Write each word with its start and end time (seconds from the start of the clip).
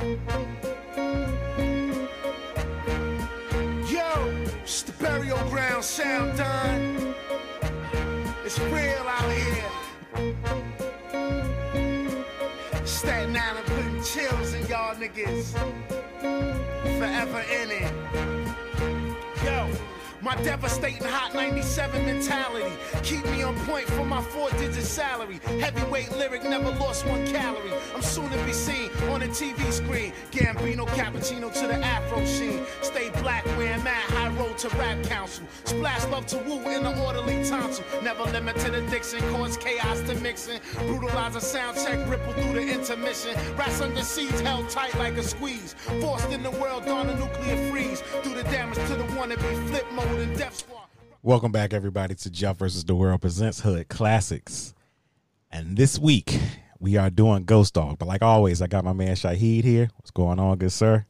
Yo, 0.00 0.10
it's 4.64 4.82
the 4.82 4.92
burial 4.98 5.38
ground 5.48 5.84
sound 5.84 6.36
done. 6.36 7.14
It's 8.44 8.58
real 8.58 9.06
out 9.06 9.30
here. 9.30 10.34
Staten 12.84 13.36
Island 13.36 13.66
putting 13.66 14.02
chills 14.02 14.54
in 14.54 14.66
y'all 14.66 14.96
niggas. 14.96 15.52
Forever 16.98 17.44
in 17.62 17.70
it. 17.70 18.43
My 20.24 20.34
devastating 20.36 21.04
hot 21.04 21.34
97 21.34 22.06
mentality. 22.06 22.72
Keep 23.02 23.26
me 23.26 23.42
on 23.42 23.54
point 23.66 23.86
for 23.88 24.06
my 24.06 24.22
four 24.22 24.48
digit 24.52 24.82
salary. 24.82 25.38
Heavyweight 25.60 26.12
lyric, 26.12 26.44
never 26.44 26.70
lost 26.70 27.04
one 27.06 27.26
calorie. 27.26 27.74
I'm 27.94 28.00
soon 28.00 28.30
to 28.30 28.44
be 28.46 28.54
seen 28.54 28.90
on 29.10 29.20
the 29.20 29.26
TV 29.26 29.70
screen. 29.70 30.14
Gambino 30.30 30.86
cappuccino 30.96 31.52
to 31.52 31.66
the 31.66 31.74
afro 31.74 32.24
sheen. 32.24 32.64
Stay 32.80 33.10
black, 33.20 33.44
wearing 33.58 33.84
mad 33.84 34.02
high 34.12 34.30
road 34.30 34.56
to 34.58 34.70
rap 34.78 35.02
council. 35.04 35.44
Splash 35.64 36.06
love 36.06 36.24
to 36.28 36.38
woo 36.38 36.70
in 36.70 36.84
the 36.84 37.04
orderly 37.04 37.44
tonsil. 37.44 37.84
Never 38.02 38.24
limit 38.24 38.56
to 38.60 38.70
the 38.70 38.80
Dixon, 38.90 39.20
cause 39.30 39.58
chaos 39.58 40.00
to 40.08 40.14
mixing. 40.20 40.58
Brutalize 40.86 41.36
a 41.36 41.40
sound 41.42 41.76
check, 41.76 41.98
ripple 42.08 42.32
through 42.32 42.54
the 42.54 42.66
intermission. 42.66 43.36
Rats 43.58 43.82
under 43.82 44.00
siege, 44.00 44.40
held 44.40 44.70
tight 44.70 44.96
like 44.98 45.18
a 45.18 45.22
squeeze. 45.22 45.74
Forced 46.00 46.30
in 46.30 46.42
the 46.42 46.50
world, 46.52 46.88
on 46.88 47.10
a 47.10 47.14
nuclear 47.14 47.70
freeze. 47.70 48.02
Do 48.22 48.32
the 48.32 48.44
damage 48.44 48.78
to 48.88 48.94
the 48.94 49.04
wannabe 49.12 49.68
flip 49.68 49.84
mode. 49.92 50.13
Welcome 51.22 51.52
back, 51.52 51.72
everybody, 51.72 52.14
to 52.14 52.30
Jeff 52.30 52.58
versus 52.58 52.84
the 52.84 52.94
World 52.94 53.20
presents 53.22 53.60
Hood 53.60 53.88
Classics. 53.88 54.74
And 55.50 55.76
this 55.76 55.98
week 55.98 56.38
we 56.78 56.96
are 56.98 57.10
doing 57.10 57.44
Ghost 57.44 57.74
Dog. 57.74 57.98
But 57.98 58.06
like 58.08 58.22
always, 58.22 58.60
I 58.62 58.66
got 58.66 58.84
my 58.84 58.92
man 58.92 59.16
Shahid 59.16 59.64
here. 59.64 59.88
What's 59.96 60.10
going 60.10 60.38
on, 60.38 60.58
good 60.58 60.70
sir? 60.70 61.06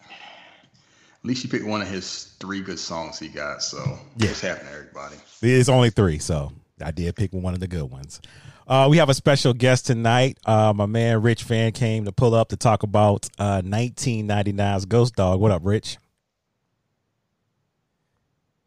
At 0.00 1.24
least 1.24 1.42
you 1.44 1.50
picked 1.50 1.66
one 1.66 1.82
of 1.82 1.88
his 1.88 2.34
three 2.40 2.60
good 2.62 2.78
songs 2.78 3.18
he 3.18 3.28
got. 3.28 3.62
So 3.62 3.78
Yeah. 4.16 4.28
what's 4.28 4.40
happening, 4.40 4.72
everybody? 4.72 5.16
It's 5.42 5.68
only 5.68 5.90
three, 5.90 6.18
so 6.18 6.52
I 6.82 6.92
did 6.92 7.16
pick 7.16 7.32
one 7.32 7.54
of 7.54 7.60
the 7.60 7.68
good 7.68 7.90
ones. 7.90 8.20
Uh, 8.66 8.86
we 8.88 8.98
have 8.98 9.08
a 9.08 9.14
special 9.14 9.52
guest 9.54 9.86
tonight. 9.86 10.38
Uh, 10.46 10.72
my 10.74 10.86
man 10.86 11.20
Rich 11.22 11.42
Fan 11.42 11.72
came 11.72 12.04
to 12.04 12.12
pull 12.12 12.34
up 12.34 12.50
to 12.50 12.56
talk 12.56 12.82
about 12.84 13.28
uh, 13.38 13.60
1999's 13.62 14.84
Ghost 14.86 15.16
Dog. 15.16 15.40
What 15.40 15.50
up, 15.50 15.62
Rich? 15.64 15.98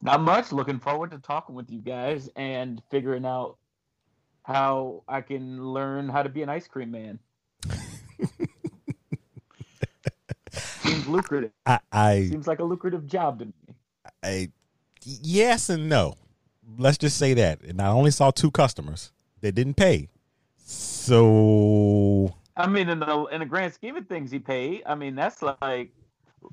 Not 0.02 0.22
much. 0.22 0.52
Looking 0.52 0.80
forward 0.80 1.12
to 1.12 1.20
talking 1.20 1.56
with 1.56 1.70
you 1.70 1.80
guys 1.80 2.30
and 2.36 2.82
figuring 2.90 3.26
out 3.26 3.58
how 4.44 5.04
I 5.08 5.22
can 5.22 5.64
learn 5.64 6.10
how 6.10 6.24
to 6.24 6.30
be 6.30 6.42
an 6.42 6.50
ice 6.50 6.68
cream 6.68 6.92
man. 6.92 7.20
Seems 10.52 11.08
lucrative. 11.08 11.52
I, 11.66 11.80
I, 11.92 12.28
Seems 12.30 12.48
like 12.48 12.60
a 12.60 12.64
lucrative 12.64 13.06
job 13.06 13.40
to 13.40 13.46
me. 13.46 13.54
I, 14.24 14.52
yes 15.04 15.70
and 15.70 15.88
no. 15.88 16.16
Let's 16.78 16.98
just 16.98 17.18
say 17.18 17.34
that. 17.36 17.62
And 17.62 17.82
I 17.82 17.88
only 17.88 18.12
saw 18.12 18.32
two 18.32 18.52
customers 18.52 19.12
that 19.42 19.54
didn't 19.54 19.76
pay. 19.76 20.10
So 20.58 22.34
I 22.56 22.68
mean, 22.68 22.90
in 22.90 23.00
the 23.00 23.26
in 23.26 23.40
the 23.40 23.46
grand 23.46 23.74
scheme 23.74 23.98
of 23.98 24.08
things, 24.08 24.32
he 24.32 24.40
paid. 24.40 24.84
I 24.86 24.96
mean, 24.96 25.16
that's 25.16 25.42
like 25.42 25.92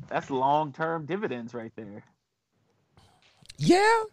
that's 0.09 0.31
long 0.31 0.73
term 0.73 1.07
dividends 1.07 1.55
right 1.55 1.73
there. 1.77 2.05
Yeah, 3.59 4.05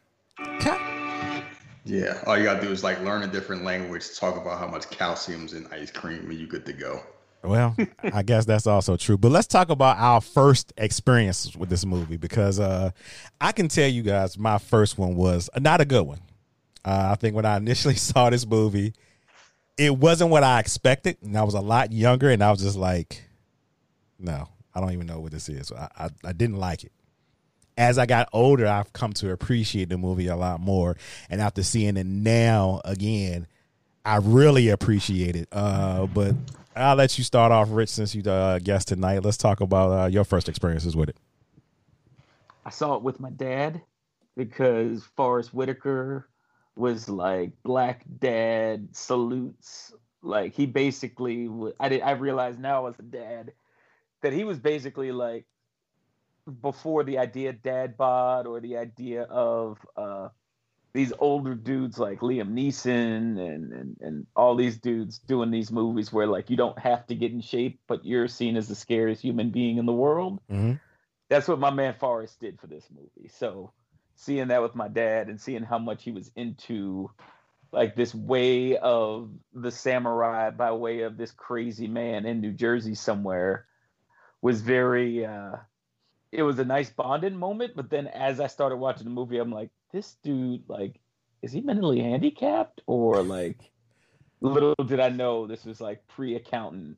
Ca- 0.60 1.44
Yeah, 1.86 2.22
all 2.26 2.38
you 2.38 2.44
gotta 2.44 2.62
do 2.62 2.72
is 2.72 2.84
like 2.84 3.00
learn 3.02 3.24
a 3.24 3.28
different 3.28 3.64
language, 3.64 4.18
talk 4.18 4.36
about 4.36 4.60
how 4.60 4.68
much 4.68 4.90
calcium's 4.90 5.54
in 5.54 5.68
ice 5.68 5.92
cream, 5.92 6.30
and 6.30 6.34
you 6.34 6.48
good 6.48 6.66
to 6.66 6.74
go. 6.74 7.02
Well, 7.44 7.76
I 8.02 8.24
guess 8.24 8.46
that's 8.46 8.66
also 8.66 8.98
true. 8.98 9.18
But 9.18 9.32
let's 9.32 9.46
talk 9.46 9.70
about 9.70 9.98
our 9.98 10.20
first 10.20 10.74
experience 10.78 11.56
with 11.56 11.70
this 11.70 11.86
movie 11.86 12.18
because 12.18 12.60
uh, 12.60 12.90
I 13.40 13.52
can 13.52 13.68
tell 13.68 13.88
you 13.88 14.02
guys 14.02 14.38
my 14.38 14.58
first 14.58 14.98
one 14.98 15.16
was 15.16 15.48
not 15.60 15.80
a 15.80 15.86
good 15.86 16.04
one. 16.04 16.22
Uh, 16.84 17.10
I 17.12 17.16
think 17.16 17.36
when 17.36 17.46
I 17.46 17.58
initially 17.58 17.96
saw 17.96 18.32
this 18.32 18.48
movie, 18.48 18.94
it 19.78 19.96
wasn't 19.96 20.32
what 20.32 20.44
I 20.44 20.60
expected, 20.60 21.18
and 21.22 21.38
I 21.38 21.44
was 21.44 21.54
a 21.54 21.62
lot 21.62 21.92
younger, 21.92 22.32
and 22.32 22.44
I 22.44 22.50
was 22.50 22.62
just 22.62 22.78
like, 22.78 23.24
"No, 24.18 24.48
I 24.74 24.80
don't 24.80 24.94
even 24.94 25.06
know 25.06 25.20
what 25.20 25.32
this 25.32 25.48
is." 25.50 25.72
I, 25.72 25.90
I, 25.98 26.10
I 26.24 26.34
didn't 26.34 26.58
like 26.58 26.84
it. 26.84 26.92
As 27.78 27.98
I 27.98 28.06
got 28.06 28.30
older, 28.32 28.68
I've 28.68 28.94
come 28.94 29.12
to 29.14 29.32
appreciate 29.32 29.90
the 29.90 29.98
movie 29.98 30.28
a 30.28 30.36
lot 30.36 30.62
more, 30.62 30.96
and 31.30 31.42
after 31.42 31.62
seeing 31.62 31.98
it 31.98 32.06
now 32.06 32.82
again, 32.86 33.48
I 34.06 34.18
really 34.18 34.70
appreciate 34.70 35.36
it. 35.36 35.50
Uh, 35.52 36.06
but 36.06 36.36
I'll 36.76 36.96
let 36.96 37.18
you 37.18 37.24
start 37.24 37.52
off, 37.52 37.70
Rich, 37.72 37.90
since 37.90 38.14
you 38.14 38.22
uh, 38.30 38.60
guest 38.60 38.90
tonight. 38.90 39.24
Let's 39.24 39.38
talk 39.38 39.62
about 39.62 39.92
uh, 39.92 40.08
your 40.08 40.24
first 40.24 40.48
experiences 40.48 40.96
with 40.96 41.10
it. 41.10 41.18
I 42.66 42.70
saw 42.70 42.96
it 42.96 43.02
with 43.02 43.20
my 43.20 43.30
dad 43.30 43.82
because 44.36 45.04
Forest 45.16 45.54
Whitaker 45.54 46.30
was 46.76 47.10
like 47.10 47.52
black 47.64 48.04
dad 48.20 48.90
salutes. 48.92 49.94
Like 50.22 50.54
he 50.54 50.66
basically, 50.66 51.50
I 51.80 51.90
did. 51.90 52.02
I 52.02 52.12
realize 52.12 52.58
now 52.58 52.88
as 52.88 53.00
a 53.00 53.04
dad 53.04 53.54
that 54.22 54.34
he 54.34 54.44
was 54.44 54.60
basically 54.60 55.12
like 55.12 55.46
before 56.62 57.04
the 57.04 57.18
idea 57.18 57.50
of 57.50 57.62
dad 57.64 57.98
bod 57.98 58.46
or 58.48 58.60
the 58.60 58.78
idea 58.78 59.24
of 59.24 59.78
uh, 59.98 60.30
these 60.94 61.12
older 61.20 61.56
dudes 61.56 61.98
like 61.98 62.20
Liam 62.20 62.54
Neeson 62.54 63.38
and, 63.40 63.74
and 63.74 63.98
and 64.00 64.28
all 64.36 64.56
these 64.56 64.78
dudes 64.78 65.20
doing 65.20 65.52
these 65.52 65.72
movies 65.72 66.14
where 66.14 66.28
like 66.28 66.50
you 66.50 66.56
don't 66.56 66.80
have 66.80 67.06
to 67.08 67.16
get 67.16 67.32
in 67.32 67.42
shape, 67.42 67.80
but 67.88 68.06
you're 68.06 68.28
seen 68.28 68.56
as 68.56 68.68
the 68.68 68.76
scariest 68.76 69.22
human 69.22 69.50
being 69.50 69.78
in 69.78 69.86
the 69.86 69.94
world 69.94 70.40
Mm-hmm. 70.50 70.74
that's 71.30 71.48
what 71.48 71.60
my 71.60 71.72
man 71.72 71.96
Forest 71.96 72.40
did 72.40 72.60
for 72.60 72.68
this 72.68 72.88
movie. 72.94 73.30
So 73.30 73.74
seeing 74.16 74.48
that 74.50 74.62
with 74.62 74.76
my 74.76 74.88
dad 74.88 75.28
and 75.28 75.42
seeing 75.42 75.64
how 75.64 75.80
much 75.80 76.04
he 76.04 76.12
was 76.12 76.32
into 76.36 77.12
like 77.74 77.96
this 77.96 78.16
way 78.16 78.78
of 78.78 79.32
the 79.54 79.72
samurai 79.72 80.52
by 80.52 80.72
way 80.72 81.02
of 81.02 81.18
this 81.18 81.32
crazy 81.32 81.88
man 81.88 82.26
in 82.26 82.40
New 82.40 82.54
Jersey 82.54 82.96
somewhere 82.96 83.66
was 84.42 84.62
very 84.62 85.26
uh 85.26 85.58
it 86.36 86.44
was 86.44 86.60
a 86.60 86.66
nice 86.66 86.90
bonding 86.90 87.38
moment, 87.38 87.74
but 87.76 87.90
then 87.90 88.08
as 88.08 88.40
I 88.40 88.48
started 88.48 88.78
watching 88.78 89.06
the 89.06 89.10
movie, 89.10 89.38
I'm 89.38 89.52
like, 89.52 89.70
this 89.92 90.16
dude, 90.24 90.64
like, 90.68 91.00
is 91.42 91.52
he 91.52 91.62
mentally 91.62 92.02
handicapped? 92.02 92.82
Or 92.86 93.22
like 93.24 93.72
little 94.42 94.76
did 94.76 95.00
I 95.00 95.10
know 95.10 95.48
this 95.48 95.66
was 95.66 95.82
like 95.82 96.06
pre-accountant. 96.08 96.98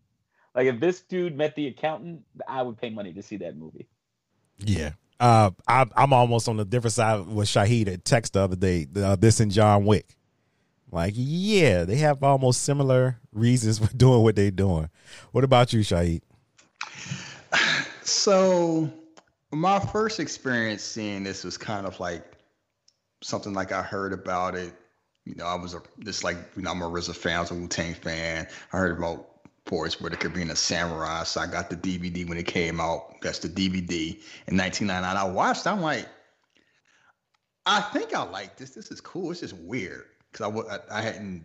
Like 0.56 0.68
if 0.68 0.80
this 0.80 1.02
dude 1.02 1.38
met 1.38 1.56
the 1.56 1.68
accountant, 1.68 2.24
I 2.48 2.62
would 2.62 2.78
pay 2.78 2.90
money 2.90 3.14
to 3.14 3.22
see 3.22 3.38
that 3.38 3.56
movie. 3.56 3.88
Yeah. 4.58 4.92
Uh, 5.20 5.52
I, 5.68 5.86
I'm 5.96 6.14
almost 6.14 6.48
on 6.48 6.58
the 6.58 6.66
different 6.66 6.94
side 6.94 7.28
with 7.28 7.48
Shahid 7.48 7.88
at 7.88 8.06
text 8.06 8.34
the 8.34 8.42
other 8.42 8.56
day. 8.56 8.88
Uh, 8.96 9.16
this 9.16 9.40
and 9.40 9.52
John 9.52 9.86
Wick. 9.86 10.16
Like, 10.92 11.14
yeah, 11.16 11.84
they 11.84 11.98
have 11.98 12.24
almost 12.24 12.64
similar 12.64 13.19
reasons 13.34 13.80
for 13.86 13.94
doing 13.96 14.24
what 14.24 14.36
they're 14.36 14.52
doing. 14.52 14.90
What 15.31 15.44
about 15.44 15.74
you, 15.74 15.81
Shahid? 15.81 16.22
So 18.02 18.90
my 19.52 19.80
first 19.80 20.19
experience 20.19 20.84
seeing 20.84 21.24
this 21.24 21.44
was 21.44 21.58
kind 21.58 21.85
of 21.85 22.00
like 22.00 22.38
something 23.24 23.53
like 23.53 23.72
I 23.72 23.81
heard 23.81 24.13
about 24.13 24.56
it. 24.56 24.74
You 25.25 25.35
know, 25.35 25.46
I 25.46 25.56
was 25.56 25.74
a 25.74 25.81
just 26.00 26.24
like 26.24 26.38
you 26.56 26.63
know 26.63 26.72
I'm 26.72 26.81
a 26.81 26.90
RZA 26.90 27.16
fan, 27.16 27.40
I 27.40 27.44
a 27.44 27.53
Wu 27.53 27.68
Tang 27.68 27.94
fan. 27.94 28.47
I 28.72 28.78
heard 28.78 28.97
about 28.97 29.28
Forest 29.66 30.02
Whitaker 30.02 30.30
being 30.30 30.50
a 30.50 30.56
samurai, 30.56 31.24
so 31.24 31.41
I 31.41 31.47
got 31.47 31.69
the 31.69 31.75
DVD 31.75 32.28
when 32.28 32.38
it 32.38 32.47
came 32.47 32.80
out. 32.80 33.16
That's 33.22 33.40
the 33.40 33.50
DVD 33.50 34.13
in 34.47 34.57
1999. 34.57 35.03
I 35.03 35.24
watched. 35.25 35.68
I'm 35.68 35.81
like, 35.81 36.07
I 37.66 37.81
think 37.81 38.13
I 38.13 38.24
like 38.24 38.57
this. 38.57 38.72
This 38.72 38.91
is 38.91 39.02
cool. 39.02 39.31
It's 39.31 39.41
just 39.41 39.56
weird 39.57 40.06
because 40.31 40.53
I, 40.53 40.75
I 40.75 41.00
I 41.00 41.02
hadn't 41.02 41.44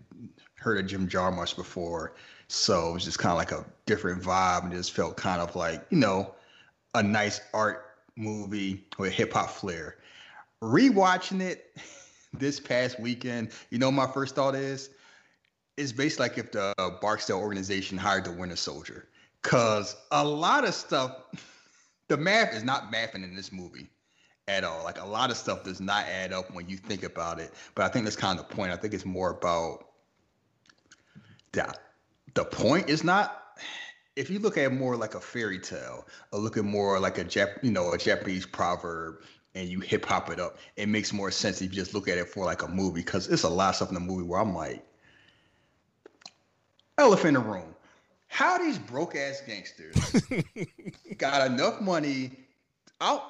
heard 0.57 0.79
of 0.79 0.87
Jim 0.87 1.09
Jarmusch 1.09 1.57
before, 1.57 2.15
so 2.49 2.91
it 2.91 2.93
was 2.95 3.05
just 3.05 3.19
kind 3.19 3.33
of 3.33 3.39
like 3.39 3.53
a 3.53 3.65
different 3.87 4.23
vibe, 4.23 4.65
and 4.65 4.73
just 4.73 4.93
felt 4.93 5.17
kind 5.17 5.41
of 5.41 5.55
like 5.57 5.85
you 5.91 5.99
know 5.99 6.35
a 6.95 7.03
nice 7.03 7.41
art 7.55 7.92
movie 8.17 8.85
with 8.99 9.13
hip 9.13 9.33
hop 9.33 9.51
flair. 9.51 9.97
Rewatching 10.63 11.41
it 11.41 11.77
this 12.33 12.61
past 12.61 13.01
weekend, 13.01 13.51
you 13.71 13.79
know, 13.79 13.91
my 13.91 14.07
first 14.07 14.35
thought 14.35 14.55
is, 14.55 14.91
it's 15.77 15.93
basically 15.93 16.29
like 16.29 16.39
if 16.39 16.53
the 16.53 16.75
Barksdale 17.01 17.39
organization 17.39 17.97
hired 17.97 18.25
the 18.25 18.33
Winter 18.33 18.57
Soldier, 18.57 19.09
cause 19.43 19.97
a 20.11 20.25
lot 20.25 20.65
of 20.67 20.75
stuff, 20.75 21.17
the 22.09 22.17
math 22.17 22.55
is 22.55 22.63
not 22.63 22.93
mathing 22.93 23.25
in 23.25 23.35
this 23.35 23.53
movie 23.53 23.89
at 24.49 24.65
all. 24.65 24.85
Like 24.85 25.01
a 25.01 25.07
lot 25.07 25.31
of 25.31 25.37
stuff 25.37 25.65
does 25.65 25.81
not 25.81 26.05
add 26.07 26.33
up 26.33 26.53
when 26.53 26.69
you 26.69 26.77
think 26.77 27.03
about 27.03 27.39
it. 27.39 27.53
But 27.75 27.85
I 27.85 27.89
think 27.89 28.05
that's 28.05 28.17
kind 28.17 28.39
of 28.39 28.49
the 28.49 28.55
point. 28.55 28.73
I 28.73 28.77
think 28.77 28.95
it's 28.95 29.05
more 29.05 29.31
about 29.31 29.87
that. 31.53 31.79
The 32.35 32.45
point 32.45 32.89
is 32.89 33.05
not 33.05 33.42
if 34.17 34.31
you 34.31 34.39
look 34.39 34.59
at 34.59 34.73
more 34.73 34.97
like 34.97 35.15
a 35.15 35.21
fairy 35.21 35.59
tale, 35.59 36.07
or 36.33 36.41
look 36.41 36.57
at 36.57 36.65
more 36.65 36.99
like 37.01 37.19
a 37.19 37.25
Jap, 37.25 37.63
you 37.63 37.71
know, 37.71 37.93
a 37.93 37.99
Japanese 37.99 38.47
proverb, 38.47 39.23
and 39.55 39.69
you 39.69 39.81
hip 39.81 40.05
hop 40.05 40.31
it 40.31 40.41
up, 40.41 40.59
it 40.77 40.89
makes 40.89 41.13
more 41.13 41.31
sense 41.31 41.61
if 41.61 41.71
you 41.71 41.81
just 41.81 41.95
look 41.95 42.09
at 42.09 42.19
it 42.19 42.29
for 42.29 42.45
like 42.45 42.63
a 42.63 42.69
movie. 42.69 43.03
Because 43.03 43.29
it's 43.29 43.43
a 43.43 43.49
lot 43.49 43.71
of 43.71 43.77
stuff 43.77 43.89
in 43.89 43.95
the 43.95 44.01
movie 44.01 44.25
where 44.25 44.41
I'm 44.41 44.55
like, 44.55 44.85
elephant 46.99 47.37
in 47.37 47.43
the 47.43 47.49
room. 47.49 47.75
how 48.29 48.59
these 48.59 48.79
broke 48.79 49.17
ass 49.17 49.43
gangsters 49.47 50.23
got 51.19 51.47
enough 51.51 51.81
money. 51.81 52.31
i 53.01 53.21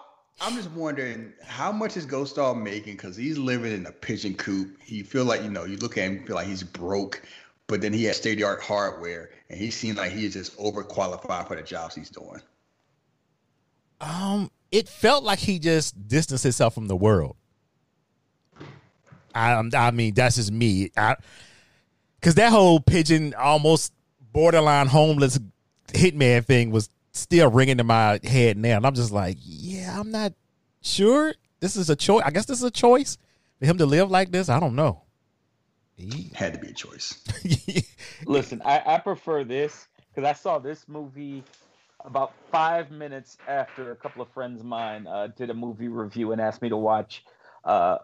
I'm 0.41 0.57
just 0.57 0.71
wondering 0.73 1.33
how 1.45 1.71
much 1.71 1.97
is 1.97 2.07
Ghost 2.07 2.37
Dog 2.37 2.57
making 2.57 2.95
because 2.95 3.17
he's 3.17 3.39
living 3.39 3.73
in 3.73 3.87
a 3.87 3.93
pigeon 3.93 4.35
coop. 4.35 4.77
He 4.83 5.03
feel 5.03 5.25
like 5.25 5.43
you 5.43 5.51
know 5.51 5.65
you 5.65 5.77
look 5.77 5.99
at 5.99 6.05
him 6.05 6.25
feel 6.25 6.37
like 6.37 6.49
he's 6.49 6.63
broke, 6.65 7.23
but 7.73 7.81
then 7.81 7.95
he 7.95 8.05
has 8.05 8.19
state 8.19 8.33
of 8.33 8.39
the 8.39 8.45
art 8.45 8.63
hardware, 8.63 9.31
and 9.49 9.59
he 9.59 9.71
seems 9.71 9.97
like 9.97 10.13
he 10.13 10.21
he's 10.21 10.35
just 10.35 10.55
overqualified 10.59 11.49
for 11.49 11.57
the 11.57 11.63
jobs 11.63 11.95
he's 11.95 12.11
doing. 12.11 12.43
Um, 13.99 14.51
it 14.71 14.91
felt 14.91 15.25
like 15.25 15.39
he 15.39 15.59
just 15.59 16.07
distanced 16.07 16.43
himself 16.43 16.75
from 16.75 16.87
the 16.87 16.97
world. 16.97 17.35
I, 19.35 19.63
I 19.75 19.91
mean, 19.91 20.13
that's 20.13 20.37
just 20.37 20.53
me. 20.53 20.91
I, 20.99 21.17
Cause 22.21 22.35
that 22.35 22.53
whole 22.53 22.79
pigeon, 22.79 23.33
almost 23.39 23.95
borderline 24.21 24.87
homeless 24.87 25.39
hitman 25.89 26.45
thing 26.45 26.73
was 26.73 26.91
still 27.13 27.51
ringing 27.51 27.81
in 27.81 27.87
my 27.87 28.21
head 28.23 28.59
now, 28.59 28.77
and 28.77 28.87
I'm 28.87 28.95
just 28.95 29.13
like, 29.13 29.39
yeah, 29.41 29.99
I'm 29.99 30.11
not 30.11 30.35
sure. 30.83 31.33
This 31.61 31.77
is 31.77 31.89
a 31.89 31.97
choice. 31.97 32.23
I 32.23 32.33
guess 32.33 32.45
this 32.45 32.59
is 32.59 32.65
a 32.65 32.71
choice 32.71 33.17
for 33.59 33.65
him 33.65 33.79
to 33.79 33.87
live 33.87 34.11
like 34.11 34.31
this. 34.31 34.51
I 34.51 34.61
don't 34.61 34.77
know. 34.77 35.05
He 35.97 36.31
had 36.35 36.55
to 36.55 36.59
be 36.59 36.69
a 36.69 36.73
choice. 36.73 37.23
Listen, 38.27 38.63
I, 38.65 38.83
I 38.85 38.99
prefer 38.99 39.45
this 39.45 39.89
because 40.15 40.29
I 40.29 40.33
saw 40.33 40.59
this 40.59 40.89
movie 40.89 41.45
about 42.05 42.33
five 42.51 42.91
minutes 42.91 43.37
after 43.47 43.93
a 43.93 43.97
couple 43.97 44.23
of 44.23 44.29
friends 44.31 44.61
of 44.61 44.67
mine 44.67 45.07
uh, 45.07 45.29
did 45.29 45.51
a 45.51 45.55
movie 45.55 45.89
review 45.89 46.33
and 46.33 46.41
asked 46.41 46.63
me 46.63 46.69
to 46.69 46.77
watch 46.77 47.25
uh, 47.65 47.99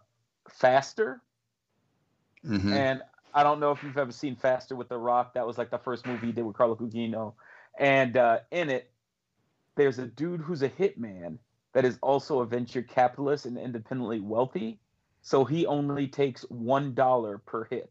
Faster. 0.49 1.21
Mm-hmm. 2.45 2.73
And 2.73 3.03
I 3.35 3.43
don't 3.43 3.61
know 3.61 3.73
if 3.73 3.83
you've 3.83 3.99
ever 3.99 4.13
seen 4.13 4.37
Faster 4.37 4.77
with 4.77 4.89
The 4.89 4.99
Rock. 4.99 5.35
That 5.35 5.47
was 5.47 5.59
like 5.59 5.71
the 5.71 5.79
first 5.79 6.07
movie 6.07 6.27
he 6.27 6.33
did 6.33 6.45
with 6.45 6.57
Carla 6.57 6.77
Gugino. 6.77 7.35
And 7.79 8.17
uh, 8.17 8.41
in 8.51 8.71
it, 8.71 8.91
there's 9.77 9.99
a 9.99 10.07
dude 10.07 10.41
who's 10.41 10.63
a 10.63 10.69
hitman 10.69 11.39
that 11.73 11.85
is 11.85 11.99
also 12.03 12.41
a 12.41 12.47
venture 12.47 12.83
capitalist 12.83 13.47
and 13.47 13.59
independently 13.59 14.21
wealthy. 14.21 14.81
So 15.21 15.45
he 15.45 15.67
only 15.67 16.07
takes 16.07 16.43
one 16.43 16.95
dollar 16.95 17.39
per 17.39 17.65
hit 17.65 17.91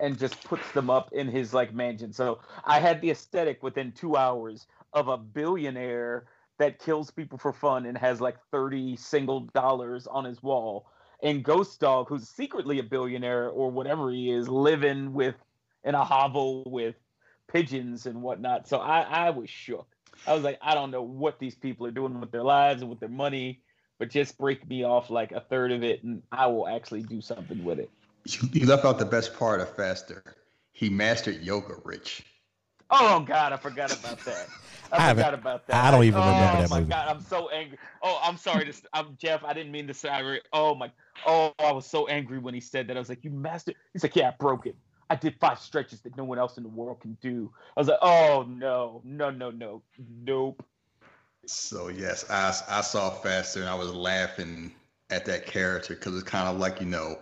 and 0.00 0.18
just 0.18 0.42
puts 0.44 0.70
them 0.72 0.90
up 0.90 1.12
in 1.12 1.28
his 1.28 1.54
like 1.54 1.74
mansion. 1.74 2.12
So 2.12 2.40
I 2.64 2.80
had 2.80 3.00
the 3.00 3.10
aesthetic 3.10 3.62
within 3.62 3.92
two 3.92 4.16
hours 4.16 4.66
of 4.92 5.08
a 5.08 5.16
billionaire 5.16 6.26
that 6.58 6.78
kills 6.78 7.10
people 7.10 7.38
for 7.38 7.52
fun 7.52 7.86
and 7.86 7.96
has 7.98 8.20
like 8.20 8.36
30 8.50 8.96
single 8.96 9.40
dollars 9.40 10.06
on 10.06 10.24
his 10.24 10.42
wall. 10.42 10.86
And 11.22 11.42
Ghost 11.42 11.80
Dog, 11.80 12.08
who's 12.08 12.28
secretly 12.28 12.78
a 12.78 12.82
billionaire 12.82 13.48
or 13.48 13.70
whatever 13.70 14.10
he 14.10 14.30
is, 14.30 14.48
living 14.48 15.12
with 15.12 15.34
in 15.84 15.94
a 15.94 16.04
hovel 16.04 16.64
with 16.66 16.96
pigeons 17.46 18.06
and 18.06 18.22
whatnot. 18.22 18.68
So 18.68 18.78
I, 18.78 19.00
I 19.00 19.30
was 19.30 19.48
shook. 19.48 19.86
I 20.26 20.34
was 20.34 20.42
like, 20.42 20.58
I 20.60 20.74
don't 20.74 20.90
know 20.90 21.02
what 21.02 21.38
these 21.38 21.54
people 21.54 21.86
are 21.86 21.92
doing 21.92 22.20
with 22.20 22.32
their 22.32 22.42
lives 22.42 22.82
and 22.82 22.90
with 22.90 23.00
their 23.00 23.08
money, 23.08 23.62
but 23.98 24.10
just 24.10 24.38
break 24.38 24.68
me 24.68 24.84
off 24.84 25.10
like 25.10 25.32
a 25.32 25.40
third 25.40 25.72
of 25.72 25.82
it 25.82 26.02
and 26.04 26.22
I 26.32 26.46
will 26.46 26.68
actually 26.68 27.02
do 27.02 27.20
something 27.20 27.64
with 27.64 27.78
it. 27.78 27.90
You 28.52 28.66
left 28.66 28.84
out 28.84 28.98
the 28.98 29.04
best 29.04 29.38
part 29.38 29.60
of 29.60 29.74
Faster. 29.76 30.22
He 30.72 30.90
mastered 30.90 31.42
yoga, 31.42 31.76
Rich. 31.84 32.24
Oh 32.90 33.20
God, 33.20 33.52
I 33.52 33.56
forgot 33.56 33.92
about 33.92 34.24
that. 34.24 34.48
I, 34.92 35.10
I 35.10 35.14
forgot 35.14 35.34
about 35.34 35.66
that. 35.66 35.84
I 35.84 35.90
don't 35.90 36.04
even 36.04 36.20
remember 36.20 36.40
that. 36.40 36.56
oh, 36.56 36.60
that 36.62 36.70
my 36.70 36.78
movie. 36.80 36.90
God, 36.90 37.08
I'm 37.08 37.20
so 37.20 37.48
angry. 37.48 37.78
Oh, 38.02 38.20
I'm 38.22 38.36
sorry. 38.36 38.70
To, 38.70 38.72
I'm 38.92 39.16
Jeff. 39.18 39.42
I 39.44 39.52
didn't 39.52 39.72
mean 39.72 39.86
to 39.88 39.94
say. 39.94 40.40
Oh 40.52 40.74
my. 40.74 40.90
Oh, 41.26 41.52
I 41.58 41.72
was 41.72 41.86
so 41.86 42.06
angry 42.06 42.38
when 42.38 42.54
he 42.54 42.60
said 42.60 42.86
that. 42.88 42.96
I 42.96 43.00
was 43.00 43.08
like, 43.08 43.24
"You 43.24 43.30
mastered." 43.30 43.74
He's 43.92 44.02
like, 44.02 44.14
"Yeah, 44.14 44.28
I 44.28 44.34
broke 44.38 44.66
it. 44.66 44.76
I 45.10 45.16
did 45.16 45.34
five 45.40 45.58
stretches 45.58 46.00
that 46.02 46.16
no 46.16 46.24
one 46.24 46.38
else 46.38 46.56
in 46.56 46.62
the 46.62 46.68
world 46.68 47.00
can 47.00 47.16
do." 47.20 47.50
I 47.76 47.80
was 47.80 47.88
like, 47.88 47.98
"Oh 48.02 48.46
no, 48.48 49.00
no, 49.04 49.30
no, 49.30 49.50
no, 49.50 49.82
nope." 50.24 50.64
So 51.46 51.88
yes, 51.88 52.28
I 52.30 52.54
I 52.68 52.80
saw 52.80 53.10
Faster 53.10 53.60
and 53.60 53.68
I 53.68 53.74
was 53.74 53.92
laughing 53.92 54.72
at 55.10 55.24
that 55.26 55.46
character 55.46 55.94
because 55.94 56.14
it's 56.14 56.28
kind 56.28 56.48
of 56.48 56.58
like 56.58 56.80
you 56.80 56.86
know 56.86 57.18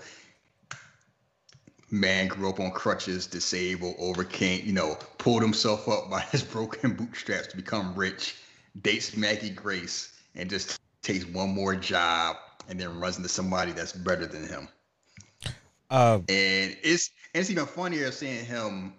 man 1.91 2.27
grew 2.27 2.49
up 2.49 2.61
on 2.61 2.71
crutches, 2.73 3.27
disabled, 3.27 3.95
overcame, 3.99 4.63
you 4.65 4.73
know, 4.73 4.97
pulled 5.19 5.43
himself 5.43 5.89
up 5.89 6.11
by 6.11 6.21
his 6.33 6.43
broken 6.43 6.95
bootstraps 6.95 7.49
to 7.49 7.57
become 7.57 7.95
rich, 7.95 8.37
dates 8.83 9.17
Maggie 9.17 9.51
Grace, 9.51 10.13
and 10.35 10.51
just 10.51 10.81
takes 11.03 11.25
one 11.27 11.51
more 11.51 11.77
job 11.77 12.37
and 12.69 12.81
then 12.81 12.99
runs 12.99 13.17
into 13.17 13.29
somebody 13.29 13.73
that's 13.73 13.93
better 13.93 14.27
than 14.27 14.47
him. 14.47 14.69
Uh, 15.91 16.19
and 16.29 16.77
it's 16.83 17.11
it's 17.35 17.51
even 17.51 17.67
funnier 17.67 18.11
seeing 18.11 18.45
him 18.45 18.95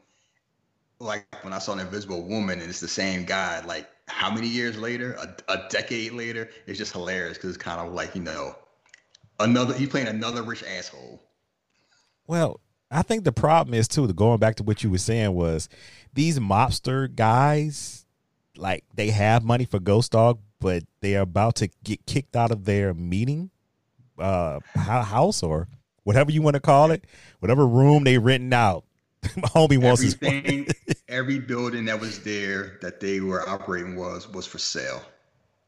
like 1.00 1.26
when 1.44 1.52
I 1.52 1.60
saw 1.60 1.74
an 1.74 1.80
invisible 1.80 2.24
woman 2.24 2.62
and 2.62 2.70
it's 2.70 2.80
the 2.80 2.88
same 2.88 3.26
guy, 3.26 3.66
like 3.66 3.90
how 4.08 4.32
many 4.32 4.48
years 4.48 4.78
later, 4.78 5.14
a, 5.14 5.36
a 5.52 5.68
decade 5.70 6.14
later, 6.14 6.50
it's 6.68 6.78
just 6.78 6.94
hilarious 6.94 7.38
because 7.38 7.56
it's 7.56 7.64
kind 7.64 7.86
of 7.86 7.94
like, 7.94 8.16
you 8.16 8.22
know, 8.22 8.56
another 9.40 9.74
he's 9.74 9.90
playing 9.90 10.08
another 10.08 10.44
rich 10.44 10.64
asshole. 10.64 11.22
Well, 12.28 12.60
I 12.92 13.02
think 13.02 13.24
the 13.24 13.32
problem 13.32 13.74
is 13.74 13.88
too. 13.88 14.08
The 14.08 14.14
Going 14.14 14.40
back 14.40 14.56
to 14.56 14.64
what 14.64 14.84
you 14.84 14.90
were 14.90 14.98
saying 14.98 15.34
was 15.34 15.70
these 16.14 16.40
mobster 16.40 17.14
guys, 17.14 18.06
like 18.56 18.84
they 18.94 19.10
have 19.10 19.44
money 19.44 19.66
for 19.66 19.80
Ghost 19.80 20.12
Dog, 20.12 20.40
but 20.60 20.84
they 21.02 21.16
are 21.16 21.22
about 21.22 21.56
to 21.56 21.70
get 21.84 22.06
kicked 22.06 22.36
out 22.36 22.52
of 22.52 22.66
their 22.66 22.94
meeting 22.94 23.50
uh 24.18 24.62
house 24.76 25.44
or 25.44 25.68
whatever 26.04 26.32
you 26.32 26.42
want 26.42 26.54
to 26.54 26.62
call 26.62 26.92
it, 26.92 27.04
whatever 27.40 27.68
room 27.68 28.06
they 28.06 28.18
renting 28.18 28.54
out. 28.54 28.85
Homie 29.54 29.78
wants 29.78 30.04
everything. 30.04 30.68
every 31.10 31.40
building 31.40 31.86
that 31.86 32.00
was 32.00 32.20
there 32.24 32.78
that 32.82 33.00
they 33.00 33.20
were 33.20 33.48
operating 33.48 33.96
was 33.96 34.32
was 34.32 34.46
for 34.46 34.58
sale. 34.58 35.02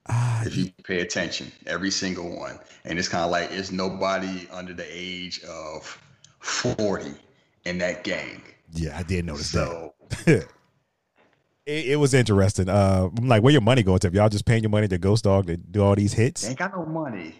Uh, 0.07 0.43
if 0.45 0.55
you 0.55 0.71
pay 0.83 1.01
attention, 1.01 1.51
every 1.65 1.91
single 1.91 2.35
one, 2.37 2.59
and 2.85 2.97
it's 2.97 3.09
kind 3.09 3.25
of 3.25 3.31
like 3.31 3.51
it's 3.51 3.71
nobody 3.71 4.47
under 4.51 4.73
the 4.73 4.85
age 4.89 5.41
of 5.43 6.01
40 6.39 7.11
in 7.65 7.77
that 7.79 8.03
gang. 8.03 8.41
Yeah, 8.71 8.97
I 8.97 9.03
did 9.03 9.25
notice 9.25 9.51
so, 9.51 9.93
that. 10.09 10.27
it, 11.65 11.85
it, 11.85 11.99
was 11.99 12.13
interesting. 12.13 12.69
Uh, 12.69 13.09
I'm 13.17 13.27
like, 13.27 13.43
where 13.43 13.51
your 13.51 13.61
money 13.61 13.83
going 13.83 13.99
to? 13.99 14.07
If 14.07 14.13
y'all 14.13 14.29
just 14.29 14.45
paying 14.45 14.63
your 14.63 14.69
money 14.69 14.87
to 14.87 14.97
Ghost 14.97 15.25
Dog 15.25 15.47
to 15.47 15.57
do 15.57 15.83
all 15.83 15.95
these 15.95 16.13
hits? 16.13 16.47
ain't 16.47 16.57
got 16.57 16.73
no 16.73 16.85
money. 16.85 17.35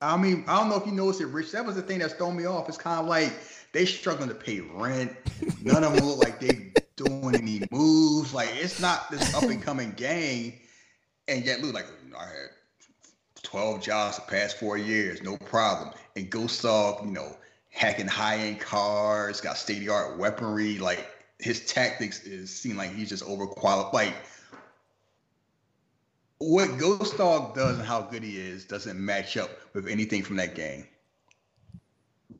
I 0.00 0.16
mean, 0.16 0.44
I 0.46 0.58
don't 0.58 0.68
know 0.68 0.76
if 0.76 0.86
you 0.86 0.92
noticed 0.92 1.20
it, 1.20 1.26
Rich. 1.26 1.52
That 1.52 1.66
was 1.66 1.74
the 1.74 1.82
thing 1.82 1.98
that's 1.98 2.14
thrown 2.14 2.36
me 2.36 2.46
off. 2.46 2.68
It's 2.68 2.78
kind 2.78 3.00
of 3.00 3.06
like 3.06 3.32
they 3.72 3.84
struggling 3.84 4.28
to 4.28 4.34
pay 4.34 4.60
rent. 4.60 5.12
None 5.62 5.84
of 5.84 5.94
them 5.94 6.06
look 6.06 6.18
like 6.18 6.40
they 6.40 6.72
doing 6.96 7.34
any 7.34 7.62
moves. 7.70 8.34
Like 8.34 8.50
it's 8.54 8.80
not 8.80 9.10
this 9.10 9.34
up 9.34 9.44
and 9.44 9.62
coming 9.62 9.92
gang, 9.96 10.54
and 11.28 11.44
yet 11.44 11.62
look 11.62 11.74
like 11.74 11.86
I 12.18 12.24
had 12.24 12.48
12 13.42 13.82
jobs 13.82 14.16
the 14.16 14.22
past 14.22 14.58
four 14.58 14.76
years, 14.76 15.22
no 15.22 15.36
problem. 15.36 15.90
And 16.16 16.28
Ghost 16.28 16.62
Dog, 16.62 17.04
you 17.04 17.12
know, 17.12 17.36
hacking 17.70 18.06
high 18.06 18.38
end 18.38 18.60
cars, 18.60 19.40
got 19.40 19.56
state 19.56 19.78
of 19.78 19.84
the 19.84 19.92
art 19.92 20.18
weaponry. 20.18 20.78
Like 20.78 21.06
his 21.38 21.64
tactics 21.66 22.24
is 22.24 22.54
seem 22.54 22.76
like 22.76 22.92
he's 22.92 23.08
just 23.08 23.24
overqualified. 23.24 23.92
Like 23.92 24.14
what 26.38 26.78
Ghost 26.78 27.16
Dog 27.16 27.54
does 27.54 27.78
and 27.78 27.86
how 27.86 28.02
good 28.02 28.22
he 28.22 28.38
is 28.38 28.64
doesn't 28.64 28.98
match 28.98 29.36
up 29.36 29.50
with 29.74 29.88
anything 29.88 30.22
from 30.22 30.36
that 30.36 30.54
game. 30.54 30.86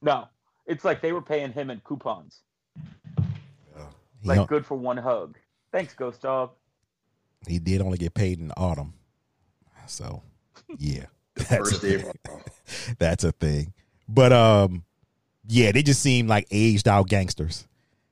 No, 0.03 0.29
it's 0.69 0.85
like 0.85 1.01
they 1.01 1.13
were 1.13 1.23
paying 1.23 1.53
him 1.53 1.71
in 1.71 1.81
coupons. 1.81 2.43
like 4.23 4.47
good 4.47 4.65
for 4.65 4.77
one 4.77 4.99
hug. 4.99 5.37
Thanks, 5.73 5.95
Ghost 5.95 6.23
Dog. 6.23 6.51
He 7.47 7.59
did 7.59 7.81
only 7.81 7.99
get 7.99 8.15
paid 8.15 8.39
in 8.39 8.49
the 8.49 8.57
autumn, 8.57 8.93
so 9.87 10.23
yeah, 10.79 11.07
that's 11.35 11.73
a 11.73 11.79
thing. 11.79 12.13
that's 12.99 13.25
a 13.25 13.33
thing. 13.33 13.73
But 14.09 14.33
um, 14.33 14.85
yeah, 15.47 15.73
they 15.73 15.83
just 15.83 16.03
seem 16.03 16.27
like 16.27 16.47
aged 16.51 16.87
out 16.87 17.09
gangsters. 17.09 17.67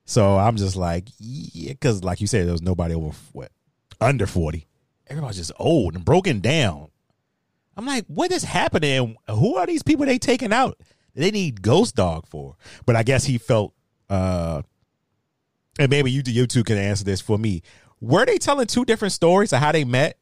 So 0.05 0.37
I'm 0.37 0.55
just 0.55 0.75
like, 0.75 1.09
yeah, 1.19 1.73
because 1.73 2.03
like 2.03 2.21
you 2.21 2.27
said, 2.27 2.45
there 2.45 2.53
was 2.53 2.61
nobody 2.61 2.95
over 2.95 3.15
what 3.33 3.51
under 4.01 4.25
forty. 4.25 4.65
Everybody's 5.07 5.37
just 5.37 5.51
old 5.59 5.95
and 5.95 6.03
broken 6.03 6.39
down. 6.39 6.89
I'm 7.75 7.85
like, 7.85 8.05
what 8.07 8.31
is 8.31 8.43
happening? 8.43 9.17
Who 9.29 9.55
are 9.57 9.67
these 9.67 9.83
people 9.83 10.05
they 10.05 10.17
taking 10.17 10.51
out? 10.51 10.79
They 11.17 11.31
need 11.31 11.61
Ghost 11.61 11.95
Dog 11.95 12.27
for. 12.27 12.55
But 12.85 12.95
I 12.95 13.03
guess 13.03 13.25
he 13.25 13.37
felt, 13.37 13.73
uh 14.09 14.61
and 15.79 15.89
maybe 15.89 16.11
you 16.11 16.23
you 16.25 16.47
two 16.47 16.63
can 16.63 16.77
answer 16.77 17.03
this 17.03 17.21
for 17.21 17.37
me. 17.37 17.61
Were 17.99 18.25
they 18.25 18.37
telling 18.37 18.67
two 18.67 18.85
different 18.85 19.11
stories 19.11 19.51
of 19.53 19.59
how 19.59 19.71
they 19.71 19.83
met? 19.83 20.17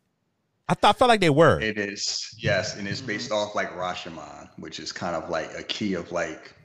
I 0.68 0.74
thought 0.74 0.98
felt 0.98 1.10
like 1.10 1.22
they 1.22 1.30
were. 1.30 1.60
It 1.60 1.78
is 1.78 2.34
yes, 2.40 2.76
and 2.78 2.88
it's 2.88 3.02
based 3.02 3.32
off 3.32 3.54
like 3.54 3.72
Rashomon, 3.76 4.50
which 4.58 4.80
is 4.80 4.92
kind 4.92 5.16
of 5.16 5.30
like 5.30 5.52
a 5.58 5.62
key 5.64 5.94
of 5.94 6.12
like 6.12 6.56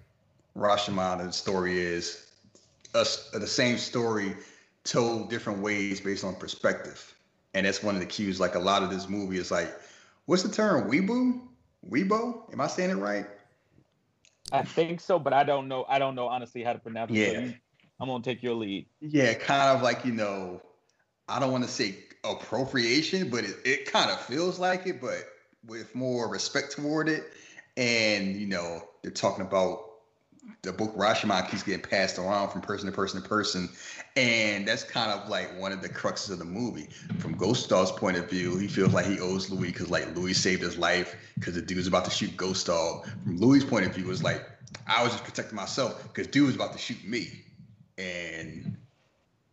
Rashomon, 0.56 1.24
the 1.24 1.32
story 1.32 1.78
is 1.78 2.26
a, 2.94 3.06
the 3.32 3.46
same 3.46 3.78
story 3.78 4.36
told 4.84 5.30
different 5.30 5.60
ways 5.60 6.00
based 6.00 6.24
on 6.24 6.34
perspective. 6.34 7.14
And 7.54 7.66
that's 7.66 7.82
one 7.82 7.94
of 7.94 8.00
the 8.00 8.06
cues. 8.06 8.40
Like 8.40 8.54
a 8.54 8.58
lot 8.58 8.82
of 8.82 8.90
this 8.90 9.08
movie 9.08 9.38
is 9.38 9.50
like, 9.50 9.72
what's 10.26 10.42
the 10.42 10.48
term? 10.48 10.90
Weebu? 10.90 11.40
Weebo? 11.88 12.52
Am 12.52 12.60
I 12.60 12.66
saying 12.66 12.90
it 12.90 12.94
right? 12.94 13.26
I 14.52 14.62
think 14.62 15.00
so, 15.00 15.18
but 15.18 15.32
I 15.32 15.44
don't 15.44 15.68
know. 15.68 15.84
I 15.88 15.98
don't 15.98 16.14
know 16.14 16.26
honestly 16.26 16.62
how 16.62 16.72
to 16.72 16.78
pronounce 16.78 17.10
yeah. 17.12 17.26
it. 17.26 17.56
I'm 18.00 18.08
gonna 18.08 18.22
take 18.22 18.42
your 18.42 18.54
lead. 18.54 18.86
Yeah, 19.00 19.34
kind 19.34 19.76
of 19.76 19.82
like 19.82 20.04
you 20.04 20.12
know, 20.12 20.62
I 21.28 21.38
don't 21.38 21.52
want 21.52 21.64
to 21.64 21.70
say 21.70 21.96
appropriation, 22.24 23.30
but 23.30 23.44
it, 23.44 23.56
it 23.64 23.92
kind 23.92 24.10
of 24.10 24.20
feels 24.20 24.58
like 24.58 24.86
it, 24.86 25.00
but 25.00 25.24
with 25.66 25.94
more 25.94 26.28
respect 26.28 26.72
toward 26.72 27.08
it. 27.08 27.24
And 27.76 28.36
you 28.36 28.46
know, 28.46 28.82
they're 29.02 29.12
talking 29.12 29.44
about 29.44 29.89
the 30.62 30.72
book 30.72 30.94
Rashomon 30.96 31.48
keeps 31.50 31.62
getting 31.62 31.82
passed 31.82 32.18
around 32.18 32.50
from 32.50 32.60
person 32.60 32.86
to 32.86 32.92
person 32.92 33.22
to 33.22 33.28
person, 33.28 33.68
and 34.16 34.66
that's 34.66 34.84
kind 34.84 35.10
of 35.10 35.28
like 35.28 35.58
one 35.58 35.72
of 35.72 35.82
the 35.82 35.88
cruxes 35.88 36.30
of 36.30 36.38
the 36.38 36.44
movie. 36.44 36.88
From 37.18 37.36
Ghost 37.36 37.68
Dog's 37.68 37.90
point 37.90 38.16
of 38.16 38.28
view, 38.28 38.58
he 38.58 38.68
feels 38.68 38.92
like 38.92 39.06
he 39.06 39.20
owes 39.20 39.50
Louis 39.50 39.72
because 39.72 39.90
like 39.90 40.14
Louis 40.14 40.34
saved 40.34 40.62
his 40.62 40.76
life 40.78 41.16
because 41.34 41.54
the 41.54 41.62
dude's 41.62 41.86
about 41.86 42.04
to 42.04 42.10
shoot 42.10 42.36
Ghost 42.36 42.66
Dog. 42.66 43.08
From 43.24 43.38
Louis' 43.38 43.64
point 43.64 43.86
of 43.86 43.94
view, 43.94 44.10
it's 44.10 44.22
like 44.22 44.46
I 44.86 45.02
was 45.02 45.12
just 45.12 45.24
protecting 45.24 45.56
myself 45.56 46.02
because 46.02 46.26
dude 46.26 46.46
was 46.46 46.54
about 46.54 46.72
to 46.72 46.78
shoot 46.78 47.02
me, 47.04 47.44
and 47.98 48.76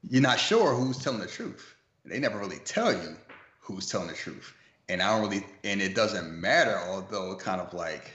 you're 0.09 0.21
not 0.21 0.39
sure 0.39 0.73
who's 0.75 0.97
telling 0.97 1.19
the 1.19 1.27
truth. 1.27 1.75
They 2.05 2.19
never 2.19 2.39
really 2.39 2.59
tell 2.59 2.93
you 2.93 3.17
who's 3.59 3.89
telling 3.89 4.07
the 4.07 4.13
truth, 4.13 4.53
and 4.87 5.01
I 5.01 5.09
don't 5.11 5.29
really, 5.29 5.45
and 5.63 5.81
it 5.81 5.95
doesn't 5.95 6.39
matter. 6.39 6.79
Although 6.87 7.35
kind 7.35 7.61
of 7.61 7.73
like 7.73 8.11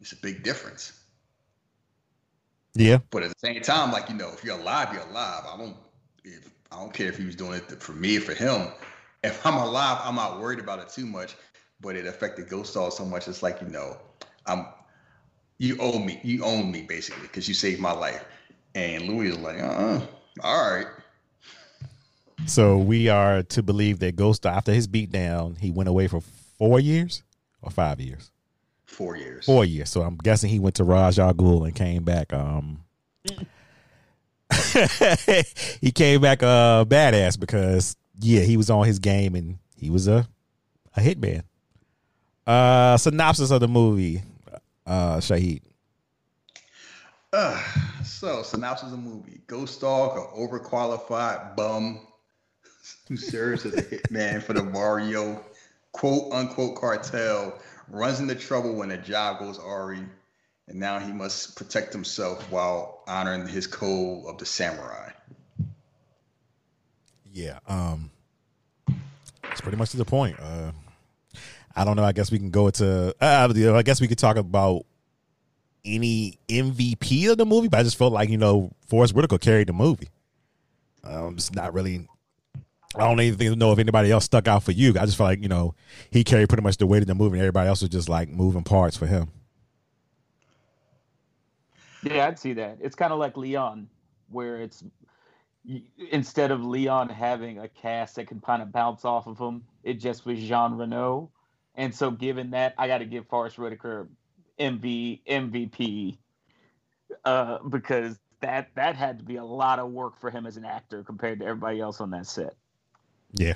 it's 0.00 0.12
a 0.12 0.16
big 0.16 0.42
difference. 0.42 1.01
Yeah. 2.74 2.98
But 3.10 3.22
at 3.22 3.30
the 3.30 3.38
same 3.38 3.60
time, 3.60 3.92
like 3.92 4.08
you 4.08 4.14
know, 4.14 4.30
if 4.32 4.44
you're 4.44 4.58
alive, 4.58 4.92
you're 4.92 5.02
alive. 5.02 5.44
I 5.52 5.56
don't, 5.56 5.76
if 6.24 6.50
I 6.70 6.76
don't 6.76 6.92
care 6.92 7.08
if 7.08 7.18
he 7.18 7.24
was 7.24 7.36
doing 7.36 7.54
it 7.54 7.82
for 7.82 7.92
me 7.92 8.16
or 8.16 8.20
for 8.20 8.34
him. 8.34 8.68
If 9.22 9.44
I'm 9.46 9.56
alive, 9.56 10.00
I'm 10.02 10.16
not 10.16 10.40
worried 10.40 10.58
about 10.58 10.80
it 10.80 10.88
too 10.88 11.06
much. 11.06 11.36
But 11.80 11.96
it 11.96 12.06
affected 12.06 12.48
Ghost 12.48 12.74
Dog 12.74 12.92
so 12.92 13.04
much. 13.04 13.28
It's 13.28 13.42
like 13.42 13.60
you 13.60 13.68
know, 13.68 13.96
I'm, 14.46 14.66
you 15.58 15.76
owe 15.80 15.98
me, 15.98 16.20
you 16.22 16.44
own 16.44 16.70
me 16.70 16.82
basically 16.82 17.22
because 17.22 17.46
you 17.48 17.54
saved 17.54 17.80
my 17.80 17.92
life. 17.92 18.24
And 18.74 19.04
Louis 19.04 19.28
is 19.28 19.38
like, 19.38 19.60
uh, 19.60 20.00
all 20.42 20.74
right. 20.74 20.86
So 22.46 22.78
we 22.78 23.08
are 23.08 23.42
to 23.42 23.62
believe 23.62 24.00
that 24.00 24.16
Ghost 24.16 24.46
after 24.46 24.72
his 24.72 24.88
beatdown, 24.88 25.58
he 25.58 25.70
went 25.70 25.88
away 25.88 26.08
for 26.08 26.20
four 26.58 26.80
years 26.80 27.22
or 27.60 27.70
five 27.70 28.00
years. 28.00 28.31
Four 28.92 29.16
years. 29.16 29.46
Four 29.46 29.64
years. 29.64 29.90
So 29.90 30.02
I'm 30.02 30.16
guessing 30.16 30.50
he 30.50 30.58
went 30.58 30.76
to 30.76 30.84
Ra's 30.84 31.18
al 31.18 31.32
Ghul 31.32 31.64
and 31.64 31.74
came 31.74 32.04
back. 32.04 32.32
Um, 32.32 32.84
he 35.80 35.92
came 35.92 36.20
back 36.20 36.42
uh 36.42 36.84
badass 36.84 37.40
because 37.40 37.96
yeah, 38.20 38.42
he 38.42 38.56
was 38.56 38.68
on 38.68 38.86
his 38.86 38.98
game 38.98 39.34
and 39.34 39.58
he 39.76 39.88
was 39.88 40.08
a 40.08 40.28
a 40.96 41.00
hitman. 41.00 41.42
Uh, 42.46 42.96
synopsis 42.96 43.50
of 43.50 43.60
the 43.60 43.68
movie, 43.68 44.22
uh, 44.86 45.16
Shahid. 45.16 45.62
Uh, 47.32 47.58
so 48.04 48.42
synopsis 48.42 48.86
of 48.86 48.90
the 48.90 48.98
movie: 48.98 49.40
Ghost 49.46 49.80
Dog, 49.80 50.18
an 50.18 50.24
overqualified 50.38 51.56
bum 51.56 52.00
who 53.08 53.16
serves 53.16 53.64
as 53.64 53.74
a 53.74 53.82
hitman 53.82 54.42
for 54.42 54.52
the 54.52 54.62
Mario 54.62 55.42
quote 55.92 56.32
unquote 56.32 56.76
cartel, 56.76 57.58
runs 57.92 58.18
into 58.18 58.34
trouble 58.34 58.74
when 58.74 58.90
a 58.90 58.96
job 58.96 59.38
goes 59.38 59.58
awry, 59.58 60.02
and 60.66 60.80
now 60.80 60.98
he 60.98 61.12
must 61.12 61.56
protect 61.56 61.92
himself 61.92 62.50
while 62.50 63.02
honoring 63.06 63.46
his 63.46 63.66
code 63.66 64.24
of 64.26 64.38
the 64.38 64.46
samurai. 64.46 65.10
Yeah, 67.30 67.58
um, 67.68 68.10
it's 69.50 69.60
pretty 69.60 69.76
much 69.76 69.90
to 69.90 69.96
the 69.98 70.04
point. 70.04 70.36
Uh, 70.40 70.72
I 71.76 71.84
don't 71.84 71.96
know. 71.96 72.04
I 72.04 72.12
guess 72.12 72.30
we 72.30 72.38
can 72.38 72.50
go 72.50 72.70
to. 72.70 73.14
Uh, 73.20 73.48
I 73.74 73.82
guess 73.82 74.00
we 74.00 74.08
could 74.08 74.18
talk 74.18 74.36
about 74.36 74.84
any 75.84 76.38
MVP 76.48 77.30
of 77.30 77.38
the 77.38 77.46
movie, 77.46 77.68
but 77.68 77.80
I 77.80 77.82
just 77.82 77.96
felt 77.96 78.12
like 78.12 78.28
you 78.28 78.38
know 78.38 78.72
Forest 78.86 79.14
Whitaker 79.14 79.38
carried 79.38 79.68
the 79.68 79.72
movie. 79.72 80.08
Um, 81.04 81.34
it's 81.34 81.52
not 81.52 81.74
really. 81.74 82.06
I 82.94 83.00
don't 83.00 83.20
even 83.20 83.58
know 83.58 83.72
if 83.72 83.78
anybody 83.78 84.10
else 84.10 84.24
stuck 84.24 84.46
out 84.48 84.62
for 84.62 84.72
you. 84.72 84.90
I 84.90 85.06
just 85.06 85.16
felt 85.16 85.28
like 85.28 85.42
you 85.42 85.48
know 85.48 85.74
he 86.10 86.24
carried 86.24 86.48
pretty 86.48 86.62
much 86.62 86.76
the 86.76 86.86
weight 86.86 87.02
of 87.02 87.06
the 87.08 87.14
movie, 87.14 87.38
and 87.38 87.42
everybody 87.42 87.68
else 87.68 87.80
was 87.80 87.90
just 87.90 88.08
like 88.08 88.28
moving 88.28 88.64
parts 88.64 88.96
for 88.96 89.06
him. 89.06 89.28
Yeah, 92.02 92.26
I'd 92.26 92.38
see 92.38 92.52
that. 92.54 92.78
It's 92.80 92.96
kind 92.96 93.12
of 93.12 93.18
like 93.18 93.36
Leon, 93.36 93.88
where 94.28 94.60
it's 94.60 94.84
instead 96.10 96.50
of 96.50 96.64
Leon 96.64 97.08
having 97.08 97.58
a 97.58 97.68
cast 97.68 98.16
that 98.16 98.26
can 98.26 98.40
kind 98.40 98.62
of 98.62 98.72
bounce 98.72 99.04
off 99.04 99.26
of 99.26 99.38
him, 99.38 99.62
it 99.84 99.94
just 99.94 100.26
was 100.26 100.38
Jean 100.40 100.74
Reno. 100.74 101.30
And 101.74 101.94
so, 101.94 102.10
given 102.10 102.50
that, 102.50 102.74
I 102.76 102.86
got 102.88 102.98
to 102.98 103.06
give 103.06 103.26
Forest 103.28 103.58
Whitaker 103.58 104.08
MV 104.58 105.20
MVP 105.26 106.18
uh, 107.24 107.58
because 107.68 108.18
that 108.40 108.68
that 108.74 108.96
had 108.96 109.18
to 109.18 109.24
be 109.24 109.36
a 109.36 109.44
lot 109.44 109.78
of 109.78 109.90
work 109.90 110.20
for 110.20 110.30
him 110.30 110.46
as 110.46 110.56
an 110.56 110.64
actor 110.64 111.02
compared 111.02 111.38
to 111.40 111.46
everybody 111.46 111.80
else 111.80 112.00
on 112.00 112.10
that 112.10 112.26
set. 112.26 112.54
Yeah. 113.32 113.54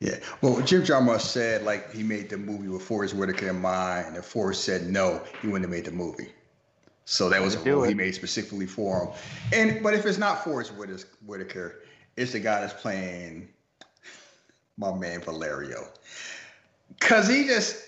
Yeah. 0.00 0.18
Well, 0.42 0.60
Jim 0.62 0.82
Jarmusch 0.82 1.22
said 1.22 1.64
like 1.64 1.92
he 1.92 2.02
made 2.02 2.30
the 2.30 2.38
movie 2.38 2.68
with 2.68 2.82
Forest 2.82 3.14
Whitaker 3.14 3.48
in 3.48 3.60
mind, 3.60 4.08
and 4.08 4.16
if 4.16 4.24
Forest 4.24 4.64
said 4.64 4.86
no, 4.88 5.22
he 5.42 5.48
wouldn't 5.48 5.64
have 5.64 5.70
made 5.70 5.84
the 5.84 5.92
movie. 5.92 6.28
So 7.04 7.30
that 7.30 7.40
was 7.40 7.54
a 7.54 7.60
role 7.60 7.84
he 7.84 7.94
made 7.94 8.14
specifically 8.14 8.66
for 8.66 9.06
him. 9.06 9.08
And 9.52 9.82
but 9.82 9.94
if 9.94 10.04
it's 10.04 10.18
not 10.18 10.44
Forest 10.44 10.72
Whitaker, 11.24 11.82
it's 12.16 12.32
the 12.32 12.40
guy 12.40 12.60
that's 12.60 12.80
playing 12.80 13.48
my 14.76 14.94
man 14.94 15.22
Valerio. 15.22 15.88
Cause 17.00 17.26
he 17.26 17.46
just 17.46 17.82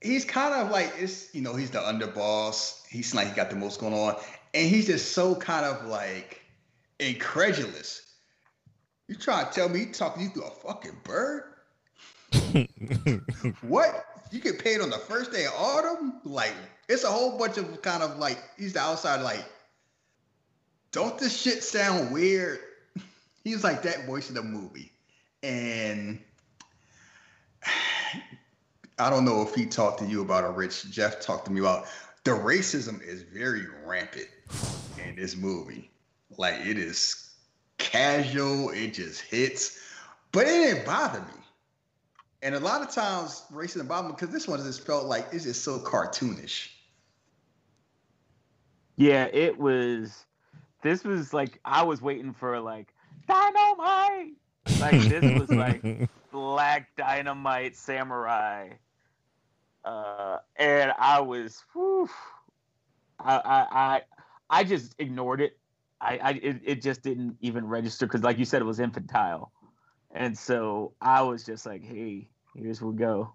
he's 0.00 0.24
kind 0.24 0.54
of 0.54 0.70
like 0.70 0.92
it's 0.98 1.34
you 1.34 1.42
know, 1.42 1.56
he's 1.56 1.70
the 1.70 1.80
underboss. 1.80 2.86
He's 2.88 3.14
like 3.14 3.28
he 3.28 3.34
got 3.34 3.50
the 3.50 3.56
most 3.56 3.80
going 3.80 3.92
on. 3.92 4.16
And 4.54 4.68
he's 4.68 4.86
just 4.86 5.12
so 5.12 5.34
kind 5.34 5.66
of 5.66 5.86
like 5.86 6.40
incredulous. 7.00 8.09
You 9.10 9.16
trying 9.16 9.46
to 9.46 9.52
tell 9.52 9.68
me 9.68 9.80
he 9.80 9.86
talking 9.86 10.22
you 10.22 10.28
through 10.28 10.44
a 10.44 10.50
fucking 10.50 11.00
bird? 11.02 11.42
what? 13.62 14.04
You 14.30 14.38
get 14.38 14.62
paid 14.62 14.80
on 14.80 14.88
the 14.88 14.98
first 14.98 15.32
day 15.32 15.46
of 15.46 15.52
autumn? 15.58 16.20
Like 16.22 16.54
it's 16.88 17.02
a 17.02 17.10
whole 17.10 17.36
bunch 17.36 17.58
of 17.58 17.82
kind 17.82 18.04
of 18.04 18.18
like 18.18 18.38
he's 18.56 18.74
the 18.74 18.78
outside 18.78 19.22
like, 19.22 19.44
don't 20.92 21.18
this 21.18 21.36
shit 21.36 21.64
sound 21.64 22.12
weird? 22.12 22.60
He's 23.42 23.64
like 23.64 23.82
that 23.82 24.06
voice 24.06 24.28
in 24.28 24.36
the 24.36 24.42
movie. 24.42 24.92
And 25.42 26.20
I 28.98 29.10
don't 29.10 29.24
know 29.24 29.42
if 29.42 29.56
he 29.56 29.66
talked 29.66 29.98
to 30.00 30.06
you 30.06 30.22
about 30.22 30.44
it, 30.44 30.54
Rich. 30.56 30.88
Jeff 30.92 31.20
talked 31.20 31.46
to 31.46 31.50
me 31.50 31.58
about 31.58 31.86
the 32.22 32.30
racism 32.30 33.02
is 33.02 33.22
very 33.22 33.66
rampant 33.84 34.28
in 35.04 35.16
this 35.16 35.36
movie. 35.36 35.90
Like 36.36 36.60
it 36.60 36.78
is 36.78 37.29
casual, 37.80 38.70
it 38.70 38.94
just 38.94 39.22
hits, 39.22 39.80
but 40.30 40.46
it 40.46 40.50
didn't 40.50 40.86
bother 40.86 41.20
me. 41.20 41.42
And 42.42 42.54
a 42.54 42.60
lot 42.60 42.80
of 42.82 42.90
times 42.90 43.44
racism 43.52 43.88
bothered 43.88 44.10
me 44.10 44.16
because 44.16 44.32
this 44.32 44.46
one 44.46 44.62
just 44.62 44.86
felt 44.86 45.06
like 45.06 45.26
it's 45.32 45.44
just 45.44 45.64
so 45.64 45.78
cartoonish. 45.80 46.68
Yeah, 48.96 49.24
it 49.32 49.58
was. 49.58 50.26
This 50.82 51.04
was 51.04 51.34
like 51.34 51.58
I 51.64 51.82
was 51.82 52.00
waiting 52.00 52.32
for 52.32 52.60
like 52.60 52.94
dynamite. 53.26 54.34
Like 54.78 55.00
this 55.08 55.40
was 55.40 55.50
like 55.50 55.82
black 56.32 56.94
dynamite 56.96 57.76
samurai, 57.76 58.68
uh, 59.84 60.38
and 60.56 60.92
I 60.98 61.20
was, 61.20 61.62
whew, 61.72 62.08
I, 63.18 63.36
I, 63.36 63.66
I, 63.70 64.02
I 64.50 64.64
just 64.64 64.94
ignored 64.98 65.40
it. 65.40 65.58
I, 66.00 66.18
I, 66.18 66.30
it, 66.42 66.60
it 66.64 66.82
just 66.82 67.02
didn't 67.02 67.36
even 67.40 67.66
register 67.66 68.06
because, 68.06 68.22
like 68.22 68.38
you 68.38 68.44
said, 68.44 68.62
it 68.62 68.64
was 68.64 68.80
infantile, 68.80 69.52
and 70.12 70.36
so 70.36 70.94
I 71.00 71.22
was 71.22 71.44
just 71.44 71.66
like, 71.66 71.84
hey, 71.84 72.28
here's 72.54 72.80
we 72.80 72.94
go. 72.94 73.34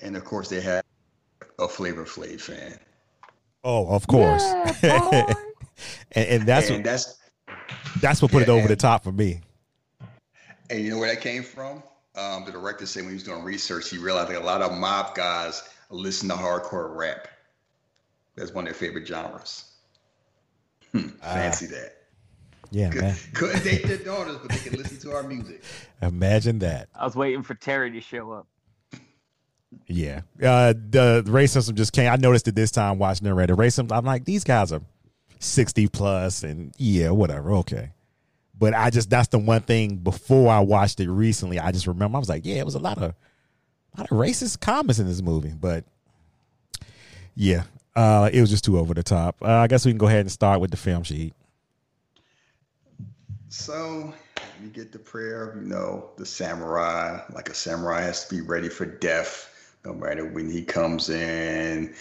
And 0.00 0.16
of 0.16 0.24
course, 0.24 0.48
they 0.48 0.60
had 0.60 0.84
a 1.58 1.68
Flavor 1.68 2.04
Flav 2.04 2.40
fan. 2.40 2.78
Oh, 3.64 3.86
of 3.88 4.06
course. 4.06 4.42
Yeah, 4.82 5.32
and, 6.12 6.28
and, 6.28 6.46
that's 6.46 6.68
and 6.68 6.78
what, 6.78 6.84
that's 6.84 7.18
that's 8.00 8.22
what 8.22 8.30
put 8.30 8.46
yeah, 8.46 8.54
it 8.54 8.58
over 8.58 8.68
the 8.68 8.76
top 8.76 9.02
for 9.02 9.12
me. 9.12 9.40
And 10.70 10.80
you 10.80 10.90
know 10.90 10.98
where 10.98 11.12
that 11.12 11.20
came 11.20 11.42
from? 11.42 11.82
Um, 12.16 12.44
the 12.44 12.52
director 12.52 12.86
said 12.86 13.02
when 13.02 13.10
he 13.10 13.14
was 13.14 13.24
doing 13.24 13.42
research, 13.42 13.90
he 13.90 13.98
realized 13.98 14.28
like 14.28 14.38
a 14.40 14.44
lot 14.44 14.62
of 14.62 14.72
mob 14.72 15.14
guys 15.14 15.68
listen 15.90 16.28
to 16.28 16.34
hardcore 16.34 16.94
rap. 16.94 17.28
That's 18.36 18.52
one 18.52 18.66
of 18.66 18.72
their 18.72 18.88
favorite 18.88 19.06
genres. 19.06 19.73
Hmm, 20.94 21.08
fancy 21.08 21.66
uh, 21.66 21.70
that. 21.70 21.92
Yeah, 22.70 22.90
Could, 22.90 23.00
man. 23.02 23.16
Couldn't 23.34 23.64
date 23.64 23.86
their 23.86 23.96
daughters, 24.04 24.36
but 24.38 24.50
they 24.50 24.70
can 24.70 24.78
listen 24.78 24.98
to 25.00 25.16
our 25.16 25.24
music. 25.24 25.62
Imagine 26.00 26.60
that. 26.60 26.88
I 26.94 27.04
was 27.04 27.16
waiting 27.16 27.42
for 27.42 27.54
Terry 27.54 27.90
to 27.90 28.00
show 28.00 28.32
up. 28.32 28.46
Yeah. 29.88 30.22
Uh, 30.40 30.72
the, 30.72 31.22
the 31.24 31.30
racism 31.30 31.74
just 31.74 31.92
came. 31.92 32.10
I 32.10 32.16
noticed 32.16 32.46
it 32.46 32.54
this 32.54 32.70
time 32.70 32.98
watching 32.98 33.28
the 33.28 33.34
Reddit. 33.34 33.56
Racism, 33.56 33.90
I'm 33.90 34.04
like, 34.04 34.24
these 34.24 34.44
guys 34.44 34.72
are 34.72 34.80
60 35.40 35.88
plus 35.88 36.42
and 36.44 36.72
yeah, 36.78 37.10
whatever. 37.10 37.52
Okay. 37.54 37.90
But 38.56 38.72
I 38.74 38.90
just, 38.90 39.10
that's 39.10 39.28
the 39.28 39.38
one 39.38 39.62
thing 39.62 39.96
before 39.96 40.52
I 40.52 40.60
watched 40.60 41.00
it 41.00 41.10
recently, 41.10 41.58
I 41.58 41.72
just 41.72 41.88
remember, 41.88 42.16
I 42.16 42.20
was 42.20 42.28
like, 42.28 42.46
yeah, 42.46 42.56
it 42.56 42.64
was 42.64 42.76
a 42.76 42.80
lot 42.80 42.98
of, 42.98 43.14
a 43.96 44.00
lot 44.00 44.10
of 44.10 44.16
racist 44.16 44.60
comments 44.60 45.00
in 45.00 45.08
this 45.08 45.22
movie. 45.22 45.54
But 45.58 45.84
yeah, 47.34 47.64
uh, 47.96 48.30
it 48.32 48.40
was 48.40 48.50
just 48.50 48.64
too 48.64 48.78
over 48.78 48.94
the 48.94 49.02
top. 49.02 49.36
Uh, 49.42 49.48
I 49.48 49.66
guess 49.66 49.84
we 49.84 49.92
can 49.92 49.98
go 49.98 50.06
ahead 50.06 50.20
and 50.20 50.32
start 50.32 50.60
with 50.60 50.70
the 50.70 50.76
film 50.76 51.02
sheet. 51.02 51.34
So 53.48 54.12
you 54.62 54.68
get 54.68 54.92
the 54.92 54.98
prayer 54.98 55.52
you 55.56 55.68
know, 55.68 56.10
the 56.16 56.26
samurai. 56.26 57.20
Like 57.32 57.48
a 57.48 57.54
samurai 57.54 58.02
has 58.02 58.26
to 58.26 58.34
be 58.34 58.40
ready 58.40 58.68
for 58.68 58.84
death, 58.84 59.76
no 59.84 59.92
matter 59.92 60.24
when 60.24 60.50
he 60.50 60.64
comes 60.64 61.08
in, 61.10 61.94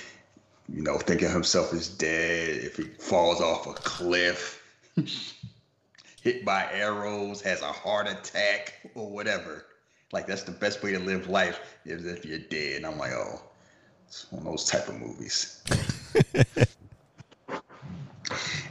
you 0.74 0.82
know, 0.82 0.98
thinking 0.98 1.30
himself 1.30 1.74
is 1.74 1.90
dead. 1.90 2.50
If 2.50 2.78
he 2.78 2.84
falls 2.84 3.42
off 3.42 3.68
a 3.68 3.74
cliff, 3.74 4.64
hit 6.22 6.46
by 6.46 6.68
arrows, 6.72 7.42
has 7.42 7.62
a 7.62 7.72
heart 7.72 8.08
attack, 8.08 8.90
or 8.96 9.10
whatever. 9.10 9.66
Like 10.12 10.26
that's 10.26 10.44
the 10.44 10.52
best 10.52 10.82
way 10.84 10.92
to 10.94 11.00
live 11.00 11.28
life 11.28 11.60
is 11.86 12.06
if 12.06 12.26
you're 12.26 12.40
dead. 12.40 12.78
And 12.78 12.86
I'm 12.86 12.98
like, 12.98 13.12
oh, 13.12 13.42
it's 14.14 14.32
one 14.32 14.42
of 14.42 14.46
those 14.46 14.66
type 14.66 14.88
of 14.90 15.00
movies. 15.00 15.64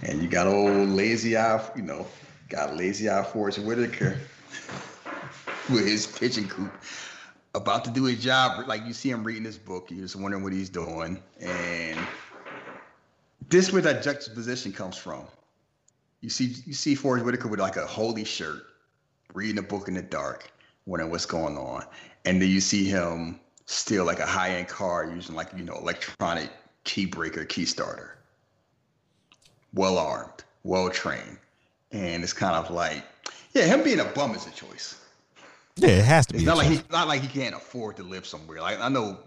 and 0.02 0.22
you 0.22 0.28
got 0.28 0.46
old 0.46 0.88
lazy 0.90 1.36
eye, 1.36 1.60
you 1.74 1.82
know, 1.82 2.06
got 2.48 2.76
lazy 2.76 3.10
eye 3.10 3.24
Forest 3.24 3.58
Whitaker 3.58 4.20
with 5.68 5.84
his 5.84 6.06
pigeon 6.06 6.48
coop 6.48 6.72
about 7.54 7.84
to 7.84 7.90
do 7.90 8.04
his 8.04 8.22
job. 8.22 8.68
Like 8.68 8.86
you 8.86 8.92
see 8.92 9.10
him 9.10 9.24
reading 9.24 9.42
this 9.42 9.58
book, 9.58 9.90
you're 9.90 10.02
just 10.02 10.14
wondering 10.14 10.44
what 10.44 10.52
he's 10.52 10.70
doing. 10.70 11.20
And 11.40 11.98
this 13.48 13.72
where 13.72 13.82
that 13.82 14.04
juxtaposition 14.04 14.72
comes 14.72 14.96
from. 14.96 15.24
You 16.20 16.30
see, 16.30 16.54
you 16.64 16.72
see 16.72 16.94
Forest 16.94 17.24
Whitaker 17.24 17.48
with 17.48 17.58
like 17.58 17.76
a 17.76 17.86
holy 17.86 18.24
shirt, 18.24 18.62
reading 19.34 19.58
a 19.58 19.62
book 19.62 19.88
in 19.88 19.94
the 19.94 20.02
dark, 20.02 20.52
wondering 20.86 21.10
what's 21.10 21.26
going 21.26 21.58
on. 21.58 21.84
And 22.24 22.40
then 22.40 22.48
you 22.48 22.60
see 22.60 22.84
him 22.84 23.40
still 23.66 24.04
like 24.04 24.18
a 24.20 24.26
high-end 24.26 24.68
car 24.68 25.10
using 25.14 25.34
like, 25.34 25.48
you 25.56 25.64
know, 25.64 25.74
electronic 25.74 26.50
key 26.84 27.06
breaker, 27.06 27.44
key 27.44 27.64
starter. 27.64 28.18
Well 29.74 29.98
armed, 29.98 30.44
well 30.64 30.90
trained. 30.90 31.38
And 31.92 32.22
it's 32.22 32.32
kind 32.32 32.54
of 32.56 32.70
like, 32.70 33.04
yeah, 33.52 33.64
him 33.64 33.82
being 33.82 34.00
a 34.00 34.04
bum 34.04 34.34
is 34.34 34.46
a 34.46 34.50
choice. 34.50 34.98
Yeah, 35.76 35.88
it 35.90 36.04
has 36.04 36.26
to 36.26 36.34
It's 36.34 36.42
be. 36.42 36.46
not 36.46 36.56
like 36.58 36.68
choice. 36.68 36.78
he 36.78 36.84
not 36.90 37.08
like 37.08 37.22
he 37.22 37.28
can't 37.28 37.54
afford 37.54 37.96
to 37.96 38.02
live 38.02 38.26
somewhere. 38.26 38.60
Like 38.60 38.80
I 38.80 38.88
know 38.88 39.18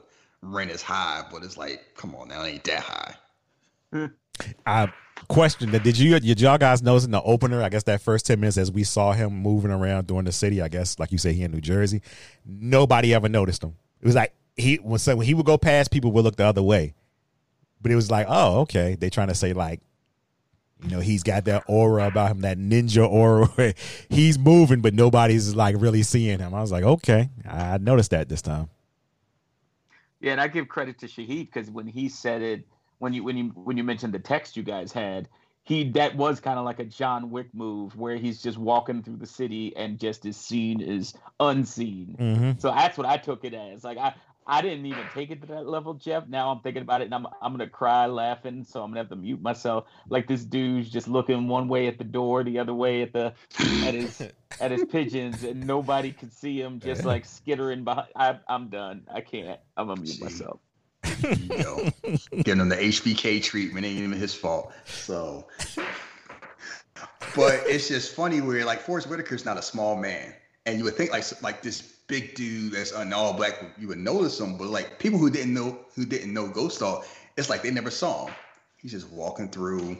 rent 0.42 0.72
is 0.72 0.82
high, 0.82 1.24
but 1.32 1.44
it's 1.44 1.58
like, 1.58 1.82
come 1.96 2.14
on 2.16 2.28
now, 2.28 2.44
it 2.44 2.50
ain't 2.50 2.64
that 2.66 2.80
high. 2.82 3.16
Hmm. 3.92 4.06
I 4.66 4.92
question 5.28 5.72
that. 5.72 5.84
Did 5.84 5.98
you 5.98 6.20
did 6.20 6.42
y'all 6.42 6.58
guys 6.58 6.84
notice 6.84 7.06
in 7.06 7.12
the 7.12 7.22
opener? 7.22 7.64
I 7.64 7.70
guess 7.70 7.84
that 7.84 8.02
first 8.02 8.26
ten 8.26 8.40
minutes 8.40 8.58
as 8.58 8.72
we 8.72 8.84
saw 8.84 9.14
him 9.14 9.34
moving 9.34 9.72
around 9.72 10.08
during 10.08 10.26
the 10.26 10.32
city. 10.32 10.62
I 10.62 10.68
guess 10.68 11.00
like 11.00 11.12
you 11.12 11.18
say, 11.18 11.34
he 11.34 11.44
in 11.44 11.52
New 11.52 11.62
Jersey. 11.62 12.02
Nobody 12.46 13.14
ever 13.14 13.30
noticed 13.30 13.64
him. 13.64 13.76
It 14.06 14.10
was 14.10 14.16
like 14.16 14.36
he 14.56 14.76
when 14.76 15.00
so 15.00 15.16
when 15.16 15.26
he 15.26 15.34
would 15.34 15.48
go 15.48 15.58
past, 15.58 15.90
people 15.90 16.12
would 16.12 16.24
look 16.24 16.36
the 16.36 16.46
other 16.46 16.62
way. 16.62 16.94
But 17.82 17.92
it 17.92 17.96
was 17.96 18.12
like, 18.12 18.28
oh, 18.30 18.60
okay. 18.60 18.94
They 18.94 19.10
trying 19.10 19.30
to 19.30 19.34
say 19.34 19.52
like, 19.52 19.82
you 20.84 20.92
know, 20.92 21.00
he's 21.00 21.24
got 21.24 21.46
that 21.46 21.64
aura 21.68 22.06
about 22.06 22.30
him, 22.30 22.42
that 22.42 22.60
ninja 22.60 23.10
aura. 23.10 23.74
He's 24.10 24.38
moving, 24.38 24.82
but 24.82 24.94
nobody's 24.94 25.56
like 25.56 25.76
really 25.80 26.04
seeing 26.04 26.38
him. 26.38 26.54
I 26.54 26.62
was 26.62 26.72
like, 26.72 26.84
okay, 26.84 27.32
I 27.50 27.80
noticed 27.80 28.12
that 28.12 28.30
this 28.30 28.44
time. 28.44 28.70
Yeah, 30.20 30.34
and 30.34 30.42
I 30.42 30.50
give 30.50 30.68
credit 30.68 31.00
to 31.00 31.08
Shahid 31.08 31.48
because 31.48 31.72
when 31.72 31.88
he 31.88 32.08
said 32.08 32.44
it, 32.44 32.68
when 33.00 33.12
you 33.12 33.24
when 33.24 33.38
you 33.38 33.46
when 33.56 33.76
you 33.76 33.84
mentioned 33.84 34.14
the 34.14 34.20
text 34.20 34.56
you 34.56 34.62
guys 34.62 34.92
had, 34.92 35.30
he 35.66 35.90
that 35.92 36.16
was 36.16 36.40
kind 36.40 36.60
of 36.60 36.64
like 36.64 36.80
a 36.80 36.86
John 36.86 37.32
Wick 37.32 37.48
move 37.54 37.98
where 37.98 38.16
he's 38.16 38.42
just 38.42 38.58
walking 38.58 39.02
through 39.02 39.18
the 39.18 39.26
city 39.26 39.76
and 39.76 40.00
just 40.00 40.26
is 40.26 40.38
seen 40.38 40.82
as 40.82 41.14
unseen. 41.40 42.16
Mm-hmm. 42.18 42.60
So 42.60 42.70
that's 42.70 42.98
what 42.98 43.08
I 43.08 43.18
took 43.18 43.44
it 43.44 43.54
as. 43.54 43.84
Like 43.84 43.98
I 43.98 44.14
I 44.48 44.62
didn't 44.62 44.86
even 44.86 45.04
take 45.16 45.32
it 45.32 45.42
to 45.42 45.48
that 45.48 45.68
level, 45.68 45.96
Jeff. 45.96 46.28
Now 46.28 46.52
I'm 46.52 46.60
thinking 46.60 46.84
about 46.84 47.02
it 47.02 47.06
and 47.06 47.16
I'm 47.16 47.26
I'm 47.42 47.52
gonna 47.52 47.68
cry 47.68 48.06
laughing, 48.06 48.64
so 48.64 48.84
I'm 48.84 48.92
gonna 48.92 49.00
have 49.00 49.10
to 49.10 49.16
mute 49.16 49.42
myself. 49.42 49.86
Like 50.08 50.28
this 50.28 50.46
dude's 50.46 50.92
just 50.92 51.08
looking 51.08 51.48
one 51.48 51.68
way 51.68 51.88
at 51.88 51.98
the 51.98 52.04
door, 52.04 52.44
the 52.44 52.60
other 52.60 52.76
way 52.76 53.02
at 53.02 53.12
the 53.12 53.34
at 53.60 53.96
his 53.96 54.22
at 54.62 54.70
his 54.70 54.86
pigeons, 54.86 55.44
and 55.44 55.66
nobody 55.66 56.12
could 56.12 56.32
see 56.32 56.62
him 56.62 56.80
just 56.80 57.06
like 57.06 57.26
skittering 57.26 57.84
behind. 57.84 58.08
I, 58.16 58.38
I'm 58.48 58.70
done. 58.70 59.02
I 59.12 59.22
can't. 59.22 59.60
I'm 59.76 59.88
gonna 59.88 60.02
mute 60.02 60.14
See. 60.14 60.24
myself. 60.24 60.60
You 61.36 61.58
know, 61.58 61.90
giving 62.44 62.62
him 62.62 62.70
the 62.70 62.76
HBK 62.76 63.42
treatment 63.44 63.86
ain't 63.86 64.00
even 64.00 64.12
his 64.14 64.34
fault. 64.34 64.72
So, 64.86 65.48
but 67.36 67.62
it's 67.66 67.88
just 67.88 68.16
funny 68.16 68.42
where 68.42 68.64
like 68.66 68.82
Forest 68.82 69.08
Whitaker's 69.08 69.46
not 69.46 69.58
a 69.58 69.62
small 69.62 69.96
man, 69.96 70.34
and 70.66 70.78
you 70.78 70.84
would 70.84 70.96
think 70.96 71.12
like 71.12 71.42
like 71.42 71.62
this 71.62 71.82
big 72.08 72.36
dude 72.36 72.74
that's 72.74 72.92
an 72.92 73.14
all 73.14 73.34
black, 73.34 73.56
you 73.78 73.88
would 73.88 73.98
notice 73.98 74.40
him. 74.40 74.58
But 74.58 74.68
like 74.68 75.00
people 75.00 75.20
who 75.20 75.30
didn't 75.30 75.54
know 75.54 75.80
who 75.96 76.06
didn't 76.06 76.34
know 76.34 76.48
Ghost 76.48 76.80
Dog, 76.80 77.06
it's 77.38 77.50
like 77.50 77.64
they 77.64 77.72
never 77.72 77.92
saw 77.92 78.28
him. 78.28 78.36
He's 78.78 78.92
just 78.92 79.10
walking 79.10 79.50
through, 79.50 79.98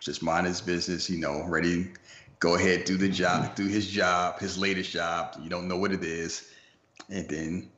just 0.00 0.22
mind 0.22 0.46
his 0.46 0.60
business. 0.60 1.08
You 1.08 1.18
know, 1.18 1.44
ready, 1.44 1.92
go 2.38 2.56
ahead, 2.56 2.84
do 2.84 2.96
the 2.96 3.08
job, 3.08 3.54
do 3.54 3.66
his 3.66 3.86
job, 3.88 4.38
his 4.40 4.58
latest 4.58 4.90
job. 4.90 5.38
You 5.42 5.48
don't 5.48 5.68
know 5.68 5.78
what 5.78 5.92
it 5.92 6.04
is, 6.04 6.50
and 7.08 7.28
then 7.28 7.70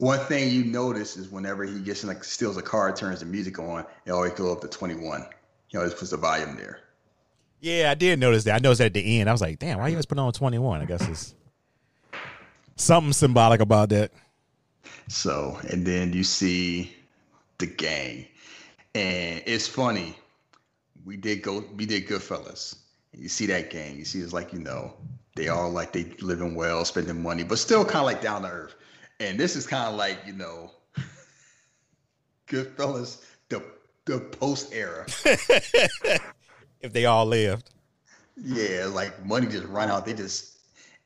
one 0.00 0.18
thing 0.18 0.50
you 0.50 0.64
notice 0.64 1.18
is 1.18 1.28
whenever 1.28 1.62
he 1.62 1.78
gets 1.78 2.02
in, 2.02 2.08
like 2.08 2.24
steals 2.24 2.56
a 2.56 2.62
car, 2.62 2.90
turns 2.90 3.20
the 3.20 3.26
music 3.26 3.58
on, 3.58 3.84
it 4.06 4.10
always 4.10 4.32
goes 4.32 4.56
up 4.56 4.62
to 4.62 4.68
21. 4.68 5.26
He 5.68 5.76
always 5.76 5.92
puts 5.92 6.10
the 6.10 6.16
volume 6.16 6.56
there. 6.56 6.80
Yeah, 7.60 7.90
I 7.90 7.94
did 7.94 8.18
notice 8.18 8.44
that. 8.44 8.54
I 8.54 8.58
noticed 8.60 8.78
that 8.78 8.86
at 8.86 8.94
the 8.94 9.20
end. 9.20 9.28
I 9.28 9.32
was 9.32 9.42
like, 9.42 9.58
damn, 9.58 9.78
why 9.78 9.88
you 9.88 9.94
always 9.94 10.06
put 10.06 10.18
on 10.18 10.32
21? 10.32 10.80
I 10.80 10.84
guess 10.86 11.06
it's 11.06 11.34
something 12.76 13.12
symbolic 13.12 13.60
about 13.60 13.90
that. 13.90 14.10
So, 15.08 15.58
and 15.68 15.86
then 15.86 16.14
you 16.14 16.24
see 16.24 16.96
the 17.58 17.66
gang, 17.66 18.24
and 18.94 19.42
it's 19.44 19.68
funny. 19.68 20.16
We 21.04 21.18
did 21.18 21.42
go, 21.42 21.62
we 21.76 21.84
did 21.84 22.08
Goodfellas. 22.08 22.76
You 23.12 23.28
see 23.28 23.44
that 23.46 23.68
gang. 23.68 23.98
You 23.98 24.06
see, 24.06 24.20
it's 24.20 24.32
like 24.32 24.54
you 24.54 24.60
know, 24.60 24.94
they 25.36 25.48
all 25.48 25.70
like 25.70 25.92
they 25.92 26.04
living 26.22 26.54
well, 26.54 26.86
spending 26.86 27.22
money, 27.22 27.42
but 27.44 27.58
still 27.58 27.84
kind 27.84 27.98
of 27.98 28.04
like 28.06 28.22
down 28.22 28.42
to 28.42 28.48
earth. 28.48 28.76
And 29.20 29.38
this 29.38 29.54
is 29.54 29.66
kind 29.66 29.88
of 29.88 29.94
like 29.94 30.18
you 30.26 30.32
know, 30.32 30.72
Goodfellas, 32.48 33.22
the 33.48 33.62
the 34.06 34.18
post 34.18 34.74
era. 34.74 35.06
If 36.80 36.92
they 36.94 37.04
all 37.04 37.26
lived. 37.26 37.70
Yeah, 38.36 38.86
like 38.86 39.24
money 39.24 39.46
just 39.46 39.66
run 39.66 39.90
out. 39.90 40.06
They 40.06 40.14
just 40.14 40.58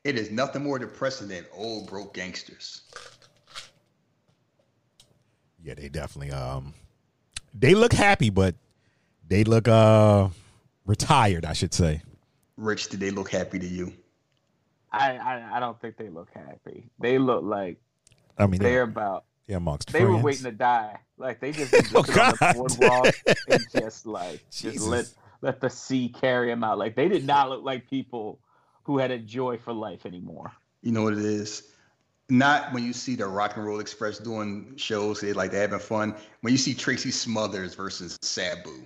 it 0.05 0.17
is 0.17 0.31
nothing 0.31 0.63
more 0.63 0.79
depressing 0.79 1.29
than 1.29 1.45
old 1.53 1.89
broke 1.89 2.15
gangsters. 2.15 2.83
Yeah, 5.63 5.75
they 5.75 5.89
definitely 5.89 6.31
um 6.31 6.75
they 7.53 7.75
look 7.75 7.93
happy, 7.93 8.31
but 8.31 8.55
they 9.27 9.43
look 9.45 9.67
uh 9.67 10.29
retired, 10.87 11.45
I 11.45 11.55
should 11.55 11.75
say. 11.75 12.03
Rich, 12.57 12.91
did 12.91 13.01
they 13.01 13.11
look 13.11 13.31
happy 13.31 13.59
to 13.59 13.67
you? 13.67 13.93
I, 14.93 15.17
I 15.17 15.57
I 15.57 15.61
don't 15.61 15.81
think 15.81 15.97
they 15.97 16.09
look 16.09 16.29
happy. 16.33 16.89
They 17.01 17.19
look 17.19 17.43
like 17.43 17.79
I 18.39 18.47
mean 18.47 18.61
they're 18.61 18.71
they're, 18.71 18.83
about. 18.83 19.25
they're 19.47 19.57
amongst 19.59 19.93
They 19.93 20.01
friends. 20.01 20.11
were 20.17 20.19
waiting 20.23 20.45
to 20.45 20.53
die. 20.53 20.99
Like 21.17 21.41
they 21.41 21.53
just 21.53 21.71
been 21.73 21.85
Oh, 21.95 21.99
on 22.01 22.05
the 22.07 22.53
boardwalk 22.55 23.15
and 23.49 23.65
just 23.73 24.07
like 24.07 24.45
just 24.51 24.81
let 24.81 25.07
let 25.43 25.61
the 25.61 25.71
sea 25.71 26.09
carry 26.09 26.49
them 26.49 26.65
out. 26.65 26.79
Like 26.79 26.97
they 26.97 27.09
did 27.09 27.25
not 27.27 27.51
look 27.51 27.63
like 27.65 27.89
people 27.89 28.39
who 28.85 28.99
had 28.99 29.11
a 29.11 29.19
joy 29.19 29.57
for 29.59 29.73
life 29.73 30.05
anymore. 30.07 30.53
You 30.83 30.93
know 30.93 31.03
what 31.03 31.13
it 31.15 31.19
is? 31.25 31.71
Not 32.31 32.73
when 32.73 32.85
you 32.85 32.93
see 32.95 33.15
the 33.17 33.27
Rock 33.27 33.57
and 33.57 33.65
Roll 33.67 33.81
Express 33.81 34.19
doing 34.19 34.73
shows, 34.77 35.21
they 35.21 35.33
like 35.35 35.51
they're 35.51 35.61
having 35.63 35.79
fun. 35.79 36.15
When 36.41 36.53
you 36.53 36.59
see 36.59 36.73
Tracy 36.75 37.11
Smothers 37.11 37.75
versus 37.75 38.19
Sabu 38.23 38.83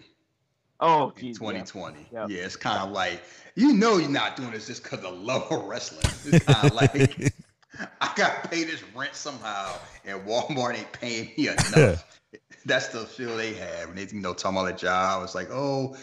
Oh, 0.80 1.10
in 1.16 1.20
geez, 1.20 1.38
yeah. 1.40 1.48
2020, 1.62 2.08
Yeah. 2.12 2.26
yeah, 2.28 2.42
it's 2.44 2.56
kind 2.56 2.78
of 2.80 2.90
like 2.90 3.22
you 3.56 3.72
know 3.74 3.96
you're 3.98 4.08
not 4.10 4.36
doing 4.36 4.50
this 4.52 4.66
just 4.66 4.82
because 4.82 5.04
of 5.04 5.14
love 5.18 5.50
of 5.50 5.64
wrestling. 5.64 6.04
It's 6.26 6.44
kind 6.44 6.66
of 6.68 6.74
like 6.80 7.32
I 8.00 8.12
got 8.16 8.42
to 8.42 8.48
pay 8.48 8.64
this 8.64 8.82
rent 8.94 9.14
somehow, 9.14 9.78
and 10.04 10.20
Walmart 10.26 10.76
ain't 10.76 10.92
paying 10.92 11.30
me 11.36 11.48
enough. 11.74 12.04
That's 12.64 12.88
the 12.88 13.00
feel 13.00 13.36
they 13.36 13.54
have, 13.54 13.90
and 13.90 13.98
they 13.98 14.06
you 14.06 14.20
know 14.20 14.34
talking 14.34 14.58
about 14.58 14.72
the 14.72 14.78
job. 14.78 15.22
It's 15.24 15.34
like, 15.34 15.48
oh, 15.50 15.96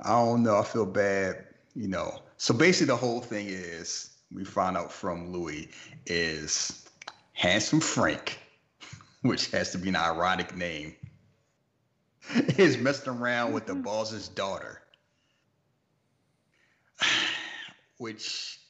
I 0.00 0.10
don't 0.10 0.42
know, 0.42 0.58
I 0.58 0.64
feel 0.64 0.86
bad, 0.86 1.44
you 1.74 1.88
know. 1.88 2.22
So 2.36 2.54
basically, 2.54 2.86
the 2.86 2.96
whole 2.96 3.20
thing 3.20 3.46
is 3.48 4.10
we 4.32 4.44
find 4.44 4.76
out 4.76 4.92
from 4.92 5.32
Louis 5.32 5.70
is 6.06 6.88
handsome 7.32 7.80
Frank, 7.80 8.38
which 9.22 9.50
has 9.50 9.70
to 9.72 9.78
be 9.78 9.88
an 9.88 9.96
ironic 9.96 10.56
name, 10.56 10.94
is 12.58 12.76
messing 12.78 13.14
around 13.14 13.52
with 13.52 13.66
the 13.66 13.72
mm-hmm. 13.72 13.82
boss's 13.82 14.28
daughter, 14.28 14.82
which 17.98 18.60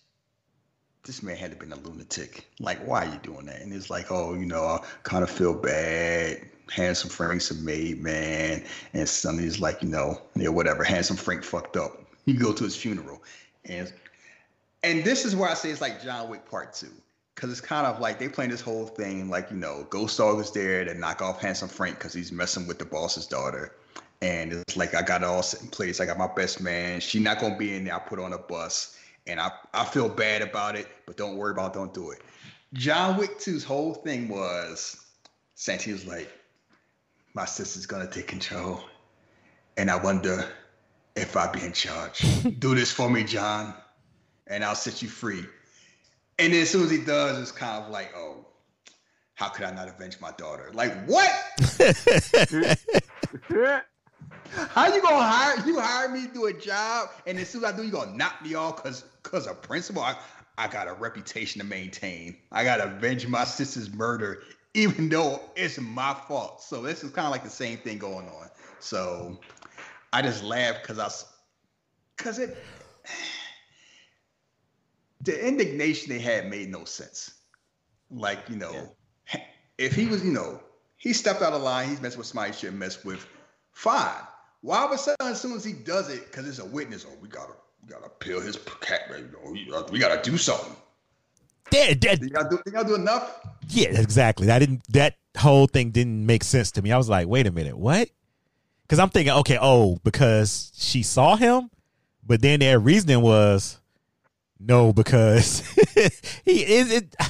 this 1.04 1.22
man 1.22 1.36
had 1.36 1.50
to 1.50 1.56
been 1.56 1.72
a 1.72 1.76
lunatic. 1.76 2.46
Like, 2.58 2.84
why 2.86 3.04
are 3.04 3.12
you 3.12 3.18
doing 3.22 3.46
that? 3.46 3.60
And 3.60 3.72
it's 3.72 3.90
like, 3.90 4.10
oh, 4.10 4.34
you 4.34 4.46
know, 4.46 4.64
I 4.64 4.84
kind 5.02 5.22
of 5.22 5.30
feel 5.30 5.54
bad. 5.54 6.40
Handsome 6.70 7.10
Frank's 7.10 7.50
a 7.50 7.54
made 7.56 8.02
man. 8.02 8.64
And 8.94 9.06
Sonny's 9.06 9.60
like, 9.60 9.82
you 9.82 9.88
know, 9.90 10.20
yeah, 10.34 10.48
whatever. 10.48 10.82
Handsome 10.82 11.16
Frank 11.16 11.44
fucked 11.44 11.76
up. 11.76 12.02
You 12.24 12.38
go 12.38 12.54
to 12.54 12.64
his 12.64 12.74
funeral. 12.74 13.22
And 13.66 13.92
and 14.82 15.04
this 15.04 15.24
is 15.24 15.36
where 15.36 15.50
I 15.50 15.54
say 15.54 15.70
it's 15.70 15.80
like 15.80 16.02
John 16.02 16.28
Wick 16.28 16.48
Part 16.50 16.74
Two. 16.74 16.90
Cause 17.36 17.50
it's 17.50 17.60
kind 17.60 17.84
of 17.84 18.00
like 18.00 18.20
they 18.20 18.28
playing 18.28 18.52
this 18.52 18.60
whole 18.60 18.86
thing, 18.86 19.28
like, 19.28 19.50
you 19.50 19.56
know, 19.56 19.86
Ghost 19.90 20.16
Dog 20.16 20.38
is 20.38 20.52
there 20.52 20.84
to 20.84 20.94
knock 20.94 21.20
off 21.20 21.42
Handsome 21.42 21.68
Frank 21.68 21.98
because 21.98 22.12
he's 22.12 22.30
messing 22.30 22.68
with 22.68 22.78
the 22.78 22.84
boss's 22.84 23.26
daughter. 23.26 23.74
And 24.22 24.52
it's 24.52 24.76
like 24.76 24.94
I 24.94 25.02
got 25.02 25.22
it 25.22 25.24
all 25.26 25.42
set 25.42 25.60
in 25.60 25.68
place. 25.68 26.00
I 26.00 26.06
got 26.06 26.16
my 26.16 26.28
best 26.28 26.60
man. 26.60 27.00
She 27.00 27.18
not 27.18 27.40
gonna 27.40 27.58
be 27.58 27.74
in 27.74 27.84
there. 27.84 27.96
I 27.96 27.98
put 27.98 28.20
on 28.20 28.32
a 28.32 28.38
bus. 28.38 28.96
And 29.26 29.40
I 29.40 29.50
I 29.72 29.84
feel 29.84 30.08
bad 30.08 30.42
about 30.42 30.76
it, 30.76 30.88
but 31.06 31.16
don't 31.16 31.36
worry 31.36 31.52
about, 31.52 31.74
it, 31.74 31.78
don't 31.78 31.94
do 31.94 32.10
it. 32.10 32.20
John 32.72 33.16
Wick 33.16 33.38
2's 33.38 33.64
whole 33.64 33.94
thing 33.94 34.28
was 34.28 34.96
Santino's 35.56 36.06
like, 36.06 36.30
my 37.34 37.44
sister's 37.44 37.86
gonna 37.86 38.06
take 38.06 38.26
control, 38.26 38.80
and 39.76 39.90
I 39.90 39.96
wonder 39.96 40.48
if 41.16 41.36
I 41.36 41.50
be 41.50 41.64
in 41.64 41.72
charge. 41.72 42.24
do 42.58 42.74
this 42.74 42.90
for 42.90 43.08
me, 43.08 43.24
John, 43.24 43.74
and 44.46 44.64
I'll 44.64 44.74
set 44.74 45.02
you 45.02 45.08
free. 45.08 45.44
And 46.38 46.52
then 46.52 46.62
as 46.62 46.70
soon 46.70 46.82
as 46.84 46.90
he 46.90 46.98
does, 46.98 47.38
it's 47.38 47.52
kind 47.52 47.84
of 47.84 47.90
like, 47.90 48.12
oh, 48.16 48.44
how 49.34 49.48
could 49.48 49.64
I 49.64 49.72
not 49.72 49.88
avenge 49.88 50.20
my 50.20 50.32
daughter? 50.32 50.70
Like 50.72 50.92
what? 51.06 51.30
How 54.50 54.94
you 54.94 55.02
gonna 55.02 55.16
hire 55.16 55.66
you 55.66 55.80
hire 55.80 56.08
me 56.08 56.26
to 56.26 56.32
do 56.32 56.46
a 56.46 56.52
job, 56.52 57.10
and 57.26 57.38
as 57.38 57.48
soon 57.48 57.64
as 57.64 57.72
I 57.72 57.76
do, 57.76 57.82
you 57.82 57.90
gonna 57.90 58.16
knock 58.16 58.42
me 58.42 58.54
off 58.54 58.76
because 58.76 59.04
because 59.22 59.46
of 59.46 59.60
principle? 59.62 60.02
I, 60.02 60.16
I 60.56 60.68
got 60.68 60.88
a 60.88 60.92
reputation 60.92 61.60
to 61.60 61.66
maintain. 61.66 62.36
I 62.52 62.64
gotta 62.64 62.84
avenge 62.84 63.26
my 63.26 63.44
sister's 63.44 63.92
murder, 63.92 64.42
even 64.74 65.08
though 65.08 65.40
it's 65.56 65.80
my 65.80 66.14
fault. 66.28 66.62
So 66.62 66.82
this 66.82 67.02
is 67.02 67.10
kind 67.10 67.26
of 67.26 67.32
like 67.32 67.44
the 67.44 67.50
same 67.50 67.78
thing 67.78 67.98
going 67.98 68.28
on. 68.28 68.48
So 68.80 69.40
I 70.12 70.22
just 70.22 70.44
laugh 70.44 70.76
because 70.82 70.98
I 70.98 71.10
because 72.16 72.38
it 72.38 72.56
the 75.22 75.46
indignation 75.46 76.10
they 76.10 76.20
had 76.20 76.48
made 76.48 76.70
no 76.70 76.84
sense. 76.84 77.34
Like 78.10 78.38
you 78.48 78.56
know, 78.56 78.94
yeah. 79.32 79.40
if 79.78 79.94
he 79.94 80.06
was 80.06 80.24
you 80.24 80.32
know 80.32 80.60
he 80.96 81.12
stepped 81.12 81.42
out 81.42 81.52
of 81.52 81.62
line, 81.62 81.88
he's 81.88 82.00
messing 82.00 82.18
with 82.18 82.28
somebody 82.28 82.52
he 82.52 82.58
shouldn't 82.58 82.78
mess 82.78 83.04
with. 83.04 83.26
Fine. 83.72 84.22
Why 84.64 84.78
all 84.78 84.86
of 84.86 84.92
a 84.92 84.96
sudden, 84.96 85.26
as 85.26 85.38
soon 85.38 85.52
as 85.52 85.62
he 85.62 85.74
does 85.74 86.08
it, 86.08 86.24
because 86.24 86.48
it's 86.48 86.58
a 86.58 86.64
witness, 86.64 87.04
oh, 87.06 87.12
we 87.20 87.28
gotta, 87.28 87.52
we 87.82 87.92
gotta 87.92 88.08
peel 88.08 88.40
his 88.40 88.56
cat, 88.80 89.02
you 89.10 89.28
oh, 89.44 89.52
know, 89.52 89.86
we 89.92 89.98
gotta 89.98 90.22
do 90.22 90.38
something. 90.38 90.74
Dead, 91.68 92.00
dead. 92.00 92.22
You 92.22 92.30
gotta 92.30 92.48
do, 92.48 92.62
you 92.64 92.72
gotta 92.72 92.88
do 92.88 92.94
enough. 92.94 93.40
Yeah, 93.68 93.90
exactly. 94.00 94.46
That 94.46 94.60
didn't. 94.60 94.80
That 94.88 95.16
whole 95.36 95.66
thing 95.66 95.90
didn't 95.90 96.24
make 96.24 96.42
sense 96.42 96.70
to 96.72 96.82
me. 96.82 96.92
I 96.92 96.96
was 96.96 97.10
like, 97.10 97.28
wait 97.28 97.46
a 97.46 97.50
minute, 97.50 97.76
what? 97.76 98.08
Because 98.84 98.98
I'm 98.98 99.10
thinking, 99.10 99.34
okay, 99.34 99.58
oh, 99.60 99.98
because 100.02 100.72
she 100.74 101.02
saw 101.02 101.36
him, 101.36 101.68
but 102.26 102.40
then 102.40 102.60
their 102.60 102.78
reasoning 102.78 103.20
was, 103.20 103.78
no, 104.58 104.94
because 104.94 105.60
he 106.46 106.64
is 106.64 106.90
it. 106.90 107.14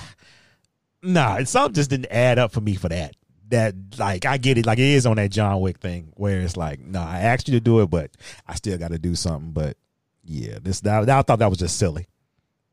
Nah, 1.07 1.45
something 1.45 1.75
just 1.75 1.91
didn't 1.91 2.07
add 2.11 2.39
up 2.39 2.51
for 2.51 2.63
me 2.63 2.77
for 2.77 2.89
that 2.89 3.15
that 3.55 3.75
like 3.99 4.25
I 4.25 4.37
get 4.37 4.59
it, 4.59 4.67
like 4.67 4.79
it 4.79 4.85
is 4.85 5.07
on 5.07 5.17
that 5.17 5.31
John 5.31 5.61
Wick 5.61 5.79
thing 5.79 6.13
where 6.17 6.41
it's 6.41 6.57
like, 6.57 6.81
no, 6.81 7.01
I 7.01 7.21
asked 7.21 7.49
you 7.49 7.55
to 7.55 7.61
do 7.61 7.81
it, 7.81 7.87
but 7.91 8.11
I 8.47 8.55
still 8.57 8.77
got 8.77 8.91
to 8.91 8.99
do 8.99 9.15
something. 9.15 9.53
But 9.53 9.77
yeah, 10.25 10.59
this 10.61 10.81
that, 10.81 11.09
I 11.09 11.23
thought 11.23 11.39
that 11.39 11.51
was 11.51 11.59
just 11.59 11.79
silly. 11.79 12.07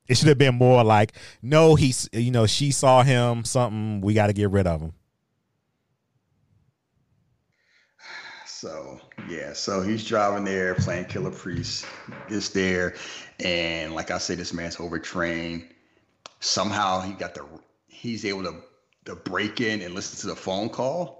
It 0.07 0.17
should 0.17 0.27
have 0.27 0.37
been 0.37 0.55
more 0.55 0.83
like, 0.83 1.13
no, 1.41 1.75
he's 1.75 2.09
you 2.11 2.31
know 2.31 2.47
she 2.47 2.71
saw 2.71 3.03
him 3.03 3.45
something, 3.45 4.01
we 4.01 4.13
got 4.13 4.27
to 4.27 4.33
get 4.33 4.49
rid 4.49 4.67
of 4.67 4.81
him. 4.81 4.93
So 8.45 8.99
yeah, 9.29 9.53
so 9.53 9.81
he's 9.81 10.05
driving 10.05 10.43
there, 10.43 10.75
playing 10.75 11.05
Killah 11.05 11.35
Priest 11.35 11.85
is 12.29 12.49
there, 12.49 12.95
and 13.39 13.93
like 13.93 14.11
I 14.11 14.17
said, 14.17 14.37
this 14.37 14.53
man's 14.53 14.79
overtrained. 14.79 15.67
Somehow 16.39 17.01
he 17.01 17.13
got 17.13 17.35
the 17.35 17.45
he's 17.87 18.25
able 18.25 18.43
to 18.43 18.55
to 19.05 19.15
break 19.15 19.61
in 19.61 19.81
and 19.81 19.93
listen 19.93 20.19
to 20.21 20.27
the 20.27 20.35
phone 20.35 20.69
call. 20.69 21.19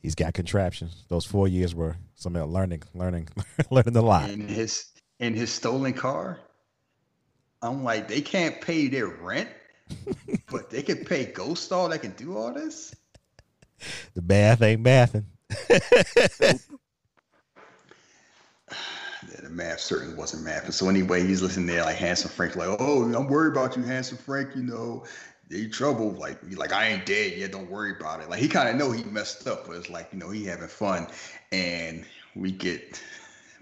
He's 0.00 0.14
got 0.14 0.34
contraptions. 0.34 1.04
Those 1.08 1.24
four 1.24 1.46
years 1.46 1.74
were 1.74 1.96
some 2.14 2.34
learning, 2.34 2.82
learning, 2.94 3.28
learning 3.70 3.96
a 3.96 4.02
lot. 4.02 4.30
In 4.30 4.48
his 4.48 4.86
in 5.20 5.34
his 5.34 5.52
stolen 5.52 5.92
car, 5.92 6.40
I'm 7.62 7.84
like, 7.84 8.08
they 8.08 8.20
can't 8.20 8.60
pay 8.60 8.88
their 8.88 9.06
rent, 9.06 9.48
but 10.50 10.70
they 10.70 10.82
can 10.82 11.04
pay 11.04 11.26
Ghost 11.26 11.72
all. 11.72 11.88
that 11.88 12.02
can 12.02 12.12
do 12.12 12.36
all 12.36 12.52
this. 12.52 12.94
The 14.14 14.22
bath 14.22 14.62
ain't 14.62 14.82
bathing. 14.82 15.26
yeah, 15.70 15.78
the 19.42 19.50
math 19.50 19.80
certainly 19.80 20.14
wasn't 20.14 20.44
mathing. 20.44 20.72
So 20.72 20.88
anyway, 20.88 21.26
he's 21.26 21.42
listening 21.42 21.66
there 21.66 21.84
like 21.84 21.96
Handsome 21.96 22.30
Frank, 22.30 22.56
like, 22.56 22.68
oh, 22.80 23.02
I'm 23.02 23.28
worried 23.28 23.52
about 23.52 23.76
you, 23.76 23.82
Handsome 23.82 24.18
Frank. 24.18 24.56
You 24.56 24.62
know, 24.62 25.04
you 25.48 25.68
trouble. 25.68 26.12
Like, 26.12 26.38
like 26.56 26.72
I 26.72 26.88
ain't 26.88 27.06
dead 27.06 27.32
yet. 27.36 27.52
Don't 27.52 27.70
worry 27.70 27.92
about 27.98 28.20
it. 28.20 28.30
Like 28.30 28.40
he 28.40 28.48
kind 28.48 28.68
of 28.68 28.76
know 28.76 28.90
he 28.92 29.02
messed 29.04 29.46
up, 29.46 29.66
but 29.66 29.76
it's 29.76 29.90
like 29.90 30.08
you 30.12 30.18
know 30.18 30.30
he 30.30 30.44
having 30.44 30.68
fun, 30.68 31.06
and 31.50 32.04
we 32.34 32.52
get 32.52 33.02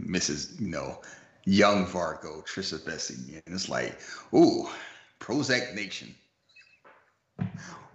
Mrs. 0.01 0.61
You 0.61 0.69
know 0.69 1.01
young 1.45 1.87
Vargo 1.87 2.47
Tricia 2.47 2.85
Vessey, 2.85 3.43
and 3.47 3.55
it's 3.55 3.69
like, 3.69 3.99
ooh, 4.35 4.69
Prozac 5.19 5.75
Nation. 5.75 6.14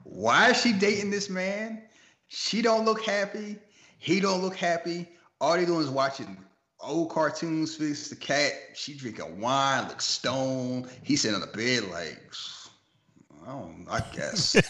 Why 0.04 0.52
is 0.52 0.62
she 0.62 0.74
dating 0.74 1.12
this 1.12 1.30
man? 1.30 1.84
She 2.28 2.62
don't 2.62 2.86
look 2.86 3.02
happy. 3.04 3.58
He 3.98 4.20
don't 4.20 4.42
look 4.42 4.56
happy. 4.56 5.08
All 5.42 5.56
they 5.56 5.66
doing 5.66 5.82
is 5.82 5.90
watching 5.90 6.38
old 6.80 7.10
cartoons. 7.12 7.76
Fix 7.76 8.10
the 8.10 8.16
cat. 8.16 8.54
She 8.74 8.96
drinking 8.96 9.40
wine, 9.40 9.88
looks 9.88 10.06
stoned. 10.06 10.90
He 11.04 11.16
sitting 11.16 11.36
on 11.36 11.42
the 11.42 11.48
bed 11.48 11.90
like 11.92 12.22
I 13.46 13.52
don't. 13.52 13.86
I 13.90 14.00
guess. 14.14 14.56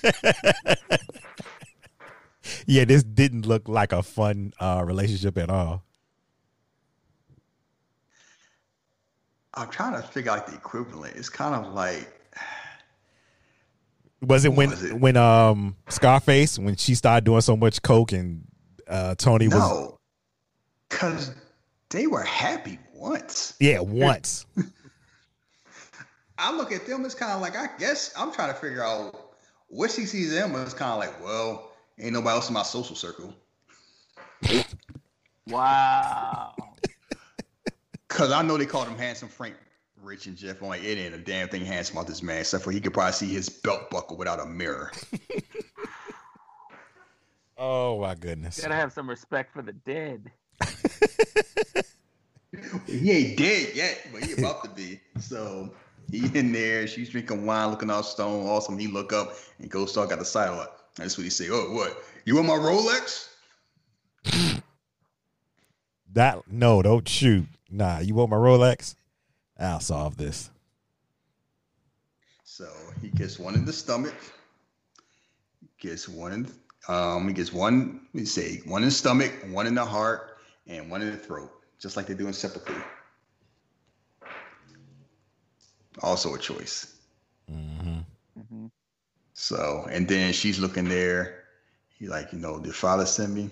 yeah, 2.66 2.86
this 2.86 3.04
didn't 3.04 3.46
look 3.46 3.68
like 3.68 3.92
a 3.92 4.04
fun 4.04 4.54
uh, 4.60 4.84
relationship 4.86 5.38
at 5.38 5.50
all. 5.50 5.84
I'm 9.54 9.70
trying 9.70 10.02
to 10.02 10.08
figure 10.08 10.32
out 10.32 10.48
the 10.48 10.54
equivalent. 10.54 11.16
It's 11.16 11.30
kind 11.30 11.56
of 11.56 11.74
like. 11.74 12.12
Was 14.22 14.44
it 14.44 14.54
when 14.54 14.72
was 14.72 14.84
it? 14.84 14.94
when 14.94 15.18
um 15.18 15.76
Scarface 15.90 16.58
when 16.58 16.78
she 16.78 16.96
started 16.96 17.26
doing 17.26 17.42
so 17.42 17.56
much 17.56 17.84
coke 17.84 18.12
and 18.12 18.44
uh, 18.88 19.14
Tony 19.16 19.48
no, 19.48 19.58
was? 19.58 19.70
No, 19.70 20.00
because 20.90 21.36
they 21.90 22.08
were 22.08 22.24
happy 22.24 22.80
once. 22.94 23.54
Yeah, 23.60 23.82
once. 23.82 24.48
I 26.38 26.56
look 26.56 26.72
at 26.72 26.86
them 26.86 27.06
as 27.06 27.16
kind 27.16 27.32
of 27.32 27.42
like 27.42 27.56
I 27.56 27.70
guess 27.78 28.14
I'm 28.18 28.32
trying 28.32 28.54
to 28.54 28.60
figure 28.60 28.84
out 28.84 29.16
what 29.68 29.92
she 29.92 30.06
sees 30.06 30.34
them 30.34 30.56
as 30.56 30.74
kind 30.74 30.92
of 30.92 31.00
like, 31.00 31.24
well, 31.24 31.72
ain't 32.00 32.14
nobody 32.14 32.36
else 32.36 32.50
in 32.50 32.54
my 32.54 32.64
social 32.64 32.96
circle. 32.96 33.34
wow. 35.48 36.54
Cause 38.08 38.32
I 38.32 38.42
know 38.42 38.58
they 38.58 38.66
called 38.66 38.88
him 38.88 38.98
handsome 38.98 39.28
Frank, 39.28 39.56
Rich, 40.02 40.28
and 40.28 40.38
Jeff. 40.38 40.62
I'm 40.62 40.70
like, 40.70 40.84
it 40.84 40.98
ain't 40.98 41.14
a 41.14 41.18
damn 41.18 41.50
thing 41.50 41.66
handsome 41.66 41.98
about 41.98 42.08
this 42.08 42.24
man, 42.24 42.40
except 42.40 42.64
for 42.64 42.72
he 42.72 42.80
could 42.80 42.94
probably 42.94 43.14
see 43.14 43.28
his 43.28 43.50
belt 43.50 43.90
buckle 43.90 44.16
without 44.16 44.40
a 44.40 44.46
mirror. 44.46 44.92
oh 47.58 48.00
my 48.00 48.16
goodness! 48.16 48.58
You 48.58 48.64
gotta 48.64 48.76
have 48.76 48.94
some 48.94 49.10
respect 49.10 49.52
for 49.52 49.62
the 49.62 49.74
dead. 49.74 50.32
he 52.88 53.12
ain't 53.12 53.38
dead 53.38 53.76
yet, 53.76 54.08
but 54.14 54.24
he 54.24 54.34
about 54.34 54.64
to 54.64 54.70
be. 54.70 55.02
So 55.20 55.74
he 56.12 56.26
in 56.38 56.52
there, 56.52 56.88
she's 56.88 57.10
drinking 57.10 57.46
wine, 57.46 57.70
looking 57.70 57.90
all 57.90 58.04
stone. 58.04 58.46
Awesome. 58.48 58.78
He 58.78 58.88
look 58.88 59.14
up 59.14 59.34
and 59.60 59.70
Ghost 59.70 59.94
Star 59.94 60.08
got 60.08 60.20
the 60.20 60.26
side 60.26 60.50
sidelight. 60.50 60.70
That's 60.96 61.18
what 61.18 61.24
he 61.24 61.30
say. 61.30 61.48
Oh, 61.50 61.72
what? 61.72 62.04
You 62.26 62.36
want 62.36 62.48
my 62.48 62.54
Rolex? 62.54 63.30
that 66.14 66.44
no, 66.50 66.82
don't 66.82 67.08
shoot. 67.08 67.46
Nah, 67.70 68.00
you 68.00 68.16
want 68.16 68.32
my 68.32 68.38
Rolex? 68.38 68.96
I'll 69.60 69.80
solve 69.80 70.18
this. 70.18 70.50
So 72.44 72.70
he 73.02 73.10
gets 73.10 73.38
one 73.40 73.56
in 73.56 73.66
the 73.66 73.74
stomach. 73.74 74.16
Gets 75.80 76.08
one 76.08 76.32
in 76.32 76.52
um 76.88 77.28
he 77.28 77.34
gets 77.34 77.52
one, 77.52 78.02
let 78.14 78.22
me 78.22 78.26
say, 78.26 78.62
one 78.66 78.84
in 78.84 78.90
the 78.90 78.96
stomach, 78.96 79.34
one 79.50 79.68
in 79.68 79.76
the 79.76 79.84
heart, 79.84 80.38
and 80.68 80.90
one 80.90 81.02
in 81.02 81.12
the 81.12 81.18
throat, 81.18 81.52
just 81.80 81.98
like 81.98 82.06
they 82.06 82.14
do 82.14 82.28
in 82.28 82.34
Seppuku 82.34 82.74
also 86.02 86.34
a 86.36 86.40
choice. 86.40 86.96
Mm-hmm. 87.52 88.00
Mm-hmm. 88.40 88.66
So, 89.34 89.88
and 89.92 90.08
then 90.08 90.34
she's 90.34 90.60
looking 90.60 90.88
there. 90.90 91.44
He 91.90 92.08
like, 92.08 92.34
you 92.34 92.40
know, 92.40 92.60
did 92.60 92.76
father 92.76 93.06
send 93.06 93.34
me? 93.34 93.50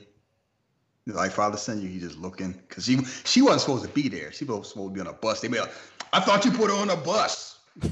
Like 1.06 1.32
father 1.32 1.58
send 1.58 1.82
you? 1.82 1.90
He 1.90 2.00
just 2.00 2.18
looking 2.18 2.54
because 2.54 2.86
she 2.86 3.04
she 3.26 3.42
wasn't 3.42 3.62
supposed 3.62 3.84
to 3.84 3.90
be 3.90 4.08
there. 4.08 4.32
She 4.32 4.46
was 4.46 4.70
supposed 4.70 4.90
to 4.90 4.94
be 4.94 5.02
on 5.02 5.08
a 5.08 5.14
bus. 5.14 5.42
They 5.42 5.50
be 5.50 5.60
like, 5.60 5.72
I 6.14 6.22
thought 6.22 6.46
you 6.46 6.52
put 6.52 6.70
her 6.70 6.76
on 6.76 6.90
a 6.90 6.96
bus. 6.96 7.60
you 7.82 7.92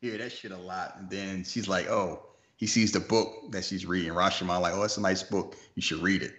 hear 0.00 0.18
that 0.18 0.32
shit 0.32 0.52
a 0.52 0.56
lot. 0.56 0.96
And 0.98 1.08
then 1.08 1.44
she's 1.44 1.68
like, 1.68 1.88
oh, 1.88 2.26
he 2.56 2.66
sees 2.66 2.92
the 2.92 3.00
book 3.00 3.50
that 3.52 3.64
she's 3.64 3.86
reading. 3.86 4.12
Rashomon 4.12 4.60
like, 4.60 4.74
oh, 4.74 4.82
it's 4.82 4.98
a 4.98 5.00
nice 5.00 5.22
book. 5.22 5.56
You 5.74 5.82
should 5.82 6.02
read 6.02 6.22
it. 6.22 6.34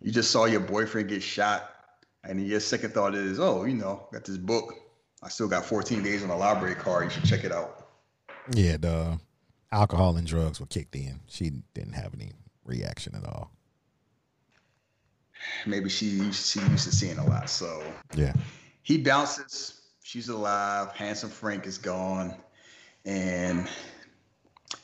You 0.00 0.12
just 0.12 0.30
saw 0.30 0.44
your 0.44 0.60
boyfriend 0.60 1.08
get 1.08 1.22
shot, 1.22 1.70
and 2.24 2.46
your 2.46 2.60
second 2.60 2.92
thought 2.92 3.14
is, 3.14 3.40
oh, 3.40 3.64
you 3.64 3.74
know, 3.74 4.06
got 4.12 4.24
this 4.24 4.36
book. 4.36 4.74
I 5.24 5.28
still 5.28 5.48
got 5.48 5.64
14 5.64 6.02
days 6.02 6.22
on 6.22 6.28
the 6.28 6.36
library 6.36 6.74
card. 6.74 7.04
You 7.04 7.10
should 7.10 7.24
check 7.24 7.44
it 7.44 7.52
out. 7.52 7.88
Yeah, 8.52 8.76
the 8.76 9.18
alcohol 9.72 10.16
and 10.16 10.26
drugs 10.26 10.60
were 10.60 10.66
kicked 10.66 10.94
in. 10.94 11.20
She 11.28 11.50
didn't 11.72 11.94
have 11.94 12.12
any 12.14 12.32
reaction 12.64 13.14
at 13.14 13.24
all. 13.24 13.50
Maybe 15.66 15.88
she 15.88 16.32
she 16.32 16.60
used 16.60 16.84
to 16.84 16.94
seeing 16.94 17.18
a 17.18 17.26
lot. 17.26 17.48
So 17.48 17.82
yeah, 18.14 18.32
he 18.82 18.98
bounces. 18.98 19.80
she's 20.02 20.28
alive. 20.28 20.92
Handsome 20.92 21.30
Frank 21.30 21.66
is 21.66 21.78
gone, 21.78 22.34
and 23.04 23.68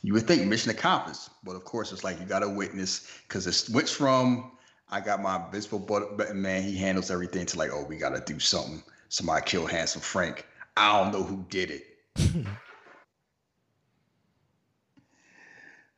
you 0.03 0.13
would 0.15 0.27
think 0.27 0.47
mission 0.47 0.71
accomplished, 0.71 1.31
but 1.45 1.55
of 1.55 1.65
course 1.65 1.93
it's 1.93 2.05
like 2.05 2.19
you 2.19 2.27
got 2.27 2.41
to 2.41 2.49
witness 2.49 3.11
because 3.27 3.47
it 3.47 3.53
switched 3.53 3.95
from 3.95 4.53
I 4.91 5.01
got 5.01 5.23
my 5.23 5.41
visible 5.51 5.79
but 5.79 6.35
man, 6.35 6.63
he 6.63 6.77
handles 6.77 7.11
everything 7.11 7.47
to 7.47 7.59
like, 7.59 7.71
oh, 7.73 7.85
we 7.85 7.97
got 7.97 8.11
to 8.11 8.33
do 8.33 8.41
something. 8.41 8.83
Somebody 9.11 9.45
killed 9.45 9.71
Handsome 9.71 10.01
Frank. 10.01 10.47
I 10.77 10.97
don't 10.97 11.13
know 11.13 11.25
who 11.25 11.45
did 11.51 11.71
it. 11.71 12.47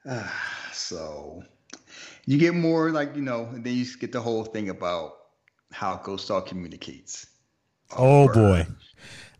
Ah, 0.05 0.69
so 0.73 1.45
you 2.27 2.37
get 2.37 2.57
more 2.57 2.91
like 2.91 3.15
you 3.15 3.23
know, 3.23 3.45
and 3.45 3.63
then 3.63 3.77
you 3.77 3.87
get 4.01 4.11
the 4.11 4.21
whole 4.21 4.45
thing 4.45 4.69
about 4.69 5.13
how 5.71 5.95
Ghost 5.95 6.27
Dog 6.27 6.47
communicates. 6.47 7.29
Oh, 7.97 8.25
oh 8.25 8.35
boy, 8.35 8.67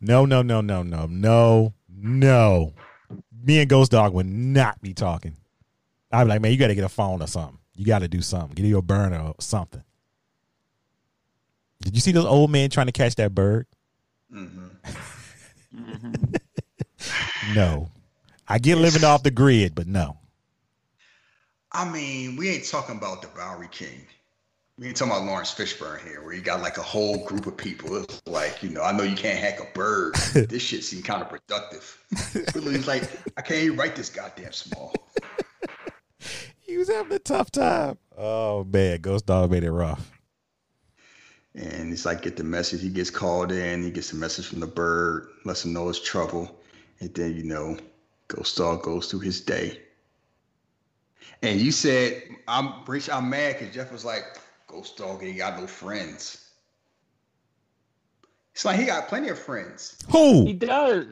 no, 0.01 0.25
no, 0.25 0.43
no, 0.43 0.61
no, 0.61 0.85
no, 0.85 1.07
no, 1.07 1.75
no. 1.89 2.75
Me 3.45 3.59
and 3.59 3.69
Ghost 3.69 3.91
Dog 3.91 4.15
would 4.15 4.27
not 4.27 4.81
be 4.81 4.95
talking. 4.95 5.37
I'd 6.13 6.25
be 6.25 6.31
like, 6.31 6.43
man, 6.43 6.53
you 6.53 6.59
got 6.59 6.69
to 6.69 6.77
get 6.77 6.85
a 6.85 6.89
phone 6.89 7.21
or 7.21 7.27
something. 7.27 7.59
You 7.75 7.85
got 7.85 7.99
to 7.99 8.09
do 8.09 8.23
something. 8.23 8.55
Get 8.55 8.67
your 8.67 8.83
burner 8.83 9.19
or 9.19 9.35
something. 9.41 9.83
Did 11.83 11.95
you 11.95 12.01
see 12.01 12.13
those 12.13 12.25
old 12.25 12.51
men 12.51 12.71
trying 12.71 12.87
to 12.87 12.93
catch 12.93 13.17
that 13.17 13.35
bird? 13.35 13.67
Mm-hmm. 14.33 14.69
no, 17.55 17.91
I 18.49 18.59
get 18.59 18.79
living 18.79 19.05
off 19.05 19.23
the 19.23 19.31
grid, 19.31 19.75
but 19.75 19.87
no. 19.87 20.17
I 21.73 21.91
mean, 21.91 22.37
we 22.37 22.51
ain't 22.51 22.67
talking 22.67 22.97
about 22.97 23.23
the 23.23 23.29
Bowery 23.29 23.69
King. 23.71 24.07
We 24.79 24.89
ain't 24.89 24.97
talking 24.97 25.13
about 25.13 25.27
Laurence 25.27 25.55
Fishburne 25.55 26.03
here, 26.07 26.23
where 26.23 26.33
you 26.33 26.41
got 26.41 26.63
like 26.63 26.79
a 26.79 26.83
whole 26.83 27.25
group 27.27 27.47
of 27.47 27.57
people. 27.57 27.97
It's 27.97 28.23
like, 28.27 28.63
you 28.63 28.71
know, 28.71 28.83
I 28.83 28.93
know 28.93 29.03
you 29.03 29.17
can't 29.17 29.39
hack 29.39 29.61
a 29.61 29.67
bird. 29.77 30.15
this 30.35 30.63
shit 30.63 30.83
seemed 30.85 31.05
kind 31.05 31.23
of 31.23 31.29
productive. 31.29 31.99
It's 32.35 32.87
like, 32.87 33.05
I 33.37 33.43
can't 33.43 33.63
even 33.63 33.79
write 33.79 33.97
this 33.97 34.09
goddamn 34.11 34.53
small. 34.53 34.95
he 36.59 36.77
was 36.79 36.89
having 36.89 37.13
a 37.13 37.19
tough 37.19 37.51
time. 37.51 37.99
Oh 38.17 38.65
man, 38.65 39.01
Ghost 39.01 39.27
Dog 39.27 39.51
made 39.51 39.65
it 39.65 39.73
rough. 39.73 40.11
And 41.55 41.93
it's 41.93 42.07
like 42.07 42.23
get 42.23 42.37
the 42.37 42.45
message. 42.45 42.81
He 42.81 42.89
gets 42.89 43.11
called 43.11 43.53
in. 43.53 43.83
He 43.83 43.91
gets 43.91 44.13
a 44.13 44.17
message 44.17 44.47
from 44.47 44.61
the 44.61 44.67
bird, 44.67 45.29
lets 45.45 45.65
him 45.65 45.75
know 45.75 45.89
it's 45.89 46.01
trouble, 46.01 46.61
and 47.01 47.13
then 47.15 47.37
you 47.37 47.43
know, 47.43 47.77
Ghost 48.29 48.57
Dog 48.57 48.83
goes 48.83 49.11
through 49.11 49.21
his 49.21 49.41
day. 49.41 49.79
And 51.43 51.61
you 51.61 51.73
said, 51.73 52.23
I'm 52.49 52.85
rich, 52.87 53.11
I'm 53.11 53.29
mad 53.29 53.59
because 53.59 53.75
Jeff 53.75 53.93
was 53.93 54.05
like, 54.05 54.25
Ghost 54.67 54.97
Dog 54.97 55.23
ain't 55.23 55.37
got 55.37 55.61
no 55.61 55.67
friends. 55.67 56.51
It's 58.55 58.65
like 58.65 58.79
he 58.79 58.87
got 58.87 59.09
plenty 59.09 59.29
of 59.29 59.39
friends. 59.39 59.97
Who? 60.11 60.45
He 60.45 60.53
does. 60.53 61.07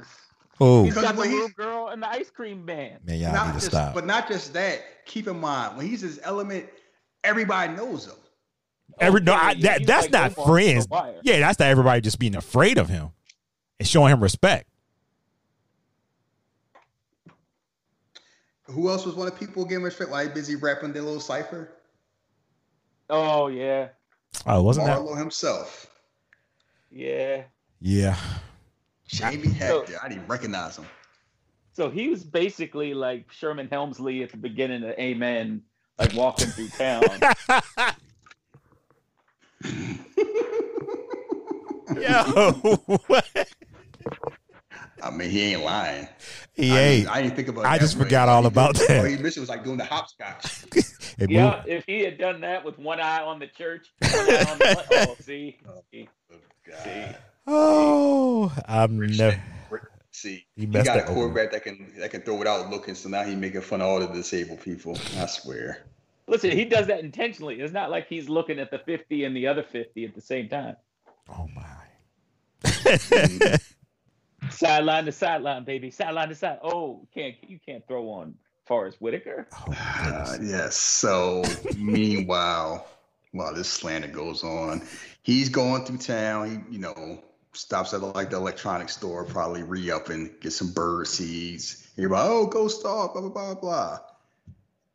Oh, 0.60 0.84
He's 0.84 0.94
got 0.94 1.16
the 1.16 1.22
little 1.22 1.48
girl 1.48 1.88
and 1.88 2.02
the 2.02 2.08
ice 2.08 2.30
cream 2.30 2.64
man. 2.66 2.98
Man, 3.04 3.18
y'all 3.18 3.32
not 3.32 3.46
need 3.46 3.52
to 3.54 3.58
just, 3.60 3.72
stop. 3.72 3.94
But 3.94 4.04
not 4.04 4.28
just 4.28 4.52
that. 4.52 5.06
Keep 5.06 5.26
in 5.26 5.40
mind, 5.40 5.76
when 5.76 5.86
he's 5.86 6.02
his 6.02 6.20
element, 6.22 6.66
everybody 7.24 7.72
knows 7.72 8.06
him. 8.06 8.14
Oh, 8.92 8.96
Every, 9.00 9.20
no, 9.20 9.34
I, 9.34 9.54
that, 9.54 9.86
that's 9.86 10.10
like 10.10 10.36
not 10.36 10.46
friends. 10.46 10.86
Yeah, 11.22 11.40
that's 11.40 11.58
not 11.58 11.68
everybody 11.68 12.00
just 12.00 12.18
being 12.18 12.36
afraid 12.36 12.78
of 12.78 12.88
him 12.88 13.10
and 13.78 13.88
showing 13.88 14.12
him 14.12 14.22
respect. 14.22 14.66
Who 18.64 18.88
else 18.88 19.04
was 19.04 19.14
one 19.14 19.26
of 19.26 19.38
people 19.38 19.64
giving 19.64 19.84
respect 19.84 20.10
while 20.10 20.22
he 20.24 20.32
busy 20.32 20.54
rapping 20.54 20.92
their 20.92 21.02
little 21.02 21.20
cipher? 21.20 21.72
Oh 23.08 23.48
yeah. 23.48 23.88
Oh, 24.46 24.62
wasn't 24.62 24.86
Marlo 24.86 25.14
that 25.14 25.20
himself? 25.20 25.90
Yeah. 26.90 27.42
Yeah. 27.80 28.16
Jamie 29.06 29.48
Hector. 29.48 29.92
So, 29.92 29.98
I 30.02 30.08
didn't 30.08 30.28
recognize 30.28 30.76
him. 30.76 30.86
So 31.72 31.90
he 31.90 32.08
was 32.08 32.22
basically 32.22 32.94
like 32.94 33.30
Sherman 33.32 33.68
Hemsley 33.68 34.22
at 34.22 34.30
the 34.30 34.36
beginning 34.36 34.84
of 34.84 34.90
Amen, 34.98 35.62
like 35.98 36.14
walking 36.14 36.48
through 36.48 36.68
town. 36.68 37.02
Yo, 42.00 42.22
what? 43.06 43.48
I 45.02 45.10
mean, 45.10 45.30
he 45.30 45.52
ain't 45.52 45.64
lying. 45.64 46.08
He 46.52 46.70
I 46.70 46.78
ain't. 46.80 47.04
Didn't, 47.04 47.16
I 47.16 47.22
didn't 47.22 47.36
think 47.36 47.48
about. 47.48 47.66
I 47.66 47.78
just 47.78 47.96
forgot 47.96 48.28
all 48.28 48.46
about 48.46 48.76
that. 48.76 49.08
He 49.08 49.16
missed 49.16 49.38
was 49.38 49.48
like 49.48 49.64
doing 49.64 49.78
the 49.78 49.84
hopscotch. 49.84 50.64
yeah, 51.18 51.62
if 51.66 51.84
he 51.86 52.00
had 52.00 52.18
done 52.18 52.40
that 52.42 52.64
with 52.64 52.78
one 52.78 53.00
eye 53.00 53.22
on 53.22 53.38
the 53.38 53.46
church, 53.46 53.88
on 54.02 54.08
the, 54.10 54.84
oh, 54.90 55.06
oh, 55.08 55.16
see, 55.20 55.58
oh, 55.68 55.82
see, 55.90 56.08
see. 56.84 57.04
Oh, 57.46 58.52
I'm 58.66 58.98
never. 58.98 59.42
See, 60.12 60.44
he, 60.56 60.66
he 60.66 60.66
got 60.66 60.98
a 60.98 61.02
quarterback 61.02 61.52
that 61.52 61.62
can 61.62 61.92
that 61.98 62.10
can 62.10 62.22
throw 62.22 62.34
without 62.34 62.68
looking. 62.68 62.94
So 62.94 63.08
now 63.08 63.22
he's 63.22 63.36
making 63.36 63.60
fun 63.62 63.80
of 63.80 63.86
all 63.86 64.00
the 64.00 64.06
disabled 64.08 64.60
people. 64.60 64.98
I 65.18 65.26
swear. 65.26 65.84
Listen, 66.30 66.52
he 66.52 66.64
does 66.64 66.86
that 66.86 67.00
intentionally. 67.00 67.60
It's 67.60 67.72
not 67.72 67.90
like 67.90 68.06
he's 68.06 68.28
looking 68.28 68.60
at 68.60 68.70
the 68.70 68.78
fifty 68.78 69.24
and 69.24 69.36
the 69.36 69.48
other 69.48 69.64
fifty 69.64 70.04
at 70.04 70.14
the 70.14 70.20
same 70.20 70.48
time. 70.48 70.76
Oh 71.28 71.48
my. 71.52 71.64
sideline 74.50 75.06
to 75.06 75.12
sideline, 75.12 75.64
baby. 75.64 75.90
Sideline 75.90 76.28
to 76.28 76.36
side. 76.36 76.60
Oh, 76.62 77.08
can't 77.12 77.34
you 77.42 77.58
can't 77.66 77.84
throw 77.88 78.08
on 78.10 78.36
Forest 78.64 78.98
Whitaker? 79.00 79.48
Oh, 79.52 79.74
uh, 79.76 80.36
yes. 80.40 80.76
So 80.76 81.42
meanwhile, 81.76 82.86
while 83.32 83.52
this 83.52 83.68
slander 83.68 84.06
goes 84.06 84.44
on, 84.44 84.82
he's 85.22 85.48
going 85.48 85.84
through 85.84 85.98
town. 85.98 86.64
He, 86.70 86.74
you 86.74 86.78
know, 86.78 87.24
stops 87.54 87.92
at 87.92 88.02
like 88.02 88.30
the 88.30 88.36
electronics 88.36 88.96
store, 88.96 89.24
probably 89.24 89.64
re 89.64 89.90
up 89.90 90.10
and 90.10 90.30
get 90.40 90.52
some 90.52 90.72
bird 90.72 91.08
seeds. 91.08 91.88
He's 91.96 92.06
like, 92.06 92.22
oh, 92.24 92.46
go 92.46 92.68
stop, 92.68 93.14
blah 93.14 93.22
blah 93.22 93.30
blah 93.30 93.54
blah. 93.54 93.98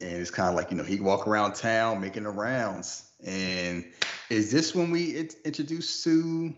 And 0.01 0.12
it's 0.12 0.31
kind 0.31 0.49
of 0.49 0.55
like 0.55 0.71
you 0.71 0.77
know 0.77 0.84
he 0.84 0.99
walk 0.99 1.27
around 1.27 1.53
town 1.53 2.01
making 2.01 2.23
the 2.23 2.29
rounds. 2.29 3.10
And 3.25 3.86
is 4.29 4.51
this 4.51 4.75
when 4.75 4.91
we 4.91 5.17
introduced 5.45 6.03
to 6.03 6.53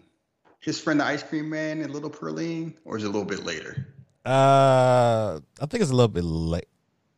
his 0.60 0.80
friend 0.80 1.00
the 1.00 1.06
ice 1.06 1.24
cream 1.24 1.50
man 1.50 1.82
and 1.82 1.94
little 1.94 2.10
Pearline, 2.10 2.76
or 2.84 2.98
is 2.98 3.04
it 3.04 3.08
a 3.08 3.10
little 3.10 3.26
bit 3.26 3.44
later? 3.44 3.88
Uh, 4.26 5.40
I 5.62 5.66
think 5.68 5.82
it's 5.82 5.92
a 5.92 5.96
little 5.96 6.08
bit 6.08 6.24
late. 6.24 6.68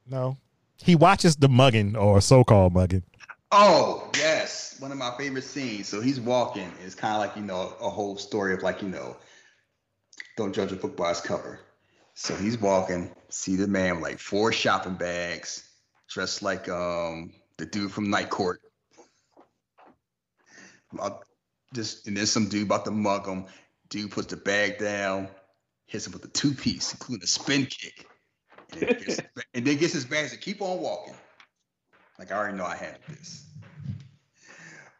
No, 0.05 0.37
he 0.77 0.95
watches 0.95 1.35
the 1.35 1.49
mugging 1.49 1.95
or 1.95 2.21
so-called 2.21 2.73
mugging. 2.73 3.03
Oh 3.51 4.09
yes, 4.17 4.75
one 4.79 4.91
of 4.91 4.97
my 4.97 5.11
favorite 5.17 5.43
scenes. 5.43 5.87
So 5.87 6.01
he's 6.01 6.19
walking. 6.19 6.71
It's 6.83 6.95
kind 6.95 7.15
of 7.15 7.19
like 7.21 7.35
you 7.35 7.41
know 7.41 7.73
a 7.81 7.89
whole 7.89 8.17
story 8.17 8.53
of 8.53 8.61
like 8.61 8.81
you 8.81 8.89
know, 8.89 9.15
don't 10.37 10.53
judge 10.53 10.71
a 10.71 10.75
book 10.75 10.95
by 10.95 11.11
its 11.11 11.21
cover. 11.21 11.59
So 12.13 12.35
he's 12.35 12.59
walking, 12.59 13.11
see 13.29 13.55
the 13.55 13.67
man 13.67 13.95
with 13.95 14.03
like 14.03 14.19
four 14.19 14.51
shopping 14.51 14.95
bags, 14.95 15.68
dressed 16.09 16.41
like 16.41 16.67
um 16.69 17.33
the 17.57 17.65
dude 17.65 17.91
from 17.91 18.09
Night 18.09 18.29
Court 18.29 18.61
just 21.73 22.07
and 22.07 22.17
then 22.17 22.25
some 22.25 22.47
dude 22.49 22.65
about 22.65 22.85
to 22.85 22.91
mug 22.91 23.27
him. 23.27 23.45
Dude 23.89 24.11
puts 24.11 24.27
the 24.27 24.37
bag 24.37 24.77
down, 24.77 25.27
hits 25.87 26.05
him 26.05 26.13
with 26.13 26.23
a 26.23 26.27
two 26.27 26.53
piece, 26.53 26.93
including 26.93 27.23
a 27.23 27.27
spin 27.27 27.65
kick, 27.65 28.07
and 28.73 28.81
then, 28.81 28.99
gets, 28.99 29.19
and 29.53 29.65
then 29.65 29.77
gets 29.77 29.93
his 29.93 30.05
bags 30.05 30.31
to 30.31 30.37
keep 30.37 30.61
on 30.61 30.79
walking. 30.79 31.15
Like 32.17 32.31
I 32.31 32.35
already 32.35 32.57
know 32.57 32.65
I 32.65 32.75
handled 32.75 33.03
this. 33.07 33.45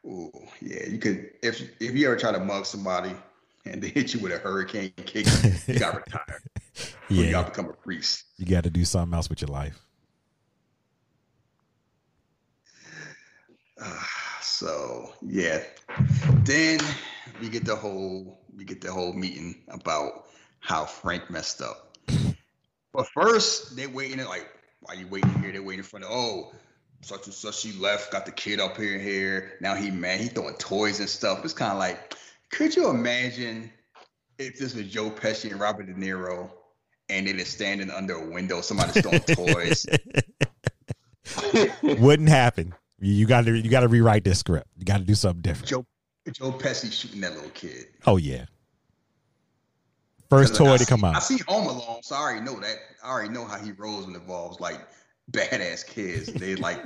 Oh 0.08 0.32
yeah, 0.62 0.88
you 0.88 0.98
could 0.98 1.30
if 1.44 1.62
if 1.80 1.96
you 1.96 2.08
ever 2.08 2.18
try 2.18 2.32
to 2.32 2.40
mug 2.40 2.66
somebody 2.66 3.12
and 3.66 3.82
they 3.82 3.90
hit 3.90 4.14
you 4.14 4.20
with 4.22 4.32
a 4.32 4.40
hurricane 4.40 4.94
kick, 5.06 5.28
you 5.68 5.80
got 5.80 5.96
retired. 6.08 6.44
yeah, 7.10 7.26
you 7.26 7.32
got 7.32 7.44
to 7.44 7.52
become 7.52 7.66
a 7.70 7.74
priest. 7.74 8.24
You 8.38 8.46
got 8.46 8.64
to 8.64 8.70
do 8.70 8.86
something 8.86 9.14
else 9.14 9.30
with 9.30 9.42
your 9.42 9.50
life. 9.50 9.80
Uh, 13.82 14.04
so 14.42 15.14
yeah, 15.22 15.64
then 16.44 16.80
we 17.42 17.50
get 17.50 17.66
the 17.66 17.76
whole 17.76 18.42
we 18.56 18.66
get 18.66 18.82
the 18.82 18.92
whole 18.92 19.14
meeting 19.14 19.56
about 19.70 20.26
how 20.60 20.86
Frank 20.86 21.30
messed 21.30 21.62
up. 21.62 21.98
But 22.92 23.08
first, 23.14 23.76
they 23.76 23.88
waiting 23.88 24.24
like, 24.26 24.50
why 24.82 24.94
you 24.96 25.08
waiting 25.08 25.34
here? 25.42 25.52
They 25.52 25.60
waiting 25.60 25.84
for 25.84 26.00
the 26.00 26.08
oh, 26.10 26.52
such 27.02 27.26
and 27.26 27.34
such. 27.34 27.60
She 27.60 27.72
left, 27.74 28.12
got 28.12 28.26
the 28.26 28.32
kid 28.32 28.60
up 28.60 28.76
here 28.78 28.94
and 28.94 29.02
here. 29.02 29.54
Now 29.62 29.76
he 29.76 29.92
man, 29.92 30.20
He 30.20 30.28
throwing 30.28 30.56
toys 30.56 31.00
and 31.00 31.10
stuff. 31.10 31.44
It's 31.46 31.54
kind 31.54 31.72
of 31.72 31.78
like, 31.78 32.16
could 32.52 32.76
you 32.76 32.90
imagine 32.90 33.72
if 34.38 34.58
this 34.58 34.74
was 34.74 34.88
Joe 34.88 35.12
Pesci 35.12 35.52
and 35.52 35.60
Robert 35.60 35.86
De 35.86 35.94
Niro, 35.94 36.50
and 37.10 37.28
they 37.28 37.34
just 37.34 37.54
standing 37.54 37.90
under 37.90 38.16
a 38.16 38.30
window, 38.30 38.62
somebody's 38.62 39.02
throwing 39.02 39.20
toys. 39.54 39.86
Wouldn't 41.84 42.30
happen. 42.30 42.74
You 43.02 43.26
got 43.26 43.46
to 43.46 43.58
you 43.58 43.70
got 43.70 43.82
to 43.82 43.88
rewrite 43.88 44.24
this 44.24 44.40
script. 44.40 44.68
You 44.78 44.86
got 44.86 44.98
to 44.98 45.04
do 45.04 45.16
something 45.16 45.42
different. 45.42 45.70
Joe 45.70 45.86
Joe 46.32 46.52
Pesci 46.52 46.92
shooting 46.92 47.22
that 47.22 47.34
little 47.34 47.50
kid. 47.52 47.88
Oh 48.06 48.18
yeah. 48.18 48.46
First 50.30 50.56
toy 50.56 50.78
to 50.78 50.86
come 50.86 51.04
out. 51.04 51.16
I 51.16 51.20
see 51.20 51.40
Home 51.48 51.66
Alone, 51.68 52.04
so 52.04 52.16
I 52.16 52.20
already 52.20 52.42
know 52.42 52.60
that. 52.60 52.76
I 53.04 53.10
already 53.10 53.34
know 53.34 53.46
how 53.46 53.58
he 53.58 53.72
rolls 53.72 54.06
and 54.06 54.16
evolves 54.16 54.58
involves 54.58 54.60
like 54.60 54.88
badass 55.32 55.88
kids. 55.88 56.32
They 56.32 56.56
like 56.56 56.86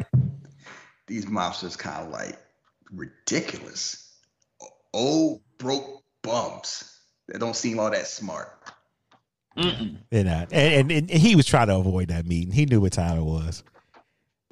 these 1.08 1.26
mobsters 1.26 1.78
kind 1.78 2.06
of 2.06 2.12
like 2.12 2.38
ridiculous. 2.92 4.16
Old 4.94 5.42
broke 5.58 6.04
bums. 6.22 7.00
that 7.28 7.40
don't 7.40 7.56
seem 7.56 7.80
all 7.80 7.92
that 7.92 8.08
smart. 8.08 8.50
Mm-mm. 9.58 9.98
You 10.10 10.24
know, 10.24 10.46
and, 10.52 10.92
and, 10.92 10.92
and, 10.92 11.10
he 11.10 11.36
was 11.36 11.46
trying 11.46 11.68
to 11.68 11.76
avoid 11.76 12.08
that 12.08 12.26
meeting. 12.26 12.52
He 12.52 12.66
knew 12.66 12.82
what 12.82 12.94
time 12.94 13.20
it 13.20 13.24
was. 13.24 13.64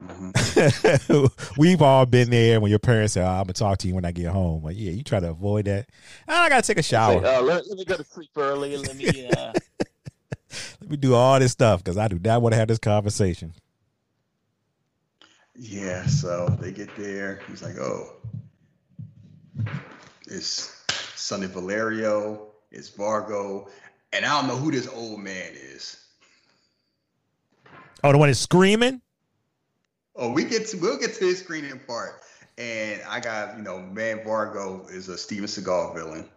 Mm-hmm. 0.03 1.25
We've 1.61 1.81
all 1.81 2.05
been 2.05 2.29
there 2.31 2.59
when 2.59 2.69
your 2.69 2.79
parents 2.79 3.13
say, 3.13 3.21
oh, 3.21 3.27
"I'm 3.27 3.43
gonna 3.43 3.53
talk 3.53 3.77
to 3.79 3.87
you 3.87 3.95
when 3.95 4.05
I 4.05 4.11
get 4.11 4.27
home." 4.27 4.63
Like, 4.63 4.77
yeah, 4.77 4.91
you 4.91 5.03
try 5.03 5.19
to 5.19 5.29
avoid 5.29 5.65
that. 5.65 5.89
Oh, 6.27 6.35
I 6.35 6.49
gotta 6.49 6.65
take 6.65 6.79
a 6.79 6.83
shower. 6.83 7.21
Say, 7.21 7.35
uh, 7.35 7.41
let, 7.41 7.67
let, 7.67 7.77
me 7.77 7.85
go 7.85 7.97
to 7.97 8.03
sleep 8.03 8.31
early. 8.35 8.77
Let 8.77 8.95
me 8.95 9.27
uh... 9.27 9.53
let 10.81 10.89
me 10.89 10.97
do 10.97 11.13
all 11.13 11.39
this 11.39 11.51
stuff 11.51 11.83
because 11.83 11.97
I 11.97 12.07
do 12.07 12.17
not 12.17 12.41
want 12.41 12.53
to 12.53 12.57
have 12.57 12.67
this 12.67 12.79
conversation. 12.79 13.53
Yeah, 15.55 16.05
so 16.07 16.47
they 16.59 16.71
get 16.71 16.95
there. 16.95 17.41
He's 17.47 17.61
like, 17.61 17.77
"Oh, 17.77 18.13
it's 20.25 20.83
Sonny 21.15 21.45
Valerio, 21.45 22.47
it's 22.71 22.89
Vargo, 22.89 23.69
and 24.13 24.25
I 24.25 24.39
don't 24.39 24.47
know 24.47 24.57
who 24.57 24.71
this 24.71 24.87
old 24.87 25.19
man 25.19 25.53
is." 25.53 25.97
Oh, 28.03 28.11
the 28.11 28.17
one 28.17 28.29
that's 28.29 28.39
screaming. 28.39 28.99
Oh, 30.15 30.31
we 30.31 30.43
get 30.43 30.67
to 30.67 30.77
we'll 30.77 30.97
get 30.97 31.13
to 31.15 31.25
his 31.25 31.39
screening 31.39 31.79
part. 31.79 32.21
And 32.57 33.01
I 33.07 33.19
got, 33.19 33.57
you 33.57 33.63
know, 33.63 33.79
Man 33.79 34.19
Vargo 34.19 34.89
is 34.91 35.07
a 35.07 35.17
Steven 35.17 35.45
Seagal 35.45 35.95
villain. 35.95 36.29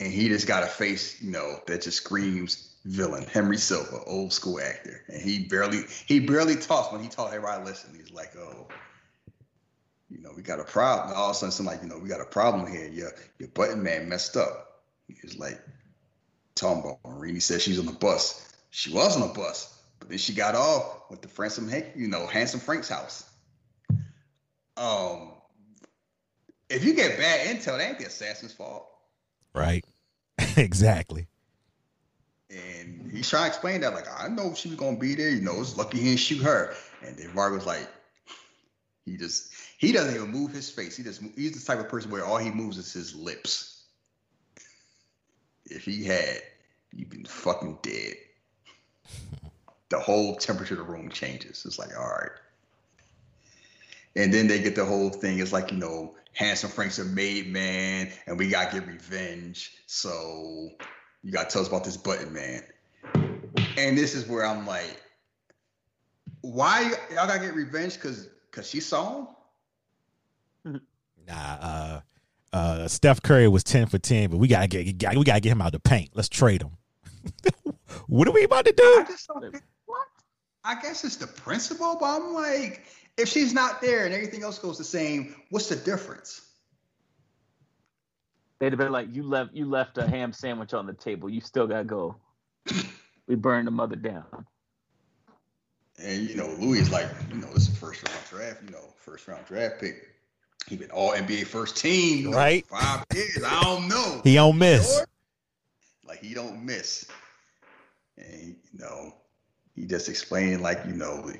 And 0.00 0.12
he 0.12 0.28
just 0.28 0.46
got 0.46 0.62
a 0.62 0.66
face, 0.66 1.20
you 1.20 1.30
know, 1.30 1.60
that 1.66 1.82
just 1.82 1.98
screams 1.98 2.74
villain. 2.84 3.24
Henry 3.24 3.58
Silva, 3.58 4.00
old 4.06 4.32
school 4.32 4.60
actor. 4.60 5.02
And 5.08 5.22
he 5.22 5.44
barely 5.44 5.82
he 6.06 6.20
barely 6.20 6.56
talks 6.56 6.92
when 6.92 7.02
he 7.02 7.08
talks, 7.08 7.34
everybody 7.34 7.64
listen. 7.64 7.94
He's 7.96 8.12
like, 8.12 8.34
oh, 8.36 8.68
you 10.10 10.20
know, 10.20 10.30
we 10.36 10.42
got 10.42 10.60
a 10.60 10.64
problem. 10.64 11.16
All 11.16 11.30
of 11.30 11.36
a 11.36 11.38
sudden, 11.38 11.52
something 11.52 11.74
like, 11.74 11.82
you 11.82 11.88
know, 11.88 11.98
we 11.98 12.08
got 12.08 12.20
a 12.20 12.26
problem 12.26 12.70
here. 12.70 12.88
Your 12.88 13.12
your 13.38 13.48
button 13.48 13.82
man 13.82 14.08
messed 14.08 14.36
up. 14.36 14.82
He's 15.08 15.38
like 15.38 15.60
about 16.60 16.98
Maureen. 17.04 17.34
He 17.34 17.40
she's 17.40 17.78
on 17.78 17.86
the 17.86 17.92
bus. 17.92 18.48
She 18.70 18.92
was 18.92 19.16
on 19.16 19.26
the 19.26 19.34
bus. 19.34 19.71
But 20.02 20.08
then 20.08 20.18
she 20.18 20.34
got 20.34 20.56
off 20.56 21.04
with 21.10 21.22
the 21.22 21.68
Hank, 21.68 21.92
you 21.94 22.08
know, 22.08 22.26
Handsome 22.26 22.58
Frank's 22.58 22.88
house. 22.88 23.24
Um, 24.76 25.30
if 26.68 26.82
you 26.82 26.94
get 26.94 27.16
bad 27.18 27.46
intel, 27.46 27.78
that 27.78 27.88
ain't 27.88 27.98
the 28.00 28.06
assassin's 28.06 28.52
fault. 28.52 28.88
Right. 29.54 29.84
exactly. 30.56 31.28
And 32.50 33.12
he's 33.12 33.30
trying 33.30 33.44
to 33.44 33.46
explain 33.46 33.82
that, 33.82 33.94
like, 33.94 34.06
I 34.20 34.26
know 34.26 34.54
she 34.54 34.70
was 34.70 34.76
gonna 34.76 34.96
be 34.96 35.14
there. 35.14 35.28
You 35.28 35.40
know, 35.40 35.60
it's 35.60 35.76
lucky 35.76 35.98
he 35.98 36.04
didn't 36.06 36.18
shoot 36.18 36.42
her. 36.42 36.74
And 37.06 37.16
then 37.16 37.32
was 37.32 37.64
like, 37.64 37.88
he 39.06 39.16
just 39.16 39.52
he 39.78 39.92
doesn't 39.92 40.16
even 40.16 40.32
move 40.32 40.50
his 40.50 40.68
face. 40.68 40.96
He 40.96 41.04
just 41.04 41.22
he's 41.36 41.52
the 41.52 41.64
type 41.64 41.78
of 41.78 41.88
person 41.88 42.10
where 42.10 42.24
all 42.24 42.38
he 42.38 42.50
moves 42.50 42.76
is 42.76 42.92
his 42.92 43.14
lips. 43.14 43.84
If 45.64 45.84
he 45.84 46.02
had, 46.02 46.42
you'd 46.92 47.08
been 47.08 47.24
fucking 47.24 47.78
dead. 47.82 48.14
the 49.92 50.00
whole 50.00 50.34
temperature 50.36 50.72
of 50.72 50.86
the 50.86 50.90
room 50.90 51.10
changes. 51.10 51.64
It's 51.66 51.78
like, 51.78 51.90
all 51.96 52.08
right. 52.08 52.30
And 54.16 54.32
then 54.32 54.46
they 54.46 54.60
get 54.60 54.74
the 54.74 54.86
whole 54.86 55.10
thing. 55.10 55.38
It's 55.38 55.52
like, 55.52 55.70
you 55.70 55.76
know, 55.76 56.14
Handsome 56.32 56.70
Frank's 56.70 56.98
a 56.98 57.04
made 57.04 57.52
man, 57.52 58.10
and 58.26 58.38
we 58.38 58.48
gotta 58.48 58.80
get 58.80 58.88
revenge. 58.88 59.74
So 59.86 60.70
you 61.22 61.30
gotta 61.30 61.50
tell 61.50 61.60
us 61.60 61.68
about 61.68 61.84
this 61.84 61.98
button 61.98 62.32
man. 62.32 62.62
And 63.76 63.98
this 63.98 64.14
is 64.14 64.26
where 64.26 64.46
I'm 64.46 64.66
like, 64.66 65.02
why 66.40 66.94
y'all 67.10 67.26
gotta 67.26 67.40
get 67.40 67.54
revenge? 67.54 68.00
Cause 68.00 68.30
cause 68.50 68.66
she 68.66 68.80
saw 68.80 69.26
him? 70.64 70.80
Nah, 71.28 71.34
uh 71.34 72.00
uh 72.54 72.88
Steph 72.88 73.20
Curry 73.20 73.46
was 73.46 73.62
10 73.62 73.88
for 73.88 73.98
10, 73.98 74.30
but 74.30 74.38
we 74.38 74.48
gotta 74.48 74.68
get 74.68 74.86
we 74.86 75.24
gotta 75.24 75.40
get 75.40 75.52
him 75.52 75.60
out 75.60 75.66
of 75.66 75.72
the 75.72 75.80
paint. 75.80 76.10
Let's 76.14 76.30
trade 76.30 76.62
him. 76.62 77.74
what 78.06 78.26
are 78.26 78.32
we 78.32 78.44
about 78.44 78.64
to 78.64 78.72
do? 78.72 79.04
I 80.64 80.80
guess 80.80 81.04
it's 81.04 81.16
the 81.16 81.26
principle, 81.26 81.96
but 81.98 82.06
I'm 82.06 82.34
like, 82.34 82.84
if 83.16 83.28
she's 83.28 83.52
not 83.52 83.80
there 83.80 84.04
and 84.04 84.14
everything 84.14 84.42
else 84.42 84.58
goes 84.58 84.78
the 84.78 84.84
same, 84.84 85.34
what's 85.50 85.68
the 85.68 85.76
difference? 85.76 86.42
They'd 88.58 88.72
have 88.72 88.78
been 88.78 88.92
like, 88.92 89.12
you 89.12 89.24
left 89.24 89.52
you 89.54 89.64
left 89.64 89.98
a 89.98 90.06
ham 90.06 90.32
sandwich 90.32 90.72
on 90.72 90.86
the 90.86 90.92
table. 90.92 91.28
You 91.28 91.40
still 91.40 91.66
gotta 91.66 91.84
go. 91.84 92.16
we 93.26 93.34
burned 93.34 93.66
the 93.66 93.72
mother 93.72 93.96
down. 93.96 94.46
And 95.98 96.28
you 96.28 96.36
know, 96.36 96.46
Louis 96.58 96.78
is 96.78 96.90
like, 96.90 97.08
you 97.30 97.40
know, 97.40 97.48
this 97.48 97.68
is 97.68 97.76
first 97.76 98.08
round 98.08 98.20
draft, 98.30 98.62
you 98.64 98.70
know, 98.70 98.94
first 98.96 99.26
round 99.26 99.44
draft 99.46 99.80
pick. 99.80 100.08
He 100.68 100.76
been 100.76 100.92
all 100.92 101.10
NBA 101.10 101.46
first 101.46 101.76
team, 101.76 102.18
you 102.18 102.30
know, 102.30 102.36
right? 102.36 102.64
Five 102.66 103.04
years. 103.12 103.42
I 103.44 103.62
don't 103.62 103.88
know. 103.88 104.20
He 104.22 104.34
don't 104.34 104.56
miss. 104.56 105.04
Like 106.06 106.20
he 106.20 106.32
don't 106.32 106.64
miss. 106.64 107.08
And 108.16 108.56
you 108.72 108.78
know, 108.78 109.14
he 109.74 109.86
just 109.86 110.08
explained 110.08 110.62
like 110.62 110.80
you 110.86 110.92
know 110.92 111.30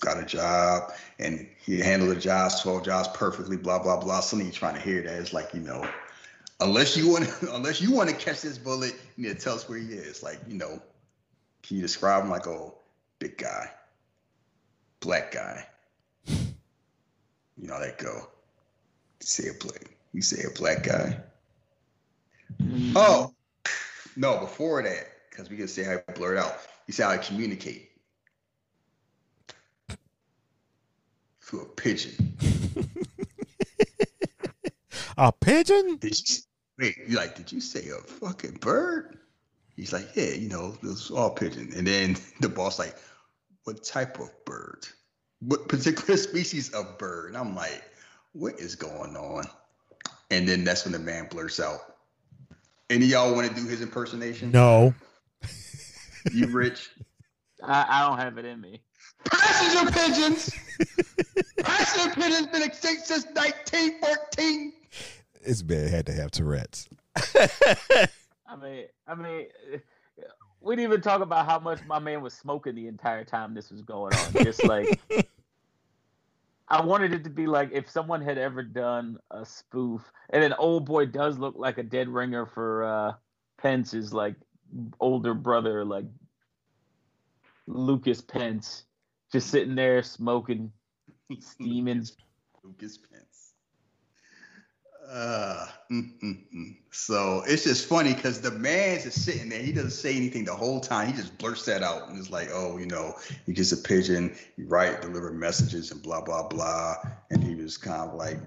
got 0.00 0.18
a 0.18 0.24
job 0.24 0.92
and 1.18 1.46
he 1.64 1.78
handled 1.78 2.10
the 2.10 2.20
jobs 2.20 2.60
12 2.60 2.84
jobs 2.84 3.08
perfectly 3.14 3.56
blah 3.56 3.78
blah 3.82 3.98
blah. 3.98 4.20
Something 4.20 4.46
you're 4.46 4.54
trying 4.54 4.74
to 4.74 4.80
hear 4.80 5.02
that. 5.02 5.14
Is 5.14 5.32
like 5.32 5.52
you 5.54 5.60
know 5.60 5.88
unless 6.60 6.96
you 6.96 7.10
want 7.10 7.28
unless 7.52 7.80
you 7.80 7.92
want 7.92 8.10
to 8.10 8.16
catch 8.16 8.42
this 8.42 8.58
bullet 8.58 8.94
you 9.16 9.26
need 9.26 9.38
to 9.38 9.42
tell 9.42 9.54
us 9.54 9.68
where 9.68 9.78
he 9.78 9.86
is. 9.86 10.22
Like 10.22 10.40
you 10.48 10.54
know 10.54 10.80
can 11.62 11.76
you 11.76 11.82
describe 11.82 12.24
him 12.24 12.30
like 12.30 12.46
a 12.46 12.70
big 13.18 13.38
guy 13.38 13.70
black 15.00 15.32
guy. 15.32 15.66
You 16.26 17.68
know 17.68 17.78
that 17.78 17.98
go. 17.98 18.28
Say 19.20 19.48
a 19.48 19.64
black 19.64 19.90
you 20.12 20.22
say 20.22 20.44
a 20.44 20.58
black 20.58 20.82
guy. 20.84 21.18
Mm-hmm. 22.62 22.92
oh 22.96 23.34
no 24.16 24.38
before 24.38 24.82
that 24.82 25.06
because 25.28 25.50
we 25.50 25.56
can 25.56 25.66
say 25.66 25.82
how 25.82 25.96
I 26.06 26.12
blurred 26.12 26.38
out 26.38 26.58
you 26.86 26.92
see 26.92 27.02
how 27.02 27.10
I 27.10 27.18
communicate 27.18 27.90
through 31.40 31.62
a 31.62 31.66
pigeon. 31.66 32.36
a 35.16 35.32
pigeon? 35.32 35.96
Did 35.98 36.18
you, 36.28 36.36
wait, 36.78 36.96
you 37.06 37.16
like? 37.16 37.36
Did 37.36 37.52
you 37.52 37.60
say 37.60 37.88
a 37.88 37.98
fucking 37.98 38.58
bird? 38.60 39.18
He's 39.76 39.92
like, 39.92 40.08
yeah, 40.14 40.30
you 40.30 40.48
know, 40.48 40.76
it 40.82 40.86
was 40.86 41.10
all 41.10 41.30
pigeon. 41.30 41.72
And 41.76 41.86
then 41.86 42.16
the 42.40 42.48
boss 42.48 42.78
like, 42.78 42.96
what 43.64 43.82
type 43.84 44.18
of 44.20 44.30
bird? 44.44 44.86
What 45.40 45.68
particular 45.68 46.16
species 46.16 46.70
of 46.70 46.98
bird? 46.98 47.28
And 47.28 47.36
I'm 47.36 47.54
like, 47.54 47.82
what 48.32 48.58
is 48.58 48.74
going 48.74 49.16
on? 49.16 49.44
And 50.30 50.48
then 50.48 50.64
that's 50.64 50.84
when 50.84 50.92
the 50.92 50.98
man 50.98 51.28
blurts 51.30 51.60
out. 51.60 51.80
Any 52.90 53.06
y'all 53.06 53.34
want 53.34 53.48
to 53.48 53.54
do 53.54 53.66
his 53.66 53.80
impersonation? 53.80 54.50
No. 54.50 54.94
You 56.32 56.46
rich? 56.46 56.90
I, 57.62 57.86
I 57.88 58.08
don't 58.08 58.18
have 58.18 58.38
it 58.38 58.44
in 58.44 58.60
me. 58.60 58.80
Passenger 59.30 59.90
pigeons. 59.92 60.50
Passenger 61.62 62.14
pigeons 62.14 62.46
been 62.46 62.62
extinct 62.62 63.06
since 63.06 63.24
1914. 63.26 64.72
This 65.44 65.62
man 65.62 65.88
had 65.88 66.06
to 66.06 66.12
have 66.12 66.30
Tourette's. 66.30 66.88
I 67.16 68.56
mean, 68.60 68.86
I 69.06 69.14
mean, 69.14 69.46
we 70.60 70.76
didn't 70.76 70.90
even 70.90 71.00
talk 71.02 71.20
about 71.20 71.46
how 71.46 71.58
much 71.58 71.80
my 71.86 71.98
man 71.98 72.22
was 72.22 72.34
smoking 72.34 72.74
the 72.74 72.86
entire 72.86 73.24
time 73.24 73.54
this 73.54 73.70
was 73.70 73.82
going 73.82 74.14
on. 74.14 74.44
Just 74.44 74.64
like, 74.64 74.98
I 76.68 76.80
wanted 76.80 77.12
it 77.12 77.24
to 77.24 77.30
be 77.30 77.46
like 77.46 77.70
if 77.72 77.90
someone 77.90 78.22
had 78.22 78.38
ever 78.38 78.62
done 78.62 79.18
a 79.30 79.44
spoof, 79.44 80.10
and 80.30 80.42
an 80.42 80.54
old 80.54 80.86
boy 80.86 81.06
does 81.06 81.38
look 81.38 81.54
like 81.56 81.78
a 81.78 81.82
dead 81.82 82.08
ringer 82.08 82.46
for 82.46 82.84
uh, 82.84 83.12
Pence 83.58 83.94
is 83.94 84.12
like 84.12 84.36
older 85.00 85.34
brother, 85.34 85.84
like 85.84 86.06
Lucas 87.66 88.20
Pence, 88.20 88.84
just 89.32 89.48
sitting 89.50 89.74
there 89.74 90.02
smoking, 90.02 90.72
steaming. 91.40 92.04
Lucas 92.62 92.98
Pence. 92.98 93.24
Uh, 95.10 95.66
mm, 95.92 96.18
mm, 96.22 96.38
mm. 96.54 96.76
So 96.90 97.42
it's 97.46 97.64
just 97.64 97.86
funny 97.86 98.14
because 98.14 98.40
the 98.40 98.50
man's 98.50 99.04
just 99.04 99.22
sitting 99.22 99.50
there. 99.50 99.60
He 99.60 99.70
doesn't 99.70 99.90
say 99.90 100.16
anything 100.16 100.44
the 100.44 100.54
whole 100.54 100.80
time. 100.80 101.08
He 101.08 101.12
just 101.12 101.36
blurts 101.36 101.66
that 101.66 101.82
out 101.82 102.08
and 102.08 102.18
it's 102.18 102.30
like, 102.30 102.48
oh, 102.52 102.78
you 102.78 102.86
know, 102.86 103.14
he's 103.44 103.56
just 103.56 103.72
a 103.72 103.76
pigeon. 103.76 104.34
You 104.56 104.66
write, 104.66 105.02
deliver 105.02 105.30
messages, 105.30 105.90
and 105.92 106.02
blah 106.02 106.22
blah 106.22 106.48
blah. 106.48 106.96
And 107.30 107.44
he 107.44 107.54
was 107.54 107.76
kind 107.76 108.08
of 108.08 108.14
like, 108.14 108.38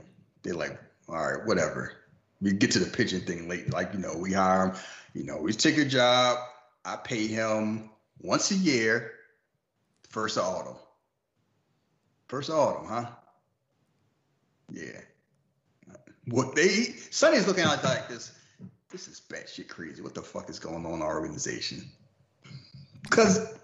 they're 0.41 0.55
like, 0.55 0.79
all 1.07 1.15
right, 1.15 1.45
whatever. 1.45 1.93
We 2.41 2.53
get 2.53 2.71
to 2.71 2.79
the 2.79 2.85
pitching 2.85 3.21
thing 3.21 3.49
late. 3.49 3.73
Like, 3.73 3.93
you 3.93 3.99
know, 3.99 4.15
we 4.15 4.33
hire 4.33 4.67
him. 4.67 4.75
You 5.13 5.23
know, 5.23 5.37
we 5.37 5.53
take 5.53 5.77
a 5.77 5.85
job. 5.85 6.37
I 6.85 6.95
pay 6.95 7.27
him 7.27 7.89
once 8.21 8.51
a 8.51 8.55
year, 8.55 9.13
first 10.09 10.37
of 10.37 10.43
autumn. 10.43 10.77
First 12.27 12.49
of 12.49 12.55
autumn, 12.55 12.87
huh? 12.87 13.05
Yeah. 14.69 14.99
What 16.25 16.55
they 16.55 16.95
Sonny's 17.09 17.47
looking 17.47 17.63
at 17.63 17.83
like 17.83 18.09
this. 18.09 18.33
This 18.89 19.07
is 19.07 19.21
batshit 19.21 19.67
crazy. 19.67 20.01
What 20.01 20.13
the 20.13 20.21
fuck 20.21 20.49
is 20.49 20.59
going 20.59 20.85
on 20.85 20.93
in 20.93 21.01
our 21.01 21.19
organization? 21.19 21.83
Because 23.03 23.57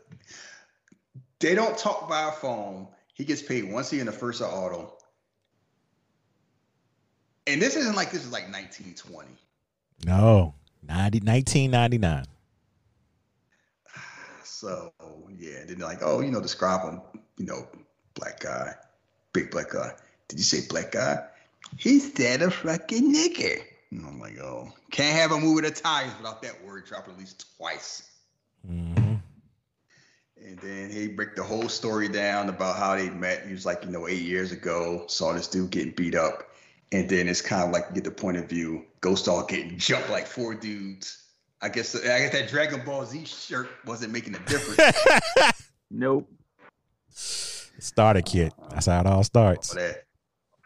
they 1.39 1.55
don't 1.55 1.78
talk 1.78 2.09
by 2.09 2.32
phone. 2.32 2.88
He 3.13 3.26
gets 3.26 3.41
paid 3.41 3.71
once 3.71 3.91
a 3.91 3.95
year 3.95 4.01
in 4.01 4.05
the 4.07 4.11
first 4.11 4.41
of 4.41 4.53
autumn. 4.53 4.88
And 7.47 7.61
this 7.61 7.75
isn't 7.75 7.95
like 7.95 8.11
this 8.11 8.23
is 8.25 8.31
like 8.31 8.51
1920. 8.51 9.29
No. 10.05 10.53
90, 10.87 11.19
1999. 11.19 12.25
So 14.43 14.93
yeah, 15.37 15.65
then 15.65 15.77
they're 15.77 15.87
like, 15.87 15.99
oh, 16.01 16.21
you 16.21 16.31
know, 16.31 16.39
describe 16.39 16.81
him, 16.81 17.01
you 17.37 17.45
know, 17.45 17.67
black 18.13 18.39
guy, 18.39 18.73
big 19.33 19.51
black 19.51 19.71
guy. 19.71 19.91
Did 20.27 20.39
you 20.39 20.45
say 20.45 20.65
black 20.69 20.91
guy? 20.91 21.25
He's 21.77 22.13
that 22.13 22.41
a 22.41 22.49
fucking 22.49 23.13
nigger. 23.13 23.61
And 23.91 24.05
I'm 24.05 24.19
like, 24.19 24.39
oh, 24.39 24.71
can't 24.91 25.17
have 25.17 25.31
a 25.31 25.39
movie 25.39 25.61
with 25.61 25.81
ties 25.81 26.11
without 26.17 26.41
that 26.43 26.63
word 26.65 26.85
drop 26.85 27.07
at 27.07 27.17
least 27.17 27.45
twice. 27.57 28.09
Mm-hmm. 28.69 29.15
And 30.45 30.59
then 30.59 30.89
he 30.91 31.07
break 31.07 31.35
the 31.35 31.43
whole 31.43 31.69
story 31.69 32.09
down 32.09 32.49
about 32.49 32.77
how 32.77 32.95
they 32.95 33.09
met. 33.09 33.45
He 33.45 33.53
was 33.53 33.65
like, 33.65 33.83
you 33.83 33.91
know, 33.91 34.07
eight 34.07 34.23
years 34.23 34.51
ago, 34.51 35.05
saw 35.07 35.33
this 35.33 35.47
dude 35.47 35.71
getting 35.71 35.91
beat 35.91 36.15
up. 36.15 36.52
And 36.93 37.09
then 37.09 37.27
it's 37.27 37.41
kind 37.41 37.63
of 37.63 37.71
like 37.71 37.85
you 37.89 37.95
get 37.95 38.03
the 38.03 38.11
point 38.11 38.37
of 38.37 38.47
view, 38.47 38.85
Ghost 39.01 39.27
all 39.27 39.45
getting 39.45 39.77
jumped 39.77 40.09
like 40.09 40.27
four 40.27 40.53
dudes. 40.55 41.19
I 41.61 41.69
guess 41.69 41.95
I 41.95 42.19
guess 42.19 42.31
that 42.33 42.49
Dragon 42.49 42.83
Ball 42.85 43.05
Z 43.05 43.25
shirt 43.25 43.69
wasn't 43.85 44.13
making 44.13 44.35
a 44.35 44.39
difference. 44.39 44.97
Nope. 45.95 46.27
Starter 47.09 48.21
kit. 48.23 48.51
That's 48.71 48.87
how 48.87 49.01
it 49.01 49.05
all 49.05 49.23
starts. 49.23 49.69
all 49.69 49.75
that, 49.75 50.05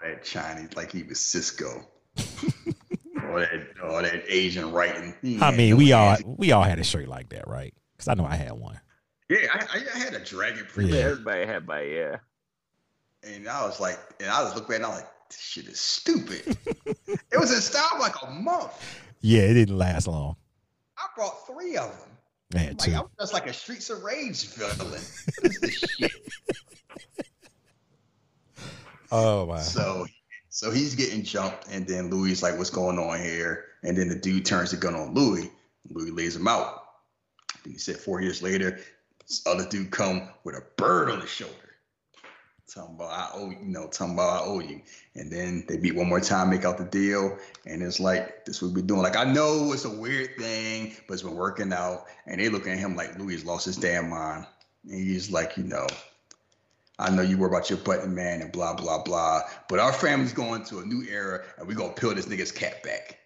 all 0.01 0.09
that 0.09 0.23
Chinese, 0.23 0.73
like 0.75 0.91
he 0.91 1.03
was 1.03 1.19
Cisco. 1.19 1.85
all 2.17 3.35
that, 3.35 3.67
all 3.83 4.01
that 4.01 4.23
Asian 4.29 4.71
writing. 4.71 5.13
He 5.21 5.37
I 5.41 5.51
mean, 5.51 5.71
no 5.71 5.75
we 5.75 5.91
all 5.91 6.11
hands. 6.11 6.23
we 6.25 6.53
all 6.53 6.63
had 6.63 6.79
a 6.79 6.83
shirt 6.85 7.09
like 7.09 7.27
that, 7.29 7.45
right? 7.47 7.73
Because 7.91 8.07
I 8.07 8.13
know 8.13 8.25
I 8.25 8.35
had 8.35 8.53
one. 8.53 8.79
Yeah, 9.29 9.39
I, 9.53 9.65
I, 9.79 9.83
I 9.95 9.97
had 9.97 10.13
a 10.13 10.23
dragon 10.23 10.65
print, 10.65 10.91
Yeah. 10.91 10.99
Everybody 11.01 11.45
had 11.45 11.67
by 11.67 11.81
yeah. 11.81 12.17
and 13.23 13.49
I 13.49 13.65
was 13.65 13.81
like, 13.81 13.99
and 14.21 14.29
I 14.29 14.43
was 14.43 14.55
looking 14.55 14.75
at 14.75 14.81
it, 14.81 14.83
and 14.83 14.85
I 14.85 14.89
was 14.89 14.97
like, 14.99 15.11
this 15.29 15.39
shit 15.39 15.65
is 15.67 15.79
stupid. 15.79 16.57
it 17.07 17.39
was 17.39 17.53
in 17.53 17.61
style 17.61 17.99
like 17.99 18.15
a 18.23 18.29
month. 18.31 18.71
Yeah, 19.21 19.41
it 19.41 19.53
didn't 19.53 19.77
last 19.77 20.07
long. 20.07 20.35
I 20.97 21.07
brought 21.15 21.45
three 21.47 21.77
of 21.77 21.89
them. 21.89 22.09
I 22.55 22.59
had 22.59 22.79
Like 22.79 22.89
two. 22.89 22.95
I 22.95 23.01
was 23.01 23.09
just 23.19 23.33
like 23.33 23.47
a 23.47 23.53
Streets 23.53 23.89
of 23.89 24.03
Rage 24.03 24.47
villain. 24.53 24.77
What 24.79 25.01
is 25.43 25.59
this 25.61 25.73
shit? 25.79 26.11
Oh 29.09 29.45
my. 29.45 29.61
So, 29.61 30.05
so 30.49 30.69
he's 30.69 30.93
getting 30.93 31.23
jumped, 31.23 31.69
and 31.69 31.87
then 31.87 32.09
Louis 32.09 32.33
is 32.33 32.43
like, 32.43 32.57
"What's 32.57 32.69
going 32.69 32.99
on 32.99 33.21
here?" 33.21 33.63
And 33.83 33.95
then 33.95 34.09
the 34.09 34.15
dude 34.15 34.45
turns 34.45 34.71
the 34.71 34.77
gun 34.77 34.95
on 34.95 35.13
Louis. 35.13 35.49
Louis 35.89 36.11
lays 36.11 36.35
him 36.35 36.47
out. 36.47 36.83
Then 37.63 37.73
he 37.73 37.79
said, 37.79 37.97
four 37.97 38.21
years 38.21 38.41
later, 38.41 38.79
this 39.27 39.45
other 39.45 39.65
dude 39.65 39.91
come 39.91 40.29
with 40.43 40.55
a 40.55 40.63
bird 40.75 41.09
on 41.09 41.21
his 41.21 41.29
shoulder, 41.29 41.66
talking 42.67 42.95
about 42.95 43.11
I 43.11 43.29
owe 43.33 43.49
you, 43.49 43.57
you 43.59 43.67
know, 43.67 43.87
talking 43.87 44.13
about 44.13 44.43
I 44.43 44.45
owe 44.45 44.59
you. 44.59 44.81
And 45.15 45.31
then 45.31 45.63
they 45.67 45.77
meet 45.77 45.95
one 45.95 46.07
more 46.07 46.19
time, 46.19 46.49
make 46.49 46.65
out 46.65 46.77
the 46.77 46.85
deal, 46.85 47.37
and 47.65 47.81
it's 47.81 47.99
like 47.99 48.45
this 48.45 48.61
what 48.61 48.73
we 48.73 48.81
doing. 48.81 49.01
Like 49.01 49.15
I 49.15 49.23
know 49.23 49.71
it's 49.73 49.85
a 49.85 49.89
weird 49.89 50.37
thing, 50.37 50.95
but 51.07 51.15
it's 51.15 51.23
been 51.23 51.35
working 51.35 51.73
out. 51.73 52.05
And 52.25 52.39
they 52.39 52.49
looking 52.49 52.73
at 52.73 52.79
him 52.79 52.95
like 52.95 53.17
Louis 53.17 53.43
lost 53.45 53.65
his 53.65 53.77
damn 53.77 54.09
mind. 54.09 54.45
And 54.83 54.93
he's 54.93 55.31
like, 55.31 55.57
you 55.57 55.63
know, 55.63 55.87
I 56.99 57.09
know 57.09 57.21
you 57.21 57.37
worry 57.37 57.49
about 57.49 57.69
your 57.69 57.79
button 57.79 58.13
man 58.13 58.41
and 58.41 58.51
blah 58.51 58.73
blah 58.73 59.03
blah, 59.03 59.41
but 59.69 59.79
our 59.79 59.93
family's 59.93 60.33
going 60.33 60.63
to 60.65 60.79
a 60.79 60.85
new 60.85 61.03
era, 61.09 61.43
and 61.57 61.67
we're 61.67 61.75
gonna 61.75 61.93
peel 61.93 62.13
this 62.13 62.25
nigga's 62.25 62.51
cat 62.51 62.83
back. 62.83 63.19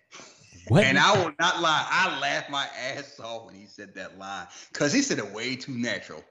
What? 0.68 0.84
And 0.84 0.98
I 0.98 1.12
will 1.18 1.34
not 1.40 1.62
lie, 1.62 1.86
I 1.90 2.20
laughed 2.20 2.50
my 2.50 2.68
ass 2.94 3.20
off 3.20 3.46
when 3.46 3.56
he 3.56 3.66
said 3.66 3.96
that 3.96 4.18
line 4.20 4.48
because 4.72 4.94
he 4.94 5.02
said 5.02 5.18
it 5.18 5.34
way 5.34 5.56
too 5.56 5.74
natural. 5.74 6.24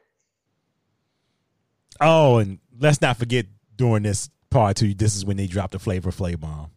Oh, 2.01 2.38
and 2.38 2.59
let's 2.78 3.01
not 3.01 3.16
forget 3.16 3.46
during 3.76 4.03
this 4.03 4.30
part 4.51 4.76
too. 4.76 4.94
This 4.94 5.16
is 5.16 5.24
when 5.24 5.36
they 5.36 5.46
dropped 5.46 5.72
the 5.72 5.78
Flavor 5.78 6.11
Flav 6.11 6.40
bomb. 6.40 6.70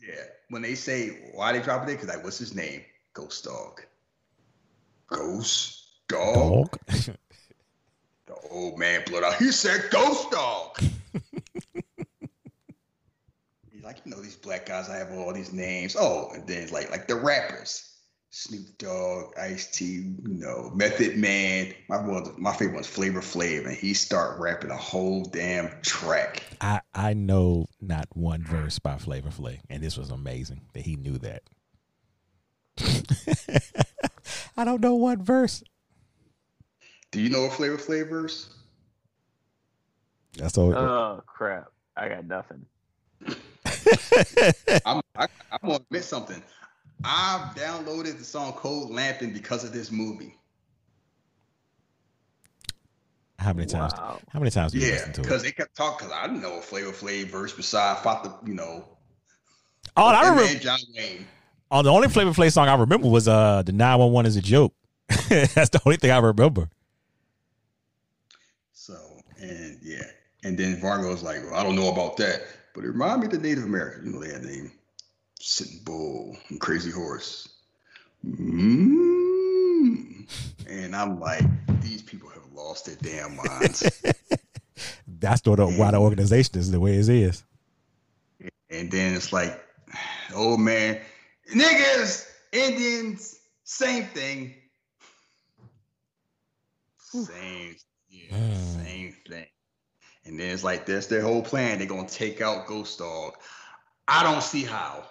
Yeah, 0.00 0.24
when 0.48 0.62
they 0.62 0.74
say 0.74 1.08
why 1.34 1.52
they 1.52 1.60
dropping 1.60 1.88
it, 1.90 1.92
because 2.00 2.08
like, 2.08 2.24
what's 2.24 2.38
his 2.38 2.54
name? 2.54 2.82
Ghost 3.14 3.44
Dog. 3.44 3.82
Ghost 5.08 5.86
Dog. 6.08 6.70
Dog. 6.86 7.16
The 8.26 8.34
old 8.50 8.78
man 8.78 9.02
blurted 9.06 9.28
out. 9.28 9.36
He 9.36 9.52
said 9.52 9.90
Ghost 9.90 10.30
Dog. 10.30 10.78
He's 13.70 13.82
like, 13.82 13.98
you 14.04 14.10
know, 14.10 14.22
these 14.22 14.36
black 14.36 14.66
guys, 14.66 14.88
I 14.88 14.96
have 14.96 15.12
all 15.12 15.32
these 15.32 15.52
names. 15.52 15.96
Oh, 15.98 16.30
and 16.32 16.46
then 16.46 16.68
like 16.70 16.90
like 16.90 17.08
the 17.08 17.16
rappers. 17.16 17.91
Snoop 18.34 18.78
Dogg, 18.78 19.38
Ice 19.38 19.70
T, 19.70 19.84
you 19.84 20.14
know, 20.24 20.70
Method 20.74 21.18
Man. 21.18 21.74
My 21.90 21.98
one, 21.98 22.34
my 22.38 22.54
favorite 22.54 22.76
one's 22.76 22.86
Flavor 22.86 23.20
Flav, 23.20 23.66
and 23.66 23.76
he 23.76 23.92
start 23.92 24.40
rapping 24.40 24.70
a 24.70 24.76
whole 24.76 25.22
damn 25.22 25.70
track. 25.82 26.42
I 26.62 26.80
I 26.94 27.12
know 27.12 27.66
not 27.78 28.08
one 28.14 28.42
verse 28.42 28.78
by 28.78 28.96
Flavor 28.96 29.28
Flav, 29.28 29.58
and 29.68 29.82
this 29.82 29.98
was 29.98 30.08
amazing 30.08 30.62
that 30.72 30.86
he 30.86 30.96
knew 30.96 31.18
that. 31.18 31.42
I 34.56 34.64
don't 34.64 34.80
know 34.80 34.94
one 34.94 35.22
verse. 35.22 35.62
Do 37.10 37.20
you 37.20 37.28
know 37.28 37.42
what 37.42 37.52
Flavor 37.52 37.76
Flavors? 37.76 38.48
That's 40.38 40.56
all. 40.56 40.74
Oh 40.74 41.22
crap! 41.26 41.66
I 41.98 42.08
got 42.08 42.24
nothing. 42.24 42.64
I'm 44.86 45.02
I, 45.16 45.28
I'm 45.52 45.58
gonna 45.60 45.74
admit 45.74 46.04
something. 46.04 46.42
I've 47.04 47.54
downloaded 47.56 48.18
the 48.18 48.24
song 48.24 48.52
Cold 48.52 48.90
Lampin' 48.90 49.32
because 49.32 49.64
of 49.64 49.72
this 49.72 49.90
movie. 49.90 50.34
how 53.38 53.52
many 53.52 53.66
times? 53.66 53.92
Wow. 53.92 54.20
How 54.30 54.38
many 54.38 54.50
times 54.50 54.72
do 54.72 54.78
you 54.78 54.86
Yeah, 54.86 54.92
listen 54.92 55.12
to 55.14 55.20
it? 55.20 55.24
because 55.24 55.42
they 55.42 55.52
kept 55.52 55.76
talking. 55.76 56.06
Because 56.08 56.12
I 56.12 56.26
didn't 56.26 56.42
know 56.42 56.58
a 56.58 56.62
Flavor 56.62 56.92
Flav 56.92 57.24
verse 57.26 57.52
besides 57.52 58.00
fought 58.00 58.22
the 58.24 58.32
you 58.48 58.54
know. 58.54 58.84
Oh, 59.96 60.06
I 60.06 60.20
remember. 60.28 60.42
man 60.44 60.60
John 60.60 60.78
Wayne. 60.94 61.26
Oh, 61.70 61.82
the 61.82 61.90
only 61.90 62.08
Flavor 62.08 62.30
Flav 62.30 62.52
song 62.52 62.68
I 62.68 62.74
remember 62.74 63.08
was 63.08 63.26
uh 63.28 63.62
the 63.62 63.72
nine 63.72 63.98
one 63.98 64.12
one 64.12 64.26
is 64.26 64.36
a 64.36 64.42
joke. 64.42 64.74
That's 65.08 65.70
the 65.70 65.80
only 65.84 65.96
thing 65.96 66.10
I 66.12 66.18
remember. 66.18 66.68
So 68.72 68.94
and 69.38 69.78
yeah, 69.82 70.04
and 70.44 70.56
then 70.56 70.80
Vargo's 70.80 71.22
like, 71.22 71.42
well, 71.44 71.54
I 71.54 71.62
don't 71.64 71.76
know 71.76 71.90
about 71.90 72.16
that, 72.18 72.42
but 72.74 72.84
it 72.84 72.88
reminded 72.88 73.18
me 73.20 73.26
of 73.36 73.42
the 73.42 73.48
Native 73.48 73.64
American. 73.64 74.06
You 74.06 74.12
know, 74.12 74.20
that 74.24 74.44
name 74.44 74.70
Sitting 75.44 75.80
Bull 75.84 76.36
and 76.50 76.60
Crazy 76.60 76.90
Horse. 76.92 77.48
Mm. 78.24 80.24
And 80.68 80.94
I'm 80.94 81.18
like, 81.18 81.42
these 81.80 82.00
people 82.00 82.28
have 82.28 82.44
lost 82.52 82.86
their 82.86 82.94
damn 83.02 83.36
minds. 83.36 83.80
That's 85.18 85.40
the, 85.40 85.56
the 85.56 85.66
why 85.66 85.90
the 85.90 85.98
organization 85.98 86.58
is 86.58 86.70
the 86.70 86.78
way 86.78 86.96
it 86.96 87.08
is. 87.08 87.42
and 88.70 88.90
then 88.90 89.14
it's 89.14 89.32
like, 89.32 89.60
oh 90.34 90.56
man, 90.56 91.00
niggas, 91.52 92.28
Indians, 92.52 93.40
same 93.64 94.04
thing. 94.06 94.54
Same, 96.98 97.74
yeah, 98.08 98.36
Mm. 98.36 98.84
same 98.84 99.16
thing. 99.28 99.46
And 100.24 100.38
then 100.38 100.50
it's 100.50 100.62
like 100.64 100.86
that's 100.86 101.08
their 101.08 101.20
whole 101.20 101.42
plan. 101.42 101.78
They're 101.78 101.88
gonna 101.88 102.08
take 102.08 102.40
out 102.40 102.66
Ghost 102.66 102.98
Dog. 103.00 103.34
I 104.06 104.22
don't 104.22 104.42
see 104.42 104.62
how. 104.62 105.04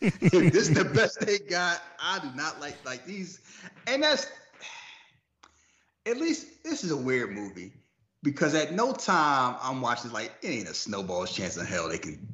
If 0.00 0.20
this 0.52 0.68
is 0.68 0.74
the 0.74 0.84
best 0.94 1.20
they 1.20 1.38
got, 1.38 1.82
I 2.00 2.18
do 2.18 2.28
not 2.34 2.60
like 2.60 2.76
like 2.84 3.04
these. 3.06 3.40
And 3.86 4.02
that's 4.02 4.26
at 6.06 6.16
least 6.16 6.64
this 6.64 6.84
is 6.84 6.90
a 6.90 6.96
weird 6.96 7.30
movie 7.30 7.72
because 8.22 8.54
at 8.54 8.72
no 8.72 8.92
time 8.92 9.56
I'm 9.60 9.80
watching 9.80 10.12
like 10.12 10.32
it 10.42 10.48
ain't 10.48 10.68
a 10.68 10.74
snowball's 10.74 11.32
chance 11.32 11.56
in 11.56 11.66
hell 11.66 11.88
they 11.88 11.98
can 11.98 12.26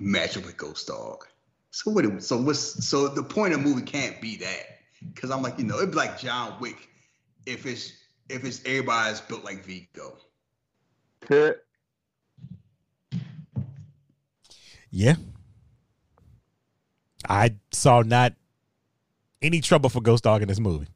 match 0.00 0.36
up 0.36 0.44
with 0.44 0.56
Ghost 0.56 0.86
Dog. 0.86 1.26
So 1.70 1.90
what? 1.90 2.22
So 2.22 2.40
what's 2.40 2.86
so 2.86 3.08
the 3.08 3.22
point 3.22 3.54
of 3.54 3.62
the 3.62 3.68
movie 3.68 3.82
can't 3.82 4.20
be 4.20 4.36
that 4.38 4.78
because 5.14 5.30
I'm 5.30 5.42
like 5.42 5.58
you 5.58 5.64
know 5.64 5.78
it'd 5.78 5.90
be 5.90 5.96
like 5.96 6.18
John 6.18 6.58
Wick 6.60 6.88
if 7.44 7.66
it's 7.66 7.92
if 8.28 8.44
it's 8.44 8.60
everybody's 8.64 9.20
built 9.20 9.44
like 9.44 9.64
Vigo. 9.64 10.16
Yeah. 14.90 15.16
I 17.28 17.56
saw 17.72 18.02
not 18.02 18.34
any 19.42 19.60
trouble 19.60 19.90
for 19.90 20.00
Ghost 20.00 20.24
Dog 20.24 20.42
in 20.42 20.48
this 20.48 20.60
movie. 20.60 20.88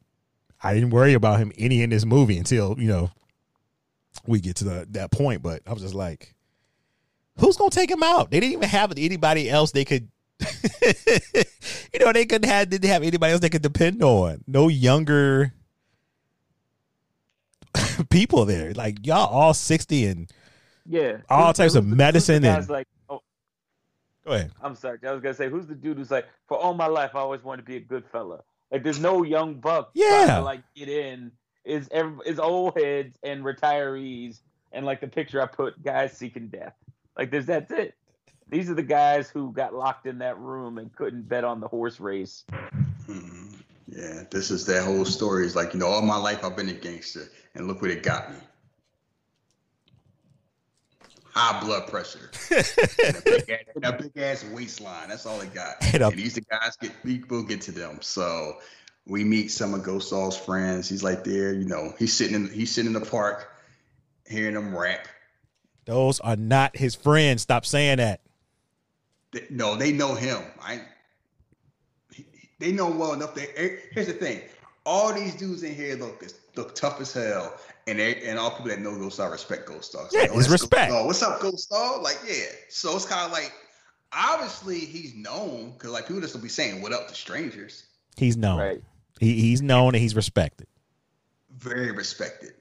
I 0.63 0.73
didn't 0.73 0.91
worry 0.91 1.13
about 1.13 1.39
him 1.39 1.51
any 1.57 1.81
in 1.81 1.89
this 1.89 2.05
movie 2.05 2.37
until, 2.37 2.75
you 2.79 2.87
know, 2.87 3.11
we 4.27 4.39
get 4.39 4.57
to 4.57 4.63
the, 4.63 4.87
that 4.91 5.11
point. 5.11 5.41
But 5.41 5.61
I 5.65 5.73
was 5.73 5.81
just 5.81 5.95
like, 5.95 6.35
who's 7.39 7.57
going 7.57 7.71
to 7.71 7.75
take 7.75 7.89
him 7.89 8.03
out? 8.03 8.29
They 8.31 8.39
didn't 8.39 8.53
even 8.53 8.69
have 8.69 8.91
anybody 8.95 9.49
else 9.49 9.71
they 9.71 9.85
could, 9.85 10.07
you 10.81 11.99
know, 11.99 12.11
they 12.13 12.25
couldn't 12.25 12.49
have, 12.49 12.69
didn't 12.69 12.89
have 12.89 13.03
anybody 13.03 13.31
else 13.31 13.41
they 13.41 13.49
could 13.49 13.61
depend 13.63 14.03
on. 14.03 14.43
No 14.47 14.67
younger 14.67 15.53
people 18.09 18.45
there. 18.45 18.73
Like, 18.73 19.05
y'all 19.05 19.27
all 19.27 19.53
60 19.53 20.05
and 20.05 20.31
Yeah. 20.85 21.17
All 21.29 21.53
types 21.53 21.75
of 21.75 21.83
who's 21.85 21.89
the- 21.89 21.89
who's 21.89 21.89
the 21.91 21.95
medicine 21.95 22.45
and- 22.45 22.69
like, 22.69 22.87
go 24.25 24.31
ahead. 24.33 24.51
I'm 24.61 24.75
sorry. 24.75 24.99
I 25.07 25.11
was 25.11 25.21
gonna 25.21 25.33
say, 25.33 25.49
who's 25.49 25.67
the 25.67 25.75
dude 25.75 25.97
who's 25.97 26.11
like, 26.11 26.27
for 26.47 26.57
all 26.57 26.73
my 26.73 26.87
life, 26.87 27.11
I 27.15 27.19
always 27.19 27.43
wanted 27.43 27.63
to 27.63 27.67
be 27.67 27.77
a 27.77 27.81
good 27.81 28.05
fella. 28.11 28.41
Like, 28.71 28.83
there's 28.83 28.99
no 28.99 29.23
young 29.23 29.55
buck 29.55 29.91
Yeah. 29.93 30.35
to 30.37 30.41
like 30.41 30.61
get 30.75 30.89
in. 30.89 31.31
Is 31.63 31.87
every, 31.91 32.25
is 32.25 32.39
old 32.39 32.75
heads 32.77 33.15
and 33.23 33.43
retirees 33.43 34.39
and 34.71 34.85
like 34.85 35.01
the 35.01 35.07
picture 35.07 35.41
I 35.41 35.45
put, 35.45 35.83
guys 35.83 36.17
seeking 36.17 36.47
death. 36.47 36.73
Like, 37.17 37.29
there's 37.31 37.45
that's 37.45 37.71
it. 37.71 37.93
These 38.49 38.69
are 38.69 38.73
the 38.73 38.83
guys 38.83 39.29
who 39.29 39.51
got 39.53 39.73
locked 39.73 40.07
in 40.07 40.17
that 40.19 40.37
room 40.39 40.77
and 40.77 40.93
couldn't 40.95 41.27
bet 41.29 41.43
on 41.43 41.59
the 41.59 41.67
horse 41.67 41.99
race. 41.99 42.43
Mhm. 43.07 43.61
Yeah, 43.87 44.23
this 44.31 44.51
is 44.51 44.65
that 44.67 44.83
whole 44.85 45.05
story. 45.05 45.45
It's 45.45 45.55
like, 45.55 45.73
you 45.73 45.79
know, 45.79 45.87
all 45.87 46.01
my 46.01 46.15
life 46.17 46.43
I've 46.43 46.55
been 46.55 46.69
a 46.69 46.73
gangster, 46.73 47.27
and 47.55 47.67
look 47.67 47.81
what 47.81 47.91
it 47.91 48.03
got 48.03 48.31
me. 48.31 48.37
High 51.33 51.61
blood 51.61 51.87
pressure. 51.87 52.29
and 52.51 53.15
a 53.15 53.21
big, 53.23 53.49
ass, 53.49 53.59
and 53.75 53.85
a 53.85 53.93
big 53.93 54.17
ass 54.17 54.45
waistline. 54.45 55.09
That's 55.09 55.25
all 55.25 55.39
it 55.41 55.53
got. 55.53 55.75
And 55.93 56.03
And 56.03 56.17
these 56.17 56.35
the 56.35 56.41
guys 56.41 56.75
get 56.77 56.91
will 57.29 57.43
get 57.43 57.61
to 57.61 57.71
them. 57.71 57.99
So 58.01 58.57
we 59.05 59.23
meet 59.23 59.49
some 59.49 59.73
of 59.73 59.83
Ghost 59.83 60.11
Dog's 60.11 60.37
friends. 60.37 60.89
He's 60.89 61.03
like 61.03 61.23
there, 61.23 61.53
you 61.53 61.65
know, 61.65 61.93
he's 61.97 62.13
sitting 62.13 62.35
in 62.35 62.49
he's 62.49 62.71
sitting 62.71 62.93
in 62.93 62.99
the 62.99 63.05
park, 63.05 63.49
hearing 64.27 64.55
them 64.55 64.75
rap. 64.75 65.07
Those 65.85 66.19
are 66.19 66.35
not 66.35 66.75
his 66.75 66.95
friends. 66.95 67.41
Stop 67.41 67.65
saying 67.65 67.97
that. 67.97 68.21
They- 69.31 69.47
no, 69.49 69.75
they 69.75 69.91
know 69.91 70.15
him. 70.15 70.41
I 70.61 70.81
they 72.59 72.71
know 72.71 72.89
well 72.89 73.13
enough. 73.13 73.33
They 73.33 73.47
eh, 73.55 73.69
here's 73.91 74.07
the 74.07 74.13
thing: 74.13 74.41
all 74.85 75.13
these 75.13 75.35
dudes 75.35 75.63
in 75.63 75.73
here 75.73 75.95
look 75.95 76.23
look 76.55 76.75
tough 76.75 77.01
as 77.01 77.13
hell, 77.13 77.57
and 77.87 77.99
they, 77.99 78.15
and 78.23 78.37
all 78.37 78.51
people 78.51 78.67
that 78.67 78.79
know 78.79 78.97
Ghost 78.97 79.17
Dog 79.17 79.31
respect 79.31 79.67
Ghost 79.67 79.93
Dog. 79.93 80.05
It's 80.05 80.15
Yeah, 80.15 80.21
like, 80.21 80.31
oh, 80.33 80.39
it's 80.39 80.49
respect. 80.49 80.91
Ghost 80.91 81.05
What's 81.05 81.23
up, 81.23 81.41
Ghost 81.41 81.69
Dog? 81.69 82.01
Like, 82.01 82.19
yeah. 82.27 82.45
So 82.69 82.95
it's 82.95 83.05
kind 83.05 83.25
of 83.25 83.31
like 83.31 83.53
obviously 84.13 84.79
he's 84.79 85.15
known 85.15 85.71
because 85.71 85.91
like 85.91 86.07
people 86.07 86.21
just 86.21 86.33
will 86.33 86.41
be 86.41 86.49
saying 86.49 86.81
what 86.81 86.93
up 86.93 87.07
to 87.07 87.15
strangers. 87.15 87.85
He's 88.17 88.37
known. 88.37 88.59
Right. 88.59 88.83
He, 89.19 89.39
he's 89.39 89.61
known 89.61 89.95
and 89.95 90.01
he's 90.01 90.15
respected. 90.15 90.67
Very 91.57 91.91
respected. 91.91 92.53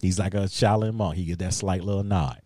He's 0.00 0.18
like 0.18 0.34
a 0.34 0.44
Shaolin 0.44 0.94
monk. 0.94 1.16
He 1.16 1.24
get 1.24 1.38
that 1.38 1.54
slight 1.54 1.84
little 1.84 2.02
nod. 2.02 2.40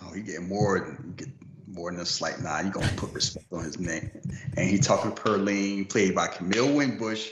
Oh, 0.00 0.12
he 0.12 0.22
getting 0.22 0.48
more 0.48 0.80
than 0.80 1.14
get 1.16 1.28
more 1.66 1.90
than 1.90 2.00
a 2.00 2.06
slight 2.06 2.40
nod. 2.40 2.64
You 2.64 2.70
gonna 2.70 2.88
put 2.96 3.12
respect 3.12 3.46
on 3.52 3.64
his 3.64 3.78
name. 3.78 4.10
And 4.56 4.68
he 4.68 4.78
talking 4.78 5.12
to 5.12 5.22
Pearline, 5.22 5.84
played 5.84 6.14
by 6.14 6.28
Camille 6.28 6.68
Winbush 6.68 7.28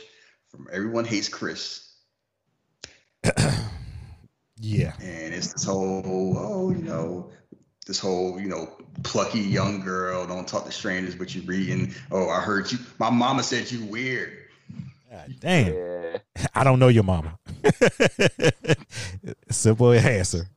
from 0.48 0.68
Everyone 0.72 1.04
Hates 1.04 1.28
Chris. 1.28 1.90
Yeah. 4.58 4.92
and 5.00 5.34
it's 5.34 5.52
this 5.52 5.64
whole 5.64 6.36
oh 6.38 6.70
you 6.70 6.82
know 6.82 7.30
this 7.86 7.98
whole 7.98 8.40
you 8.40 8.48
know 8.48 8.70
plucky 9.02 9.40
young 9.40 9.80
girl 9.80 10.26
don't 10.26 10.46
talk 10.48 10.64
to 10.64 10.72
strangers 10.72 11.14
but 11.14 11.34
you're 11.34 11.44
reading 11.44 11.92
oh 12.12 12.28
i 12.30 12.40
heard 12.40 12.70
you 12.72 12.78
my 12.98 13.10
mama 13.10 13.42
said 13.42 13.70
you 13.70 13.84
weird 13.84 14.38
God 15.10 15.34
damn. 15.38 15.72
Yeah. 15.72 16.18
I 16.56 16.64
don't 16.64 16.80
know 16.80 16.88
your 16.88 17.04
mama. 17.04 17.38
Simple 19.50 19.92
answer. 19.92 20.48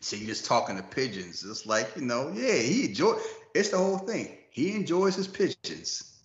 so 0.00 0.16
you're 0.16 0.26
just 0.26 0.44
talking 0.44 0.76
to 0.76 0.82
pigeons 0.82 1.42
it's 1.44 1.64
like 1.66 1.90
you 1.96 2.02
know 2.02 2.30
yeah 2.34 2.56
he 2.56 2.86
enjoy 2.86 3.14
it's 3.54 3.70
the 3.70 3.78
whole 3.78 3.98
thing 3.98 4.36
he 4.50 4.74
enjoys 4.74 5.14
his 5.14 5.26
pigeons 5.28 6.20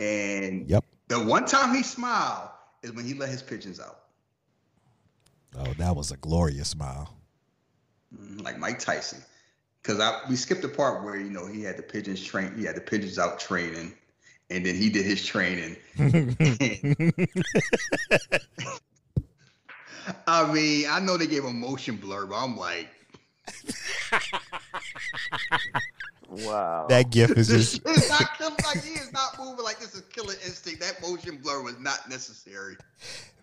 and 0.00 0.68
Yep. 0.70 0.84
the 1.08 1.18
one 1.22 1.44
time 1.44 1.74
he 1.74 1.82
smiled 1.82 2.48
is 2.82 2.92
when 2.92 3.04
he 3.04 3.14
let 3.14 3.28
his 3.28 3.42
pigeons 3.42 3.78
out 3.80 4.00
Oh, 5.56 5.72
that 5.74 5.94
was 5.96 6.10
a 6.10 6.16
glorious 6.16 6.70
smile. 6.70 7.14
Mhm, 8.14 8.42
like 8.42 8.58
mike 8.58 8.78
tyson 8.78 9.22
because 9.82 10.00
I 10.00 10.20
we 10.28 10.36
skipped 10.36 10.62
the 10.62 10.68
part 10.68 11.04
where 11.04 11.16
you 11.16 11.30
know 11.30 11.46
he 11.46 11.62
had 11.62 11.76
the 11.76 11.82
pigeons 11.82 12.24
train 12.24 12.54
he 12.56 12.64
had 12.64 12.76
the 12.76 12.80
pigeons 12.80 13.18
out 13.18 13.38
training 13.38 13.92
and 14.50 14.64
then 14.64 14.74
he 14.74 14.88
did 14.88 15.04
his 15.04 15.24
training 15.24 15.76
I 20.26 20.50
mean, 20.52 20.86
I 20.88 21.00
know 21.00 21.16
they 21.16 21.26
gave 21.26 21.44
a 21.44 21.52
motion 21.52 21.96
blur, 21.96 22.26
but 22.26 22.36
I'm 22.36 22.56
like, 22.56 22.88
Wow. 26.28 26.86
that 26.88 27.10
gif 27.10 27.36
is 27.36 27.48
just 27.72 27.86
is 27.86 28.08
not 28.08 28.38
kill- 28.38 28.56
like 28.64 28.82
he 28.82 28.94
is 28.94 29.12
not 29.12 29.38
moving 29.38 29.64
like 29.64 29.80
this 29.80 29.94
is 29.94 30.02
killer 30.02 30.34
instinct. 30.44 30.80
That 30.80 31.00
motion 31.02 31.38
blur 31.38 31.62
was 31.62 31.78
not 31.78 32.08
necessary. 32.08 32.76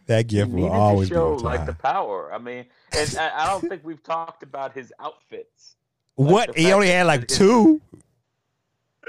That 0.07 0.27
gift 0.27 0.49
will 0.51 0.57
needed 0.63 0.71
always 0.71 1.09
to 1.09 1.13
be 1.15 1.17
show 1.17 1.33
like 1.35 1.65
the 1.65 1.73
power. 1.73 2.33
I 2.33 2.37
mean, 2.37 2.65
and 2.97 3.17
I, 3.19 3.43
I 3.43 3.45
don't 3.47 3.67
think 3.67 3.83
we've 3.83 4.03
talked 4.03 4.43
about 4.43 4.73
his 4.73 4.93
outfits. 4.99 5.75
What? 6.15 6.57
He 6.57 6.71
only 6.71 6.87
had 6.89 7.07
like 7.07 7.27
two? 7.27 7.81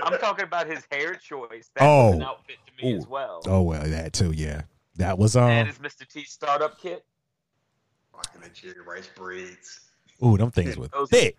I'm 0.02 0.18
talking 0.18 0.44
about 0.44 0.66
his 0.66 0.86
hair 0.90 1.14
choice. 1.14 1.70
That 1.74 1.84
Oh. 1.84 2.06
was 2.08 2.14
an 2.16 2.22
outfit 2.22 2.56
to 2.66 2.84
me 2.84 2.92
Ooh. 2.92 2.96
as 2.98 3.06
well. 3.06 3.42
Oh 3.46 3.62
well, 3.62 3.82
that 3.84 4.12
too, 4.12 4.32
yeah. 4.32 4.62
That 4.96 5.18
was 5.18 5.36
um 5.36 5.50
and 5.50 5.68
his 5.68 5.78
Mr. 5.78 6.06
T 6.06 6.24
startup 6.24 6.78
kit. 6.80 7.04
Rocking 8.14 8.40
the 8.40 8.48
Jerry 8.48 8.80
Rice 8.86 9.08
braids. 9.14 9.80
ooh, 10.24 10.36
them 10.36 10.50
things 10.50 10.76
were 10.78 10.88
Those- 10.88 11.10
thick. 11.10 11.38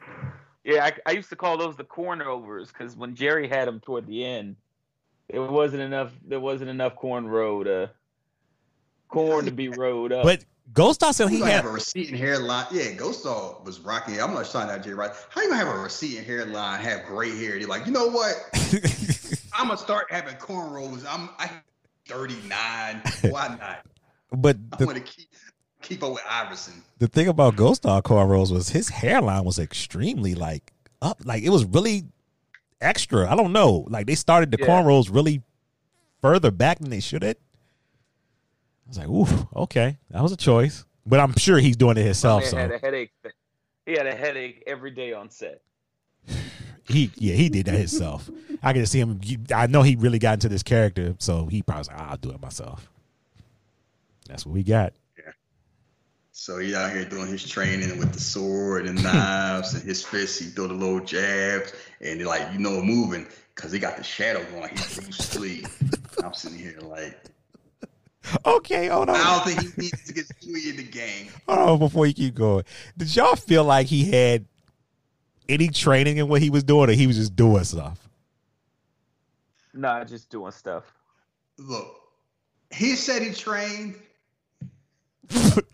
Yeah, 0.63 0.83
I, 0.85 0.91
I 1.05 1.11
used 1.11 1.29
to 1.29 1.35
call 1.37 1.57
those 1.57 1.77
the 1.77 1.85
corn 1.85 2.21
overs 2.21 2.67
because 2.73 2.95
when 2.97 3.15
Jerry 3.15 3.47
had 3.47 3.69
them 3.69 3.79
toward 3.79 4.05
the 4.05 4.25
end, 4.25 4.57
it 5.29 5.39
wasn't 5.39 5.81
enough. 5.81 6.11
There 6.27 6.41
wasn't 6.41 6.69
enough 6.69 6.95
corn 6.95 7.25
row 7.25 7.63
to 7.63 7.89
corn 9.07 9.45
to 9.45 9.51
be 9.51 9.69
rowed 9.69 10.11
up. 10.11 10.23
But 10.23 10.43
Ghost 10.73 10.99
Dog 10.99 11.13
said 11.13 11.29
He 11.29 11.37
he 11.37 11.41
had 11.43 11.51
have 11.51 11.65
a 11.65 11.69
receding 11.69 12.15
hairline. 12.15 12.65
Yeah, 12.71 12.91
Ghost 12.91 13.23
Dog 13.23 13.65
was 13.65 13.79
rocking. 13.79 14.19
I'm 14.21 14.33
not 14.33 14.49
trying 14.49 14.69
out 14.69 14.83
Jerry 14.83 14.95
Rice. 14.95 15.11
How 15.29 15.41
you 15.41 15.49
gonna 15.49 15.63
have 15.63 15.73
a 15.73 15.79
receding 15.79 16.23
hairline, 16.25 16.81
have 16.81 17.05
gray 17.05 17.29
hair? 17.37 17.57
You're 17.57 17.69
like, 17.69 17.85
you 17.85 17.91
know 17.91 18.07
what? 18.07 18.35
I'm 19.53 19.67
gonna 19.67 19.77
start 19.77 20.07
having 20.09 20.35
cornrows. 20.35 21.05
I'm 21.09 21.29
I 21.39 21.49
39. 22.07 23.01
Why 23.29 23.47
not? 23.59 23.85
but 24.31 24.57
I 24.73 24.77
the, 24.77 24.85
want 24.85 24.97
to 24.97 25.03
keep 25.03 25.29
keep 25.81 26.03
up 26.03 26.11
with 26.13 26.23
Iverson. 26.29 26.83
the 26.99 27.07
thing 27.07 27.27
about 27.27 27.55
Ghost 27.55 27.83
Dog 27.83 28.03
cornrows 28.03 28.51
was 28.51 28.69
his 28.69 28.89
hairline 28.89 29.45
was 29.45 29.59
extremely 29.59 30.35
like 30.35 30.73
up, 31.01 31.19
like 31.23 31.43
it 31.43 31.49
was 31.49 31.63
really 31.65 32.03
extra. 32.81 33.31
I 33.31 33.35
don't 33.35 33.53
know. 33.53 33.85
Like 33.89 34.05
they 34.07 34.15
started 34.15 34.51
the 34.51 34.57
Yeah. 34.59 34.67
cornrows 34.67 35.13
really 35.13 35.41
further 36.21 36.51
back 36.51 36.79
than 36.79 36.89
they 36.89 36.99
should 36.99 37.23
have. 37.23 37.37
I 38.87 38.89
was 38.89 38.97
like, 38.97 39.07
ooh, 39.09 39.47
okay, 39.63 39.97
that 40.11 40.23
was 40.23 40.31
a 40.31 40.37
choice. 40.37 40.85
But 41.05 41.19
I'm 41.19 41.33
sure 41.37 41.57
he's 41.57 41.77
doing 41.77 41.97
it 41.97 42.03
himself. 42.03 42.43
man 42.43 42.51
So 42.51 42.57
had 42.57 42.71
a 42.71 42.77
headache. 42.77 43.11
He 43.85 43.93
had 43.93 44.07
a 44.07 44.15
headache 44.15 44.63
every 44.67 44.91
day 44.91 45.13
on 45.13 45.29
set. 45.29 45.61
he, 46.87 47.11
yeah, 47.15 47.35
he 47.35 47.49
did 47.49 47.65
that 47.67 47.75
himself. 47.75 48.29
I 48.63 48.73
can 48.73 48.85
see 48.85 48.99
him. 48.99 49.19
I 49.53 49.67
know 49.67 49.81
he 49.81 49.95
really 49.95 50.19
got 50.19 50.33
into 50.33 50.49
this 50.49 50.63
character, 50.63 51.15
so 51.19 51.45
he 51.45 51.61
probably 51.61 51.81
was 51.81 51.87
like, 51.89 52.01
I'll 52.01 52.17
do 52.17 52.31
it 52.31 52.41
myself. 52.41 52.89
That's 54.27 54.45
what 54.45 54.53
we 54.53 54.63
got. 54.63 54.93
So 56.39 56.59
he 56.59 56.75
out 56.75 56.91
here 56.91 57.03
doing 57.03 57.25
his 57.25 57.49
training 57.49 57.97
with 57.97 58.13
the 58.13 58.19
sword 58.19 58.85
and 58.85 59.01
knives 59.03 59.73
and 59.73 59.83
his 59.83 60.05
fists. 60.05 60.37
He 60.37 60.45
throw 60.45 60.67
the 60.67 60.75
little 60.75 60.99
jabs 60.99 61.73
and 61.99 62.19
they're 62.19 62.27
like, 62.27 62.53
you 62.53 62.59
know, 62.59 62.79
moving 62.79 63.25
because 63.55 63.71
he 63.71 63.79
got 63.79 63.97
the 63.97 64.03
shadow 64.03 64.45
going. 64.51 64.69
He's 64.69 64.99
Bruce 64.99 65.35
Lee. 65.39 65.65
I'm 66.23 66.35
sitting 66.35 66.59
here 66.59 66.77
like, 66.79 67.19
Okay, 68.45 68.87
hold 68.87 69.09
on. 69.09 69.15
I 69.15 69.23
don't 69.23 69.45
think 69.45 69.75
he 69.75 69.81
needs 69.81 70.05
to 70.05 70.13
get 70.13 70.27
Stewie 70.27 70.69
in 70.69 70.77
the 70.77 70.83
game. 70.83 71.29
Hold 71.47 71.69
on 71.69 71.79
before 71.79 72.05
you 72.05 72.13
keep 72.13 72.35
going. 72.35 72.63
Did 72.97 73.15
y'all 73.15 73.35
feel 73.35 73.63
like 73.63 73.87
he 73.87 74.05
had 74.05 74.45
any 75.49 75.69
training 75.69 76.17
in 76.17 76.27
what 76.27 76.41
he 76.41 76.49
was 76.49 76.63
doing, 76.63 76.89
or 76.89 76.93
he 76.93 77.07
was 77.07 77.15
just 77.15 77.35
doing 77.35 77.63
stuff? 77.63 78.07
Nah, 79.73 80.03
just 80.03 80.29
doing 80.29 80.51
stuff. 80.51 80.83
Look, 81.57 81.87
he 82.71 82.95
said 82.95 83.21
he 83.21 83.31
trained. 83.31 83.95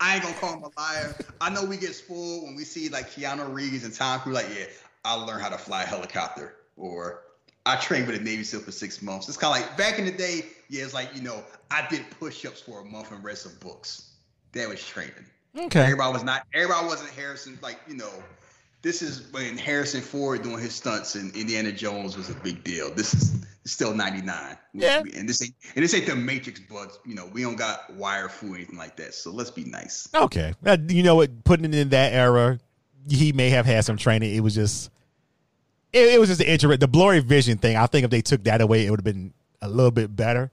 I 0.00 0.14
ain't 0.14 0.22
gonna 0.22 0.34
call 0.36 0.54
him 0.54 0.64
a 0.64 0.80
liar. 0.80 1.14
I 1.40 1.50
know 1.50 1.64
we 1.64 1.76
get 1.76 1.94
spoiled 1.94 2.44
when 2.44 2.56
we 2.56 2.64
see 2.64 2.88
like 2.88 3.10
Keanu 3.10 3.52
Reeves 3.52 3.84
and 3.84 3.94
Tom 3.94 4.20
Cruise. 4.20 4.34
Like, 4.34 4.48
yeah, 4.56 4.66
I 5.04 5.14
learned 5.14 5.42
how 5.42 5.48
to 5.48 5.58
fly 5.58 5.84
a 5.84 5.86
helicopter, 5.86 6.56
or 6.76 7.22
I 7.66 7.76
trained 7.76 8.06
with 8.06 8.20
a 8.20 8.22
Navy 8.22 8.44
SEAL 8.44 8.60
for 8.60 8.72
six 8.72 9.00
months. 9.00 9.28
It's 9.28 9.38
kind 9.38 9.56
of 9.56 9.60
like 9.62 9.76
back 9.76 9.98
in 9.98 10.04
the 10.04 10.12
day. 10.12 10.46
Yeah, 10.68 10.84
it's 10.84 10.94
like 10.94 11.14
you 11.14 11.22
know, 11.22 11.42
I 11.70 11.86
did 11.88 12.04
push-ups 12.18 12.60
for 12.60 12.80
a 12.80 12.84
month 12.84 13.12
and 13.12 13.22
read 13.22 13.38
some 13.38 13.52
books. 13.60 14.10
That 14.52 14.68
was 14.68 14.84
training. 14.84 15.12
Okay. 15.58 15.82
Everybody 15.82 16.12
was 16.12 16.24
not. 16.24 16.46
Everybody 16.52 16.86
wasn't 16.86 17.10
Harrison. 17.10 17.58
Like 17.62 17.78
you 17.86 17.96
know, 17.96 18.10
this 18.82 19.02
is 19.02 19.32
when 19.32 19.56
Harrison 19.56 20.00
Ford 20.00 20.42
doing 20.42 20.58
his 20.58 20.74
stunts 20.74 21.14
and 21.14 21.34
Indiana 21.34 21.72
Jones 21.72 22.16
was 22.16 22.30
a 22.30 22.34
big 22.34 22.62
deal. 22.64 22.92
This 22.92 23.14
is 23.14 23.46
still 23.64 23.94
'99. 23.94 24.56
Yeah. 24.72 25.02
And 25.16 25.28
this 25.28 25.42
ain't 25.42 25.54
and 25.74 25.84
this 25.84 25.94
ain't 25.94 26.06
the 26.06 26.16
Matrix, 26.16 26.60
but 26.60 26.98
you 27.06 27.14
know 27.14 27.26
we 27.32 27.42
don't 27.42 27.56
got 27.56 27.92
wire 27.94 28.28
fu 28.28 28.52
or 28.52 28.56
anything 28.56 28.76
like 28.76 28.96
that. 28.96 29.14
So 29.14 29.30
let's 29.30 29.50
be 29.50 29.64
nice. 29.64 30.08
Okay. 30.14 30.54
Uh, 30.64 30.76
you 30.88 31.02
know 31.02 31.16
what? 31.16 31.44
Putting 31.44 31.64
it 31.66 31.74
in 31.74 31.88
that 31.90 32.12
era, 32.12 32.58
he 33.08 33.32
may 33.32 33.50
have 33.50 33.66
had 33.66 33.84
some 33.84 33.96
training. 33.96 34.34
It 34.34 34.40
was 34.40 34.54
just, 34.54 34.90
it, 35.92 36.14
it 36.14 36.20
was 36.20 36.28
just 36.28 36.40
an 36.40 36.46
intro. 36.46 36.76
The 36.76 36.88
blurry 36.88 37.20
vision 37.20 37.58
thing. 37.58 37.76
I 37.76 37.86
think 37.86 38.04
if 38.04 38.10
they 38.10 38.22
took 38.22 38.44
that 38.44 38.60
away, 38.60 38.86
it 38.86 38.90
would 38.90 39.00
have 39.00 39.04
been 39.04 39.32
a 39.64 39.68
little 39.68 39.90
bit 39.90 40.14
better. 40.14 40.50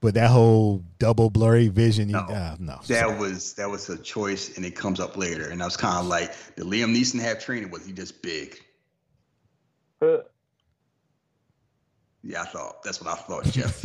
But 0.00 0.14
that 0.14 0.30
whole 0.30 0.82
double 0.98 1.30
blurry 1.30 1.68
vision, 1.68 2.08
you, 2.08 2.14
No. 2.14 2.20
uh, 2.22 2.56
no. 2.58 2.80
That 2.88 3.18
was 3.18 3.54
that 3.54 3.70
was 3.70 3.88
a 3.88 3.96
choice, 3.96 4.56
and 4.56 4.66
it 4.66 4.74
comes 4.74 4.98
up 4.98 5.16
later. 5.16 5.48
And 5.48 5.62
I 5.62 5.64
was 5.64 5.76
kind 5.76 5.96
of 5.98 6.06
like, 6.06 6.34
did 6.56 6.64
Liam 6.64 6.92
Neeson 6.96 7.20
have 7.20 7.38
training? 7.38 7.70
Was 7.70 7.86
he 7.86 7.92
just 7.92 8.20
big? 8.20 8.60
Huh. 10.02 10.22
Yeah, 12.24 12.42
I 12.42 12.46
thought 12.46 12.82
that's 12.82 13.00
what 13.00 13.10
I 13.12 13.16
thought, 13.16 13.44
Jeff. 13.44 13.80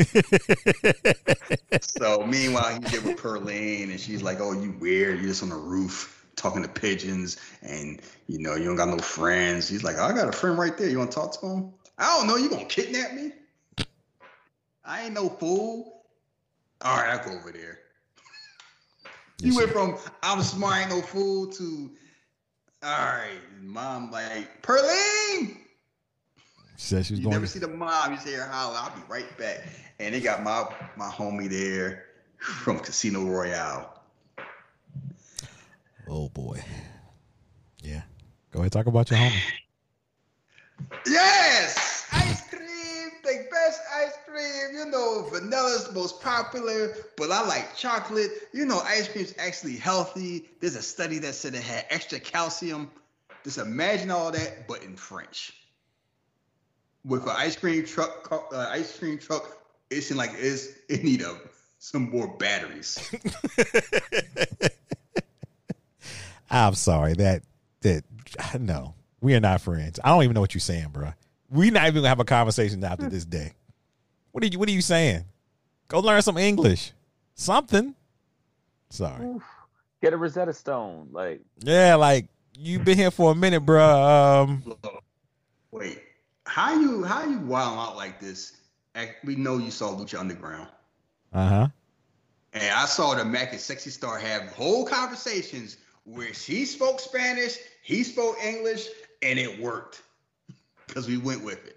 so 1.81 2.25
meanwhile, 2.25 2.73
he 2.73 2.79
get 2.79 3.03
with 3.03 3.17
Pearline, 3.17 3.89
and 3.91 3.99
she's 3.99 4.21
like, 4.23 4.39
"Oh, 4.39 4.53
you 4.53 4.71
weird? 4.79 5.19
You're 5.19 5.29
just 5.29 5.43
on 5.43 5.49
the 5.49 5.55
roof 5.55 6.25
talking 6.35 6.61
to 6.63 6.69
pigeons, 6.69 7.37
and 7.61 7.99
you 8.27 8.39
know 8.39 8.55
you 8.55 8.65
don't 8.65 8.75
got 8.75 8.89
no 8.89 8.97
friends. 8.99 9.67
He's 9.67 9.83
like, 9.83 9.97
I 9.97 10.13
got 10.13 10.27
a 10.27 10.31
friend 10.31 10.57
right 10.57 10.75
there. 10.77 10.87
You 10.89 10.99
want 10.99 11.11
to 11.11 11.15
talk 11.15 11.39
to 11.41 11.47
him? 11.47 11.73
I 11.97 12.17
don't 12.17 12.27
know. 12.27 12.37
You 12.37 12.49
gonna 12.49 12.65
kidnap 12.65 13.13
me? 13.13 13.31
I 14.87 15.03
ain't 15.03 15.13
no 15.13 15.29
fool. 15.29 16.03
All 16.81 16.97
right, 16.97 17.09
I'll 17.09 17.25
go 17.25 17.35
over 17.37 17.51
there. 17.51 17.79
You 19.39 19.55
went 19.55 19.69
from 19.71 19.97
I'm 20.23 20.41
smart, 20.41 20.77
ain't 20.77 20.89
no 20.89 21.01
fool 21.01 21.47
to 21.47 21.91
all 22.83 22.89
right. 22.91 23.39
Mom 23.61 24.11
like 24.11 24.61
Pearline. 24.61 25.57
She 26.77 26.85
said 26.89 27.05
she 27.05 27.13
was 27.13 27.19
You 27.19 27.23
going. 27.25 27.33
never 27.33 27.47
see 27.47 27.59
the 27.59 27.67
mom. 27.67 28.13
You 28.13 28.19
see 28.19 28.33
her 28.33 28.45
holler. 28.47 28.77
I'll 28.79 28.95
be 28.95 29.01
right 29.09 29.37
back. 29.37 29.63
And 29.99 30.13
they 30.13 30.21
got 30.21 30.43
my 30.43 30.67
my 30.95 31.09
homie 31.09 31.49
there 31.49 32.05
from 32.37 32.79
Casino 32.79 33.25
Royale. 33.25 33.93
oh 36.07 36.29
boy. 36.29 36.63
Yeah. 37.81 38.03
Go 38.51 38.59
ahead, 38.59 38.71
talk 38.71 38.85
about 38.85 39.09
your 39.09 39.19
homie. 39.19 39.41
Yes, 41.07 41.96
best 43.67 43.81
ice 43.93 44.13
cream. 44.25 44.77
You 44.77 44.85
know, 44.85 45.27
vanilla's 45.31 45.87
the 45.87 45.93
most 45.93 46.21
popular, 46.21 46.95
but 47.15 47.31
I 47.31 47.45
like 47.47 47.75
chocolate. 47.75 48.31
You 48.53 48.65
know, 48.65 48.79
ice 48.79 49.07
cream's 49.07 49.33
actually 49.37 49.75
healthy. 49.75 50.45
There's 50.59 50.75
a 50.75 50.81
study 50.81 51.19
that 51.19 51.35
said 51.35 51.53
it 51.53 51.63
had 51.63 51.85
extra 51.89 52.19
calcium. 52.19 52.89
Just 53.43 53.57
imagine 53.57 54.11
all 54.11 54.31
that, 54.31 54.67
but 54.67 54.83
in 54.83 54.95
French. 54.95 55.53
With 57.05 57.23
an 57.23 57.33
ice 57.35 57.55
cream 57.55 57.85
truck, 57.85 58.27
uh, 58.31 58.67
ice 58.69 58.97
cream 58.97 59.17
truck, 59.17 59.59
it 59.89 60.01
seemed 60.01 60.17
like 60.17 60.31
it's 60.35 60.69
it 60.89 61.03
need 61.03 61.21
a, 61.21 61.37
some 61.79 62.09
more 62.09 62.27
batteries. 62.37 62.97
I'm 66.49 66.75
sorry 66.75 67.13
that 67.15 67.43
that 67.81 68.03
no, 68.59 68.95
we 69.21 69.35
are 69.35 69.39
not 69.39 69.61
friends. 69.61 69.99
I 70.03 70.09
don't 70.09 70.23
even 70.23 70.33
know 70.33 70.41
what 70.41 70.53
you're 70.53 70.59
saying, 70.59 70.89
bro. 70.91 71.13
We're 71.49 71.71
not 71.71 71.83
even 71.83 71.95
gonna 71.95 72.09
have 72.09 72.19
a 72.19 72.25
conversation 72.25 72.83
after 72.83 73.09
this 73.09 73.25
day. 73.25 73.53
What 74.31 74.43
are 74.43 74.47
you 74.47 74.59
What 74.59 74.67
are 74.69 74.73
you 74.73 74.81
saying? 74.81 75.25
Go 75.87 75.99
learn 75.99 76.21
some 76.21 76.37
English, 76.37 76.91
something. 77.35 77.95
Sorry. 78.89 79.25
Oof. 79.25 79.43
Get 80.01 80.13
a 80.13 80.17
Rosetta 80.17 80.53
Stone. 80.53 81.09
Like, 81.11 81.41
Yeah, 81.59 81.95
like 81.95 82.27
you've 82.57 82.85
been 82.85 82.97
here 82.97 83.11
for 83.11 83.31
a 83.31 83.35
minute, 83.35 83.61
bro. 83.61 83.83
Um, 83.83 84.63
Wait, 85.71 86.01
how 86.45 86.79
you 86.79 87.03
how 87.03 87.23
you 87.25 87.39
wild 87.39 87.77
out 87.79 87.95
like 87.95 88.19
this? 88.19 88.53
We 89.23 89.35
know 89.35 89.57
you 89.57 89.71
saw 89.71 89.89
Lucha 89.95 90.19
Underground. 90.19 90.69
uh 91.33 91.47
huh. 91.49 91.67
And 92.53 92.73
I 92.73 92.85
saw 92.85 93.13
the 93.13 93.23
Mack 93.23 93.51
and 93.51 93.61
Sexy 93.61 93.91
Star 93.91 94.17
have 94.17 94.51
whole 94.53 94.85
conversations 94.85 95.77
where 96.05 96.33
she 96.33 96.65
spoke 96.65 96.99
Spanish, 96.99 97.57
he 97.83 98.03
spoke 98.03 98.37
English, 98.43 98.87
and 99.21 99.37
it 99.37 99.59
worked 99.61 100.01
because 100.87 101.07
we 101.07 101.17
went 101.17 101.43
with 101.43 101.65
it. 101.67 101.75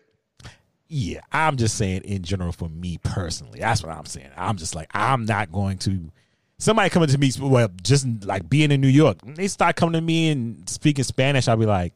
Yeah, 0.88 1.20
I'm 1.30 1.56
just 1.56 1.76
saying 1.76 2.02
in 2.02 2.22
general 2.22 2.52
for 2.52 2.68
me 2.68 2.98
personally. 3.02 3.61
That's 3.61 3.82
what 3.82 3.96
I'm 3.96 4.06
saying. 4.06 4.30
I'm 4.36 4.56
just 4.56 4.74
like 4.74 4.90
I'm 4.92 5.24
not 5.24 5.52
going 5.52 5.78
to. 5.78 6.11
Somebody 6.58 6.90
coming 6.90 7.08
to 7.08 7.16
me, 7.16 7.30
well, 7.40 7.68
just 7.82 8.06
like 8.24 8.50
being 8.50 8.70
in 8.70 8.80
New 8.82 8.88
York, 8.88 9.18
they 9.24 9.48
start 9.48 9.76
coming 9.76 9.94
to 9.94 10.00
me 10.00 10.30
and 10.30 10.68
speaking 10.68 11.04
Spanish. 11.04 11.48
I'll 11.48 11.56
be 11.56 11.64
like, 11.64 11.94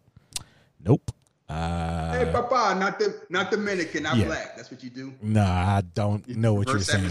nope. 0.83 1.11
Uh, 1.47 2.13
hey, 2.13 2.33
Papa, 2.33 2.79
not 2.79 2.99
the 2.99 3.21
not 3.29 3.51
Dominican, 3.51 4.05
not 4.05 4.17
yeah. 4.17 4.25
black. 4.25 4.57
That's 4.57 4.71
what 4.71 4.83
you 4.83 4.89
do. 4.89 5.13
no, 5.21 5.43
I 5.43 5.83
don't 5.95 6.27
know 6.29 6.55
what 6.55 6.69
you're 6.69 6.79
saying. 6.79 7.11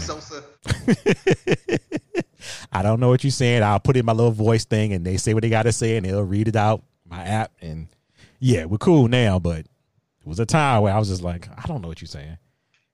I 2.72 2.82
don't 2.82 2.98
know 2.98 3.08
what 3.10 3.22
you're 3.22 3.30
saying. 3.30 3.62
I'll 3.62 3.78
put 3.78 3.96
in 3.96 4.04
my 4.04 4.12
little 4.12 4.32
voice 4.32 4.64
thing, 4.64 4.92
and 4.92 5.04
they 5.04 5.16
say 5.16 5.34
what 5.34 5.42
they 5.42 5.50
got 5.50 5.62
to 5.64 5.72
say, 5.72 5.96
and 5.96 6.04
they'll 6.04 6.22
read 6.22 6.48
it 6.48 6.56
out 6.56 6.82
my 7.08 7.22
app, 7.24 7.52
and 7.60 7.86
yeah, 8.40 8.64
we're 8.64 8.78
cool 8.78 9.08
now. 9.08 9.38
But 9.38 9.66
it 10.24 10.28
was 10.28 10.40
a 10.40 10.46
time 10.46 10.82
where 10.82 10.94
I 10.94 10.98
was 10.98 11.08
just 11.08 11.22
like, 11.22 11.48
I 11.56 11.66
don't 11.66 11.82
know 11.82 11.88
what 11.88 12.00
you're 12.00 12.08
saying. 12.08 12.38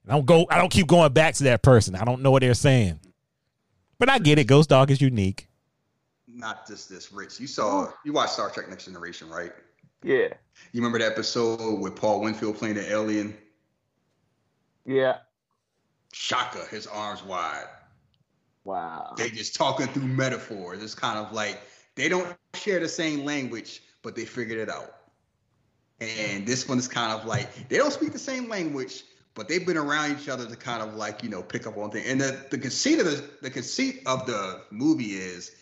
I 0.08 0.12
don't 0.12 0.26
go. 0.26 0.46
I 0.50 0.58
don't 0.58 0.70
keep 0.70 0.88
going 0.88 1.12
back 1.12 1.34
to 1.34 1.44
that 1.44 1.62
person. 1.62 1.94
I 1.94 2.04
don't 2.04 2.22
know 2.22 2.30
what 2.32 2.40
they're 2.42 2.54
saying. 2.54 2.98
But 3.98 4.08
I 4.08 4.18
get 4.18 4.38
it. 4.38 4.44
Ghost 4.46 4.70
Dog 4.70 4.90
is 4.90 5.00
unique. 5.00 5.46
Not 6.26 6.66
just 6.66 6.88
this, 6.88 7.12
Rich. 7.12 7.38
You 7.38 7.46
saw 7.46 7.92
you 8.04 8.12
watched 8.12 8.32
Star 8.32 8.50
Trek 8.50 8.68
Next 8.68 8.86
Generation, 8.86 9.28
right? 9.28 9.52
yeah, 10.02 10.28
You 10.72 10.80
remember 10.80 10.98
the 10.98 11.06
episode 11.06 11.78
with 11.80 11.94
Paul 11.94 12.20
Winfield 12.22 12.56
playing 12.56 12.76
the 12.76 12.90
alien? 12.90 13.36
yeah. 14.86 15.18
Shaka, 16.12 16.64
his 16.70 16.88
arms 16.88 17.22
wide. 17.22 17.66
Wow. 18.64 19.14
they 19.16 19.30
just 19.30 19.54
talking 19.54 19.86
through 19.86 20.08
metaphors. 20.08 20.82
It's 20.82 20.94
kind 20.94 21.18
of 21.18 21.32
like 21.32 21.60
they 21.94 22.08
don't 22.08 22.36
share 22.54 22.80
the 22.80 22.88
same 22.88 23.24
language, 23.24 23.82
but 24.02 24.16
they 24.16 24.24
figured 24.24 24.58
it 24.58 24.68
out. 24.68 24.92
And 26.00 26.46
this 26.46 26.68
one 26.68 26.78
is 26.78 26.88
kind 26.88 27.12
of 27.12 27.26
like 27.26 27.68
they 27.68 27.76
don't 27.76 27.92
speak 27.92 28.12
the 28.12 28.18
same 28.18 28.48
language, 28.48 29.04
but 29.34 29.48
they've 29.48 29.66
been 29.66 29.76
around 29.76 30.18
each 30.18 30.28
other 30.28 30.46
to 30.46 30.56
kind 30.56 30.82
of 30.82 30.94
like 30.94 31.22
you 31.22 31.28
know 31.28 31.42
pick 31.42 31.66
up 31.66 31.76
on 31.76 31.90
things. 31.90 32.08
And 32.08 32.20
the, 32.20 32.46
the 32.50 32.58
conceit 32.58 33.00
of 33.00 33.06
the 33.06 33.28
the 33.42 33.50
conceit 33.50 34.02
of 34.06 34.26
the 34.26 34.62
movie 34.70 35.12
is 35.12 35.52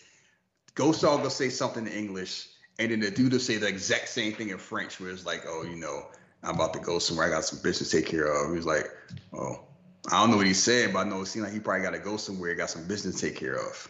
Ghost 0.75 1.03
Dog 1.03 1.23
will 1.23 1.31
say 1.31 1.49
something 1.49 1.87
in 1.87 1.93
English, 1.93 2.49
and 2.79 2.93
then 2.93 3.01
the 3.01 3.11
dude 3.11 3.33
will 3.33 3.41
say 3.41 3.57
the 3.57 3.67
exact 3.67 4.09
same 4.09 4.33
thing 4.33 4.51
in 4.51 4.59
French, 4.59 5.01
where 5.01 5.11
it's 5.11 5.27
like, 5.27 5.43
oh, 5.47 5.65
you 5.65 5.75
know, 5.75 6.07
I'm 6.45 6.55
about 6.55 6.73
to 6.75 6.79
go 6.79 7.01
somewhere. 7.01 7.27
I 7.27 7.31
got 7.31 7.45
some 7.45 7.61
business 7.63 7.91
to 7.91 7.97
take 7.97 8.07
care 8.07 8.27
of. 8.27 8.55
He's 8.55 8.65
like, 8.65 8.87
oh, 9.33 9.65
I 10.13 10.21
don't 10.21 10.31
know 10.31 10.37
what 10.37 10.47
he 10.47 10.55
said, 10.55 10.93
but 10.93 11.01
I 11.01 11.09
know 11.09 11.23
it 11.23 11.27
seemed 11.27 11.47
like 11.47 11.53
he 11.53 11.59
probably 11.59 11.83
got 11.83 11.91
to 11.91 11.99
go 11.99 12.17
somewhere. 12.17 12.55
Got 12.55 12.71
some 12.71 12.87
business 12.87 13.21
to 13.21 13.27
take 13.29 13.37
care 13.37 13.57
of. 13.57 13.89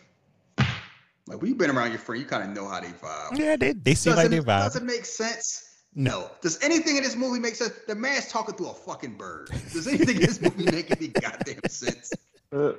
Like 1.26 1.42
we've 1.42 1.58
been 1.58 1.70
around 1.70 1.90
your 1.90 1.98
friend, 1.98 2.22
you 2.22 2.26
kind 2.26 2.42
of 2.42 2.56
know 2.56 2.66
how 2.66 2.80
they 2.80 2.88
vibe. 2.88 3.38
Yeah, 3.38 3.56
they 3.56 3.72
they 3.74 3.94
seem 3.94 4.14
Does 4.14 4.24
like 4.24 4.30
they 4.30 4.38
vibe. 4.38 4.64
does 4.64 4.76
it 4.76 4.82
make 4.82 5.04
sense? 5.04 5.67
No. 5.98 6.30
Does 6.42 6.62
anything 6.62 6.96
in 6.96 7.02
this 7.02 7.16
movie 7.16 7.40
make 7.40 7.56
sense? 7.56 7.72
The 7.88 7.94
man's 7.96 8.28
talking 8.28 8.54
through 8.54 8.68
a 8.68 8.74
fucking 8.74 9.16
bird. 9.16 9.50
Does 9.72 9.88
anything 9.88 10.14
in 10.14 10.22
this 10.22 10.40
movie 10.40 10.70
make 10.70 10.92
any 10.92 11.08
goddamn 11.08 11.60
sense? 11.68 12.12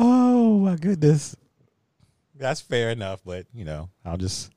Oh 0.00 0.60
my 0.60 0.76
goodness. 0.76 1.34
That's 2.36 2.60
fair 2.60 2.90
enough, 2.90 3.20
but 3.26 3.46
you 3.52 3.64
know, 3.64 3.90
I'll 4.04 4.16
just. 4.16 4.52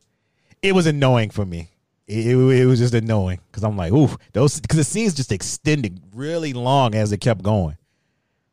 It 0.61 0.73
was 0.73 0.85
annoying 0.85 1.31
for 1.31 1.43
me. 1.43 1.69
It, 2.07 2.27
it, 2.27 2.35
it 2.37 2.65
was 2.67 2.77
just 2.77 2.93
annoying 2.93 3.39
because 3.49 3.63
I'm 3.63 3.75
like, 3.75 3.91
ooh, 3.91 4.15
those 4.33 4.61
because 4.61 4.77
the 4.77 4.83
scenes 4.83 5.15
just 5.15 5.31
extended 5.31 5.99
really 6.13 6.53
long 6.53 6.93
as 6.93 7.11
it 7.11 7.17
kept 7.17 7.41
going. 7.41 7.75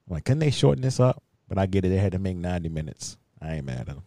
I'm 0.09 0.15
like, 0.15 0.25
couldn't 0.25 0.39
they 0.39 0.51
shorten 0.51 0.81
this 0.81 0.99
up? 0.99 1.23
But 1.47 1.59
I 1.59 1.67
get 1.67 1.85
it. 1.85 1.91
They 1.91 1.99
had 1.99 2.13
to 2.13 2.19
make 2.19 2.39
90 2.39 2.71
minutes. 2.71 3.19
I 3.43 3.57
ain't 3.57 3.67
mad 3.67 3.81
at 3.81 3.87
them. 3.89 4.03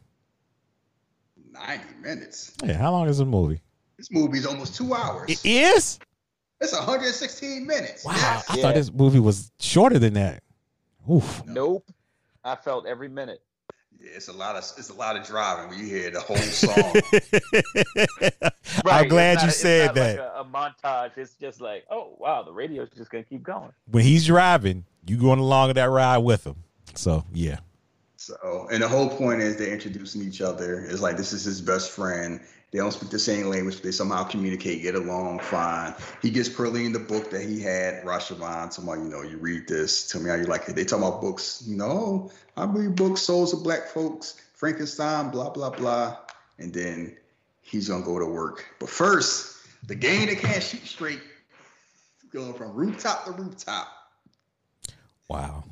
90 1.53 1.83
minutes. 2.01 2.55
Yeah, 2.65 2.77
how 2.77 2.91
long 2.91 3.07
is 3.07 3.19
the 3.19 3.25
movie? 3.25 3.61
This 4.01 4.09
movie's 4.11 4.47
almost 4.47 4.73
two 4.75 4.95
hours. 4.95 5.29
It 5.29 5.45
is. 5.45 5.99
It's 6.59 6.73
116 6.73 7.67
minutes. 7.67 8.03
Wow, 8.03 8.13
Yes. 8.15 8.45
I 8.49 8.55
Yeah. 8.55 8.61
thought 8.63 8.73
this 8.73 8.91
movie 8.91 9.19
was 9.19 9.51
shorter 9.59 9.99
than 9.99 10.13
that. 10.15 10.41
Oof. 11.09 11.45
nope. 11.45 11.85
I 12.43 12.55
felt 12.55 12.87
every 12.87 13.09
minute. 13.09 13.43
Yeah, 13.99 14.09
it's 14.15 14.27
a 14.27 14.33
lot 14.33 14.55
of 14.55 14.63
it's 14.79 14.89
a 14.89 14.93
lot 14.95 15.15
of 15.17 15.23
driving 15.27 15.69
when 15.69 15.77
you 15.77 15.85
hear 15.85 16.09
the 16.09 16.19
whole 16.19 16.35
song. 16.37 16.73
I'm 18.85 19.03
it's 19.03 19.09
glad 19.11 19.35
not- 19.35 19.43
you 19.43 19.49
it's 19.49 19.57
said 19.57 19.85
not 19.87 19.95
that. 19.95 20.17
Like 20.17 20.27
a, 20.27 20.39
a 20.39 20.45
montage. 20.45 21.17
It's 21.17 21.35
just 21.35 21.61
like, 21.61 21.85
oh 21.91 22.15
wow, 22.17 22.41
the 22.41 22.51
radio's 22.51 22.89
just 22.97 23.11
gonna 23.11 23.23
keep 23.23 23.43
going. 23.43 23.71
when 23.91 24.03
he's 24.03 24.25
driving, 24.25 24.85
you 25.05 25.17
going 25.17 25.37
along 25.37 25.73
that 25.73 25.83
ride 25.91 26.17
with 26.19 26.43
him. 26.47 26.55
So 26.95 27.23
yeah. 27.31 27.59
so, 28.15 28.67
and 28.71 28.81
the 28.81 28.87
whole 28.87 29.09
point 29.09 29.41
is 29.41 29.57
they're 29.57 29.71
introducing 29.71 30.23
each 30.23 30.41
other. 30.41 30.79
It's 30.89 31.01
like 31.01 31.17
this 31.17 31.31
is 31.33 31.43
his 31.43 31.61
best 31.61 31.91
friend. 31.91 32.39
They 32.71 32.79
don't 32.79 32.93
speak 32.93 33.09
the 33.09 33.19
same 33.19 33.47
language, 33.47 33.75
but 33.75 33.83
they 33.83 33.91
somehow 33.91 34.23
communicate, 34.23 34.81
get 34.81 34.95
along 34.95 35.39
fine. 35.39 35.93
He 36.21 36.29
gives 36.29 36.47
Pearline 36.47 36.93
the 36.93 36.99
book 36.99 37.29
that 37.31 37.41
he 37.41 37.61
had, 37.61 38.01
Rashomon. 38.05 38.71
Somebody, 38.71 39.01
you 39.01 39.09
know, 39.09 39.23
you 39.23 39.37
read 39.37 39.67
this. 39.67 40.09
Tell 40.09 40.21
me 40.21 40.29
how 40.29 40.35
you 40.35 40.45
like 40.45 40.69
it. 40.69 40.75
They 40.77 40.85
talk 40.85 40.99
about 40.99 41.19
books. 41.19 41.63
You 41.67 41.75
know, 41.75 42.31
I 42.55 42.63
read 42.63 42.95
books, 42.95 43.21
Souls 43.21 43.53
of 43.53 43.61
Black 43.61 43.87
Folks, 43.89 44.35
Frankenstein, 44.53 45.31
blah 45.31 45.49
blah 45.49 45.69
blah. 45.69 46.17
And 46.59 46.73
then 46.73 47.17
he's 47.61 47.89
gonna 47.89 48.05
go 48.05 48.17
to 48.19 48.25
work. 48.25 48.65
But 48.79 48.89
first, 48.89 49.67
the 49.87 49.95
game 49.95 50.27
that 50.27 50.37
can't 50.37 50.63
shoot 50.63 50.85
straight, 50.85 51.21
going 52.31 52.53
from 52.53 52.73
rooftop 52.73 53.25
to 53.25 53.31
rooftop. 53.31 53.87
Wow. 55.27 55.65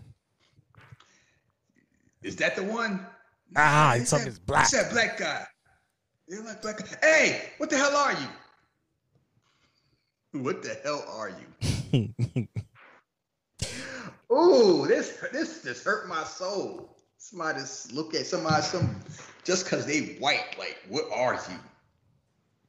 Is 2.24 2.36
that 2.38 2.58
the 2.58 2.64
one? 2.64 3.06
Ah, 3.56 3.96
it's 3.96 4.10
something 4.10 4.34
black. 4.46 4.68
He 4.68 4.76
said 4.76 4.92
black 4.92 5.18
guy. 5.18 5.46
Like 6.30 6.62
black? 6.62 7.04
Hey, 7.04 7.42
what 7.58 7.70
the 7.72 7.78
hell 7.78 7.96
are 7.96 8.14
you? 8.14 8.28
What 10.42 10.62
the 10.62 10.78
hell 10.84 11.04
are 11.10 11.32
you? 11.32 11.48
Ooh, 14.32 14.86
this 14.88 15.18
this 15.32 15.64
just 15.64 15.84
hurt 15.84 16.08
my 16.08 16.24
soul. 16.24 16.96
Somebody 17.18 17.62
just 17.62 17.92
look 17.94 18.14
at 18.14 18.28
somebody 18.28 18.62
some 18.62 19.02
just 19.44 19.66
because 19.66 19.88
they 19.88 20.18
white. 20.20 20.56
Like, 20.60 20.78
what 20.88 21.06
are 21.14 21.34
you? 21.34 21.58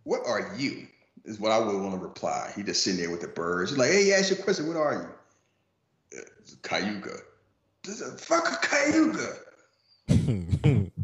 What 0.04 0.22
are 0.26 0.54
you? 0.56 0.86
Is 1.26 1.38
what 1.38 1.52
I 1.52 1.58
would 1.58 1.76
want 1.76 1.92
to 1.92 1.98
reply. 1.98 2.50
He 2.56 2.62
just 2.62 2.82
sitting 2.82 2.98
there 2.98 3.10
with 3.10 3.20
the 3.20 3.28
birds. 3.28 3.70
He's 3.70 3.78
like, 3.78 3.90
hey, 3.90 4.14
ask 4.14 4.30
your 4.30 4.38
question. 4.38 4.68
What 4.68 4.78
are 4.78 5.14
you? 6.12 6.18
Uh, 6.18 6.22
Cayuga. 6.62 7.18
This 7.84 8.00
is 8.00 8.14
a 8.14 8.16
fuck 8.16 8.48
a 8.50 8.56
Cayuga. 8.66 9.36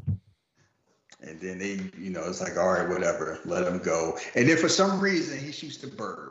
And 1.40 1.50
then 1.50 1.58
they, 1.58 1.80
you 1.98 2.10
know, 2.10 2.24
it's 2.24 2.40
like, 2.40 2.56
all 2.56 2.72
right, 2.72 2.88
whatever, 2.88 3.38
let 3.44 3.66
him 3.66 3.78
go. 3.78 4.18
And 4.34 4.48
then 4.48 4.56
for 4.56 4.68
some 4.68 5.00
reason, 5.00 5.38
he 5.38 5.52
shoots 5.52 5.76
the 5.76 5.88
bird. 5.88 6.30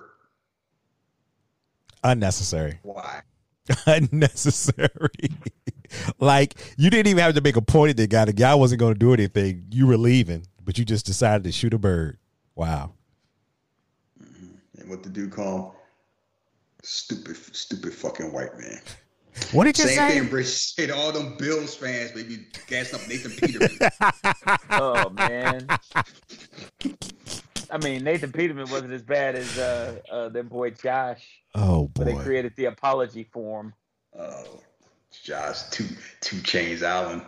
Unnecessary. 2.03 2.79
Why? 2.81 3.21
Unnecessary. 3.85 5.29
like 6.19 6.55
you 6.77 6.89
didn't 6.89 7.07
even 7.07 7.23
have 7.23 7.35
to 7.35 7.41
make 7.41 7.55
a 7.55 7.61
point 7.61 7.91
at 7.91 7.97
the 7.97 8.07
guy. 8.07 8.25
The 8.25 8.33
guy 8.33 8.55
wasn't 8.55 8.79
going 8.79 8.93
to 8.93 8.99
do 8.99 9.13
anything. 9.13 9.65
You 9.71 9.87
were 9.87 9.97
leaving, 9.97 10.45
but 10.63 10.77
you 10.77 10.85
just 10.85 11.05
decided 11.05 11.43
to 11.43 11.51
shoot 11.51 11.73
a 11.73 11.79
bird. 11.79 12.17
Wow. 12.55 12.93
Mm-hmm. 14.21 14.81
And 14.81 14.89
what 14.89 15.03
the 15.03 15.09
dude 15.09 15.31
called? 15.31 15.73
Stupid, 16.83 17.35
stupid 17.55 17.93
fucking 17.93 18.31
white 18.31 18.57
man. 18.57 18.79
What 19.51 19.65
did 19.65 19.77
you 19.77 19.85
Same 19.85 19.95
say? 19.97 20.19
thing 20.19 20.29
Rich 20.29 20.47
said. 20.47 20.91
All 20.91 21.11
them 21.11 21.35
Bills 21.37 21.75
fans, 21.75 22.11
maybe 22.15 22.45
gassing 22.67 22.99
up 22.99 23.07
Nathan 23.07 23.31
Peterman. 23.31 23.77
Oh 24.69 25.09
man. 25.09 25.67
I 27.71 27.77
mean, 27.79 28.03
Nathan 28.03 28.31
Peterman 28.31 28.69
wasn't 28.69 28.93
as 28.93 29.01
bad 29.01 29.35
as 29.35 29.57
uh, 29.57 29.99
uh 30.11 30.29
their 30.29 30.43
boy 30.43 30.71
Josh, 30.71 31.25
Oh 31.53 31.89
but 31.93 32.05
they 32.05 32.15
created 32.15 32.53
the 32.55 32.65
apology 32.65 33.23
form. 33.31 33.73
Oh, 34.17 34.61
Josh, 35.23 35.63
two 35.71 35.87
two 36.21 36.41
chains 36.41 36.83
Allen. 36.83 37.21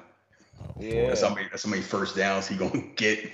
Yeah. 0.79 1.07
That's 1.07 1.21
how 1.21 1.33
many 1.33 1.47
that's 1.49 1.63
how 1.63 1.69
many 1.69 1.81
first 1.81 2.15
downs 2.15 2.47
he 2.47 2.55
gonna 2.55 2.81
get 2.95 3.31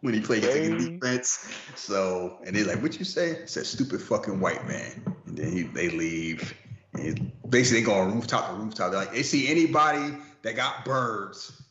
when 0.00 0.14
he 0.14 0.20
plays 0.20 0.44
against 0.44 0.58
Hey. 0.84 0.90
the 0.92 0.98
defense. 0.98 1.48
So 1.76 2.38
and 2.44 2.54
they're 2.56 2.64
like, 2.66 2.82
"What 2.82 2.98
you 2.98 3.04
say?" 3.04 3.42
Said 3.46 3.66
stupid 3.66 4.00
fucking 4.02 4.40
white 4.40 4.66
man. 4.66 5.16
And 5.26 5.36
then 5.36 5.52
he, 5.52 5.62
they 5.62 5.88
leave. 5.90 6.54
And 6.98 7.32
basically, 7.50 7.80
they 7.80 7.86
go 7.86 7.94
on 7.94 8.14
rooftop 8.14 8.48
to 8.50 8.54
rooftop. 8.54 8.90
They're 8.90 9.00
like, 9.00 9.12
they 9.12 9.22
see 9.22 9.48
anybody 9.48 10.14
that 10.42 10.56
got 10.56 10.84
birds, 10.84 11.62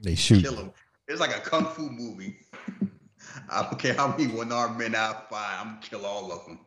They 0.00 0.14
shoot. 0.14 0.42
kill 0.42 0.54
them. 0.54 0.72
It's 1.08 1.20
like 1.20 1.36
a 1.36 1.40
kung 1.40 1.66
fu 1.66 1.88
movie. 1.90 2.36
I 3.50 3.62
don't 3.62 3.78
care 3.78 3.94
how 3.94 4.08
many 4.08 4.26
one 4.26 4.50
armed 4.50 4.78
men 4.78 4.94
I 4.94 5.12
find, 5.30 5.60
I'm 5.60 5.66
gonna 5.74 5.78
kill 5.82 6.06
all 6.06 6.32
of 6.32 6.44
them. 6.46 6.58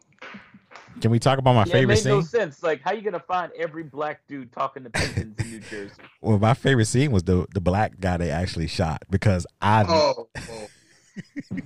Can 1.02 1.12
we 1.12 1.20
talk 1.20 1.40
about 1.40 1.54
my 1.54 1.62
Yeah, 1.62 1.68
it 1.68 1.72
favorite 1.72 2.04
made 2.04 2.10
no 2.10 2.22
scene? 2.22 2.28
sense. 2.30 2.64
Like, 2.64 2.82
how 2.82 2.92
you 2.92 3.02
gonna 3.02 3.20
find 3.20 3.52
every 3.58 3.84
black 3.84 4.26
dude 4.28 4.52
talking 4.52 4.84
to 4.84 4.90
pigeons 4.90 5.36
in 5.40 5.52
New 5.52 5.60
Jersey? 5.62 5.94
Well, 6.22 6.38
my 6.38 6.54
favorite 6.54 6.86
scene 6.88 7.12
was 7.12 7.24
the 7.24 7.46
the 7.54 7.62
black 7.62 8.00
guy 8.02 8.18
they 8.18 8.30
actually 8.32 8.68
shot 8.68 9.04
because 9.10 9.48
I 9.62 9.86
Oh, 9.88 10.28
oh. 10.38 10.68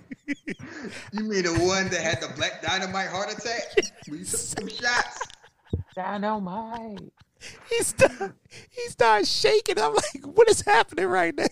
you 1.11 1.23
mean 1.23 1.43
the 1.43 1.53
one 1.65 1.89
that 1.89 2.01
had 2.01 2.21
the 2.21 2.31
black 2.35 2.61
dynamite 2.61 3.09
heart 3.09 3.31
attack? 3.31 3.63
When 4.07 4.19
you 4.19 4.25
took 4.25 4.39
some 4.39 4.67
shots? 4.67 5.19
Dynamite. 5.95 7.11
he 7.69 7.83
started 7.83 8.33
he 8.69 8.81
started 8.89 9.27
shaking. 9.27 9.79
I'm 9.79 9.93
like, 9.93 10.21
what 10.25 10.49
is 10.49 10.61
happening 10.61 11.05
right 11.07 11.35
now? 11.35 11.45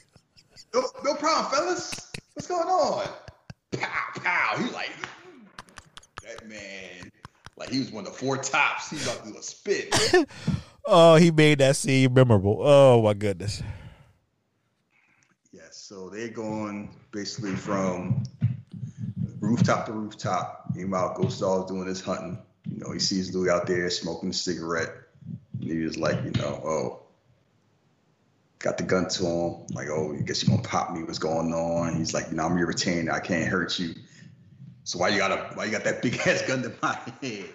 No, 0.74 0.84
no 1.04 1.16
problem, 1.16 1.52
fellas. 1.52 2.12
What's 2.34 2.48
going 2.48 2.68
on? 2.68 3.08
Pow, 3.72 3.88
pow. 4.16 4.56
He 4.58 4.70
like 4.72 4.92
that 6.24 6.48
man. 6.48 7.12
Like 7.58 7.70
he 7.70 7.80
was 7.80 7.92
one 7.92 8.06
of 8.08 8.14
the 8.14 8.18
four 8.18 8.38
tops. 8.38 8.90
He's 8.90 9.06
about 9.06 9.26
to 9.26 9.32
do 9.32 9.38
a 9.38 9.44
spin. 9.44 10.26
Oh, 10.84 11.16
he 11.16 11.30
made 11.30 11.60
that 11.60 11.76
scene 11.76 12.12
memorable. 12.12 12.58
Oh 12.60 13.04
my 13.04 13.14
goodness. 13.14 13.62
yes. 15.52 15.78
So 15.78 16.10
they're 16.10 16.28
going 16.30 16.90
basically 17.12 17.56
from 17.56 18.24
rooftop 19.40 19.86
to 19.86 19.92
rooftop. 19.92 20.72
Meanwhile, 20.74 21.16
Ghost 21.22 21.40
Dog's 21.40 21.72
doing 21.72 21.86
his 21.86 22.02
hunting. 22.02 22.40
You 22.66 22.78
know, 22.78 22.92
he 22.92 23.00
sees 23.00 23.34
Louis 23.34 23.50
out 23.50 23.68
there 23.68 23.90
smoking 23.90 24.30
a 24.30 24.34
cigarette. 24.34 24.90
And 25.60 25.70
he 25.70 25.84
was 25.84 25.98
like, 25.98 26.24
you 26.24 26.32
know, 26.32 26.62
oh, 26.66 27.00
got 28.60 28.78
the 28.78 28.84
gun 28.84 29.08
to 29.10 29.26
him. 29.26 29.56
Like, 29.74 29.90
oh, 29.90 30.14
guess 30.26 30.44
you're 30.44 30.56
gonna 30.56 30.68
pop 30.68 30.94
me. 30.94 31.04
What's 31.04 31.20
going 31.20 31.54
on? 31.54 31.96
He's 31.96 32.14
like, 32.14 32.30
you 32.30 32.38
know, 32.38 32.46
I'm 32.46 32.58
your 32.58 32.68
retainer. 32.68 33.12
I 33.12 33.20
can't 33.20 33.48
hurt 33.48 33.80
you. 33.80 33.96
So 34.84 35.00
why 35.00 35.10
you 35.10 35.18
got 35.18 35.32
a 35.32 35.56
why 35.56 35.66
you 35.66 35.72
got 35.72 35.84
that 35.84 36.02
big 36.02 36.16
ass 36.26 36.42
gun 36.44 36.64
to 36.64 36.74
my 36.82 36.98
head? 37.22 37.50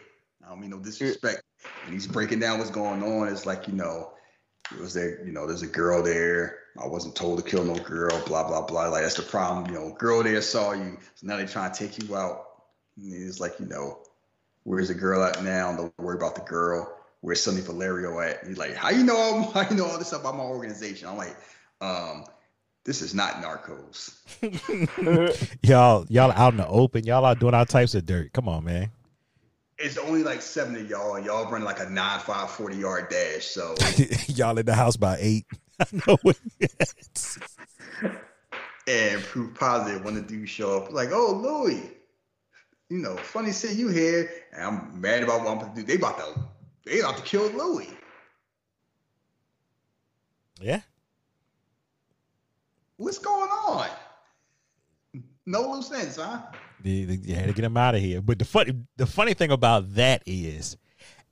I 0.44 0.48
don't 0.48 0.61
mean 0.61 0.70
no 0.70 0.78
disrespect. 0.78 1.42
And 1.84 1.94
he's 1.94 2.07
breaking 2.07 2.40
down 2.40 2.59
what's 2.59 2.70
going 2.70 3.02
on. 3.02 3.28
It's 3.28 3.46
like, 3.46 3.66
you 3.66 3.74
know, 3.74 4.12
it 4.72 4.80
was 4.80 4.94
there, 4.94 5.24
you 5.24 5.32
know, 5.32 5.46
there's 5.46 5.62
a 5.62 5.66
girl 5.66 6.02
there. 6.02 6.59
I 6.80 6.86
wasn't 6.86 7.16
told 7.16 7.42
to 7.42 7.48
kill 7.48 7.64
no 7.64 7.74
girl, 7.74 8.22
blah, 8.26 8.46
blah, 8.46 8.62
blah. 8.62 8.88
Like 8.88 9.02
that's 9.02 9.14
the 9.14 9.22
problem. 9.22 9.66
You 9.66 9.80
know, 9.80 9.94
girl 9.94 10.22
there 10.22 10.40
saw 10.42 10.72
you. 10.72 10.98
So 11.14 11.26
now 11.26 11.36
they're 11.36 11.46
trying 11.46 11.72
to 11.72 11.78
take 11.78 12.02
you 12.02 12.16
out. 12.16 12.42
And 12.96 13.12
it's 13.12 13.40
like, 13.40 13.59
you 13.59 13.66
know, 13.66 14.00
where's 14.67 14.89
the 14.89 14.95
girl 14.95 15.23
at 15.23 15.43
now? 15.45 15.75
Don't 15.75 15.95
worry 15.99 16.17
about 16.17 16.35
the 16.35 16.41
girl. 16.43 16.93
Where's 17.21 17.41
Sonny 17.41 17.61
Valerio 17.61 18.19
at? 18.21 18.41
And 18.41 18.49
he's 18.49 18.59
like, 18.59 18.75
how 18.75 18.91
you 18.91 19.05
know 19.05 19.43
how 19.55 19.69
you 19.71 19.77
know 19.77 19.87
all 19.87 19.99
this 19.99 20.09
stuff 20.09 20.21
about 20.21 20.37
my 20.37 20.43
organization? 20.43 21.09
I'm 21.09 21.17
like, 21.17 21.37
um, 21.81 22.25
this 22.85 23.01
is 23.01 23.14
not 23.14 23.35
Narcos. 23.35 24.17
y'all, 25.62 26.05
y'all 26.09 26.33
out 26.33 26.53
in 26.53 26.59
the 26.59 26.67
open. 26.67 27.05
Y'all 27.05 27.25
out 27.25 27.39
doing 27.39 27.55
all 27.55 27.64
types 27.64 27.95
of 27.95 28.05
dirt. 28.05 28.33
Come 28.33 28.49
on, 28.49 28.64
man. 28.64 28.91
It's 29.79 29.99
only 29.99 30.23
like 30.23 30.43
seven 30.43 30.75
of 30.75 30.89
y'all, 30.89 31.17
and 31.17 31.25
y'all 31.25 31.51
run 31.51 31.62
like 31.62 31.81
a 31.81 31.89
9 31.89 32.21
five 32.21 32.51
forty 32.51 32.77
yard 32.77 33.09
dash. 33.09 33.45
So 33.45 33.75
y'all 34.27 34.59
in 34.59 34.67
the 34.67 34.75
house 34.75 34.97
by 34.97 35.17
eight. 35.21 35.47
I 35.79 35.87
know 35.93 36.17
it. 36.25 36.39
and 38.89 39.23
proof 39.23 39.55
positive 39.55 40.05
when 40.05 40.14
the 40.14 40.23
dudes 40.23 40.51
show 40.51 40.79
up, 40.79 40.93
like, 40.93 41.11
oh 41.12 41.35
Louis, 41.35 41.83
you 42.89 42.99
know, 42.99 43.16
funny 43.16 43.53
see 43.53 43.74
you 43.74 43.89
here, 43.89 44.30
and 44.53 44.62
I'm 44.62 45.01
mad 45.01 45.22
about 45.22 45.41
what 45.41 45.49
I'm 45.49 45.59
gonna 45.59 45.74
do. 45.74 45.82
They 45.82 45.97
about 45.97 46.18
to 46.18 46.41
they 46.84 47.01
about 47.01 47.16
to 47.16 47.22
kill 47.22 47.49
Louis. 47.49 47.91
yeah. 50.61 50.80
What's 52.97 53.18
going 53.18 53.51
on? 53.51 53.89
No 55.45 55.70
loose 55.70 55.93
ends, 55.93 56.16
huh? 56.16 56.41
They, 56.80 57.05
they, 57.05 57.16
they 57.16 57.32
had 57.34 57.47
to 57.49 57.53
get 57.53 57.64
him 57.64 57.76
out 57.76 57.95
of 57.95 58.01
here. 58.01 58.22
But 58.22 58.39
the 58.39 58.45
funny, 58.45 58.72
the 58.97 59.07
funny 59.07 59.34
thing 59.34 59.51
about 59.51 59.95
that 59.95 60.22
is, 60.26 60.76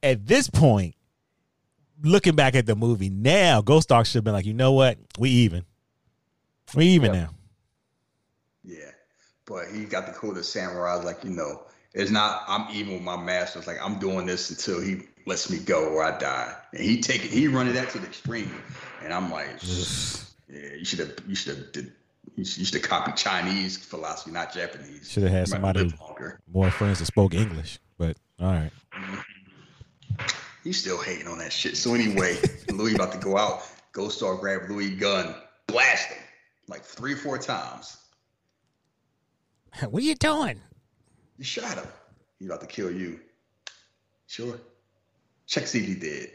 at 0.02 0.26
this 0.26 0.50
point, 0.50 0.94
looking 2.02 2.34
back 2.34 2.54
at 2.54 2.66
the 2.66 2.76
movie 2.76 3.08
now, 3.08 3.60
Ghost 3.62 3.88
Dog 3.88 4.06
should 4.06 4.16
have 4.18 4.24
been 4.24 4.34
like, 4.34 4.46
you 4.46 4.52
know 4.52 4.72
what, 4.72 4.98
we 5.18 5.30
even, 5.30 5.64
we 6.74 6.86
even 6.88 7.14
Yep. 7.14 7.22
now. 7.22 7.34
But 9.46 9.66
he 9.72 9.84
got 9.84 10.06
the 10.06 10.12
code 10.12 10.36
of 10.36 10.44
samurai. 10.44 10.94
Like 10.96 11.24
you 11.24 11.30
know, 11.30 11.62
it's 11.92 12.10
not 12.10 12.44
I'm 12.48 12.74
even 12.74 12.94
with 12.94 13.02
my 13.02 13.16
master. 13.16 13.58
It's 13.58 13.68
like 13.68 13.78
I'm 13.82 13.98
doing 13.98 14.26
this 14.26 14.50
until 14.50 14.80
he 14.80 15.02
lets 15.26 15.50
me 15.50 15.58
go 15.58 15.88
or 15.88 16.04
I 16.04 16.18
die. 16.18 16.54
And 16.72 16.82
he 16.82 17.00
take 17.00 17.24
it, 17.24 17.30
he 17.30 17.48
running 17.48 17.74
that 17.74 17.90
to 17.90 17.98
the 17.98 18.06
extreme. 18.06 18.50
And 19.02 19.12
I'm 19.12 19.30
like, 19.30 19.48
yeah, 20.48 20.74
you 20.76 20.84
should 20.84 20.98
have, 21.00 21.14
you 21.26 21.34
should 21.34 21.56
have 21.56 21.72
did. 21.72 21.92
You 22.36 22.44
should 22.44 22.74
have 22.74 22.82
copied 22.82 23.16
Chinese 23.16 23.76
philosophy, 23.76 24.32
not 24.32 24.52
Japanese. 24.52 25.08
Should 25.08 25.22
have 25.22 25.30
had 25.30 25.48
somebody 25.48 25.92
longer. 26.00 26.40
More 26.52 26.68
friends 26.68 26.98
that 26.98 27.04
spoke 27.04 27.32
English, 27.32 27.78
but 27.96 28.16
all 28.40 28.50
right. 28.50 28.72
Mm-hmm. 28.92 30.24
He's 30.64 30.80
still 30.80 31.00
hating 31.00 31.28
on 31.28 31.38
that 31.38 31.52
shit. 31.52 31.76
So 31.76 31.94
anyway, 31.94 32.36
Louis 32.72 32.94
about 32.94 33.12
to 33.12 33.18
go 33.18 33.36
out. 33.36 33.62
Ghost 33.92 34.16
Star 34.16 34.34
grab 34.34 34.68
Louis 34.68 34.90
gun, 34.90 35.32
blast 35.68 36.08
him 36.08 36.24
like 36.68 36.82
three 36.82 37.12
or 37.12 37.16
four 37.16 37.38
times. 37.38 37.96
What 39.90 40.02
are 40.02 40.06
you 40.06 40.14
doing? 40.14 40.60
You 41.36 41.44
shot 41.44 41.76
him. 41.76 41.86
He 42.38 42.46
about 42.46 42.60
to 42.60 42.66
kill 42.66 42.90
you. 42.90 43.20
Sure. 44.26 44.58
Check 45.46 45.66
see 45.66 45.80
if 45.80 45.86
he 45.86 45.94
did. 45.94 46.30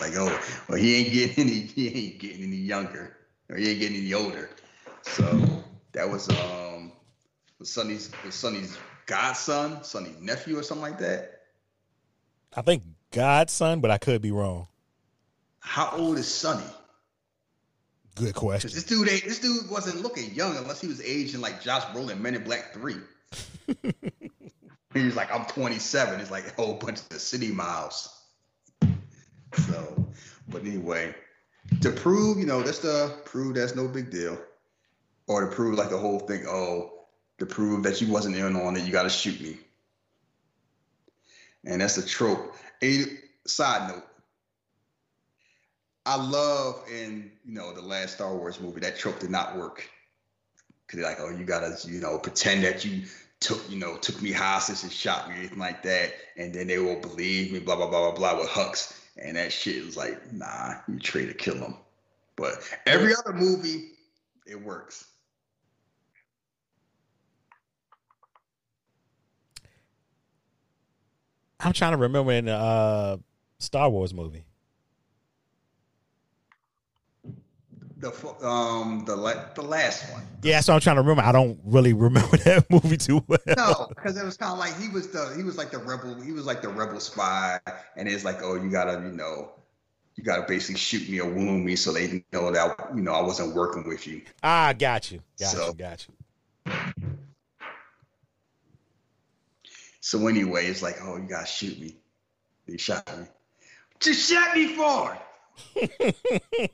Like, 0.00 0.14
oh, 0.16 0.40
well, 0.68 0.78
he 0.78 0.96
ain't 0.96 1.12
getting 1.12 1.44
any, 1.46 1.60
he 1.60 1.88
ain't 1.88 2.18
getting 2.18 2.42
any 2.44 2.56
younger. 2.56 3.16
Or 3.48 3.56
he 3.56 3.70
ain't 3.70 3.80
getting 3.80 3.96
any 3.98 4.14
older. 4.14 4.50
So 5.02 5.64
that 5.92 6.08
was 6.08 6.28
um 6.28 6.92
was 7.58 7.70
Sonny's 7.70 8.10
was 8.24 8.34
Sonny's 8.34 8.76
godson, 9.06 9.82
Sonny's 9.84 10.20
nephew 10.20 10.58
or 10.58 10.62
something 10.62 10.82
like 10.82 10.98
that. 10.98 11.42
I 12.54 12.62
think 12.62 12.82
Godson, 13.12 13.80
but 13.80 13.90
I 13.90 13.98
could 13.98 14.20
be 14.20 14.30
wrong. 14.30 14.68
How 15.60 15.90
old 15.96 16.18
is 16.18 16.28
Sonny? 16.28 16.64
Good 18.16 18.34
question. 18.34 18.70
this 18.72 18.84
dude 18.84 19.10
ain't 19.10 19.24
this 19.24 19.40
dude 19.40 19.70
wasn't 19.70 20.00
looking 20.00 20.34
young 20.34 20.56
unless 20.56 20.80
he 20.80 20.88
was 20.88 21.02
aging 21.02 21.42
like 21.42 21.60
Josh 21.62 21.82
Brolin, 21.84 22.18
Men 22.18 22.34
in 22.34 22.44
Black 22.44 22.72
Three. 22.72 22.96
He's 24.94 25.14
like, 25.14 25.30
I'm 25.30 25.44
27. 25.44 26.20
It's 26.20 26.30
like 26.30 26.46
a 26.46 26.52
whole 26.52 26.74
bunch 26.74 27.00
of 27.10 27.20
city 27.20 27.52
miles. 27.52 28.22
So, 29.52 30.06
but 30.48 30.62
anyway, 30.62 31.14
to 31.82 31.90
prove, 31.90 32.38
you 32.38 32.46
know, 32.46 32.62
that's 32.62 32.78
the 32.78 33.14
prove 33.26 33.54
that's 33.54 33.76
no 33.76 33.86
big 33.86 34.10
deal, 34.10 34.38
or 35.26 35.46
to 35.46 35.54
prove 35.54 35.76
like 35.76 35.90
the 35.90 35.98
whole 35.98 36.20
thing. 36.20 36.46
Oh, 36.48 37.04
to 37.36 37.44
prove 37.44 37.82
that 37.82 38.00
you 38.00 38.10
wasn't 38.10 38.36
in 38.36 38.56
on 38.56 38.76
it, 38.76 38.84
you 38.84 38.92
got 38.92 39.02
to 39.02 39.10
shoot 39.10 39.38
me. 39.42 39.58
And 41.66 41.82
that's 41.82 41.98
a 41.98 42.06
trope. 42.06 42.54
A 42.82 43.04
side 43.46 43.90
note. 43.90 44.04
I 46.06 46.14
love 46.14 46.84
in 46.88 47.32
you 47.44 47.54
know 47.54 47.72
the 47.72 47.82
last 47.82 48.14
Star 48.14 48.34
Wars 48.34 48.60
movie 48.60 48.80
that 48.80 48.96
trope 48.96 49.18
did 49.18 49.30
not 49.30 49.56
work. 49.56 49.90
Cause 50.86 51.00
they're 51.00 51.10
like, 51.10 51.18
oh, 51.18 51.30
you 51.30 51.44
gotta 51.44 51.76
you 51.88 52.00
know 52.00 52.16
pretend 52.16 52.62
that 52.62 52.84
you 52.84 53.02
took 53.40 53.60
you 53.68 53.76
know 53.76 53.96
took 53.96 54.22
me 54.22 54.30
hostage 54.30 54.84
and 54.84 54.92
shot 54.92 55.28
me 55.28 55.34
or 55.34 55.38
anything 55.38 55.58
like 55.58 55.82
that, 55.82 56.14
and 56.36 56.54
then 56.54 56.68
they 56.68 56.78
will 56.78 57.00
believe 57.00 57.52
me, 57.52 57.58
blah 57.58 57.74
blah 57.74 57.88
blah 57.88 58.12
blah 58.12 58.34
blah 58.34 58.38
with 58.38 58.48
Hux, 58.48 58.96
and 59.20 59.36
that 59.36 59.52
shit 59.52 59.84
was 59.84 59.96
like, 59.96 60.32
nah, 60.32 60.74
you 60.86 61.00
trade 61.00 61.26
to 61.26 61.34
kill 61.34 61.56
him. 61.56 61.74
But 62.36 62.62
every 62.86 63.12
other 63.12 63.32
movie, 63.32 63.88
it 64.46 64.62
works. 64.62 65.06
I'm 71.58 71.72
trying 71.72 71.92
to 71.92 71.96
remember 71.96 72.30
in 72.30 72.44
the 72.44 72.54
uh, 72.54 73.16
Star 73.58 73.90
Wars 73.90 74.14
movie. 74.14 74.44
The 78.10 78.46
um 78.46 79.04
the 79.04 79.16
la- 79.16 79.52
the 79.54 79.62
last 79.62 80.12
one. 80.12 80.22
Yeah, 80.42 80.60
so 80.60 80.74
I'm 80.74 80.80
trying 80.80 80.94
to 80.96 81.02
remember. 81.02 81.22
I 81.22 81.32
don't 81.32 81.58
really 81.64 81.92
remember 81.92 82.36
that 82.44 82.64
movie 82.70 82.96
too 82.96 83.24
well. 83.26 83.38
No, 83.56 83.86
because 83.88 84.16
it 84.16 84.24
was 84.24 84.36
kind 84.36 84.52
of 84.52 84.58
like 84.58 84.78
he 84.80 84.88
was 84.88 85.08
the 85.08 85.34
he 85.36 85.42
was 85.42 85.56
like 85.58 85.72
the 85.72 85.78
rebel 85.78 86.20
he 86.20 86.30
was 86.30 86.46
like 86.46 86.62
the 86.62 86.68
rebel 86.68 87.00
spy, 87.00 87.58
and 87.96 88.08
it's 88.08 88.24
like 88.24 88.42
oh 88.42 88.54
you 88.54 88.70
gotta 88.70 88.92
you 89.04 89.10
know 89.12 89.50
you 90.14 90.22
gotta 90.22 90.42
basically 90.46 90.78
shoot 90.78 91.08
me 91.08 91.20
or 91.20 91.28
wound 91.28 91.64
me 91.64 91.74
so 91.74 91.92
they 91.92 92.24
know 92.32 92.52
that 92.52 92.76
you 92.94 93.02
know 93.02 93.12
I 93.12 93.22
wasn't 93.22 93.54
working 93.56 93.88
with 93.88 94.06
you. 94.06 94.22
Ah, 94.42 94.72
got 94.78 95.10
you, 95.10 95.20
got 95.38 95.48
So- 95.48 95.66
you, 95.68 95.74
got 95.74 96.06
you. 96.06 96.72
So 100.00 100.28
anyway, 100.28 100.66
it's 100.66 100.82
like 100.82 100.98
oh 101.02 101.16
you 101.16 101.28
gotta 101.28 101.46
shoot 101.46 101.76
me. 101.80 101.96
They 102.68 102.76
shot 102.76 103.06
me. 103.18 103.26
Just 103.98 104.30
shot 104.30 104.54
me 104.54 104.74
for. 104.76 105.18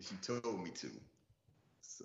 it. 0.00 0.06
she 0.06 0.14
told 0.16 0.62
me 0.62 0.70
to. 0.70 0.88
So. 1.82 2.04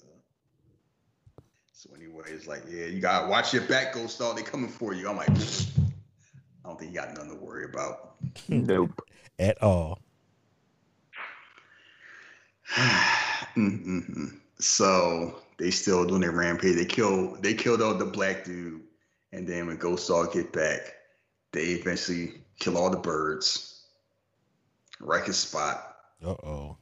So 1.71 1.89
anyway, 1.95 2.25
it's 2.27 2.47
like 2.47 2.63
yeah 2.69 2.85
you 2.85 2.99
gotta 2.99 3.27
watch 3.27 3.53
your 3.53 3.63
back, 3.63 3.93
Ghost 3.93 4.19
Dog. 4.19 4.37
They 4.37 4.43
coming 4.43 4.69
for 4.69 4.93
you. 4.93 5.09
I'm 5.09 5.17
like. 5.17 5.29
I 6.63 6.69
don't 6.69 6.79
think 6.79 6.93
you 6.93 6.97
got 6.97 7.13
nothing 7.13 7.31
to 7.31 7.35
worry 7.35 7.65
about. 7.65 8.15
Nope. 8.47 9.01
At 9.39 9.61
all. 9.61 9.99
So 14.59 15.41
they 15.57 15.71
still 15.71 16.05
doing 16.05 16.21
their 16.21 16.31
rampage. 16.31 16.77
They 16.77 16.85
kill 16.85 17.35
they 17.41 17.53
killed 17.53 17.81
all 17.81 17.95
the 17.95 18.05
black 18.05 18.45
dude, 18.45 18.81
and 19.33 19.45
then 19.45 19.67
when 19.67 19.75
Ghost 19.75 20.07
Dog 20.07 20.31
get 20.31 20.53
back, 20.53 20.93
they 21.51 21.63
eventually 21.63 22.35
kill 22.59 22.77
all 22.77 22.89
the 22.89 22.97
birds, 22.97 23.83
wreck 25.01 25.25
his 25.25 25.37
spot. 25.37 25.97
Uh 26.25 26.29
oh. 26.29 26.77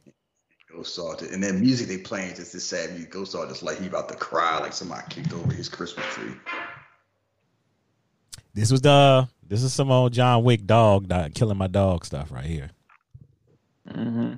Ghost 0.72 0.96
Dog, 0.96 1.22
and 1.22 1.42
then 1.42 1.60
music 1.60 1.88
they 1.88 1.98
playing 1.98 2.34
just 2.34 2.52
this 2.52 2.64
sad 2.64 2.90
music. 2.92 3.10
Ghost 3.10 3.32
Dog 3.32 3.48
just 3.48 3.62
like 3.62 3.78
he 3.78 3.86
about 3.86 4.08
to 4.08 4.16
cry, 4.16 4.58
like 4.58 4.72
somebody 4.72 5.02
kicked 5.10 5.32
over 5.32 5.52
his 5.52 5.68
Christmas 5.68 6.06
tree. 6.06 6.32
This 8.54 8.70
was 8.70 8.80
the 8.80 9.28
this 9.46 9.62
is 9.62 9.72
some 9.72 9.90
old 9.90 10.12
John 10.12 10.44
Wick 10.44 10.66
dog 10.66 11.08
not 11.08 11.34
killing 11.34 11.58
my 11.58 11.66
dog 11.66 12.04
stuff 12.04 12.30
right 12.30 12.44
here. 12.44 12.70
Mm-hmm. 13.88 14.34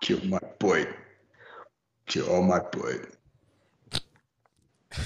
Kill 0.00 0.24
my 0.26 0.40
boy. 0.58 0.86
Kill 2.06 2.28
all 2.28 2.42
my 2.42 2.60
boy. 2.60 2.96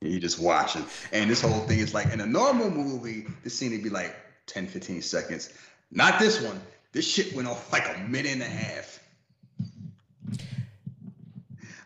you 0.00 0.20
just 0.20 0.38
watching. 0.38 0.84
And 1.12 1.30
this 1.30 1.42
whole 1.42 1.60
thing 1.60 1.78
is 1.78 1.94
like 1.94 2.12
in 2.12 2.20
a 2.20 2.26
normal 2.26 2.70
movie, 2.70 3.26
this 3.44 3.58
scene 3.58 3.72
would 3.72 3.82
be 3.82 3.90
like 3.90 4.14
10, 4.46 4.66
15 4.66 5.02
seconds. 5.02 5.52
Not 5.90 6.18
this 6.18 6.40
one. 6.40 6.60
This 6.92 7.06
shit 7.06 7.34
went 7.34 7.48
off 7.48 7.72
like 7.72 7.88
a 7.96 7.98
minute 8.00 8.32
and 8.32 8.42
a 8.42 8.46
half. 8.46 8.97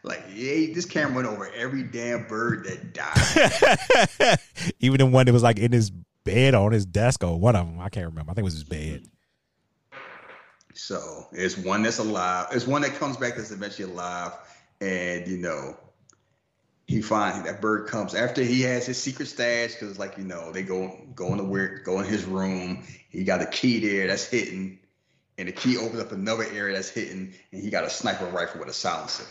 Like, 0.04 0.24
yeah, 0.34 0.74
this 0.74 0.84
camera 0.84 1.14
went 1.14 1.28
over 1.28 1.48
every 1.52 1.84
damn 1.84 2.26
bird 2.26 2.64
that 2.64 2.92
died. 2.92 4.38
Even 4.80 4.98
the 4.98 5.06
one 5.06 5.26
that 5.26 5.32
was 5.32 5.44
like 5.44 5.58
in 5.58 5.70
his 5.70 5.92
bed 6.24 6.54
or 6.54 6.66
on 6.66 6.72
his 6.72 6.86
desk 6.86 7.22
or 7.22 7.38
one 7.38 7.54
of 7.54 7.66
them. 7.66 7.80
I 7.80 7.88
can't 7.88 8.06
remember. 8.06 8.30
I 8.30 8.34
think 8.34 8.42
it 8.42 8.44
was 8.44 8.54
his 8.54 8.64
bed. 8.64 9.06
So 10.74 11.28
it's 11.32 11.56
one 11.56 11.82
that's 11.82 11.98
alive. 11.98 12.48
It's 12.52 12.66
one 12.66 12.82
that 12.82 12.94
comes 12.94 13.16
back 13.16 13.36
that's 13.36 13.50
eventually 13.50 13.92
alive, 13.92 14.32
and 14.80 15.28
you 15.28 15.38
know, 15.38 15.76
he 16.86 17.02
finds 17.02 17.44
that 17.46 17.60
bird 17.60 17.88
comes 17.88 18.14
after 18.14 18.42
he 18.42 18.62
has 18.62 18.86
his 18.86 19.00
secret 19.00 19.26
stash 19.26 19.74
because, 19.74 19.98
like 19.98 20.16
you 20.16 20.24
know, 20.24 20.50
they 20.50 20.62
go 20.62 20.98
go 21.14 21.28
in 21.28 21.36
the 21.36 21.44
where 21.44 21.78
go 21.84 22.00
in 22.00 22.06
his 22.06 22.24
room. 22.24 22.84
He 23.10 23.22
got 23.22 23.42
a 23.42 23.46
key 23.46 23.80
there 23.80 24.06
that's 24.06 24.26
hidden, 24.26 24.78
and 25.36 25.48
the 25.48 25.52
key 25.52 25.76
opens 25.76 26.00
up 26.00 26.12
another 26.12 26.44
area 26.44 26.74
that's 26.74 26.88
hidden, 26.88 27.34
and 27.52 27.62
he 27.62 27.68
got 27.68 27.84
a 27.84 27.90
sniper 27.90 28.26
rifle 28.26 28.60
with 28.60 28.70
a 28.70 28.72
silencer. 28.72 29.24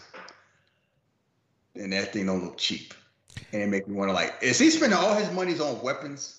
And 1.75 1.93
that 1.93 2.13
thing 2.13 2.25
don't 2.25 2.43
look 2.43 2.57
cheap, 2.57 2.93
and 3.53 3.61
it 3.61 3.67
make 3.67 3.87
me 3.87 3.95
wonder 3.95 4.13
like, 4.13 4.35
is 4.41 4.59
he 4.59 4.69
spending 4.69 4.97
all 4.97 5.15
his 5.15 5.31
monies 5.31 5.61
on 5.61 5.81
weapons? 5.81 6.37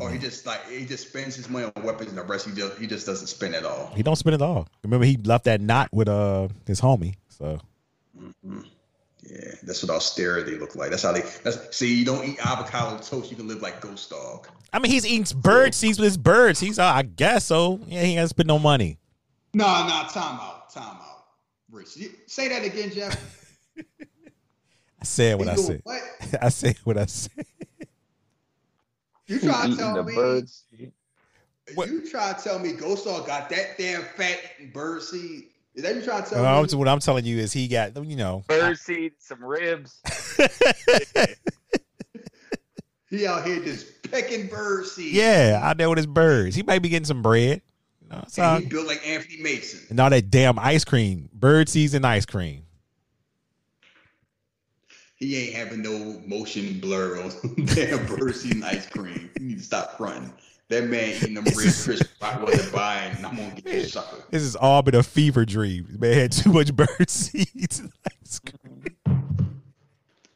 Or 0.00 0.10
he 0.10 0.18
just 0.18 0.44
like 0.44 0.68
he 0.68 0.84
just 0.84 1.08
spends 1.08 1.36
his 1.36 1.48
money 1.48 1.70
on 1.76 1.82
weapons 1.84 2.08
and 2.08 2.18
the 2.18 2.22
rest 2.24 2.48
he 2.48 2.52
just 2.52 2.78
he 2.78 2.86
just 2.88 3.06
doesn't 3.06 3.28
spend 3.28 3.54
at 3.54 3.64
all. 3.64 3.92
He 3.94 4.02
don't 4.02 4.16
spend 4.16 4.34
at 4.34 4.42
all. 4.42 4.66
Remember 4.82 5.06
he 5.06 5.16
left 5.18 5.44
that 5.44 5.60
knot 5.60 5.88
with 5.92 6.08
uh 6.08 6.48
his 6.66 6.80
homie. 6.80 7.14
So 7.28 7.60
Mhm. 8.18 8.66
Yeah, 9.22 9.54
that's 9.62 9.82
what 9.82 9.90
austerity 9.90 10.58
look 10.58 10.74
like. 10.76 10.90
That's 10.90 11.02
how 11.04 11.12
they. 11.12 11.22
That's 11.44 11.74
see, 11.76 11.94
you 11.94 12.04
don't 12.04 12.28
eat 12.28 12.44
avocado 12.44 12.98
toast, 12.98 13.30
you 13.30 13.36
can 13.36 13.48
live 13.48 13.62
like 13.62 13.80
Ghost 13.80 14.10
Dog. 14.10 14.48
I 14.72 14.80
mean 14.80 14.90
he's 14.90 15.06
eating 15.06 15.40
bird 15.40 15.74
seeds 15.74 15.98
with 15.98 16.06
his 16.06 16.16
birds. 16.16 16.58
He's 16.58 16.80
uh, 16.80 16.84
I 16.84 17.02
guess 17.02 17.46
so. 17.46 17.78
Yeah, 17.86 18.02
he 18.02 18.16
hasn't 18.16 18.30
spent 18.30 18.48
no 18.48 18.58
money. 18.58 18.98
No, 19.54 19.64
no, 19.64 20.08
time 20.10 20.40
out, 20.40 20.70
time 20.70 20.96
out. 20.96 21.24
Rich, 21.70 21.96
say 22.26 22.48
that 22.48 22.64
again, 22.64 22.90
Jeff. 22.92 23.16
I 25.04 25.06
said 25.06 25.38
what 25.38 25.48
I 25.48 25.54
doing 25.56 25.66
said. 25.66 25.80
What? 25.84 26.02
I 26.42 26.48
said 26.48 26.76
what 26.84 26.96
I 26.96 27.04
said. 27.06 27.44
You 29.26 29.38
try 29.38 29.68
to 29.68 29.76
tell 29.76 29.94
the 29.96 30.02
me? 30.02 30.14
birds. 30.14 30.64
What- 31.74 31.90
You 31.90 32.08
try 32.08 32.32
to 32.32 32.42
tell 32.42 32.58
me 32.58 32.72
Ghost 32.72 33.04
Dog 33.04 33.26
got 33.26 33.50
that 33.50 33.76
damn 33.76 34.02
fat 34.02 34.38
bird 34.72 35.02
seed? 35.02 35.44
Is 35.74 35.82
that 35.82 35.94
you 35.96 36.00
trying 36.02 36.22
to 36.24 36.30
tell 36.30 36.42
Well, 36.42 36.62
me? 36.62 36.68
I'm- 36.70 36.78
what 36.78 36.88
I'm 36.88 37.00
telling 37.00 37.26
you 37.26 37.36
is 37.38 37.52
he 37.52 37.68
got 37.68 37.94
you 38.06 38.16
know 38.16 38.44
Bird 38.48 38.78
seed, 38.78 39.12
some 39.18 39.44
ribs. 39.44 40.00
He 43.10 43.26
out 43.28 43.46
here 43.46 43.60
just 43.62 44.10
pecking 44.10 44.48
bird 44.48 44.86
seed. 44.86 45.12
yeah 45.14 45.60
out 45.62 45.76
there 45.78 45.88
with 45.88 45.98
his 45.98 46.06
birds. 46.06 46.56
He 46.56 46.62
might 46.64 46.80
be 46.80 46.88
getting 46.88 47.04
some 47.04 47.22
bread. 47.22 47.62
You 48.02 48.08
know, 48.08 48.24
so, 48.26 48.42
And 48.42 48.64
he 48.64 48.68
built 48.68 48.88
like 48.88 49.06
Anthony 49.06 49.40
Mason. 49.40 49.80
and 49.88 50.00
all 50.00 50.10
that 50.10 50.30
damn 50.30 50.58
ice 50.58 50.84
cream, 50.84 51.28
bird 51.32 51.68
seeds 51.68 51.94
and 51.94 52.04
ice 52.04 52.26
cream. 52.26 52.63
He 55.24 55.38
ain't 55.38 55.54
having 55.54 55.80
no 55.80 56.20
motion 56.26 56.80
blur 56.80 57.18
on 57.18 57.32
damn 57.64 58.04
bird 58.04 58.36
seed 58.36 58.62
ice 58.62 58.86
cream. 58.86 59.30
You 59.40 59.46
need 59.46 59.56
to 59.58 59.64
stop 59.64 59.96
fronting. 59.96 60.30
That 60.68 60.84
man 60.84 61.16
eating 61.16 61.32
them 61.32 61.44
red 61.44 61.54
crisp 61.54 62.04
I 62.20 62.42
wasn't 62.42 62.70
buying. 62.74 63.16
I'm 63.24 63.34
gonna 63.34 63.54
get 63.54 63.74
you 63.74 63.84
sucker. 63.84 64.22
This 64.30 64.42
has 64.42 64.54
all 64.54 64.82
been 64.82 64.96
a 64.96 65.02
fever 65.02 65.46
dream. 65.46 65.96
Man 65.98 66.12
had 66.12 66.32
too 66.32 66.52
much 66.52 66.76
bird 66.76 67.08
seeds. 67.08 67.80
and 67.80 67.90
ice 68.22 68.38
cream. 68.38 68.84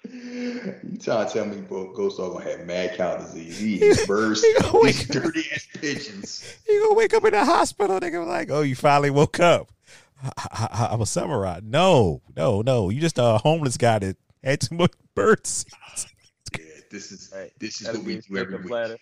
You 0.05 0.99
trying 1.03 1.27
to 1.27 1.33
tell 1.35 1.45
me 1.45 1.61
bro, 1.61 1.93
Ghost 1.93 2.17
Dog 2.17 2.33
gonna 2.33 2.51
have 2.51 2.67
mad 2.67 2.97
cow 2.97 3.19
disease? 3.19 3.59
He 3.59 3.85
eats 3.91 4.07
birds, 4.07 4.43
He 4.43 4.55
these 4.85 5.07
dirty 5.07 5.45
ass 5.53 5.69
pigeons. 5.75 6.57
You 6.67 6.83
gonna 6.83 6.95
wake 6.95 7.13
up 7.13 7.27
in 7.27 7.33
the 7.33 7.45
hospital? 7.45 8.01
They 8.01 8.09
gonna 8.09 8.25
be 8.25 8.31
like, 8.31 8.51
oh, 8.51 8.63
you 8.63 8.75
finally 8.75 9.11
woke 9.11 9.39
up. 9.39 9.69
I, 10.23 10.31
I, 10.73 10.89
I'm 10.93 11.03
a 11.03 11.07
samurai. 11.07 11.61
No, 11.63 12.23
no, 12.35 12.63
no. 12.63 12.89
You 12.89 13.03
just 13.03 13.19
a 13.19 13.37
homeless 13.37 13.77
guy 13.77 13.99
that 13.99 14.17
had 14.43 14.61
too 14.61 14.75
much 14.77 14.93
bird 15.15 15.47
seeds. 15.47 16.07
Yeah, 16.59 16.65
this 16.91 17.13
is 17.13 17.31
Right. 17.35 17.53
this 17.59 17.81
is 17.83 17.87
That'll 17.87 18.01
what 18.01 18.07
we 18.07 18.15
his 18.15 18.27
do 18.27 18.39
every 18.39 18.53
chicken 18.55 18.63
week. 18.63 18.69
platter. 18.71 18.97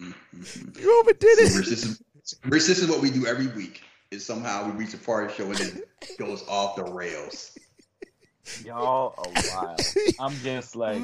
Mhm. 0.00 0.78
You 0.80 1.00
overdid 1.00 1.38
Rich, 1.38 1.52
it. 1.66 1.70
this 1.70 1.84
is 1.84 2.02
Rich, 2.44 2.66
this 2.66 2.78
is 2.80 2.88
what 2.88 3.00
we 3.00 3.10
do 3.10 3.26
every 3.26 3.46
week. 3.48 3.82
Is 4.10 4.24
somehow 4.26 4.66
we 4.70 4.72
reach 4.72 4.92
a 4.94 4.98
part 4.98 5.24
of 5.24 5.30
the 5.36 5.42
show 5.42 5.50
and 5.50 5.60
it 6.02 6.18
goes 6.18 6.46
off 6.48 6.76
the 6.76 6.84
rails. 6.84 7.56
Y'all 8.64 9.14
are 9.18 9.42
wild. 9.64 9.80
I'm 10.20 10.34
just 10.42 10.76
like 10.76 11.00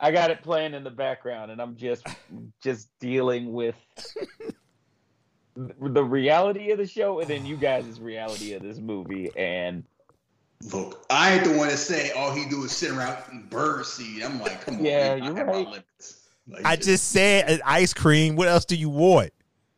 I 0.00 0.10
got 0.10 0.30
it 0.30 0.42
playing 0.42 0.74
in 0.74 0.82
the 0.84 0.90
background 0.90 1.52
and 1.52 1.62
I'm 1.62 1.76
just 1.76 2.04
just 2.62 2.88
dealing 2.98 3.52
with 3.52 3.76
the 5.54 6.02
reality 6.04 6.70
of 6.72 6.78
the 6.78 6.86
show 6.86 7.20
and 7.20 7.28
then 7.28 7.46
you 7.46 7.56
guys' 7.56 8.00
reality 8.00 8.54
of 8.54 8.62
this 8.62 8.78
movie 8.78 9.30
and 9.36 9.84
Look, 10.70 11.04
I 11.10 11.34
ain't 11.34 11.44
the 11.44 11.56
one 11.56 11.68
that 11.68 11.76
say 11.78 12.12
all 12.12 12.32
he 12.34 12.48
do 12.48 12.64
is 12.64 12.72
sit 12.72 12.90
around 12.92 13.18
eating 13.28 13.46
bird 13.50 13.84
seed. 13.84 14.22
I'm 14.22 14.40
like, 14.40 14.64
come 14.64 14.76
on, 14.76 14.84
Yeah, 14.84 15.14
man, 15.16 15.22
I 15.22 15.26
you're 15.26 15.36
have 15.36 15.46
right. 15.48 15.66
Like, 16.48 16.64
I 16.64 16.76
just 16.76 17.10
said 17.10 17.60
uh, 17.60 17.62
ice 17.64 17.94
cream. 17.94 18.36
What 18.36 18.48
else 18.48 18.64
do 18.64 18.76
you 18.76 18.88
want? 18.88 19.30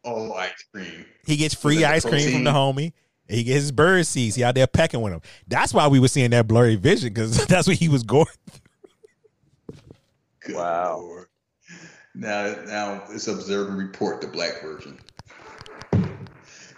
oh 0.05 0.33
ice 0.35 0.65
cream. 0.73 1.07
He 1.27 1.37
gets 1.37 1.55
free 1.55 1.77
it 1.77 1.81
the 1.81 1.87
ice 1.89 2.05
cream 2.05 2.31
from 2.33 2.45
the 2.45 2.51
homie. 2.53 2.93
He 3.29 3.43
gets 3.43 3.63
his 3.63 3.73
bird 3.73 4.07
seeds. 4.07 4.37
He 4.37 4.45
out 4.45 4.55
there 4.55 4.67
pecking 4.67 5.01
with 5.01 5.13
him. 5.15 5.23
That's 5.49 5.73
why 5.73 5.89
we 5.89 5.99
were 5.99 6.09
seeing 6.09 6.31
that 6.31 6.47
blurry 6.47 6.77
vision 6.77 7.09
because 7.09 7.47
that's 7.47 7.67
what 7.67 7.77
he 7.77 7.89
was 7.89 8.03
going. 8.03 8.27
Good 10.41 10.57
Wow. 10.57 10.99
Lord. 11.01 11.27
Now, 12.15 12.55
now 12.67 13.03
it's 13.11 13.27
observe 13.27 13.69
and 13.69 13.79
report 13.79 14.21
the 14.21 14.27
black 14.29 14.61
version. 14.63 14.99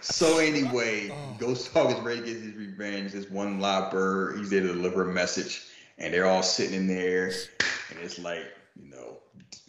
So 0.09 0.37
anyway, 0.39 1.13
Ghost 1.37 1.73
Dog 1.73 1.91
is 1.91 1.99
ready 1.99 2.21
to 2.21 2.25
get 2.25 2.37
his 2.37 2.55
revenge. 2.55 3.11
This 3.11 3.29
one 3.29 3.59
live 3.59 3.91
bird, 3.91 4.37
he's 4.37 4.49
there 4.49 4.61
to 4.61 4.67
deliver 4.67 5.09
a 5.09 5.13
message, 5.13 5.63
and 5.97 6.13
they're 6.13 6.25
all 6.25 6.41
sitting 6.43 6.75
in 6.75 6.87
there, 6.87 7.25
and 7.25 7.99
it's 8.01 8.17
like, 8.17 8.45
you 8.81 8.89
know, 8.89 9.17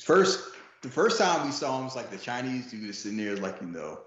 first 0.02 0.40
the 0.82 0.88
first 0.88 1.18
time 1.18 1.44
we 1.44 1.52
saw 1.52 1.80
him, 1.80 1.86
it's 1.86 1.96
like 1.96 2.10
the 2.10 2.16
Chinese 2.16 2.70
dude 2.70 2.88
is 2.88 2.98
sitting 2.98 3.18
there, 3.18 3.36
like 3.36 3.60
you 3.60 3.66
know, 3.66 3.98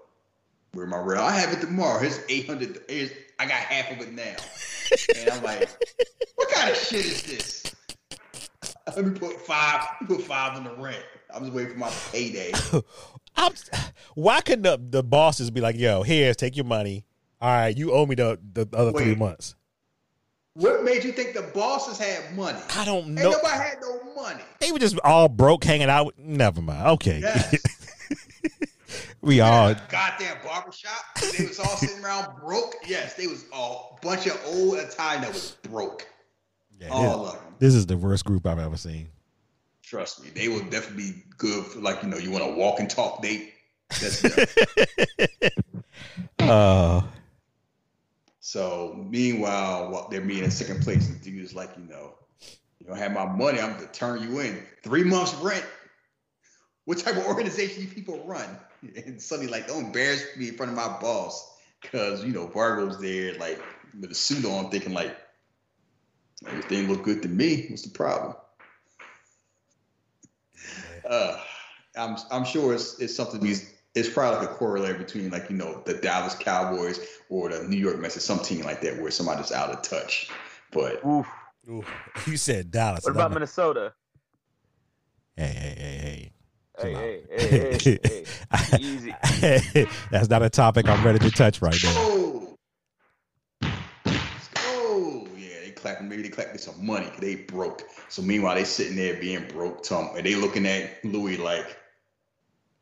Where 0.72 0.86
my 0.86 0.98
real? 0.98 1.20
I 1.20 1.32
have 1.32 1.52
it 1.52 1.60
tomorrow. 1.60 2.00
Here's 2.00 2.20
eight 2.28 2.46
hundred. 2.46 2.80
Here's 2.88 3.10
I 3.38 3.44
got 3.44 3.52
half 3.52 3.92
of 3.92 4.00
it 4.00 4.12
now. 4.12 4.34
and 5.20 5.30
I'm 5.30 5.42
like, 5.42 5.68
what 6.36 6.50
kind 6.50 6.70
of 6.70 6.76
shit 6.76 7.04
is 7.04 7.22
this? 7.24 7.74
Let 8.96 9.04
me 9.04 9.18
put 9.18 9.38
five. 9.42 9.86
Put 10.06 10.22
five 10.22 10.56
on 10.56 10.64
the 10.64 10.74
rent. 10.82 11.04
I'm 11.34 11.42
just 11.42 11.54
waiting 11.54 11.72
for 11.72 11.78
my 11.78 11.92
payday. 12.10 12.52
I'm, 13.36 13.52
why 14.14 14.40
couldn't 14.40 14.62
the, 14.62 14.78
the 14.80 15.02
bosses 15.02 15.50
be 15.50 15.60
like, 15.60 15.76
"Yo, 15.76 16.02
here's 16.02 16.36
take 16.36 16.56
your 16.56 16.64
money. 16.66 17.04
All 17.40 17.48
right, 17.50 17.76
you 17.76 17.92
owe 17.92 18.06
me 18.06 18.14
the 18.14 18.38
the 18.52 18.68
other 18.74 18.92
Wait. 18.92 19.04
three 19.04 19.14
months." 19.14 19.54
What 20.54 20.84
made 20.84 21.02
you 21.02 21.12
think 21.12 21.32
the 21.32 21.42
bosses 21.54 21.98
had 21.98 22.36
money? 22.36 22.58
I 22.76 22.84
don't 22.84 23.04
Ain't 23.06 23.08
know. 23.14 23.30
nobody 23.30 23.54
had 23.56 23.78
no 23.80 24.12
money. 24.14 24.42
They 24.60 24.70
were 24.70 24.78
just 24.78 24.98
all 25.02 25.26
broke, 25.30 25.64
hanging 25.64 25.88
out. 25.88 26.04
with- 26.06 26.18
Never 26.18 26.60
mind. 26.60 26.88
Okay, 26.88 27.20
Yes. 27.20 27.56
we 29.22 29.40
all. 29.40 29.74
goddamn 29.88 30.36
barbershop. 30.44 30.92
They 31.38 31.46
was 31.46 31.58
all 31.58 31.76
sitting 31.76 32.04
around 32.04 32.38
broke. 32.38 32.74
Yes, 32.86 33.14
they 33.14 33.26
was 33.28 33.46
all 33.50 33.98
bunch 34.02 34.26
of 34.26 34.38
old 34.46 34.76
Italian 34.78 35.22
that 35.22 35.32
was 35.32 35.56
broke. 35.62 36.06
Yeah, 36.78 36.88
All 36.88 37.24
this, 37.24 37.32
of 37.34 37.40
them. 37.44 37.54
this 37.58 37.74
is 37.74 37.86
the 37.86 37.96
worst 37.96 38.24
group 38.26 38.46
I've 38.46 38.58
ever 38.58 38.76
seen. 38.76 39.08
Trust 39.92 40.24
me, 40.24 40.30
they 40.34 40.48
would 40.48 40.70
definitely 40.70 41.12
be 41.12 41.22
good 41.36 41.66
for 41.66 41.80
like 41.80 42.02
you 42.02 42.08
know 42.08 42.16
you 42.16 42.30
want 42.30 42.42
to 42.42 42.52
walk 42.52 42.80
and 42.80 42.88
talk 42.88 43.20
date. 43.20 43.52
That's 44.00 44.22
them. 44.22 45.84
Uh, 46.48 47.02
so 48.40 49.06
meanwhile, 49.10 49.90
while 49.90 50.08
they're 50.08 50.22
being 50.22 50.44
in 50.44 50.50
second 50.50 50.82
place, 50.82 51.08
the 51.08 51.18
dude 51.18 51.44
is 51.44 51.54
like, 51.54 51.70
you 51.76 51.84
know, 51.84 52.14
you 52.80 52.86
don't 52.86 52.96
have 52.96 53.12
my 53.12 53.26
money. 53.26 53.60
I'm 53.60 53.74
gonna 53.74 53.86
turn 53.88 54.22
you 54.22 54.40
in 54.40 54.62
three 54.82 55.04
months 55.04 55.34
rent. 55.34 55.64
What 56.86 56.96
type 56.96 57.16
of 57.16 57.26
organization 57.26 57.82
you 57.82 57.88
people 57.88 58.24
run? 58.24 58.48
And 58.96 59.20
suddenly, 59.20 59.52
like, 59.52 59.68
don't 59.68 59.84
embarrass 59.84 60.24
me 60.38 60.48
in 60.48 60.54
front 60.54 60.72
of 60.72 60.76
my 60.76 60.88
boss, 61.02 61.54
cause 61.82 62.24
you 62.24 62.32
know 62.32 62.46
Vargo's 62.46 62.98
there 62.98 63.34
like 63.34 63.60
with 64.00 64.10
a 64.10 64.14
suit 64.14 64.46
on, 64.46 64.70
thinking 64.70 64.94
like 64.94 65.14
everything 66.46 66.88
look 66.88 67.02
good 67.02 67.20
to 67.22 67.28
me. 67.28 67.66
What's 67.68 67.82
the 67.82 67.90
problem? 67.90 68.36
Uh, 71.08 71.40
I'm 71.96 72.16
I'm 72.30 72.44
sure 72.44 72.74
it's 72.74 72.98
it's 72.98 73.14
something 73.14 73.40
these 73.40 73.74
it's 73.94 74.08
probably 74.08 74.40
like 74.40 74.50
a 74.50 74.54
corollary 74.54 74.96
between 74.96 75.30
like 75.30 75.50
you 75.50 75.56
know 75.56 75.82
the 75.84 75.94
Dallas 75.94 76.34
Cowboys 76.34 77.00
or 77.28 77.50
the 77.50 77.64
New 77.64 77.76
York 77.76 77.98
Mets 77.98 78.16
or 78.16 78.20
some 78.20 78.38
team 78.38 78.64
like 78.64 78.80
that 78.82 79.00
where 79.00 79.10
somebody's 79.10 79.52
out 79.52 79.70
of 79.70 79.82
touch. 79.82 80.30
But 80.70 81.04
Oof. 81.04 81.26
ooh, 81.68 81.84
you 82.26 82.36
said 82.36 82.70
Dallas. 82.70 83.04
What 83.04 83.10
about 83.12 83.26
I'm 83.26 83.34
Minnesota? 83.34 83.92
Hey, 85.36 85.46
hey, 85.46 85.74
hey, 85.76 85.98
hey. 85.98 86.32
Hey, 86.78 86.82
Come 86.82 86.94
hey, 86.94 87.22
hey, 87.28 87.90
hey, 88.06 88.26
hey. 88.50 88.78
Easy. 88.80 89.14
That's 90.10 90.28
not 90.28 90.42
a 90.42 90.50
topic 90.50 90.88
I'm 90.88 91.04
ready 91.04 91.18
to 91.18 91.30
touch 91.30 91.60
right 91.60 91.78
now. 91.82 91.92
oh, 91.96 92.56
oh 94.56 95.28
yeah, 95.36 95.60
they 95.64 95.70
clapping. 95.70 96.01
Maybe 96.12 96.24
they 96.24 96.28
clapping 96.28 96.58
some 96.58 96.84
money 96.84 97.06
'cause 97.06 97.20
they 97.20 97.36
broke. 97.36 97.88
So 98.10 98.20
meanwhile, 98.20 98.54
they 98.54 98.64
sitting 98.64 98.96
there 98.96 99.14
being 99.14 99.48
broke, 99.48 99.82
Tom, 99.82 100.14
and 100.14 100.26
they 100.26 100.34
looking 100.34 100.66
at 100.66 101.02
Louis 101.02 101.38
like, 101.38 101.74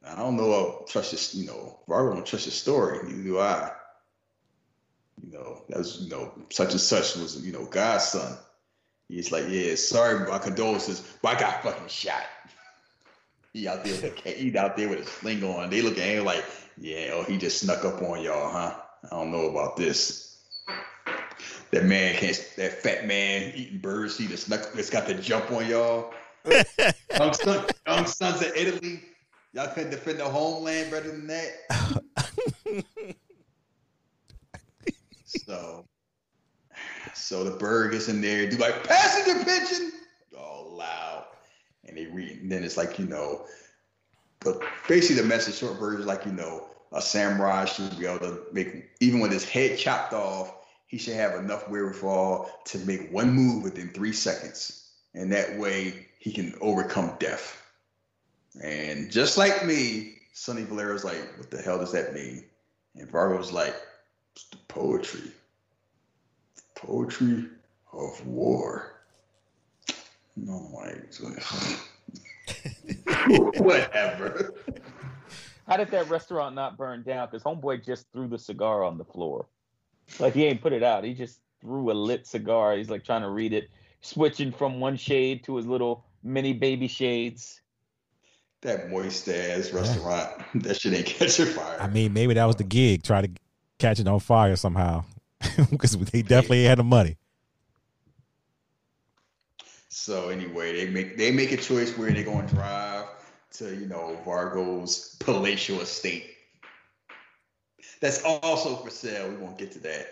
I 0.05 0.17
don't 0.17 0.37
know. 0.37 0.53
I'll 0.53 0.85
trust 0.85 1.13
this. 1.13 1.33
You 1.37 1.47
know, 1.47 1.79
Vargo 1.87 2.15
don't 2.15 2.27
trust 2.27 2.47
his 2.47 2.55
story. 2.55 2.99
Neither 3.05 3.23
do 3.23 3.39
I. 3.39 3.71
You 5.23 5.31
know, 5.31 5.63
that 5.69 5.79
was 5.79 6.01
you 6.01 6.09
know 6.11 6.33
such 6.51 6.73
and 6.73 6.81
such 6.81 7.15
was 7.15 7.41
you 7.47 7.53
know 7.53 7.67
God's 7.67 8.05
son. 8.09 8.37
He's 9.07 9.31
like, 9.31 9.45
yeah, 9.49 9.77
sorry, 9.77 10.29
my 10.29 10.39
condolences, 10.39 11.01
but 11.23 11.37
I 11.37 11.41
got 11.41 11.63
fucking 11.63 11.89
shot. 11.89 12.25
He 13.53 13.67
out 13.69 13.85
there 13.85 13.95
with 13.95 14.27
a 14.27 14.31
he 14.31 14.57
out 14.59 14.77
there 14.77 14.89
with 14.89 15.01
a 15.01 15.07
sling 15.07 15.45
on. 15.45 15.71
They 15.71 15.83
look 15.83 15.99
at 15.99 16.05
him 16.05 16.25
like, 16.25 16.45
yeah, 16.79 17.11
oh, 17.15 17.23
he 17.25 17.37
just 17.37 17.61
snuck 17.61 17.85
up 17.85 18.01
on 18.03 18.23
y'all, 18.23 18.51
huh? 18.51 18.75
I 19.05 19.09
don't 19.09 19.31
know 19.33 19.51
about 19.51 19.77
this. 19.77 20.30
That 21.73 21.85
man 21.85 22.17
can't. 22.17 22.53
That 22.57 22.73
fat 22.83 23.07
man 23.07 23.53
eating 23.55 23.79
birds. 23.79 24.19
Just 24.19 24.47
snuck. 24.47 24.69
It's 24.75 24.91
got 24.91 25.07
to 25.09 25.15
jump 25.15 25.51
on 25.53 25.69
y'all. 25.69 26.13
young, 27.19 27.33
son, 27.35 27.67
young 27.87 28.07
sons 28.07 28.43
of 28.43 28.53
Italy. 28.57 29.03
Y'all 29.53 29.69
couldn't 29.75 29.91
defend 29.91 30.19
the 30.19 30.25
homeland 30.25 30.91
better 30.91 31.11
than 31.11 31.27
that. 31.27 32.05
So, 35.47 35.87
so 37.15 37.45
the 37.45 37.57
bird 37.57 37.93
gets 37.93 38.09
in 38.09 38.21
there, 38.21 38.49
do 38.51 38.57
like 38.57 38.87
passenger 38.87 39.45
pigeon, 39.45 39.93
all 40.37 40.75
loud, 40.77 41.25
and 41.85 41.97
they 41.97 42.07
read. 42.07 42.43
And 42.43 42.51
then 42.51 42.65
it's 42.65 42.77
like 42.77 42.99
you 42.99 43.07
know, 43.07 43.47
but 44.41 44.61
basically 44.89 45.23
the 45.23 45.29
message, 45.29 45.55
short 45.55 45.79
version, 45.79 46.01
is 46.01 46.07
like 46.07 46.27
you 46.27 46.33
know, 46.33 46.67
a 46.93 47.01
samurai 47.01 47.65
should 47.65 47.97
be 47.99 48.07
able 48.07 48.21
to 48.21 48.41
make 48.53 48.91
even 48.99 49.21
with 49.21 49.31
his 49.31 49.45
head 49.45 49.79
chopped 49.79 50.13
off, 50.13 50.53
he 50.91 50.99
should 50.99 51.15
have 51.15 51.37
enough 51.37 51.69
wherewithal 51.69 52.51
to 52.65 52.79
make 52.81 53.13
one 53.13 53.31
move 53.31 53.63
within 53.63 53.91
three 53.91 54.13
seconds, 54.13 54.91
and 55.15 55.33
that 55.33 55.57
way 55.57 56.09
he 56.19 56.33
can 56.33 56.53
overcome 56.61 57.15
death. 57.21 57.63
And 58.61 59.09
just 59.09 59.39
like 59.39 59.65
me, 59.65 60.17
Sonny 60.33 60.65
Valerio's 60.65 61.05
like, 61.05 61.39
"What 61.39 61.49
the 61.49 61.63
hell 61.63 61.79
does 61.79 61.93
that 61.93 62.13
mean?" 62.13 62.45
And 62.97 63.09
Vargo's 63.09 63.53
like, 63.53 63.77
it's 64.35 64.47
the 64.47 64.57
poetry. 64.67 65.31
Poetry 66.75 67.47
of 67.93 68.27
war. 68.27 68.97
No, 70.35 70.71
like, 70.75 71.15
whatever. 73.61 74.55
How 75.69 75.77
did 75.77 75.93
that 75.93 76.11
restaurant 76.11 76.57
not 76.57 76.77
burn 76.77 77.05
down? 77.05 77.29
Because 77.29 77.45
homeboy 77.45 77.85
just 77.87 78.11
threw 78.13 78.27
the 78.27 78.39
cigar 78.39 78.83
on 78.83 78.99
the 78.99 79.05
floor. 79.05 79.47
Like 80.19 80.35
he 80.35 80.45
ain't 80.47 80.61
put 80.61 80.73
it 80.73 80.83
out. 80.83 81.05
He 81.05 81.15
just 81.15 81.41
threw 81.61 81.91
a 81.91 81.95
lit 81.95 82.27
cigar. 82.27 82.77
He's 82.77 82.91
like 82.91 83.05
trying 83.05 83.23
to 83.23 83.31
read 83.31 83.53
it, 83.53 83.71
switching 84.01 84.53
from 84.53 84.81
one 84.81 84.97
shade 84.97 85.45
to 85.45 85.57
his 85.57 85.67
little 85.67 86.05
mini 86.23 86.53
baby 86.53 86.89
shades. 86.89 87.61
That 88.63 88.91
moist 88.91 89.29
ass 89.29 89.73
restaurant. 89.73 90.31
That 90.55 90.81
shit 90.81 90.93
ain't 90.93 91.07
catching 91.07 91.47
fire. 91.47 91.81
I 91.81 91.89
mean, 91.89 92.13
maybe 92.13 92.35
that 92.35 92.45
was 92.45 92.57
the 92.57 92.65
gig. 92.65 93.03
Try 93.03 93.23
to 93.23 93.31
catch 93.79 94.01
it 94.01 94.09
on 94.09 94.21
fire 94.21 94.57
somehow, 94.57 95.05
because 95.71 95.97
they 95.97 96.23
definitely 96.23 96.65
had 96.65 96.79
the 96.79 96.85
money. 96.85 97.17
So 99.89 100.29
anyway, 100.29 100.73
they 100.73 100.91
make 100.91 101.17
they 101.17 101.31
make 101.31 101.53
a 101.53 101.57
choice 101.57 101.97
where 101.97 102.11
they're 102.11 102.25
gonna 102.25 102.47
drive 102.49 103.07
to, 103.53 103.75
you 103.75 103.87
know, 103.87 104.19
Vargo's 104.25 105.17
palatial 105.21 105.81
estate. 105.81 106.37
That's 108.01 108.23
also 108.25 108.77
for 108.77 108.91
sale. 108.91 109.29
We 109.29 109.37
won't 109.37 109.59
get 109.59 109.73
to 109.73 109.79
that. 109.81 110.09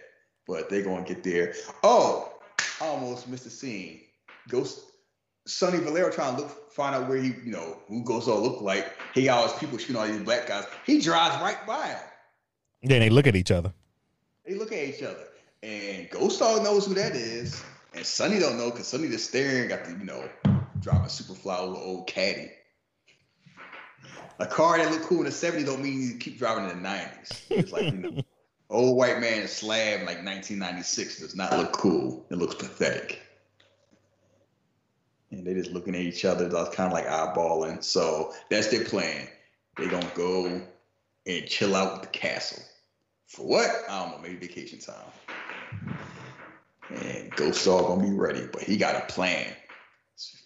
But 0.47 0.71
they're 0.71 0.83
gonna 0.83 1.05
get 1.05 1.23
there. 1.23 1.55
Oh, 1.83 2.33
I 2.81 2.87
almost 2.87 3.29
missed 3.29 3.45
the 3.45 3.51
scene. 3.51 4.01
Ghost 4.49 4.81
Sonny 5.47 5.79
Valerio 5.79 6.11
trying 6.11 6.37
to 6.37 6.43
look 6.43 6.73
find 6.73 6.95
out 6.95 7.09
where 7.09 7.19
he, 7.19 7.35
you 7.45 7.51
know, 7.51 7.77
who 7.89 8.05
Ghost 8.05 8.29
all 8.29 8.41
look 8.41 8.61
like. 8.61 8.93
He 9.15 9.25
got 9.25 9.39
all 9.39 9.49
his 9.49 9.59
people 9.59 9.79
shooting 9.79 9.97
all 9.97 10.07
these 10.07 10.21
black 10.21 10.47
guys. 10.47 10.65
He 10.87 11.01
drives 11.01 11.43
right 11.43 11.67
by 11.67 11.89
him. 11.89 11.99
Then 12.83 13.01
they 13.01 13.11
look 13.11 13.27
at 13.27 13.35
each 13.35 13.51
other. 13.51 13.73
They 14.47 14.55
look 14.55 14.73
at 14.73 14.79
each 14.79 15.03
other. 15.03 15.27
And 15.63 16.09
Ghost 16.11 16.39
Dog 16.39 16.63
knows 16.63 16.87
who 16.87 16.95
that 16.95 17.17
is. 17.17 17.63
And 17.95 18.07
Sonny 18.07 18.39
don't 18.39 18.57
know 18.57 18.71
because 18.71 18.87
Sonny 18.87 19.09
just 19.09 19.29
staring, 19.29 19.69
got 19.69 19.85
the, 19.85 19.91
you 19.91 20.05
know, 20.05 20.29
driving 20.81 21.09
super 21.09 21.35
fly 21.35 21.61
little 21.61 21.77
old 21.77 22.07
caddy. 22.07 22.53
A 24.41 24.47
car 24.47 24.79
that 24.79 24.91
looked 24.91 25.05
cool 25.05 25.19
in 25.19 25.25
the 25.25 25.31
70s 25.31 25.67
don't 25.67 25.83
mean 25.83 26.01
you 26.01 26.17
keep 26.17 26.39
driving 26.39 26.71
in 26.71 26.83
the 26.83 26.89
90s. 26.89 27.43
It's 27.51 27.73
like, 27.73 27.85
you 27.85 27.93
know, 27.93 28.23
old 28.71 28.97
white 28.97 29.21
man 29.21 29.49
slab 29.49 30.01
like 30.01 30.25
1996 30.25 31.21
does 31.21 31.35
not 31.35 31.57
look 31.57 31.73
cool. 31.73 32.25
It 32.31 32.37
looks 32.37 32.55
pathetic. 32.55 33.21
And 35.31 35.47
they're 35.47 35.55
just 35.55 35.73
looking 35.73 35.95
at 35.95 36.01
each 36.01 36.25
other, 36.25 36.49
that's 36.49 36.75
kind 36.75 36.87
of 36.87 36.93
like 36.93 37.07
eyeballing. 37.07 37.83
So 37.83 38.33
that's 38.49 38.69
their 38.69 38.85
plan. 38.85 39.29
They're 39.77 39.91
gonna 39.91 40.11
go 40.15 40.63
and 41.27 41.47
chill 41.47 41.75
out 41.75 41.95
with 41.95 42.03
the 42.03 42.19
castle. 42.19 42.63
For 43.27 43.47
what? 43.47 43.71
I 43.89 44.05
don't 44.05 44.13
know, 44.13 44.19
maybe 44.23 44.47
vacation 44.47 44.79
time. 44.79 45.95
And 46.91 47.31
Ghost 47.33 47.65
Dog 47.65 47.87
gonna 47.87 48.03
be 48.03 48.17
ready, 48.17 48.49
but 48.51 48.63
he 48.63 48.77
got 48.77 48.97
a 48.97 49.13
plan. 49.13 49.53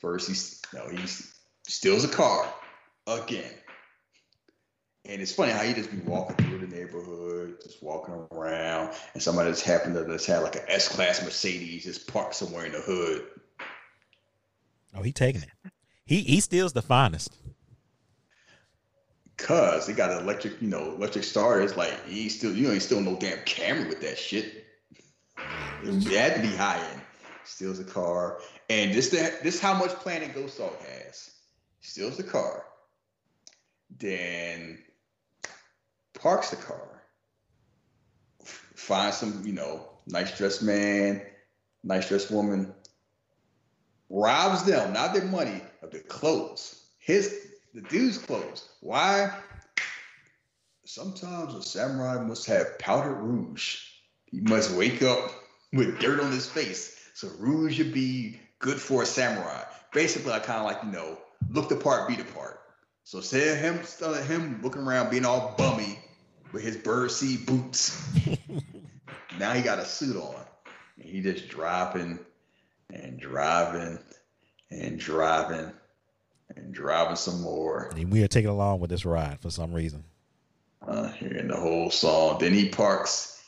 First, 0.00 0.28
he's 0.28 0.62
know, 0.74 0.88
he 0.88 1.06
steals 1.68 2.04
a 2.04 2.08
car 2.08 2.52
again. 3.06 3.52
And 5.04 5.20
it's 5.20 5.34
funny 5.34 5.50
how 5.50 5.62
you 5.62 5.74
just 5.74 5.90
be 5.90 5.98
walking 5.98 6.36
through 6.36 6.58
the 6.58 6.66
neighborhood, 6.68 7.56
just 7.62 7.82
walking 7.82 8.14
around, 8.30 8.94
and 9.14 9.22
somebody 9.22 9.50
just 9.50 9.64
happened 9.64 9.94
to 9.94 10.06
just 10.06 10.26
have 10.26 10.44
like 10.44 10.54
an 10.54 10.62
S-class 10.68 11.22
Mercedes 11.24 11.84
just 11.84 12.06
parked 12.06 12.36
somewhere 12.36 12.66
in 12.66 12.72
the 12.72 12.80
hood. 12.80 13.26
Oh, 14.94 15.02
he 15.02 15.10
taking 15.10 15.42
it. 15.42 15.72
He 16.04 16.20
he 16.20 16.40
steals 16.40 16.72
the 16.72 16.82
finest. 16.82 17.36
Cause 19.38 19.86
they 19.86 19.92
got 19.92 20.12
an 20.12 20.18
electric, 20.18 20.62
you 20.62 20.68
know, 20.68 20.92
electric 20.92 21.24
starter. 21.24 21.62
It's 21.62 21.76
like 21.76 22.06
he 22.06 22.28
still, 22.28 22.54
you 22.54 22.68
know, 22.68 22.74
he 22.74 22.78
still 22.78 23.00
no 23.00 23.16
damn 23.16 23.42
camera 23.44 23.88
with 23.88 24.00
that 24.02 24.18
shit. 24.18 24.66
It 25.82 26.04
had 26.12 26.36
to 26.36 26.42
be 26.42 26.54
high 26.54 26.78
end. 26.92 27.00
Steals 27.44 27.80
a 27.80 27.84
car, 27.84 28.38
and 28.70 28.94
this 28.94 29.08
that 29.08 29.42
this 29.42 29.60
how 29.60 29.74
much 29.74 29.90
planning 29.90 30.30
Ghost 30.32 30.58
Dog 30.58 30.76
has. 30.78 31.30
Steals 31.80 32.16
the 32.16 32.22
car, 32.22 32.64
then 33.98 34.78
parks 36.14 36.50
the 36.50 36.56
car, 36.56 37.02
find 38.42 39.14
some, 39.14 39.42
you 39.44 39.52
know, 39.52 39.88
nice 40.06 40.36
dressed 40.36 40.62
man, 40.62 41.22
nice 41.82 42.08
dressed 42.08 42.30
woman, 42.30 42.72
robs 44.08 44.64
them, 44.64 44.92
not 44.92 45.14
their 45.14 45.24
money, 45.24 45.60
of 45.82 45.90
their 45.90 46.02
clothes. 46.02 46.84
His 46.98 47.48
the 47.74 47.80
dude's 47.80 48.18
clothes. 48.18 48.68
Why? 48.80 49.34
Sometimes 50.84 51.54
a 51.54 51.62
samurai 51.62 52.22
must 52.22 52.46
have 52.46 52.78
powdered 52.78 53.14
rouge. 53.14 53.78
He 54.26 54.40
must 54.40 54.72
wake 54.72 55.02
up 55.02 55.32
with 55.72 55.98
dirt 55.98 56.20
on 56.20 56.30
his 56.32 56.48
face. 56.48 56.98
So 57.14 57.28
rouge 57.38 57.76
should 57.76 57.92
be 57.92 58.40
good 58.58 58.80
for 58.80 59.02
a 59.02 59.06
samurai. 59.06 59.62
Basically, 59.92 60.32
I 60.32 60.38
kind 60.38 60.60
of 60.60 60.66
like, 60.66 60.82
you 60.84 60.90
know, 60.90 61.18
look 61.50 61.68
the 61.68 61.76
part, 61.76 62.08
be 62.08 62.16
the 62.16 62.24
part. 62.24 62.61
So 63.04 63.20
say 63.20 63.56
him, 63.56 63.80
him 64.26 64.60
looking 64.62 64.82
around 64.82 65.10
being 65.10 65.24
all 65.24 65.54
bummy 65.58 65.98
with 66.52 66.62
his 66.62 66.76
birdseed 66.76 67.46
boots. 67.46 68.00
now 69.38 69.52
he 69.52 69.62
got 69.62 69.78
a 69.78 69.84
suit 69.84 70.16
on. 70.16 70.44
And 70.96 71.08
he 71.08 71.20
just 71.20 71.48
driving 71.48 72.18
and 72.92 73.18
driving 73.18 73.98
and 74.70 74.98
driving 74.98 75.72
and 76.56 76.72
driving 76.72 77.16
some 77.16 77.42
more. 77.42 77.90
And 77.94 78.10
we 78.10 78.22
are 78.22 78.28
taking 78.28 78.50
along 78.50 78.80
with 78.80 78.90
this 78.90 79.04
ride 79.04 79.40
for 79.40 79.50
some 79.50 79.72
reason. 79.72 80.04
Uh, 80.86 81.08
hearing 81.12 81.48
the 81.48 81.56
whole 81.56 81.90
song. 81.90 82.38
Then 82.40 82.52
he 82.52 82.68
parks, 82.68 83.42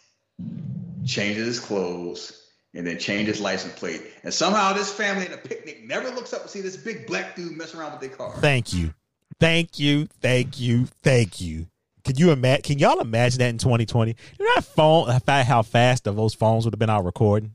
changes 1.04 1.46
his 1.46 1.60
clothes, 1.60 2.48
and 2.74 2.86
then 2.86 2.98
changes 2.98 3.40
license 3.40 3.74
plate. 3.74 4.02
And 4.22 4.32
somehow 4.32 4.72
this 4.72 4.92
family 4.92 5.26
in 5.26 5.32
a 5.32 5.36
picnic 5.36 5.84
never 5.84 6.10
looks 6.10 6.32
up 6.32 6.42
to 6.42 6.48
see 6.48 6.60
this 6.60 6.76
big 6.76 7.06
black 7.06 7.34
dude 7.36 7.56
mess 7.56 7.74
around 7.74 7.92
with 7.92 8.00
their 8.00 8.16
car. 8.16 8.34
Thank 8.38 8.72
you. 8.72 8.94
Thank 9.40 9.78
you. 9.78 10.06
Thank 10.20 10.60
you. 10.60 10.86
Thank 11.02 11.40
you. 11.40 11.66
Can 12.04 12.16
you 12.16 12.30
imagine? 12.32 12.62
Can 12.62 12.78
y'all 12.78 13.00
imagine 13.00 13.38
that 13.38 13.48
in 13.48 13.58
2020? 13.58 14.14
You 14.38 14.44
know 14.44 14.52
that 14.54 14.64
phone, 14.64 15.08
how 15.26 15.62
fast 15.62 16.04
those 16.04 16.34
phones 16.34 16.64
would 16.64 16.74
have 16.74 16.78
been 16.78 16.90
out 16.90 17.04
recording. 17.04 17.54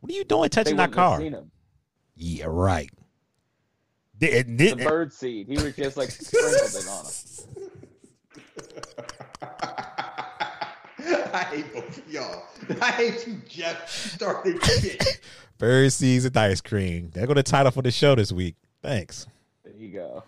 What 0.00 0.12
are 0.12 0.14
you 0.14 0.24
doing 0.24 0.48
touching 0.48 0.76
that 0.76 0.92
car? 0.92 1.20
Yeah, 2.14 2.46
right. 2.48 2.90
The, 4.18 4.42
the, 4.42 4.74
the 4.74 4.84
bird 4.84 5.12
seed. 5.12 5.46
He 5.46 5.54
was 5.54 5.76
just 5.76 5.96
like 5.96 6.10
sprinkled 6.10 6.54
it 6.54 6.88
on 6.88 7.04
him. 7.04 7.70
I 11.34 11.44
hate 11.50 11.72
both 11.72 11.98
of 11.98 12.12
y'all. 12.12 12.42
I 12.80 12.90
hate 12.90 13.26
you, 13.26 13.40
Jeff. 13.48 13.88
Starting 13.88 14.58
shit. 14.60 15.20
Bird 15.58 15.92
seeds 15.92 16.24
and 16.24 16.36
ice 16.36 16.60
cream. 16.60 17.10
They're 17.12 17.26
going 17.26 17.36
to 17.36 17.42
title 17.42 17.70
for 17.70 17.82
the 17.82 17.90
show 17.90 18.14
this 18.14 18.32
week. 18.32 18.56
Thanks. 18.82 19.26
There 19.64 19.74
you 19.76 19.92
go. 19.92 20.24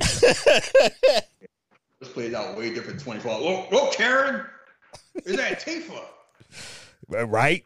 This 0.00 2.08
plays 2.12 2.34
out 2.34 2.56
way 2.56 2.72
different 2.72 3.00
24. 3.00 3.32
Oh, 3.32 3.66
oh 3.70 3.90
Karen! 3.92 4.46
Is 5.24 5.36
that 5.36 5.60
Tifa? 5.60 6.00
Right? 7.08 7.64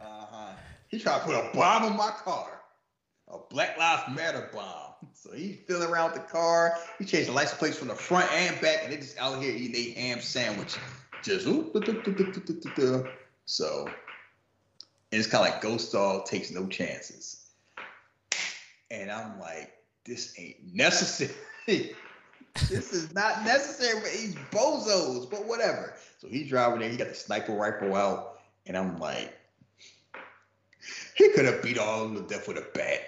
Uh-huh. 0.00 0.52
He 0.88 0.98
tried 0.98 1.18
to 1.18 1.24
put 1.24 1.34
a 1.34 1.50
bomb 1.54 1.84
in 1.84 1.96
my 1.96 2.10
car. 2.10 2.62
A 3.28 3.38
Black 3.50 3.78
Lives 3.78 4.14
Matter 4.14 4.48
bomb. 4.52 4.94
So 5.12 5.32
he's 5.32 5.58
feeling 5.66 5.88
around 5.88 6.14
the 6.14 6.20
car. 6.20 6.76
He 6.98 7.04
changed 7.04 7.28
the 7.28 7.32
license 7.32 7.58
plates 7.58 7.76
from 7.76 7.88
the 7.88 7.94
front 7.94 8.30
and 8.32 8.60
back, 8.60 8.80
and 8.82 8.92
they 8.92 8.96
just 8.96 9.18
out 9.18 9.42
here 9.42 9.54
eating 9.54 9.76
a 9.76 10.00
ham 10.00 10.20
sandwich. 10.20 10.76
Just 11.22 11.44
so 13.44 13.90
it's 15.12 15.26
kind 15.26 15.46
of 15.46 15.52
like 15.52 15.60
Ghost 15.60 15.92
Dog 15.92 16.24
takes 16.24 16.50
no 16.50 16.66
chances. 16.66 17.50
And 18.90 19.10
I'm 19.10 19.38
like, 19.38 19.72
this 20.10 20.34
ain't 20.38 20.74
necessary. 20.74 21.32
this 21.66 22.92
is 22.92 23.14
not 23.14 23.44
necessary 23.44 24.00
for 24.00 24.08
these 24.08 24.34
bozos, 24.50 25.30
but 25.30 25.46
whatever. 25.46 25.94
So 26.18 26.26
he's 26.26 26.48
driving 26.48 26.80
there. 26.80 26.90
He 26.90 26.96
got 26.96 27.08
the 27.08 27.14
sniper 27.14 27.52
rifle 27.52 27.94
out, 27.94 28.40
and 28.66 28.76
I'm 28.76 28.98
like, 28.98 29.32
he 31.14 31.30
could 31.30 31.44
have 31.44 31.62
beat 31.62 31.78
all 31.78 32.04
of 32.04 32.12
them 32.12 32.26
to 32.26 32.34
death 32.34 32.48
with 32.48 32.58
a 32.58 32.66
bat, 32.74 33.00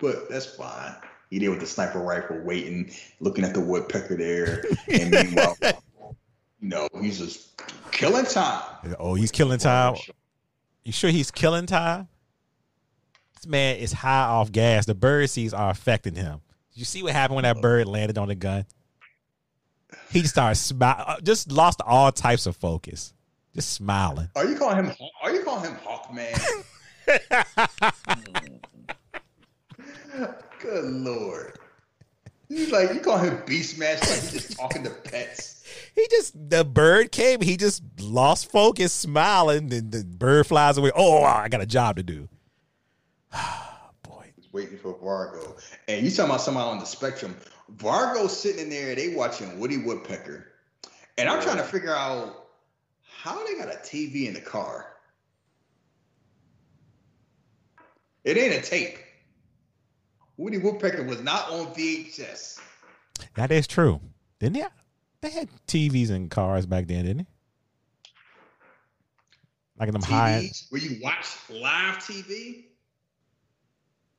but 0.00 0.30
that's 0.30 0.46
fine. 0.46 0.94
He 1.28 1.38
did 1.38 1.50
with 1.50 1.60
the 1.60 1.66
sniper 1.66 1.98
rifle, 1.98 2.40
waiting, 2.42 2.90
looking 3.20 3.44
at 3.44 3.52
the 3.52 3.60
woodpecker 3.60 4.16
there, 4.16 4.64
and 4.90 5.10
meanwhile, 5.34 5.56
you 5.60 6.68
know, 6.68 6.88
he's 7.02 7.18
just 7.18 7.62
killing 7.90 8.24
time. 8.24 8.62
Oh, 8.98 9.14
he's 9.14 9.30
killing 9.30 9.58
time. 9.58 9.96
You 10.84 10.92
sure 10.92 11.10
he's 11.10 11.30
killing 11.30 11.66
time? 11.66 12.08
This 13.42 13.50
man 13.50 13.76
is 13.78 13.92
high 13.92 14.26
off 14.26 14.52
gas. 14.52 14.86
The 14.86 14.94
bird 14.94 15.28
seeds 15.28 15.52
are 15.52 15.68
affecting 15.68 16.14
him. 16.14 16.40
You 16.74 16.84
see 16.84 17.02
what 17.02 17.12
happened 17.12 17.34
when 17.34 17.42
that 17.42 17.60
bird 17.60 17.88
landed 17.88 18.16
on 18.16 18.28
the 18.28 18.36
gun? 18.36 18.66
He 20.10 20.22
started 20.22 20.54
smiling, 20.54 21.04
uh, 21.08 21.20
just 21.20 21.50
lost 21.50 21.80
all 21.84 22.12
types 22.12 22.46
of 22.46 22.54
focus, 22.54 23.12
just 23.52 23.72
smiling. 23.72 24.28
Are 24.36 24.44
you 24.44 24.56
calling 24.56 24.76
him? 24.76 24.92
Are 25.24 25.32
you 25.32 25.42
calling 25.42 25.72
him 25.72 25.76
Hawkman? 25.84 26.38
Good 30.60 30.84
lord! 30.84 31.58
He's 32.48 32.70
like 32.70 32.94
you 32.94 33.00
call 33.00 33.18
him 33.18 33.38
Beastmaster, 33.38 34.08
like 34.08 34.20
he's 34.20 34.32
just 34.32 34.56
talking 34.56 34.84
to 34.84 34.90
pets. 34.90 35.64
He 35.96 36.06
just 36.12 36.48
the 36.48 36.64
bird 36.64 37.10
came. 37.10 37.40
He 37.40 37.56
just 37.56 37.82
lost 38.00 38.52
focus, 38.52 38.92
smiling, 38.92 39.72
and 39.72 39.90
the 39.90 40.04
bird 40.04 40.46
flies 40.46 40.78
away. 40.78 40.92
Oh, 40.94 41.24
I 41.24 41.48
got 41.48 41.60
a 41.60 41.66
job 41.66 41.96
to 41.96 42.04
do. 42.04 42.28
Boy. 44.02 44.32
Waiting 44.52 44.78
for 44.78 44.94
Vargo. 44.94 45.58
And 45.88 46.04
you 46.04 46.10
talking 46.10 46.30
about 46.30 46.40
somebody 46.40 46.70
on 46.70 46.78
the 46.78 46.84
spectrum. 46.84 47.36
Vargo's 47.76 48.36
sitting 48.36 48.64
in 48.64 48.70
there, 48.70 48.94
they 48.94 49.14
watching 49.14 49.58
Woody 49.58 49.78
Woodpecker. 49.78 50.46
And 51.16 51.28
I'm 51.28 51.42
trying 51.42 51.56
to 51.56 51.62
figure 51.62 51.94
out 51.94 52.48
how 53.02 53.46
they 53.46 53.54
got 53.54 53.68
a 53.68 53.78
TV 53.78 54.26
in 54.26 54.34
the 54.34 54.40
car. 54.40 54.94
It 58.24 58.36
ain't 58.36 58.54
a 58.54 58.62
tape. 58.62 58.98
Woody 60.36 60.58
Woodpecker 60.58 61.04
was 61.04 61.22
not 61.22 61.50
on 61.50 61.66
VHS. 61.74 62.60
That 63.34 63.52
is 63.52 63.66
true. 63.66 64.00
Didn't 64.38 64.54
they? 64.54 64.66
They 65.20 65.30
had 65.30 65.48
TVs 65.68 66.10
in 66.10 66.28
cars 66.28 66.66
back 66.66 66.86
then, 66.88 67.04
didn't 67.04 67.18
they? 67.18 67.26
Like 69.78 69.88
in 69.88 69.92
them 69.94 70.02
TVs, 70.02 70.08
high. 70.08 70.50
Where 70.70 70.80
you 70.80 71.00
watch 71.02 71.26
live 71.48 71.96
TV? 71.98 72.64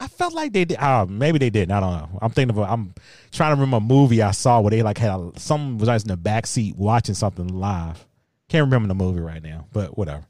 I 0.03 0.07
felt 0.07 0.33
like 0.33 0.51
they 0.51 0.65
did. 0.65 0.77
Uh, 0.79 1.05
maybe 1.07 1.37
they 1.39 1.49
didn't. 1.49 1.71
I 1.71 1.79
don't 1.79 1.93
know. 1.93 2.19
I'm 2.21 2.29
thinking 2.29 2.57
of. 2.57 2.69
I'm 2.69 2.93
trying 3.31 3.51
to 3.51 3.55
remember 3.55 3.77
a 3.77 3.79
movie 3.79 4.21
I 4.21 4.31
saw 4.31 4.59
where 4.59 4.69
they 4.71 4.83
like 4.83 4.97
had 4.97 5.17
a, 5.17 5.31
someone 5.37 5.77
was 5.77 6.03
in 6.03 6.09
the 6.09 6.17
back 6.17 6.45
seat 6.45 6.75
watching 6.75 7.15
something 7.15 7.47
live. 7.47 8.05
Can't 8.49 8.65
remember 8.65 8.89
the 8.89 8.95
movie 8.95 9.21
right 9.21 9.41
now, 9.41 9.65
but 9.71 9.97
whatever. 9.97 10.25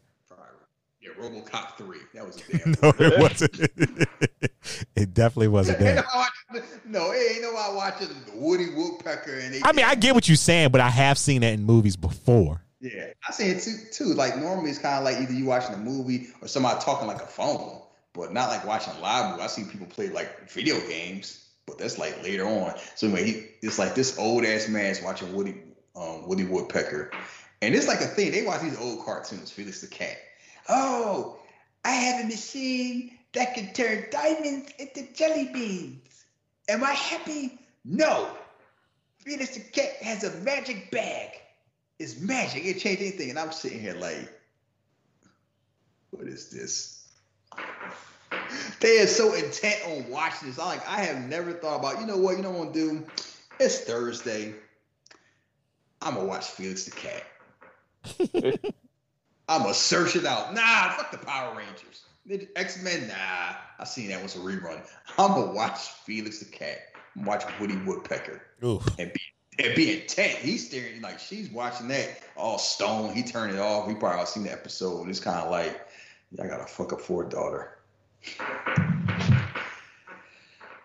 Yeah, 1.02 1.10
RoboCop 1.20 1.76
three. 1.76 1.98
That 2.14 2.24
was 2.24 2.38
a 2.38 2.58
damn. 2.58 2.76
no, 2.84 2.94
it 3.00 3.20
wasn't. 3.20 3.60
it 4.96 5.14
definitely 5.16 5.48
wasn't 5.48 5.80
that. 5.80 6.06
no, 6.86 7.12
it 7.12 7.32
ain't 7.32 7.42
nobody 7.42 7.76
watching 7.76 8.10
the 8.10 8.32
Woody 8.36 8.70
Woodpecker 8.76 9.40
and. 9.40 9.56
I 9.64 9.72
mean, 9.72 9.86
I 9.86 9.96
get 9.96 10.14
what 10.14 10.30
you're 10.30 10.36
saying, 10.36 10.70
but 10.70 10.82
I 10.82 10.90
have 10.90 11.18
seen 11.18 11.42
that 11.42 11.54
in 11.54 11.64
movies 11.64 11.96
before. 11.96 12.62
Yeah, 12.80 13.08
I 13.28 13.32
see 13.32 13.46
it 13.46 13.64
too. 13.64 13.78
Too 13.92 14.14
like 14.14 14.38
normally 14.38 14.70
it's 14.70 14.78
kind 14.78 15.00
of 15.00 15.04
like 15.04 15.18
either 15.20 15.34
you 15.34 15.46
watching 15.46 15.74
a 15.74 15.80
movie 15.80 16.28
or 16.44 16.48
somebody 16.48 16.80
talking 16.80 17.08
like 17.08 17.24
a 17.24 17.26
phone 17.26 17.80
but 18.14 18.32
not 18.32 18.50
like 18.50 18.66
watching 18.66 19.00
live. 19.02 19.40
I 19.40 19.48
see 19.48 19.64
people 19.64 19.88
play 19.88 20.10
like 20.10 20.50
video 20.50 20.80
games, 20.88 21.50
but 21.66 21.78
that's 21.78 21.98
like 21.98 22.24
later 22.24 22.46
on. 22.46 22.74
So 22.96 23.08
anyway, 23.08 23.26
he, 23.26 23.48
it's 23.62 23.80
like 23.80 23.96
this 23.96 24.18
old 24.18 24.46
ass 24.46 24.68
man's 24.68 25.02
watching 25.02 25.34
Woody 25.34 25.56
um, 25.96 26.28
Woody 26.28 26.46
Woodpecker, 26.46 27.12
and 27.62 27.76
it's 27.76 27.88
like 27.88 28.02
a 28.02 28.08
thing. 28.08 28.32
They 28.32 28.44
watch 28.44 28.62
these 28.62 28.80
old 28.80 29.06
cartoons. 29.06 29.52
Felix 29.52 29.82
the 29.82 29.88
Cat. 29.88 30.18
Oh, 30.70 31.40
I 31.84 31.92
have 31.92 32.26
a 32.26 32.28
machine 32.28 33.18
that 33.34 33.56
can 33.56 33.74
turn 33.74 34.06
diamonds 34.12 34.72
into 34.80 35.12
jelly 35.14 35.50
beans. 35.54 36.26
Am 36.70 36.84
I 36.84 36.92
happy? 36.92 37.60
No. 37.84 38.30
Felix 39.20 39.56
the 39.56 39.60
Cat 39.62 39.92
has 40.02 40.24
a 40.24 40.32
magic 40.42 40.92
bag. 40.92 41.32
It's 42.00 42.20
magic. 42.20 42.66
It 42.66 42.80
change 42.80 43.00
anything. 43.00 43.30
And 43.30 43.40
I'm 43.40 43.52
sitting 43.52 43.80
here 43.80 43.96
like, 43.96 44.32
what 46.12 46.28
is 46.28 46.50
this? 46.50 47.03
They 48.80 49.00
are 49.02 49.08
so 49.08 49.34
intent 49.34 49.82
on 49.88 50.10
watching 50.10 50.50
this. 50.50 50.60
I'm 50.60 50.68
like, 50.68 50.88
I 50.88 51.02
have 51.02 51.28
never 51.28 51.54
thought 51.54 51.80
about, 51.80 52.00
you 52.00 52.08
know 52.08 52.18
what, 52.18 52.38
you 52.38 52.44
know 52.44 52.52
what 52.52 52.68
I'm 52.68 52.74
gonna 52.74 52.74
do? 52.74 53.06
It's 53.60 53.80
Thursday. 53.82 54.54
I'm 56.02 56.16
gonna 56.16 56.28
watch 56.28 56.48
Felix 56.48 56.86
the 56.86 56.92
Cat. 56.92 57.24
I'm 59.48 59.62
gonna 59.62 59.74
search 59.74 60.16
it 60.16 60.26
out. 60.26 60.54
Nah, 60.54 60.90
fuck 60.92 61.12
the 61.12 61.18
Power 61.18 61.56
Rangers. 61.56 62.04
X 62.56 62.82
Men, 62.82 63.08
nah. 63.08 63.56
I 63.80 63.84
seen 63.86 64.10
that 64.10 64.22
was 64.22 64.36
a 64.36 64.40
rerun. 64.40 64.82
I'm 65.18 65.32
gonna 65.32 65.52
watch 65.52 65.80
Felix 66.06 66.40
the 66.40 66.46
Cat. 66.46 66.80
I'm 67.16 67.26
watch 67.26 67.44
Woody 67.60 67.78
Woodpecker. 67.78 68.42
Oof. 68.64 68.86
And 69.00 69.12
be 69.14 69.22
and 69.60 69.76
be 69.76 70.02
intent. 70.02 70.36
He's 70.38 70.68
staring 70.68 71.02
like 71.02 71.20
she's 71.20 71.50
watching 71.50 71.88
that 71.90 72.22
all 72.36 72.58
stone. 72.58 73.14
He 73.14 73.24
turned 73.24 73.54
it 73.54 73.60
off. 73.60 73.88
We 73.88 73.96
probably 73.96 74.20
all 74.20 74.26
seen 74.26 74.44
the 74.44 74.52
episode. 74.52 75.08
It's 75.10 75.20
kind 75.20 75.40
of 75.40 75.52
like 75.52 75.83
I 76.42 76.48
got 76.48 76.62
a 76.62 76.66
fuck 76.66 76.94
up 76.94 77.02
for 77.02 77.24
a 77.26 77.30
daughter. 77.30 77.78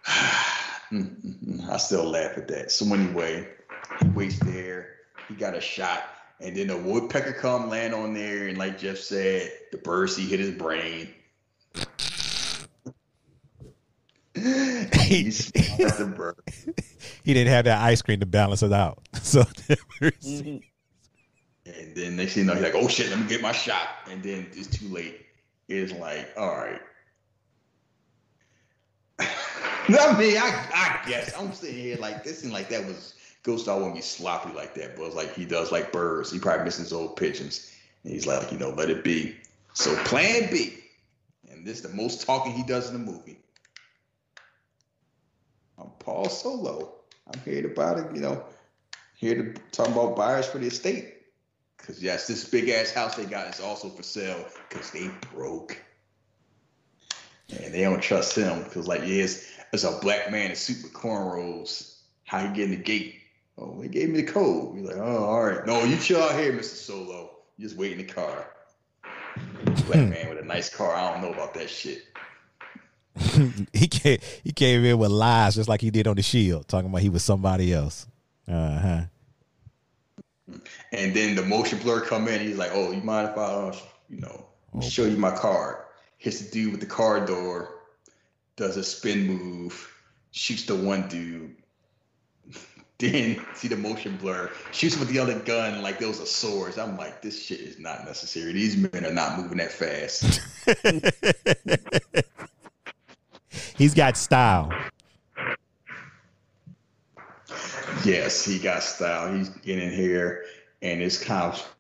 Mm, 0.91 1.21
mm, 1.21 1.45
mm. 1.45 1.69
I 1.69 1.77
still 1.77 2.05
laugh 2.05 2.39
at 2.39 2.49
that. 2.49 2.73
So 2.73 2.87
anyway, 2.95 3.47
he 4.01 4.09
waits 4.09 4.39
there. 4.39 4.95
he 5.29 5.35
got 5.35 5.55
a 5.55 5.61
shot, 5.61 6.03
and 6.41 6.57
then 6.57 6.69
the 6.69 6.79
woodpecker 6.79 7.35
come 7.35 7.69
land 7.69 7.93
on 7.93 8.15
there, 8.15 8.49
and 8.49 8.57
like 8.57 8.79
Jeff 8.79 8.97
said, 8.97 9.53
the 9.71 9.77
bird 9.77 10.09
seed 10.09 10.31
hit 10.31 10.41
his 10.41 10.53
brain. 10.53 11.11
he 14.35 15.25
the 15.25 16.13
bird. 16.17 16.37
He 17.25 17.35
didn't 17.35 17.53
have 17.53 17.67
that 17.67 17.83
ice 17.83 18.01
cream 18.01 18.21
to 18.21 18.27
balance 18.27 18.63
it 18.63 18.73
out. 18.73 19.03
So 19.23 19.43
Mm-hmm. 20.01 20.59
And 21.67 21.95
then 21.95 22.17
next 22.17 22.33
thing 22.33 22.45
you 22.45 22.47
know, 22.47 22.55
he's 22.55 22.63
like, 22.63 22.75
oh 22.75 22.89
shit, 22.89 23.11
let 23.11 23.19
me 23.19 23.27
get 23.27 23.43
my 23.43 23.53
shot. 23.53 23.89
And 24.11 24.23
then 24.23 24.47
it's 24.53 24.69
too 24.69 24.89
late. 24.89 25.27
It's 25.69 25.93
like, 25.93 26.29
all 26.37 26.57
right. 26.57 26.81
I 29.21 30.19
mean, 30.19 30.37
I, 30.37 30.69
I 30.75 31.09
guess 31.09 31.35
I'm 31.37 31.53
sitting 31.53 31.77
here 31.77 31.97
like 31.99 32.25
this 32.25 32.43
and 32.43 32.53
like 32.53 32.69
that 32.71 32.85
was 32.87 33.15
Ghost 33.43 33.65
Star 33.65 33.79
won't 33.81 33.95
be 33.95 34.01
sloppy 34.01 34.53
like 34.53 34.75
that, 34.75 34.97
but 34.97 35.05
it's 35.05 35.17
like 35.17 35.35
he 35.35 35.45
does 35.45 35.73
like 35.73 35.93
birds. 35.93 36.31
He 36.31 36.39
probably 36.39 36.65
misses 36.65 36.93
old 36.93 37.17
pigeons. 37.17 37.73
And 38.05 38.13
he's 38.13 38.27
like, 38.27 38.51
you 38.53 38.59
know, 38.59 38.71
let 38.71 38.91
it 38.91 39.05
be. 39.05 39.37
So 39.75 39.95
plan 40.05 40.51
B. 40.51 40.79
And 41.51 41.67
this 41.67 41.79
is 41.79 41.83
the 41.83 41.97
most 41.97 42.27
talking 42.27 42.53
he 42.53 42.63
does 42.63 42.91
in 42.91 43.05
the 43.05 43.13
movie. 43.13 43.39
I'm 45.79 45.91
Paul 45.99 46.29
Solo. 46.29 46.95
I'm 47.27 47.41
here 47.41 47.63
to 47.63 47.69
buy 47.69 47.95
the, 47.95 48.15
you 48.15 48.21
know, 48.21 48.45
here 49.17 49.35
to 49.35 49.61
talk 49.73 49.89
about 49.89 50.17
buyers 50.17 50.47
for 50.47 50.59
the 50.59 50.67
estate. 50.67 51.18
Cause 51.79 52.03
yes, 52.03 52.27
this 52.27 52.45
big 52.45 52.69
ass 52.69 52.91
house 52.91 53.17
they 53.17 53.25
got 53.25 53.49
is 53.49 53.61
also 53.61 53.89
for 53.89 54.03
sale 54.03 54.45
because 54.69 54.91
they 54.91 55.11
broke. 55.33 55.81
And 57.51 57.73
they 57.73 57.81
don't 57.81 58.03
trust 58.03 58.37
him 58.37 58.65
because 58.65 58.87
like 58.87 59.07
yes, 59.07 59.51
it's 59.73 59.85
a 59.85 59.99
black 60.01 60.31
man 60.31 60.51
in 60.51 60.57
suit 60.57 60.83
with 60.83 60.93
cornrows. 60.93 61.97
How 62.25 62.43
you 62.43 62.55
get 62.55 62.65
in 62.65 62.71
the 62.73 62.77
gate? 62.77 63.15
Oh, 63.57 63.81
he 63.81 63.89
gave 63.89 64.11
me 64.11 64.21
the 64.21 64.31
code. 64.31 64.77
He's 64.77 64.87
like, 64.87 64.97
oh, 64.97 65.25
all 65.25 65.43
right. 65.43 65.67
No, 65.67 65.83
you 65.83 65.97
chill 65.97 66.23
out 66.23 66.39
here, 66.39 66.53
Mr. 66.53 66.65
Solo. 66.65 67.31
You 67.57 67.67
just 67.67 67.77
wait 67.77 67.93
in 67.93 67.99
the 67.99 68.05
car. 68.05 68.51
Black 69.87 70.09
man 70.09 70.29
with 70.29 70.39
a 70.39 70.45
nice 70.45 70.73
car. 70.75 70.95
I 70.95 71.13
don't 71.13 71.23
know 71.23 71.33
about 71.33 71.55
that 71.55 71.69
shit. 71.69 72.05
he 73.73 73.89
came 73.89 74.19
he 74.45 74.53
came 74.53 74.85
in 74.85 74.99
with 74.99 75.11
lies 75.11 75.57
just 75.57 75.69
like 75.69 75.81
he 75.81 75.91
did 75.91 76.07
on 76.07 76.17
the 76.17 76.23
shield, 76.23 76.69
talking 76.69 76.89
about 76.89 77.03
he 77.03 77.09
was 77.09 77.25
somebody 77.25 77.73
else. 77.73 78.07
Uh 78.47 78.79
huh. 78.79 79.01
And 80.93 81.15
then 81.15 81.35
the 81.35 81.43
motion 81.43 81.79
blur 81.79 82.01
come 82.01 82.29
in. 82.29 82.41
He's 82.41 82.57
like, 82.57 82.71
"Oh, 82.73 82.93
you 82.93 83.03
mind 83.03 83.29
if 83.29 83.37
I, 83.37 83.43
uh, 83.43 83.77
you 84.09 84.21
know, 84.21 84.47
show 84.81 85.05
you 85.05 85.17
my 85.17 85.35
card?" 85.35 85.85
Hits 86.19 86.41
the 86.41 86.51
dude 86.51 86.73
with 86.73 86.81
the 86.81 86.87
car 86.87 87.25
door, 87.25 87.83
does 88.57 88.77
a 88.77 88.83
spin 88.83 89.27
move, 89.27 89.93
shoots 90.33 90.65
the 90.65 90.75
one 90.75 91.09
dude. 91.09 91.55
Then 92.99 93.41
see 93.55 93.69
the 93.69 93.77
motion 93.77 94.17
blur, 94.17 94.51
shoots 94.73 94.99
with 94.99 95.09
the 95.09 95.21
other 95.21 95.39
gun 95.39 95.83
like 95.83 96.01
those 96.01 96.21
are 96.21 96.27
swords. 96.27 96.79
I'm 96.79 96.97
like, 96.97 97.23
this 97.23 97.41
shit 97.41 97.61
is 97.61 97.79
not 97.79 98.05
necessary. 98.05 98.51
These 98.51 98.77
men 98.77 99.07
are 99.07 99.13
not 99.13 99.39
moving 99.39 99.59
that 99.59 99.71
fast. 99.71 100.41
He's 103.79 103.95
got 103.95 104.17
style. 104.17 104.73
yes, 108.05 108.45
he 108.45 108.59
got 108.59 108.83
style. 108.83 109.33
He's 109.33 109.49
getting 109.49 109.93
here, 109.93 110.45
and 110.83 111.03
it's 111.03 111.23
kind 111.23 111.53
of 111.53 111.77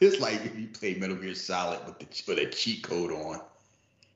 it's 0.00 0.20
like 0.20 0.44
if 0.46 0.58
you 0.58 0.66
play 0.68 0.94
Metal 0.94 1.16
Gear 1.16 1.34
Solid 1.34 1.80
with 1.86 1.98
the 1.98 2.22
with 2.26 2.38
a 2.38 2.46
cheat 2.46 2.82
code 2.82 3.12
on. 3.12 3.40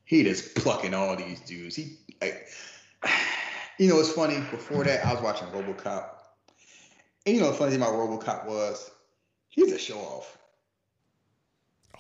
He 0.07 0.23
just 0.23 0.55
plucking 0.55 0.93
all 0.93 1.17
these 1.17 1.41
dudes. 1.41 1.77
He, 1.77 1.97
like, 2.21 2.49
you 3.79 3.89
know, 3.89 3.99
it's 4.01 4.13
funny. 4.13 4.37
Before 4.51 4.85
that, 4.85 5.05
I 5.05 5.15
was 5.15 5.23
watching 5.23 5.49
RoboCop, 5.49 6.09
and 7.27 7.35
you 7.35 7.41
know, 7.41 7.51
the 7.51 7.57
funny 7.57 7.73
thing 7.73 7.81
about 7.81 7.95
RoboCop 7.95 8.47
was 8.47 8.91
he's 9.49 9.73
a 9.73 9.79
show 9.79 9.99
off. 9.99 10.39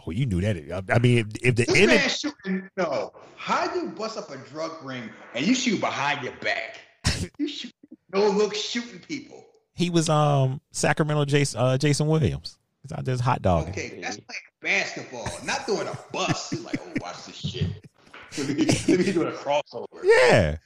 Oh, 0.06 0.10
you 0.10 0.26
knew 0.26 0.40
that. 0.42 0.84
I 0.90 0.98
mean, 0.98 1.18
if, 1.18 1.26
if 1.42 1.56
the 1.56 1.64
This 1.64 1.76
enemy, 1.76 1.96
man 1.96 2.08
shooting. 2.08 2.70
No, 2.76 3.12
how 3.36 3.66
do 3.68 3.80
you 3.80 3.88
bust 3.88 4.18
up 4.18 4.30
a 4.30 4.36
drug 4.36 4.72
ring 4.82 5.08
and 5.34 5.46
you 5.46 5.54
shoot 5.54 5.80
behind 5.80 6.22
your 6.22 6.34
back? 6.40 6.78
You 7.38 7.48
shoot 7.48 7.72
no 8.12 8.28
look 8.28 8.54
shooting 8.54 8.98
people. 9.00 9.46
He 9.74 9.90
was 9.90 10.08
um 10.08 10.60
Sacramento 10.72 11.24
Jason 11.24 11.60
uh, 11.60 11.78
Jason 11.78 12.06
Williams. 12.06 12.58
He's 12.82 12.92
out 12.92 13.04
there 13.04 13.16
hot 13.16 13.42
dog. 13.42 13.68
Okay, 13.68 13.98
that's 14.00 14.18
playing 14.18 14.42
basketball, 14.60 15.28
not 15.44 15.66
doing 15.66 15.88
a 15.88 15.98
bus. 16.12 16.50
He's 16.50 16.60
like, 16.60 16.80
oh, 16.80 16.92
watch 17.00 17.24
this 17.26 17.36
shit. 17.36 17.70
Let 18.36 18.48
me, 18.48 18.66
let 18.88 18.98
me 18.98 19.12
do 19.12 19.22
a 19.28 19.30
crossover. 19.30 19.86
Yeah. 20.02 20.56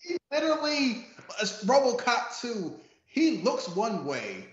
He 0.00 0.16
literally, 0.32 1.06
it's 1.38 1.62
RoboCop 1.64 2.40
2, 2.40 2.74
he 3.04 3.42
looks 3.42 3.68
one 3.68 4.06
way 4.06 4.46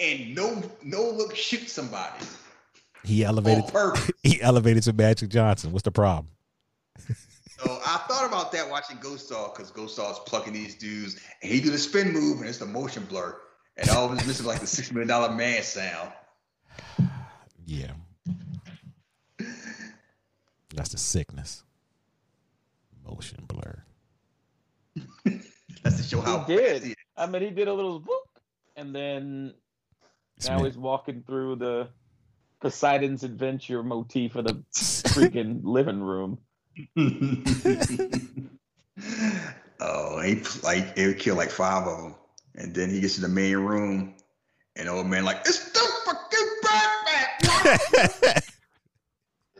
and 0.00 0.34
no 0.34 0.62
no 0.82 1.10
look 1.10 1.36
shoot 1.36 1.68
somebody. 1.68 2.24
He 3.04 3.24
elevated 3.24 3.64
he 4.22 4.40
elevated 4.40 4.82
to 4.84 4.92
Magic 4.92 5.30
Johnson. 5.30 5.72
What's 5.72 5.84
the 5.84 5.90
problem? 5.90 6.28
So 7.62 7.78
I 7.84 7.98
thought 8.08 8.26
about 8.26 8.52
that 8.52 8.70
watching 8.70 8.96
Ghost 9.00 9.26
Star 9.26 9.50
because 9.54 9.70
Ghost 9.70 9.94
Star 9.94 10.10
is 10.12 10.18
plucking 10.20 10.52
these 10.52 10.74
dudes 10.76 11.20
and 11.42 11.52
he 11.52 11.60
do 11.60 11.70
the 11.70 11.78
spin 11.78 12.12
move 12.12 12.40
and 12.40 12.48
it's 12.48 12.58
the 12.58 12.66
motion 12.66 13.04
blur. 13.04 13.36
And 13.76 13.88
all 13.90 14.06
of 14.06 14.12
it's 14.16 14.26
missing 14.26 14.46
like 14.46 14.60
the 14.60 14.66
six 14.66 14.90
million 14.92 15.08
dollar 15.08 15.32
man 15.32 15.62
sound. 15.62 16.10
Yeah. 17.66 17.92
That's 20.74 20.90
the 20.90 20.98
sickness. 20.98 21.62
Motion 23.06 23.44
blur. 23.46 23.84
That's 25.82 25.96
to 25.98 26.02
show 26.02 26.20
how 26.20 26.44
He 26.44 26.56
did. 26.56 26.82
he 26.82 26.90
is. 26.90 26.96
I 27.16 27.26
mean, 27.26 27.42
he 27.42 27.50
did 27.50 27.68
a 27.68 27.72
little 27.74 28.00
book, 28.00 28.28
and 28.76 28.94
then 28.94 29.54
now 30.48 30.58
Smith. 30.58 30.66
he's 30.72 30.78
walking 30.78 31.22
through 31.26 31.56
the 31.56 31.88
Poseidon's 32.60 33.24
Adventure 33.24 33.82
motif 33.82 34.36
of 34.36 34.44
the 34.46 34.54
freaking 34.72 35.60
living 35.64 36.00
room. 36.00 36.38
oh, 39.80 40.20
he 40.20 40.42
like 40.62 40.96
he 40.96 41.06
would 41.06 41.18
kill 41.18 41.36
like 41.36 41.50
five 41.50 41.86
of 41.86 42.02
them, 42.02 42.14
and 42.56 42.74
then 42.74 42.90
he 42.90 43.00
gets 43.00 43.14
to 43.16 43.20
the 43.20 43.28
main 43.28 43.56
room, 43.56 44.14
and 44.76 44.88
old 44.88 45.06
man 45.06 45.24
like 45.24 45.40
it's 45.40 45.70
the 45.72 45.80
fucking 46.06 46.48
Batman. 46.62 48.42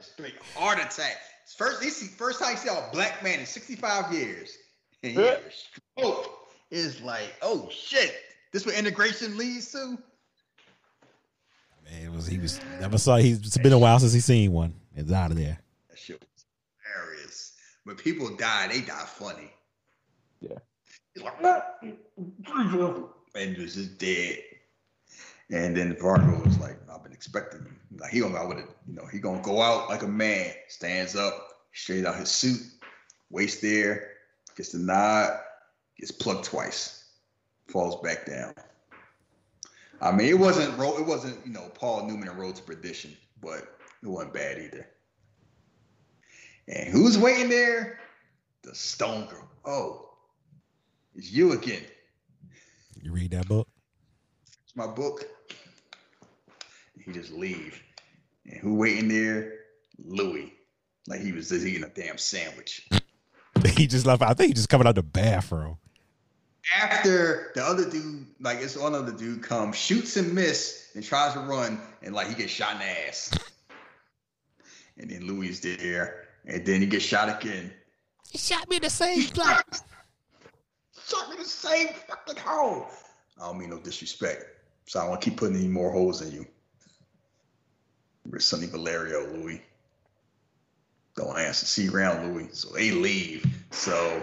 Straight 0.01 0.35
heart 0.55 0.79
attack. 0.79 1.17
First, 1.57 1.83
he 1.83 1.91
see 1.91 2.07
first 2.07 2.41
time 2.41 2.53
he 2.53 2.57
see 2.57 2.69
a 2.69 2.89
black 2.93 3.23
man 3.23 3.41
in 3.41 3.47
sixty 3.47 3.77
five 3.77 4.13
years, 4.13 4.57
and 5.03 5.13
he 5.13 5.31
stroke. 5.51 6.37
Like, 7.03 7.35
oh 7.43 7.69
shit, 7.71 8.15
this 8.53 8.65
what 8.65 8.77
integration 8.77 9.37
leads 9.37 9.73
to. 9.73 9.99
Man, 11.91 12.05
it 12.05 12.13
was 12.13 12.27
he 12.27 12.39
was 12.39 12.61
never 12.81 12.99
saw 12.99 13.17
he's 13.17 13.39
it's 13.39 13.59
been 13.59 13.73
a 13.73 13.79
while 13.79 13.99
since 13.99 14.13
he's 14.13 14.25
seen 14.25 14.53
one. 14.53 14.75
It's 14.95 15.11
out 15.13 15.31
of 15.31 15.37
there. 15.37 15.59
That 15.89 15.99
shit 15.99 16.21
was 16.21 16.45
hilarious. 16.85 17.53
When 17.85 17.97
people 17.97 18.35
die, 18.37 18.69
they 18.69 18.81
die 18.81 19.05
funny. 19.07 19.51
Yeah. 20.41 20.59
He's 21.15 21.25
like, 21.25 21.35
and 23.35 23.57
was 23.59 23.75
just 23.75 23.99
dead. 23.99 24.39
And 25.51 25.77
then 25.77 25.95
Vargo 25.97 26.45
was 26.45 26.59
like, 26.59 26.79
I've 26.91 27.03
been 27.03 27.13
expecting 27.13 27.65
you. 27.65 27.99
Like 27.99 28.13
he 28.13 28.21
gonna 28.21 28.35
go 28.35 28.49
with 28.49 28.59
it, 28.59 28.69
you 28.87 28.95
know, 28.95 29.07
he 29.07 29.19
gonna 29.19 29.43
go 29.43 29.61
out 29.61 29.89
like 29.89 30.03
a 30.03 30.09
man, 30.09 30.53
stands 30.69 31.17
up, 31.17 31.65
straight 31.73 32.07
out 32.07 32.17
his 32.17 32.31
suit, 32.31 32.61
waist 33.31 33.61
there, 33.61 34.13
gets 34.57 34.73
the 34.73 34.79
nod, 34.79 35.41
gets 35.99 36.13
plucked 36.13 36.45
twice, 36.45 37.07
falls 37.67 38.01
back 38.03 38.27
down. 38.27 38.55
I 40.01 40.13
mean, 40.13 40.29
it 40.29 40.39
wasn't 40.39 40.79
it 40.79 41.07
wasn't, 41.07 41.45
you 41.45 41.53
know, 41.53 41.71
Paul 41.75 42.07
Newman 42.07 42.29
and 42.29 42.39
Road 42.39 42.57
to 42.57 42.63
Perdition, 42.63 43.17
but 43.41 43.77
it 44.03 44.09
wasn't 44.09 44.35
bad 44.35 44.59
either. 44.59 44.87
And 46.71 46.89
who's 46.89 47.19
waiting 47.19 47.49
there? 47.49 47.99
The 48.63 48.75
Stone 48.75 49.27
Girl. 49.27 49.49
Oh, 49.65 50.11
it's 51.15 51.31
you 51.31 51.53
again. 51.53 51.83
You 53.03 53.13
read 53.13 53.33
that 53.33 53.49
book? 53.49 53.67
It's 54.65 54.77
my 54.77 54.87
book. 54.87 55.25
He 57.05 57.13
just 57.13 57.33
leave. 57.33 57.83
And 58.47 58.59
who 58.59 58.75
waiting 58.75 59.09
there? 59.09 59.55
Louis. 59.99 60.53
Like 61.09 61.21
he 61.21 61.33
was 61.33 61.49
just 61.49 61.67
eating 61.67 61.85
a 61.85 61.89
damn 61.89 62.19
sandwich. 62.19 62.89
He 63.77 63.87
just 63.87 64.07
left. 64.07 64.23
I 64.23 64.33
think 64.33 64.49
he 64.49 64.55
just 64.55 64.71
coming 64.71 64.87
out 64.87 64.95
the 64.95 65.03
bathroom. 65.03 65.77
After 66.75 67.53
the 67.55 67.63
other 67.63 67.91
dude, 67.91 68.27
like 68.41 68.59
it's 68.61 68.75
one 68.75 68.95
other 68.95 69.13
dude 69.13 69.43
comes, 69.43 69.77
shoots 69.77 70.17
and 70.17 70.35
miss, 70.35 70.91
and 70.95 71.05
tries 71.05 71.35
to 71.35 71.41
run, 71.41 71.79
and 72.03 72.15
like 72.15 72.29
he 72.29 72.35
gets 72.35 72.53
shot 72.53 72.73
in 72.73 72.79
the 72.79 73.07
ass. 73.07 73.31
And 74.97 75.11
then 75.11 75.27
Louis 75.27 75.51
is 75.51 75.61
there, 75.61 76.30
and 76.47 76.65
then 76.65 76.81
he 76.81 76.87
gets 76.87 77.05
shot 77.05 77.29
again. 77.29 77.73
He 78.31 78.39
shot 78.39 78.69
me 78.69 78.77
in 78.77 78.83
the 78.83 78.91
same 78.91 79.21
spot. 79.23 79.83
Shot 81.07 81.31
me 81.31 81.37
the 81.37 81.45
same 81.45 81.89
fucking 82.09 82.43
hole. 82.43 82.87
I 83.41 83.47
don't 83.47 83.59
mean 83.59 83.71
no 83.71 83.79
disrespect. 83.79 84.45
So 84.87 85.01
I 85.01 85.07
don't 85.07 85.21
keep 85.21 85.37
putting 85.37 85.57
any 85.57 85.69
more 85.69 85.91
holes 85.93 86.23
in 86.23 86.33
you. 86.33 86.47
You're 88.31 88.41
Sonny 88.41 88.67
Valerio, 88.67 89.27
Louis. 89.33 89.63
Don't 91.17 91.39
answer. 91.39 91.67
See 91.67 91.85
you 91.85 91.95
around, 91.95 92.33
Louis. 92.33 92.49
So 92.53 92.73
they 92.73 92.93
leave. 92.93 93.45
So 93.71 94.23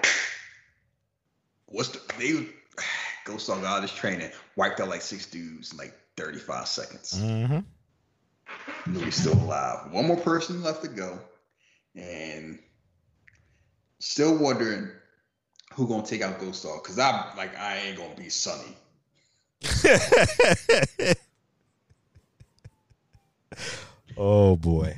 what's 1.65 1.89
the 1.89 2.01
they 2.17 2.47
Ghost 3.25 3.47
Dog 3.47 3.63
out 3.63 3.77
of 3.77 3.81
his 3.83 3.91
training, 3.91 4.31
wiped 4.55 4.79
out 4.79 4.89
like 4.89 5.01
six 5.01 5.25
dudes 5.25 5.71
in 5.71 5.77
like 5.77 5.93
35 6.15 6.67
seconds. 6.67 7.19
Mm-hmm. 7.19 8.93
Louis 8.93 9.11
still 9.11 9.33
alive. 9.33 9.91
One 9.91 10.07
more 10.07 10.17
person 10.17 10.63
left 10.63 10.81
to 10.83 10.87
go, 10.87 11.19
and 11.97 12.59
still 13.99 14.37
wondering 14.37 14.89
who 15.73 15.87
gonna 15.87 16.05
take 16.05 16.21
out 16.21 16.39
Ghost 16.39 16.63
Dog 16.63 16.83
because 16.83 16.99
I'm 16.99 17.35
like 17.37 17.57
I 17.57 17.77
ain't 17.77 17.97
gonna 17.97 18.15
be 18.15 18.29
Sunny. 18.29 18.75
oh 24.17 24.55
boy. 24.55 24.97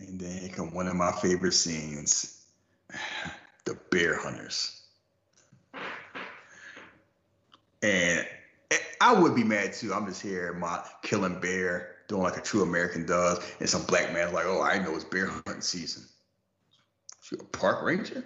And 0.00 0.20
then 0.20 0.40
here 0.42 0.48
come 0.50 0.72
one 0.74 0.86
of 0.88 0.96
my 0.96 1.12
favorite 1.12 1.52
scenes: 1.52 2.44
the 3.64 3.78
bear 3.90 4.16
hunters. 4.20 4.80
And 7.82 8.26
I 9.00 9.12
would 9.12 9.34
be 9.34 9.44
mad 9.44 9.74
too. 9.74 9.92
I'm 9.92 10.06
just 10.06 10.22
here, 10.22 10.54
my 10.54 10.82
killing 11.02 11.38
bear, 11.38 11.93
doing 12.08 12.22
like 12.22 12.36
a 12.36 12.40
true 12.40 12.62
American 12.62 13.06
does, 13.06 13.38
and 13.60 13.68
some 13.68 13.84
black 13.84 14.12
man's 14.12 14.32
like, 14.32 14.46
"Oh, 14.46 14.62
I 14.62 14.78
know 14.78 14.94
it's 14.94 15.04
bear 15.04 15.26
hunting 15.28 15.60
season." 15.60 16.04
You 17.32 17.38
a 17.40 17.44
park 17.44 17.82
ranger? 17.82 18.22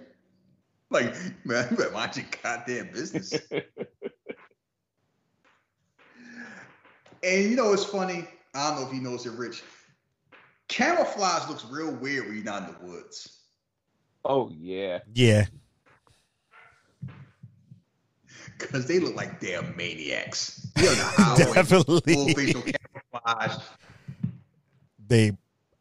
Like, 0.89 1.15
man, 1.45 1.67
you 1.71 1.77
better 1.77 1.91
mind 1.91 2.17
your 2.17 2.25
goddamn 2.43 2.91
business. 2.91 3.31
and 3.51 3.63
you 7.23 7.55
know, 7.55 7.71
it's 7.71 7.85
funny. 7.85 8.27
I 8.53 8.69
don't 8.69 8.81
know 8.81 8.87
if 8.87 8.91
he 8.91 8.99
knows 8.99 9.25
it, 9.25 9.31
Rich. 9.33 9.63
Camouflage 10.67 11.47
looks 11.47 11.65
real 11.65 11.91
weird 11.95 12.25
when 12.25 12.35
you're 12.35 12.43
not 12.43 12.67
in 12.67 12.75
the 12.75 12.91
woods. 12.91 13.39
Oh 14.25 14.51
yeah. 14.51 14.99
Yeah. 15.13 15.45
Because 18.57 18.87
they 18.87 18.99
look 18.99 19.15
like 19.15 19.39
damn 19.39 19.75
maniacs. 19.77 20.67
You 20.75 20.83
know 20.83 21.11
how 21.15 21.35
Definitely. 21.53 22.13
full 22.13 22.27
facial 22.29 22.61
camouflage. 23.25 23.63
They 25.07 25.31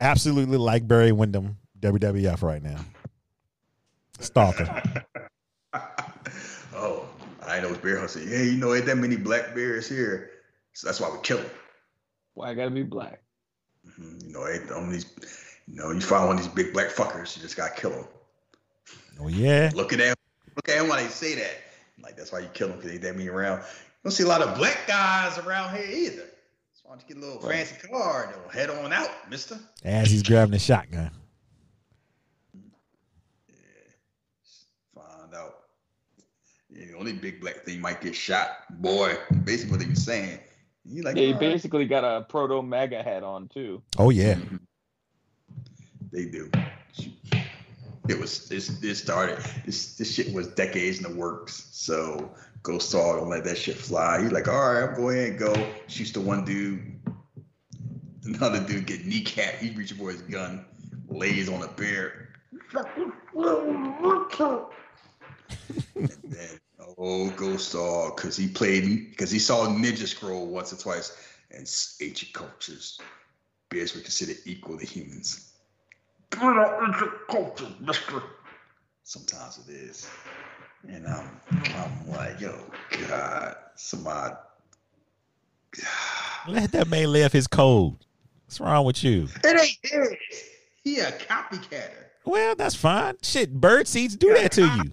absolutely 0.00 0.58
like 0.58 0.86
Barry 0.86 1.12
Windham 1.12 1.58
WWF 1.80 2.42
right 2.42 2.62
now. 2.62 2.80
Stalker. 4.20 4.82
oh, 6.74 7.06
I 7.46 7.60
know 7.60 7.68
it's 7.68 7.78
bear 7.78 7.98
hunting. 7.98 8.28
Yeah, 8.28 8.42
you 8.42 8.56
know, 8.56 8.74
ain't 8.74 8.86
that 8.86 8.96
many 8.96 9.16
black 9.16 9.54
bears 9.54 9.88
here. 9.88 10.30
So 10.72 10.86
that's 10.86 11.00
why 11.00 11.10
we 11.10 11.18
kill 11.22 11.38
them. 11.38 11.50
Why 12.34 12.50
I 12.50 12.54
gotta 12.54 12.70
be 12.70 12.82
black? 12.82 13.22
Mhm, 13.86 14.26
You 14.26 14.32
know, 14.32 14.46
ain't 14.48 14.70
on 14.70 14.90
these, 14.90 15.06
you 15.66 15.76
know, 15.76 15.90
you 15.90 16.00
find 16.00 16.26
one 16.28 16.36
of 16.38 16.42
these 16.42 16.52
big 16.52 16.72
black 16.72 16.88
fuckers, 16.88 17.36
you 17.36 17.42
just 17.42 17.56
gotta 17.56 17.74
kill 17.74 17.90
them. 17.90 18.04
Oh 19.20 19.28
yeah. 19.28 19.70
Look 19.74 19.92
at 19.92 19.98
them. 19.98 20.14
Look 20.56 20.68
at 20.68 20.78
them 20.78 20.88
when 20.88 21.02
they 21.02 21.08
say 21.10 21.34
that. 21.36 21.58
Like 22.00 22.16
that's 22.16 22.32
why 22.32 22.40
you 22.40 22.48
kill 22.54 22.68
them 22.68 22.76
because 22.78 22.92
they 22.92 22.98
that 22.98 23.16
many 23.16 23.28
around. 23.28 23.58
You 23.58 23.64
don't 24.04 24.12
see 24.12 24.22
a 24.24 24.28
lot 24.28 24.42
of 24.42 24.56
black 24.56 24.78
guys 24.86 25.38
around 25.38 25.76
here 25.76 25.86
either. 25.86 26.22
So 26.88 26.92
why 26.94 26.98
don't 26.98 27.08
you 27.08 27.14
get 27.14 27.22
a 27.22 27.26
little 27.26 27.42
Right. 27.48 27.66
fancy 27.66 27.86
car 27.88 28.24
and 28.24 28.34
they'll 28.34 28.48
head 28.48 28.70
on 28.70 28.92
out, 28.94 29.10
Mister? 29.30 29.58
As 29.84 30.10
he's 30.10 30.22
grabbing 30.22 30.52
the 30.52 30.58
shotgun. 30.58 31.10
Find 34.94 35.34
out. 35.34 35.54
Yeah, 36.70 36.86
the 36.86 36.96
only 36.96 37.12
big 37.12 37.40
black 37.40 37.64
thing 37.64 37.80
might 37.80 38.00
get 38.00 38.14
shot. 38.14 38.48
Boy, 38.80 39.16
basically 39.44 39.72
what 39.72 39.80
they 39.80 39.86
were 39.86 39.94
saying. 39.94 40.40
You 40.84 41.02
like 41.02 41.16
Yeah, 41.16 41.22
he 41.22 41.26
"All 41.28 41.32
right." 41.34 41.40
basically 41.40 41.84
got 41.86 42.04
a 42.04 42.22
proto 42.24 42.62
MAGA 42.62 43.02
hat 43.02 43.22
on 43.22 43.48
too. 43.48 43.82
Oh 43.98 44.08
yeah. 44.10 44.34
Mhm. 44.34 44.60
They 46.10 46.24
do. 46.24 46.50
It 48.08 48.18
was 48.18 48.48
this 48.48 48.68
this 48.80 48.98
started 48.98 49.38
this 49.66 49.96
this 49.96 50.14
shit 50.14 50.32
was 50.32 50.46
decades 50.48 50.96
in 50.96 51.02
the 51.02 51.14
works. 51.18 51.68
So 51.72 52.34
Ghost 52.62 52.92
Dog 52.92 53.16
don't 53.16 53.28
let 53.28 53.44
that 53.44 53.58
shit 53.58 53.76
fly. 53.76 54.22
He's 54.22 54.32
like, 54.32 54.48
all 54.48 54.72
right, 54.72 54.88
I'm 54.88 54.94
going 54.94 55.18
ahead 55.18 55.30
and 55.30 55.38
go. 55.38 55.66
Shoots 55.86 56.12
the 56.12 56.20
one 56.20 56.44
dude. 56.44 56.80
Another 58.24 58.60
dude 58.60 58.86
get 58.86 59.06
kneecap. 59.06 59.54
He 59.54 59.70
reaches 59.70 59.96
for 59.96 60.10
his 60.10 60.22
gun, 60.22 60.64
lays 61.08 61.48
on 61.48 61.62
a 61.62 61.68
bear. 61.68 62.28
and 65.94 66.10
then 66.24 66.60
oh 66.98 67.30
Ghost 67.30 67.72
Dog, 67.72 68.16
because 68.16 68.36
he 68.36 68.48
played 68.48 69.10
because 69.10 69.30
he 69.30 69.38
saw 69.38 69.66
Ninja 69.66 70.06
Scroll 70.06 70.46
once 70.46 70.72
or 70.72 70.76
twice, 70.76 71.16
and 71.50 71.70
ancient 72.00 72.32
cultures, 72.32 73.00
bears 73.70 73.94
were 73.94 74.00
considered 74.00 74.36
equal 74.44 74.78
to 74.78 74.86
humans. 74.86 75.52
Sometimes 79.04 79.58
it 79.66 79.72
is. 79.72 80.08
And 80.86 81.06
I'm, 81.06 81.28
I'm 81.50 82.10
like, 82.10 82.40
yo, 82.40 82.58
God, 83.08 83.56
somebody. 83.74 84.34
Let 86.48 86.72
that 86.72 86.88
man 86.88 87.12
live 87.12 87.32
his 87.32 87.46
code. 87.46 87.96
What's 88.46 88.60
wrong 88.60 88.84
with 88.86 89.02
you? 89.04 89.28
It 89.44 89.60
ain't 89.60 89.78
his. 89.82 90.16
He 90.82 91.00
a 91.00 91.10
copycatter. 91.12 92.04
Well, 92.24 92.54
that's 92.54 92.74
fine. 92.74 93.16
Shit, 93.22 93.52
bird 93.52 93.86
seeds 93.88 94.16
do 94.16 94.32
that 94.34 94.52
to 94.52 94.62
you. 94.62 94.92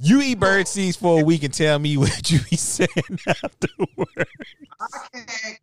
You 0.00 0.22
eat 0.22 0.38
bird 0.38 0.68
seeds 0.68 0.96
for 0.96 1.20
a 1.20 1.24
week 1.24 1.42
and 1.42 1.52
tell 1.52 1.76
me 1.78 1.96
what 1.96 2.30
you 2.30 2.38
be 2.48 2.56
saying 2.56 2.88
afterwards. 3.26 4.30
I 4.80 5.08
can't 5.12 5.58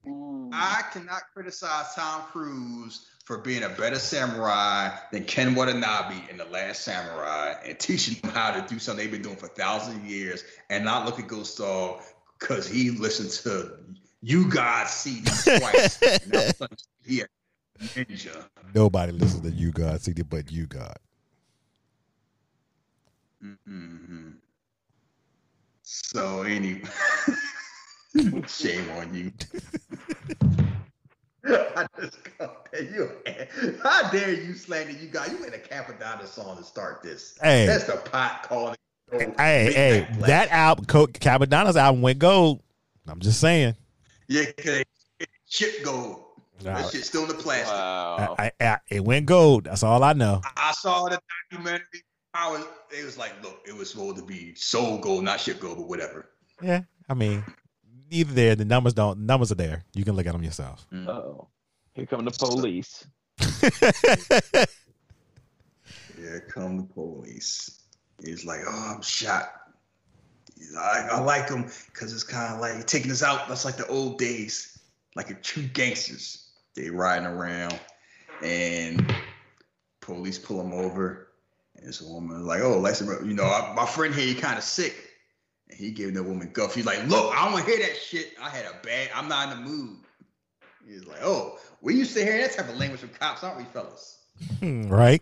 I 0.51 0.83
cannot 0.91 1.21
criticize 1.33 1.95
Tom 1.95 2.23
Cruise 2.31 3.07
for 3.25 3.39
being 3.39 3.63
a 3.63 3.69
better 3.69 3.97
samurai 3.97 4.95
than 5.11 5.25
Ken 5.25 5.55
Watanabe 5.55 6.15
in 6.29 6.37
The 6.37 6.45
Last 6.45 6.83
Samurai 6.83 7.55
and 7.65 7.77
teaching 7.79 8.15
them 8.21 8.31
how 8.31 8.51
to 8.51 8.65
do 8.71 8.79
something 8.79 9.03
they've 9.03 9.11
been 9.11 9.23
doing 9.23 9.35
for 9.35 9.47
thousands 9.47 9.97
of 9.97 10.05
years 10.05 10.43
and 10.69 10.85
not 10.85 11.05
look 11.05 11.19
at 11.19 11.27
Ghost 11.27 11.57
Dog 11.57 12.01
because 12.39 12.67
he 12.67 12.91
listened 12.91 13.31
to 13.31 13.79
you 14.21 14.49
guys 14.49 14.91
see 14.91 15.23
twice. 15.23 16.01
and 16.23 16.69
he 17.03 17.21
a 17.21 17.27
ninja. 17.79 18.45
Nobody 18.75 19.11
listens 19.11 19.41
to 19.41 19.49
you, 19.49 19.71
God, 19.71 20.01
see 20.01 20.13
but 20.13 20.51
you, 20.51 20.67
God. 20.67 20.97
hmm 23.41 24.31
So 25.81 26.43
anyway, 26.43 26.83
shame 28.47 28.89
on 28.91 29.13
you. 29.15 29.31
I 31.97 32.01
just 32.01 32.17
you. 32.95 33.11
How 33.83 34.09
dare 34.11 34.33
you 34.33 34.53
slander 34.53 34.91
U-God? 34.93 35.31
You 35.31 35.39
made 35.39 35.53
a 35.53 35.59
Cappadonna 35.59 36.25
song 36.27 36.57
to 36.57 36.63
start 36.63 37.01
this. 37.03 37.37
Hey. 37.41 37.65
That's 37.65 37.85
the 37.85 37.97
pot 37.97 38.43
calling. 38.43 38.75
Hey, 39.11 39.27
hey, 39.37 40.07
that 40.21 40.49
album, 40.49 40.85
Co- 40.85 41.05
Cappadonna's 41.07 41.77
album 41.77 42.01
went 42.01 42.17
gold. 42.19 42.61
I'm 43.07 43.19
just 43.19 43.39
saying. 43.39 43.75
yeah, 44.27 44.45
cause 44.57 44.83
it 45.19 45.29
chip 45.47 45.83
gold. 45.83 46.21
Nah, 46.63 46.81
That 46.81 46.91
shit's 46.91 47.07
still 47.07 47.21
in 47.23 47.27
the 47.27 47.35
plastic. 47.35 47.67
Wow. 47.73 48.35
I, 48.39 48.51
I, 48.59 48.65
I- 48.65 48.79
it 48.89 49.03
went 49.05 49.27
gold. 49.27 49.65
That's 49.65 49.83
all 49.83 50.03
I 50.03 50.13
know. 50.13 50.41
I 50.57 50.71
saw 50.71 51.07
the 51.07 51.19
documentary. 51.51 51.85
I 52.33 52.49
was, 52.51 52.65
it 52.97 53.05
was 53.05 53.17
like, 53.17 53.31
look, 53.43 53.59
it 53.67 53.75
was 53.75 53.91
supposed 53.91 54.17
to 54.17 54.23
be 54.23 54.55
soul 54.55 54.97
gold, 54.97 55.23
not 55.23 55.39
ship 55.39 55.59
gold, 55.59 55.77
but 55.77 55.87
whatever. 55.87 56.31
Yeah, 56.61 56.81
I 57.07 57.13
mean, 57.13 57.43
either 58.09 58.33
there, 58.33 58.55
the 58.55 58.65
numbers 58.65 58.93
don't. 58.93 59.19
Numbers 59.25 59.51
are 59.51 59.55
there. 59.55 59.83
You 59.93 60.03
can 60.03 60.15
look 60.15 60.25
at 60.25 60.33
them 60.33 60.43
yourself. 60.43 60.85
Oh, 60.93 61.47
here 61.95 62.05
come 62.05 62.25
the 62.25 62.31
police. 62.31 63.07
Here 66.17 66.45
come 66.49 66.77
the 66.77 66.83
police. 66.83 67.81
He's 68.23 68.45
like, 68.45 68.61
oh, 68.65 68.93
I'm 68.95 69.01
shot. 69.01 69.51
He's 70.57 70.73
like, 70.73 71.11
I 71.11 71.19
like 71.19 71.49
him 71.49 71.69
because 71.87 72.13
it's 72.13 72.23
kind 72.23 72.53
of 72.53 72.61
like 72.61 72.85
taking 72.85 73.11
us 73.11 73.21
out. 73.21 73.47
That's 73.47 73.65
like 73.65 73.75
the 73.77 73.87
old 73.87 74.17
days, 74.17 74.79
like 75.15 75.29
a 75.29 75.33
true 75.35 75.63
gangsters. 75.63 76.49
They 76.73 76.89
riding 76.89 77.27
around, 77.27 77.79
and 78.41 79.13
police 80.01 80.37
pull 80.37 80.61
him 80.61 80.73
over. 80.73 81.29
And 81.75 81.87
this 81.87 82.01
woman 82.01 82.41
is 82.41 82.45
like, 82.45 82.61
oh, 82.61 82.79
listen, 82.79 83.07
you 83.27 83.33
know, 83.33 83.43
I, 83.45 83.73
my 83.75 83.85
friend 83.85 84.15
here, 84.15 84.25
he 84.25 84.35
kind 84.35 84.57
of 84.57 84.63
sick. 84.63 85.11
And 85.69 85.77
he 85.77 85.91
gave 85.91 86.13
the 86.13 86.23
woman 86.23 86.49
guff. 86.53 86.75
He's 86.75 86.85
like, 86.85 87.05
look, 87.07 87.33
I 87.33 87.43
don't 87.43 87.53
want 87.53 87.65
to 87.65 87.71
hear 87.71 87.79
that 87.79 87.97
shit. 87.97 88.33
I 88.41 88.49
had 88.49 88.65
a 88.65 88.75
bad, 88.83 89.09
I'm 89.13 89.27
not 89.27 89.51
in 89.51 89.63
the 89.63 89.69
mood. 89.69 90.04
He's 90.87 91.05
like, 91.05 91.19
oh, 91.23 91.57
we 91.81 91.95
used 91.95 92.15
to 92.15 92.23
hear 92.23 92.37
that 92.39 92.53
type 92.53 92.69
of 92.69 92.77
language 92.77 92.99
from 93.01 93.09
cops, 93.09 93.43
aren't 93.43 93.57
we, 93.57 93.63
fellas? 93.65 94.19
Hmm, 94.59 94.87
right? 94.87 95.21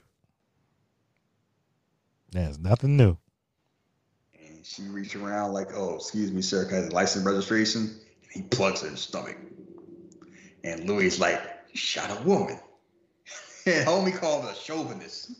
There's 2.31 2.59
nothing 2.59 2.97
new. 2.97 3.17
And 4.39 4.65
she 4.65 4.83
reached 4.83 5.15
around 5.15 5.53
like, 5.53 5.69
oh, 5.73 5.95
excuse 5.95 6.31
me, 6.31 6.41
sir, 6.41 6.65
can 6.65 6.77
I 6.77 6.81
have 6.81 6.93
license 6.93 7.25
registration? 7.25 7.81
And 7.81 8.31
he 8.31 8.41
plugs 8.41 8.81
her 8.81 8.87
in 8.87 8.93
the 8.93 8.99
stomach. 8.99 9.37
And 10.63 10.87
Louis 10.87 11.05
is 11.05 11.19
like, 11.19 11.41
you 11.71 11.77
shot 11.77 12.09
a 12.09 12.23
woman. 12.23 12.59
And 13.65 13.87
homie 13.87 14.13
called 14.13 14.43
her 14.43 14.51
a 14.51 14.55
chauvinist. 14.55 15.31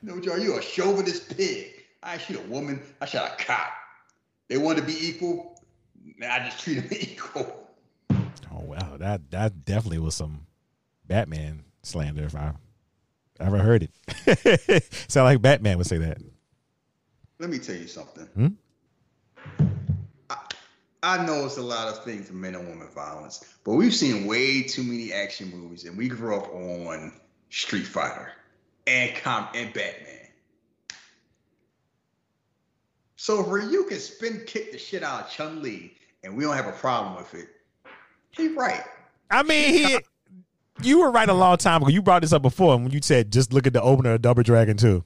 You 0.00 0.08
know, 0.08 0.20
Joe, 0.20 0.36
you 0.36 0.52
are? 0.52 0.54
You 0.54 0.58
a 0.58 0.62
chauvinist 0.62 1.36
pig. 1.36 1.72
I 2.00 2.18
shoot 2.18 2.36
a 2.38 2.48
woman, 2.48 2.80
I 3.00 3.06
shot 3.06 3.32
a 3.32 3.44
cop. 3.44 3.72
They 4.48 4.58
want 4.58 4.78
to 4.78 4.84
be 4.84 5.08
equal. 5.08 5.60
I 6.22 6.38
just 6.38 6.60
treat 6.60 6.74
them 6.74 6.88
equal. 6.92 7.65
Oh 8.56 8.64
wow, 8.64 8.96
that 8.98 9.30
that 9.30 9.64
definitely 9.64 9.98
was 9.98 10.14
some 10.14 10.46
Batman 11.06 11.64
slander 11.82 12.24
if 12.24 12.34
I 12.34 12.52
ever 13.38 13.58
heard 13.58 13.88
it. 13.88 14.82
Sound 15.10 15.24
like 15.24 15.42
Batman 15.42 15.78
would 15.78 15.86
say 15.86 15.98
that. 15.98 16.18
Let 17.38 17.50
me 17.50 17.58
tell 17.58 17.76
you 17.76 17.86
something. 17.86 18.26
Hmm? 18.34 18.46
I, 20.30 20.38
I 21.02 21.26
know 21.26 21.44
it's 21.44 21.58
a 21.58 21.62
lot 21.62 21.88
of 21.88 22.02
things 22.02 22.32
men 22.32 22.54
and 22.54 22.66
women 22.66 22.88
violence, 22.94 23.44
but 23.62 23.74
we've 23.74 23.94
seen 23.94 24.26
way 24.26 24.62
too 24.62 24.82
many 24.82 25.12
action 25.12 25.50
movies, 25.50 25.84
and 25.84 25.96
we 25.96 26.08
grew 26.08 26.36
up 26.36 26.48
on 26.54 27.12
Street 27.50 27.86
Fighter 27.86 28.32
and 28.86 29.14
Com 29.16 29.48
and 29.54 29.72
Batman. 29.74 30.28
So 33.16 33.40
if 33.40 33.48
Ryu 33.48 33.84
can 33.84 33.98
spin 33.98 34.42
kick 34.46 34.72
the 34.72 34.78
shit 34.78 35.02
out 35.02 35.24
of 35.24 35.30
Chun 35.30 35.62
Li, 35.62 35.94
and 36.24 36.36
we 36.36 36.44
don't 36.44 36.56
have 36.56 36.68
a 36.68 36.72
problem 36.72 37.16
with 37.16 37.34
it, 37.34 37.48
he 38.36 38.48
right. 38.48 38.82
I 39.30 39.42
mean, 39.42 39.72
he, 39.74 39.98
you 40.82 41.00
were 41.00 41.10
right 41.10 41.28
a 41.28 41.34
long 41.34 41.56
time 41.56 41.82
ago. 41.82 41.90
You 41.90 42.02
brought 42.02 42.22
this 42.22 42.32
up 42.32 42.42
before 42.42 42.76
when 42.76 42.90
you 42.90 43.00
said 43.02 43.32
just 43.32 43.52
look 43.52 43.66
at 43.66 43.72
the 43.72 43.82
opener 43.82 44.14
of 44.14 44.22
Double 44.22 44.42
Dragon 44.42 44.76
2. 44.76 45.02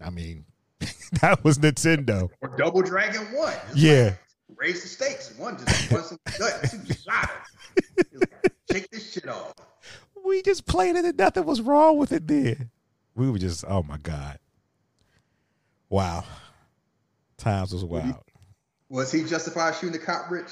I 0.00 0.10
mean, 0.10 0.44
that 1.20 1.42
was 1.44 1.58
Nintendo. 1.58 2.30
Or 2.40 2.56
Double 2.56 2.82
Dragon 2.82 3.22
1. 3.32 3.54
It's 3.70 3.76
Yeah. 3.76 4.04
like, 4.04 4.18
raise 4.56 4.82
the 4.82 4.88
stakes. 4.88 5.34
One 5.36 5.58
just 5.58 5.92
wants 5.92 6.08
some 6.08 6.18
gut. 6.38 6.70
Two 6.70 6.94
shot. 6.94 7.30
He's 7.96 8.20
like, 8.20 8.52
Shake 8.70 8.90
this 8.90 9.12
shit 9.12 9.28
off. 9.28 9.52
We 10.24 10.42
just 10.42 10.64
played 10.66 10.96
it 10.96 11.04
and 11.04 11.18
nothing 11.18 11.44
was 11.44 11.60
wrong 11.60 11.98
with 11.98 12.12
it 12.12 12.26
then. 12.28 12.70
We 13.14 13.30
were 13.30 13.38
just, 13.38 13.64
oh 13.66 13.82
my 13.82 13.96
God. 13.98 14.38
Wow. 15.88 16.24
Times 17.36 17.72
was 17.72 17.84
wild. 17.84 18.14
Was 18.88 19.10
he 19.12 19.24
justified 19.24 19.74
shooting 19.74 19.92
the 19.92 19.98
cop, 19.98 20.30
Rich? 20.30 20.50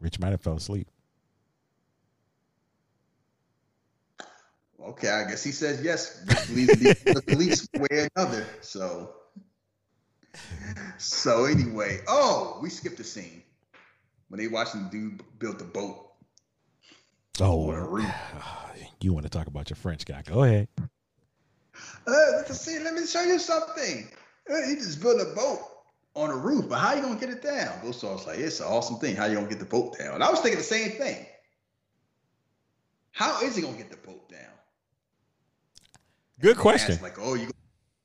Rich 0.00 0.18
might 0.18 0.30
have 0.30 0.40
fell 0.40 0.56
asleep. 0.56 0.88
Okay, 4.82 5.10
I 5.10 5.28
guess 5.28 5.44
he 5.44 5.52
says 5.52 5.82
yes. 5.82 6.24
Believes 6.48 6.78
the 7.04 7.22
police 7.26 7.68
one 7.72 7.82
way 7.82 7.98
or 8.00 8.08
another. 8.16 8.46
So, 8.62 9.10
so 10.96 11.44
anyway, 11.44 12.00
oh, 12.08 12.58
we 12.62 12.70
skipped 12.70 12.98
a 12.98 13.04
scene 13.04 13.42
when 14.28 14.40
they 14.40 14.48
watching 14.48 14.84
the 14.84 14.90
dude 14.90 15.22
build 15.38 15.58
the 15.58 15.64
boat. 15.64 16.06
Oh, 17.40 17.98
you 19.00 19.12
want 19.12 19.24
to 19.24 19.30
talk 19.30 19.46
about 19.46 19.68
your 19.68 19.76
French 19.76 20.06
guy? 20.06 20.22
Go 20.22 20.44
ahead. 20.44 20.68
Uh, 22.06 22.12
let's 22.36 22.60
see. 22.60 22.78
Let 22.78 22.94
me 22.94 23.06
show 23.06 23.22
you 23.22 23.38
something. 23.38 24.08
Uh, 24.50 24.66
He 24.66 24.76
just 24.76 25.00
built 25.00 25.20
a 25.20 25.34
boat 25.34 25.60
on 26.14 26.30
a 26.30 26.36
roof, 26.36 26.68
but 26.68 26.78
how 26.78 26.94
you 26.94 27.02
gonna 27.02 27.18
get 27.18 27.30
it 27.30 27.42
down? 27.42 27.80
Ghost 27.82 27.98
Star's 27.98 28.26
like, 28.26 28.38
it's 28.38 28.60
an 28.60 28.66
awesome 28.66 28.96
thing. 28.96 29.16
How 29.16 29.26
you 29.26 29.36
gonna 29.36 29.48
get 29.48 29.58
the 29.58 29.64
boat 29.64 29.98
down? 29.98 30.14
And 30.14 30.24
I 30.24 30.30
was 30.30 30.40
thinking 30.40 30.58
the 30.58 30.64
same 30.64 30.92
thing. 30.92 31.26
How 33.12 33.42
is 33.42 33.56
he 33.56 33.62
gonna 33.62 33.76
get 33.76 33.90
the 33.90 33.96
boat 33.96 34.28
down? 34.28 34.40
Good 36.40 36.56
question. 36.56 36.92
asked, 36.92 37.02
Like, 37.02 37.18
oh, 37.20 37.34
you, 37.34 37.50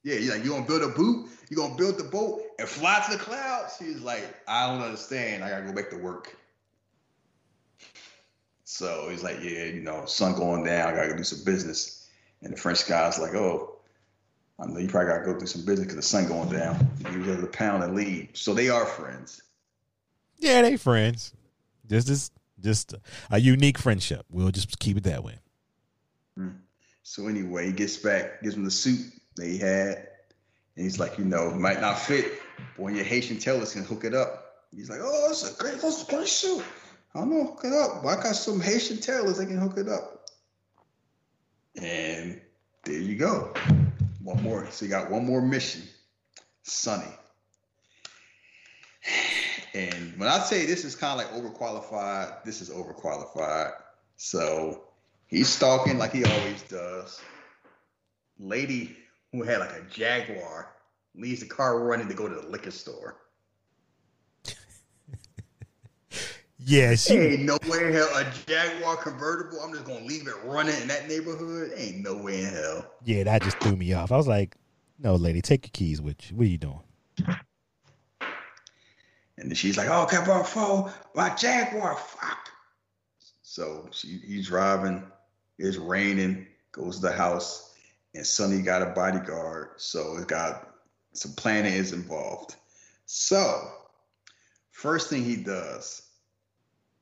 yeah, 0.03 0.15
you 0.15 0.32
like 0.32 0.44
you 0.44 0.52
gonna 0.52 0.65
build 0.65 0.84
a 0.84 0.90
boot? 0.90 1.30
You 1.49 1.57
gonna 1.57 1.76
build 1.76 1.98
the 1.98 2.03
boat 2.03 2.41
and 2.60 2.68
fly 2.68 3.03
to 3.06 3.18
the 3.18 3.23
clouds? 3.23 3.77
He's 3.77 4.02
like, 4.02 4.23
I 4.48 4.68
don't 4.68 4.84
understand. 4.84 5.44
I 5.44 5.49
gotta 5.49 5.65
go 5.65 5.73
back 5.73 5.90
to 5.91 5.98
work. 5.98 6.36
So 8.65 9.10
he's 9.10 9.23
like, 9.23 9.38
yeah, 9.41 9.65
you 9.65 9.82
know, 9.82 10.06
sun 10.06 10.36
going 10.36 10.64
down. 10.64 10.91
I 10.91 10.95
gotta 10.95 11.10
go 11.10 11.18
do 11.18 11.23
some 11.23 11.44
business. 11.44 12.10
And 12.41 12.52
the 12.53 12.57
French 12.57 12.88
guy's 12.88 13.18
like, 13.18 13.34
oh, 13.34 13.74
I 14.60 14.65
know 14.65 14.80
you 14.80 14.88
probably 14.88 15.11
gotta 15.11 15.26
go 15.26 15.38
through 15.38 15.48
some 15.48 15.65
business 15.65 15.88
because 15.88 15.95
the 15.95 16.02
sun 16.02 16.27
going 16.27 16.49
down. 16.49 16.88
He 17.11 17.18
was 17.18 17.27
able 17.27 17.41
to 17.41 17.48
pound 17.48 17.84
and 17.84 17.95
leave. 17.95 18.30
So 18.34 18.53
they 18.53 18.69
are 18.69 18.86
friends. 18.86 19.41
Yeah, 20.38 20.61
they 20.61 20.77
friends. 20.77 21.34
Just, 21.88 22.07
just, 22.07 22.34
just 22.61 22.94
a 23.32 23.40
unique 23.40 23.77
friendship. 23.77 24.26
We'll 24.30 24.52
just 24.52 24.80
keep 24.80 24.98
it 24.98 25.03
that 25.03 25.23
way. 25.23 25.40
Hmm. 26.38 26.49
So 27.03 27.27
anyway, 27.27 27.68
he 27.68 27.72
gets 27.72 27.98
back, 27.98 28.41
gives 28.41 28.56
him 28.56 28.64
the 28.64 28.72
suit 28.72 28.99
that 29.36 29.45
he 29.45 29.57
had, 29.57 30.07
and 30.76 30.84
he's 30.84 30.99
like, 30.99 31.18
you 31.18 31.26
know, 31.26 31.49
it 31.49 31.56
might 31.56 31.80
not 31.80 31.99
fit, 31.99 32.41
but 32.76 32.84
when 32.84 32.95
your 32.95 33.06
Haitian 33.06 33.38
tailors 33.38 33.73
can 33.73 33.84
hook 33.84 34.03
it 34.03 34.14
up. 34.14 34.41
He's 34.76 34.90
like, 34.90 34.99
oh, 35.02 35.27
it's 35.30 35.49
a 35.49 35.61
great, 35.61 35.80
that's 35.80 36.03
a 36.03 36.06
great 36.14 36.27
suit. 36.27 36.64
I 37.14 37.19
don't 37.19 37.30
know, 37.30 37.45
hook 37.45 37.61
it 37.64 37.73
up. 37.73 38.03
Well, 38.03 38.18
I 38.18 38.22
got 38.22 38.36
some 38.36 38.60
Haitian 38.60 38.98
tailors 38.98 39.38
that 39.38 39.45
can 39.45 39.57
hook 39.57 39.77
it 39.77 39.88
up. 39.88 40.26
And 41.76 42.41
there 42.84 42.99
you 42.99 43.15
go. 43.15 43.53
One 44.26 44.41
more. 44.41 44.68
So 44.72 44.85
you 44.85 44.89
got 44.89 45.11
one 45.11 45.23
more 45.23 45.39
mission. 45.39 45.84
Sunny. 46.64 47.11
And 49.76 50.18
when 50.18 50.27
I 50.27 50.39
say 50.39 50.65
this 50.65 50.84
is 50.84 50.95
kind 50.95 51.22
of 51.22 51.27
like 51.27 51.43
overqualified, 51.43 52.43
this 52.43 52.60
is 52.60 52.72
overqualified. 52.72 53.73
So 54.18 54.85
he's 55.27 55.47
stalking 55.47 55.99
like 55.99 56.11
he 56.11 56.23
always 56.23 56.64
does. 56.64 57.22
Lady 58.39 58.97
who 59.31 59.43
had 59.43 59.60
like 59.60 59.73
a 59.73 59.84
Jaguar 59.91 60.73
leaves 61.14 61.41
the 61.41 61.45
car 61.45 61.84
running 61.84 62.07
to 62.07 62.15
go 62.15 62.27
to 62.27 62.34
the 62.34 62.47
liquor 62.47 62.72
store. 62.72 63.18
Yeah, 66.67 66.95
she. 66.95 67.13
Ain't 67.13 67.41
no 67.43 67.59
way 67.67 67.85
in 67.85 67.93
hell 67.93 68.09
a 68.15 68.25
Jaguar 68.47 68.97
convertible. 68.97 69.59
I'm 69.59 69.71
just 69.71 69.85
gonna 69.85 70.03
leave 70.03 70.27
it 70.27 70.33
running 70.45 70.73
in 70.81 70.87
that 70.87 71.07
neighborhood. 71.07 71.71
Ain't 71.75 71.97
no 71.97 72.17
way 72.17 72.41
in 72.41 72.49
hell. 72.49 72.91
Yeah, 73.03 73.23
that 73.25 73.43
just 73.43 73.59
threw 73.59 73.75
me 73.75 73.93
off. 73.93 74.11
I 74.11 74.17
was 74.17 74.27
like, 74.27 74.57
"No, 74.97 75.13
lady, 75.13 75.43
take 75.43 75.65
your 75.65 75.71
keys 75.73 76.01
with 76.01 76.31
you. 76.31 76.35
What 76.35 76.47
are 76.47 76.49
you 76.49 76.57
doing?" 76.57 76.79
And 79.37 79.51
then 79.51 79.53
she's 79.53 79.77
like, 79.77 79.89
"Oh, 79.89 80.07
come 80.09 80.27
on, 80.27 80.43
phone, 80.43 80.91
my 81.13 81.35
Jaguar, 81.35 81.97
fuck." 81.97 82.49
So 83.43 83.87
she 83.91 84.19
he's 84.25 84.47
driving. 84.47 85.03
It's 85.59 85.77
raining. 85.77 86.47
Goes 86.71 86.95
to 86.95 87.03
the 87.03 87.11
house, 87.11 87.75
and 88.15 88.25
Sonny 88.25 88.63
got 88.63 88.81
a 88.81 88.87
bodyguard. 88.87 89.73
So 89.77 90.17
it 90.17 90.27
got 90.27 90.73
some 91.13 91.33
planning 91.33 91.73
is 91.73 91.93
involved. 91.93 92.55
So 93.05 93.69
first 94.71 95.11
thing 95.11 95.23
he 95.23 95.35
does, 95.35 96.05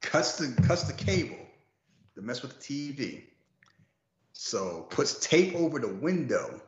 cuts 0.03 0.37
the 0.37 0.61
cuts 0.61 0.83
the 0.83 0.93
cable 0.93 1.37
to 2.13 2.21
mess 2.21 2.43
with 2.43 2.59
the 2.59 2.63
TV. 2.63 3.23
So 4.33 4.85
puts 4.89 5.19
tape 5.19 5.55
over 5.55 5.79
the 5.79 5.87
window. 5.87 6.61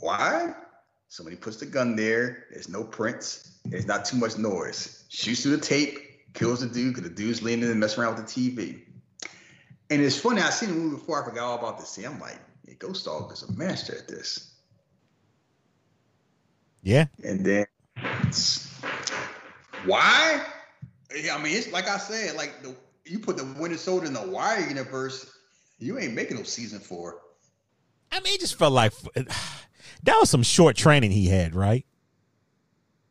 Why? 0.00 0.54
Somebody 1.08 1.36
puts 1.36 1.58
the 1.58 1.66
gun 1.66 1.96
there. 1.96 2.46
There's 2.50 2.68
no 2.68 2.82
prints. 2.84 3.58
There's 3.64 3.86
not 3.86 4.04
too 4.04 4.16
much 4.16 4.36
noise. 4.36 5.04
Shoots 5.08 5.42
through 5.42 5.56
the 5.56 5.62
tape, 5.62 6.32
kills 6.34 6.60
the 6.60 6.66
dude 6.66 6.94
because 6.94 7.08
the 7.08 7.14
dude's 7.14 7.42
leaning 7.42 7.70
and 7.70 7.78
messing 7.78 8.02
around 8.02 8.16
with 8.16 8.26
the 8.26 8.50
TV. 8.50 8.82
And 9.90 10.00
it's 10.00 10.18
funny, 10.18 10.40
I 10.40 10.48
seen 10.50 10.70
the 10.70 10.74
movie 10.74 10.96
before. 10.96 11.22
I 11.22 11.28
forgot 11.28 11.44
all 11.44 11.58
about 11.58 11.78
this. 11.78 11.90
See, 11.90 12.04
I'm 12.04 12.18
like, 12.18 12.38
yeah, 12.66 12.74
Ghost 12.78 13.04
Dog 13.04 13.30
is 13.32 13.42
a 13.42 13.52
master 13.52 13.94
at 13.96 14.08
this. 14.08 14.54
Yeah, 16.82 17.06
And 17.22 17.44
then 17.44 17.66
why? 19.84 20.44
Yeah, 21.14 21.36
I 21.36 21.42
mean, 21.42 21.56
it's 21.56 21.70
like 21.72 21.88
I 21.88 21.98
said, 21.98 22.36
like 22.36 22.62
the 22.62 22.74
you 23.04 23.18
put 23.18 23.36
the 23.36 23.44
Winter 23.58 23.76
Soldier 23.76 24.06
in 24.06 24.12
the 24.12 24.22
Wire 24.22 24.66
universe, 24.66 25.30
you 25.78 25.98
ain't 25.98 26.14
making 26.14 26.36
no 26.36 26.42
season 26.44 26.78
four. 26.78 27.20
I 28.10 28.20
mean, 28.20 28.34
it 28.34 28.40
just 28.40 28.56
felt 28.56 28.72
like 28.72 28.92
that 29.14 30.16
was 30.18 30.30
some 30.30 30.42
short 30.42 30.76
training 30.76 31.10
he 31.10 31.26
had, 31.26 31.54
right? 31.54 31.84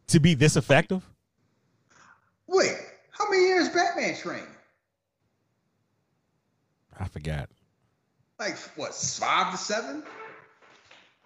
To 0.07 0.19
be 0.19 0.33
this 0.33 0.55
effective. 0.55 1.03
Wait, 2.47 2.75
how 3.11 3.29
many 3.29 3.43
years 3.43 3.69
Batman 3.69 4.15
trained? 4.15 4.47
I 6.99 7.07
forgot. 7.07 7.49
Like 8.39 8.57
what, 8.75 8.93
five 8.93 9.51
to 9.51 9.57
seven? 9.57 10.03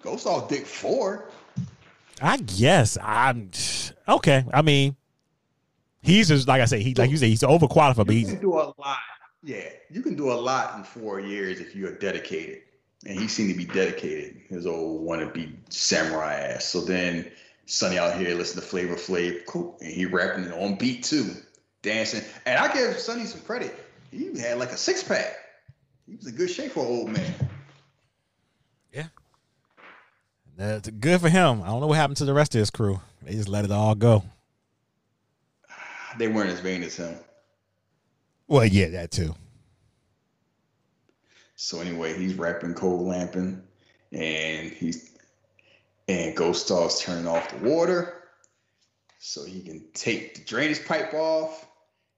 Ghost 0.02 0.26
Dog 0.26 0.49
Dick 0.49 0.65
four. 0.65 1.30
I 2.22 2.38
guess 2.38 2.97
I'm 3.02 3.52
okay. 4.07 4.45
I 4.53 4.61
mean, 4.61 4.95
he's 6.06 6.27
just 6.27 6.48
like 6.48 6.61
I 6.61 6.65
say. 6.65 6.82
He 6.82 6.94
like 6.94 7.10
you 7.10 7.18
say 7.18 7.30
he's 7.30 7.41
overqualified, 7.41 7.95
but 8.06 8.10
You 8.10 8.19
he's 8.19 8.30
can 8.32 8.41
do 8.41 8.53
a 8.53 8.73
lot. 8.77 8.99
Yeah, 9.44 9.69
you 9.91 10.02
can 10.02 10.15
do 10.15 10.32
a 10.32 10.34
lot 10.34 10.77
in 10.77 10.84
four 10.84 11.19
years 11.19 11.60
if 11.60 11.76
you're 11.76 11.95
dedicated. 11.98 12.61
And 13.06 13.19
he 13.19 13.27
seemed 13.27 13.52
to 13.52 13.56
be 13.57 13.65
dedicated. 13.65 14.41
His 14.48 14.65
old 14.65 15.06
wannabe 15.07 15.53
samurai 15.69 16.34
ass. 16.36 16.65
So 16.65 16.82
then 16.82 17.32
Sonny 17.68 17.99
out 17.99 18.18
here 18.18 18.34
listen 18.36 18.60
to 18.60 18.65
Flavor 18.65 18.95
Flav, 18.95 19.45
cool, 19.45 19.77
and 19.82 19.91
he 19.91 20.06
rapping 20.06 20.45
it 20.45 20.52
on 20.53 20.76
beat 20.76 21.03
too, 21.03 21.32
dancing. 21.84 22.23
And 22.48 22.57
I 22.57 22.73
give 22.73 22.98
Sonny 22.98 23.26
some 23.26 23.41
credit. 23.41 23.76
He 24.11 24.40
had 24.40 24.57
like 24.57 24.72
a 24.72 24.77
six 24.77 25.03
pack. 25.03 25.36
He 26.07 26.15
was 26.15 26.26
in 26.27 26.36
good 26.36 26.49
shape 26.49 26.72
for 26.72 26.80
an 26.82 26.88
old 26.88 27.10
man. 27.10 27.34
yeah. 28.94 29.07
That's 30.57 30.90
good 30.90 31.19
for 31.22 31.30
him. 31.30 31.61
I 31.61 31.68
don't 31.68 31.82
know 31.82 31.88
what 31.88 31.98
happened 31.98 32.18
to 32.18 32.26
the 32.26 32.34
rest 32.34 32.56
of 32.56 32.60
his 32.60 32.69
crew. 32.69 33.02
They 33.22 33.34
just 33.34 33.49
let 33.49 33.65
it 33.65 33.72
all 33.72 33.94
go. 33.94 34.23
They 36.17 36.27
weren't 36.27 36.49
as 36.49 36.59
vain 36.59 36.83
as 36.83 36.95
him. 36.95 37.15
Well, 38.47 38.65
yeah, 38.65 38.89
that 38.89 39.11
too. 39.11 39.35
So 41.55 41.79
anyway, 41.79 42.17
he's 42.17 42.35
rapping 42.35 42.73
Cold 42.73 43.07
Lampin', 43.07 43.63
and 44.11 44.71
he's 44.71 45.11
and 46.07 46.35
Ghost 46.35 46.65
Star's 46.65 46.99
turning 46.99 47.27
off 47.27 47.49
the 47.49 47.67
water 47.67 48.25
so 49.19 49.43
he 49.43 49.61
can 49.61 49.83
take 49.93 50.35
the 50.35 50.41
drainage 50.41 50.85
pipe 50.85 51.13
off. 51.13 51.67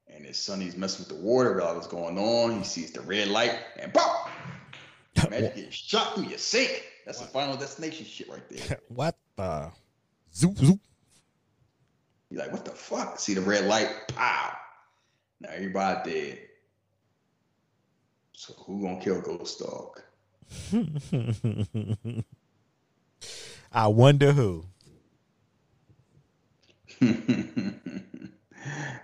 And 0.10 0.26
his 0.26 0.38
son, 0.38 0.60
he's 0.60 0.76
messing 0.76 1.06
with 1.08 1.18
the 1.18 1.24
water, 1.24 1.56
realize 1.56 1.76
what's 1.76 1.88
going 1.88 2.18
on. 2.18 2.58
He 2.58 2.64
sees 2.64 2.92
the 2.92 3.02
red 3.02 3.28
light 3.28 3.56
and 3.80 3.94
pop. 3.94 4.30
Imagine 5.16 5.52
getting 5.56 5.72
shot 5.72 6.16
through 6.16 6.26
your 6.26 6.38
sink. 6.38 6.84
That's 7.06 7.20
the 7.20 7.28
final 7.28 7.56
destination 7.56 8.06
shit 8.06 8.30
right 8.30 8.48
there. 8.50 8.80
what 8.90 9.18
the? 9.36 9.72
Zoop 10.34 10.58
zoop. 10.58 10.80
You're 12.30 12.42
like, 12.42 12.52
what 12.52 12.66
the 12.66 12.72
fuck? 12.72 13.20
See 13.20 13.34
the 13.34 13.42
red 13.42 13.66
light? 13.66 13.90
Pow! 14.10 14.58
Now 15.40 15.50
everybody 15.54 16.12
dead. 16.12 16.40
So 18.34 18.54
who 18.66 18.82
gonna 18.82 19.00
kill 19.00 19.22
Ghost 19.22 19.60
Dog? 19.60 20.02
I 23.72 23.88
wonder 23.88 24.32
who. 24.32 24.66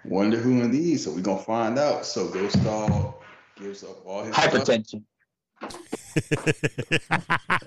wonder 0.06 0.38
who 0.38 0.62
indeed. 0.62 0.98
So 0.98 1.12
we're 1.12 1.22
gonna 1.22 1.42
find 1.42 1.80
out. 1.80 2.06
So 2.06 2.28
Ghost 2.28 2.64
Dog 2.64 3.16
gives 3.56 3.84
up 3.84 4.06
all 4.06 4.24
his 4.24 4.36
hypertension. 4.36 5.04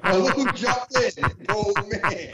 oh, 0.04 0.18
look 0.18 0.34
who 0.34 0.52
jumped 0.52 0.96
in, 0.96 1.12
old 1.48 1.76
man. 1.90 2.30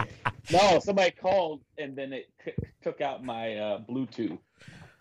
No, 0.50 0.80
somebody 0.80 1.12
called 1.12 1.62
and 1.78 1.96
then 1.96 2.12
it 2.12 2.28
c- 2.44 2.52
took 2.82 3.00
out 3.00 3.24
my 3.24 3.56
uh, 3.56 3.80
Bluetooth. 3.88 4.38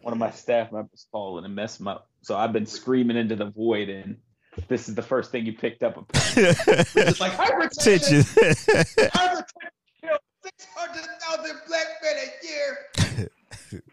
One 0.01 0.13
of 0.13 0.19
my 0.19 0.31
staff 0.31 0.71
members 0.71 1.05
called 1.11 1.37
and 1.37 1.45
it 1.45 1.49
messed 1.49 1.81
me 1.81 1.91
up. 1.91 2.09
So 2.21 2.37
I've 2.37 2.53
been 2.53 2.65
screaming 2.65 3.17
into 3.17 3.35
the 3.35 3.49
void, 3.49 3.89
and 3.89 4.17
this 4.67 4.87
is 4.87 4.95
the 4.95 5.01
first 5.01 5.31
thing 5.31 5.45
you 5.45 5.53
picked 5.53 5.83
up. 5.83 5.97
It's 6.13 6.37
like 7.19 7.33
hypertension. 7.33 8.23
Hypertension. 8.23 9.09
Hypertension 9.09 9.43
kills 10.01 10.19
six 10.43 10.67
hundred 10.75 11.05
thousand 11.21 11.57
black 11.67 11.87
men 12.03 12.15
a 12.17 12.47
year. 12.47 12.77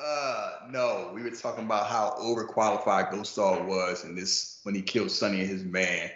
uh, 0.00 0.50
no, 0.70 1.12
we 1.14 1.22
were 1.22 1.30
talking 1.30 1.64
about 1.64 1.86
how 1.86 2.14
overqualified 2.20 3.10
Ghost 3.12 3.36
Dog 3.36 3.66
was, 3.66 4.04
and 4.04 4.16
this 4.18 4.60
when 4.64 4.74
he 4.74 4.82
killed 4.82 5.10
Sonny 5.10 5.40
and 5.40 5.48
his 5.48 5.64
man, 5.64 6.10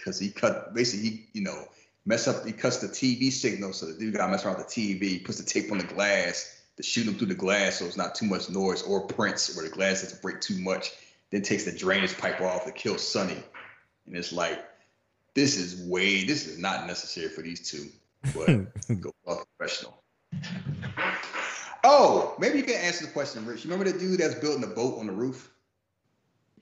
because 0.00 0.18
he 0.18 0.30
cut 0.30 0.74
basically 0.74 1.08
he 1.08 1.26
you 1.34 1.42
know 1.42 1.68
mess 2.06 2.26
up 2.26 2.44
he 2.44 2.52
cuts 2.52 2.78
the 2.78 2.88
TV 2.88 3.30
signal, 3.30 3.72
so 3.72 3.86
the 3.86 3.98
dude 3.98 4.14
got 4.14 4.30
mess 4.30 4.44
around 4.44 4.58
with 4.58 4.68
the 4.68 4.98
TV, 4.98 5.24
puts 5.24 5.38
the 5.38 5.44
tape 5.44 5.70
on 5.70 5.78
the 5.78 5.84
glass 5.84 6.62
to 6.76 6.82
shoot 6.82 7.06
him 7.06 7.14
through 7.14 7.26
the 7.28 7.34
glass, 7.34 7.78
so 7.78 7.84
it's 7.84 7.96
not 7.96 8.14
too 8.14 8.26
much 8.26 8.48
noise 8.48 8.82
or 8.82 9.06
prints 9.06 9.54
where 9.54 9.68
the 9.68 9.74
glass 9.74 10.02
doesn't 10.02 10.22
break 10.22 10.40
too 10.40 10.58
much. 10.58 10.92
Then 11.30 11.42
takes 11.42 11.64
the 11.64 11.72
drainage 11.72 12.18
pipe 12.18 12.40
off 12.40 12.64
to 12.64 12.72
kill 12.72 12.98
Sonny, 12.98 13.42
and 14.06 14.16
it's 14.16 14.32
like 14.32 14.64
this 15.34 15.56
is 15.56 15.88
way 15.88 16.24
this 16.24 16.46
is 16.46 16.58
not 16.58 16.86
necessary 16.86 17.28
for 17.28 17.42
these 17.42 17.70
two, 17.70 17.86
but 18.34 18.46
go 19.00 19.12
fuck 19.24 19.46
professional. 19.56 20.02
Oh, 21.82 22.34
maybe 22.38 22.58
you 22.58 22.64
can 22.64 22.74
answer 22.74 23.06
the 23.06 23.12
question, 23.12 23.46
Rich. 23.46 23.64
You 23.64 23.70
remember 23.70 23.90
the 23.92 23.98
dude 23.98 24.20
that's 24.20 24.34
building 24.34 24.60
the 24.60 24.74
boat 24.74 24.98
on 24.98 25.06
the 25.06 25.12
roof? 25.12 25.50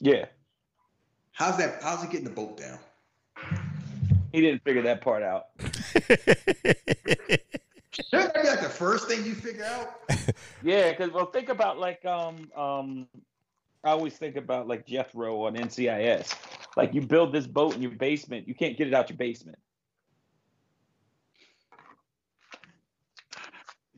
yeah, 0.00 0.26
How's 1.38 1.56
that? 1.58 1.80
How's 1.84 2.02
he 2.02 2.08
getting 2.08 2.24
the 2.24 2.30
boat 2.30 2.56
down? 2.56 2.80
He 4.32 4.40
didn't 4.40 4.62
figure 4.62 4.82
that 4.82 5.00
part 5.00 5.22
out. 5.22 5.46
Shouldn't 8.10 8.34
that 8.34 8.42
be 8.42 8.48
like 8.48 8.60
the 8.60 8.68
first 8.68 9.08
thing 9.08 9.24
you 9.24 9.34
figure 9.34 9.64
out? 9.64 10.00
Yeah, 10.62 10.90
because 10.90 11.10
well, 11.12 11.26
think 11.26 11.48
about 11.48 11.78
like 11.78 12.04
um 12.04 12.50
um, 12.54 13.08
I 13.82 13.90
always 13.90 14.14
think 14.14 14.36
about 14.36 14.68
like 14.68 14.86
Jethro 14.86 15.44
on 15.46 15.56
NCIS. 15.56 16.32
Like 16.76 16.94
you 16.94 17.00
build 17.00 17.32
this 17.32 17.46
boat 17.46 17.74
in 17.74 17.82
your 17.82 17.92
basement, 17.92 18.46
you 18.46 18.54
can't 18.54 18.76
get 18.76 18.86
it 18.86 18.94
out 18.94 19.08
your 19.08 19.16
basement. 19.16 19.58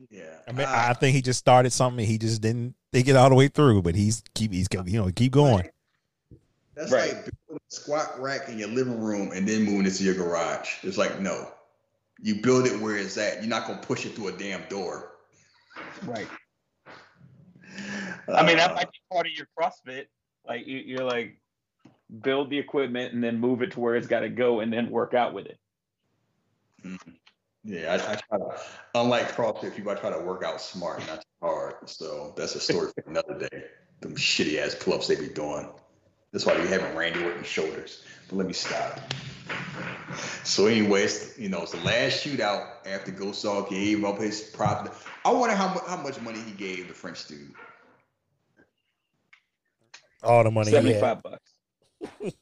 Yeah, 0.09 0.23
I 0.47 0.51
mean, 0.51 0.65
Ah, 0.67 0.89
I 0.89 0.93
think 0.93 1.15
he 1.15 1.21
just 1.21 1.39
started 1.39 1.71
something. 1.71 2.05
He 2.05 2.17
just 2.17 2.41
didn't 2.41 2.75
think 2.91 3.07
it 3.07 3.15
all 3.15 3.29
the 3.29 3.35
way 3.35 3.49
through, 3.49 3.83
but 3.83 3.95
he's 3.95 4.23
keep 4.33 4.51
he's 4.51 4.67
you 4.85 4.99
know 4.99 5.11
keep 5.15 5.31
going. 5.31 5.69
That's 6.81 6.91
Right. 6.91 7.13
like 7.13 7.29
building 7.47 7.61
a 7.69 7.73
squat 7.75 8.19
rack 8.19 8.49
in 8.49 8.57
your 8.57 8.69
living 8.69 8.99
room 8.99 9.31
and 9.33 9.47
then 9.47 9.61
moving 9.61 9.85
it 9.85 9.91
to 9.91 10.03
your 10.03 10.15
garage. 10.15 10.83
It's 10.83 10.97
like 10.97 11.19
no, 11.19 11.51
you 12.19 12.41
build 12.41 12.65
it 12.65 12.79
where 12.79 12.97
it's 12.97 13.17
at. 13.17 13.37
You're 13.37 13.49
not 13.49 13.67
gonna 13.67 13.81
push 13.81 14.05
it 14.05 14.15
through 14.15 14.29
a 14.29 14.31
damn 14.31 14.67
door. 14.67 15.11
Right. 16.03 16.27
I 18.33 18.45
mean, 18.45 18.57
that 18.57 18.71
Uh, 18.71 18.75
might 18.75 18.91
be 18.91 18.97
part 19.11 19.27
of 19.27 19.33
your 19.33 19.47
CrossFit. 19.57 20.07
Like 20.47 20.65
you, 20.65 20.79
you're 20.79 21.03
like 21.03 21.39
build 22.21 22.49
the 22.49 22.57
equipment 22.57 23.13
and 23.13 23.23
then 23.23 23.39
move 23.39 23.61
it 23.61 23.71
to 23.73 23.79
where 23.79 23.95
it's 23.95 24.07
got 24.07 24.21
to 24.21 24.29
go, 24.29 24.59
and 24.59 24.73
then 24.73 24.89
work 24.89 25.13
out 25.13 25.33
with 25.33 25.45
it. 25.45 25.59
Yeah, 27.63 27.91
I, 27.91 28.13
I 28.13 28.15
try 28.15 28.37
to. 28.39 28.59
Unlike 28.95 29.35
CrossFit, 29.35 29.75
people 29.75 29.91
I 29.91 29.95
try 29.95 30.09
to 30.09 30.19
work 30.19 30.43
out 30.43 30.59
smart, 30.59 30.99
not 31.05 31.21
too 31.21 31.27
hard. 31.43 31.75
So 31.87 32.33
that's 32.35 32.55
a 32.55 32.59
story 32.59 32.89
for 32.95 33.07
another 33.07 33.37
day. 33.37 33.65
Them 34.01 34.15
shitty 34.15 34.57
ass 34.57 34.73
pull-ups 34.73 35.07
they 35.07 35.15
be 35.15 35.27
doing. 35.27 35.69
That's 36.31 36.45
why 36.45 36.55
they 36.55 36.63
be 36.63 36.67
having 36.69 36.95
Randy 36.95 37.23
Orton 37.23 37.43
shoulders. 37.43 38.03
But 38.29 38.37
let 38.37 38.47
me 38.47 38.53
stop. 38.53 38.99
So, 40.43 40.67
anyways, 40.67 41.37
you 41.37 41.49
know, 41.49 41.61
it's 41.61 41.73
the 41.73 41.81
last 41.81 42.23
shootout 42.25 42.67
after 42.85 43.11
Ghost 43.11 43.43
Dog 43.43 43.69
gave 43.69 44.03
up 44.05 44.19
his 44.19 44.41
prop. 44.41 44.95
I 45.25 45.31
wonder 45.31 45.55
how 45.55 45.73
much 45.73 45.83
how 45.87 45.97
much 45.97 46.21
money 46.21 46.39
he 46.39 46.51
gave 46.51 46.87
the 46.87 46.93
French 46.93 47.27
dude. 47.27 47.53
All 50.23 50.43
the 50.43 50.51
money 50.51 50.71
he 50.71 50.93
had. 50.93 51.01
five 51.01 51.23
bucks. 51.23 51.51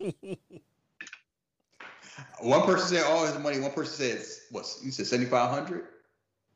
One 2.42 2.62
person 2.64 2.98
said 2.98 3.04
all 3.06 3.26
his 3.26 3.38
money. 3.40 3.60
One 3.60 3.72
person 3.72 3.94
said 3.94 4.24
what? 4.52 4.66
you 4.84 4.92
said 4.92 5.08
seventy 5.08 5.30
five 5.30 5.50
hundred. 5.50 5.86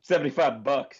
Seventy 0.02 0.30
five 0.30 0.62
bucks. 0.62 0.98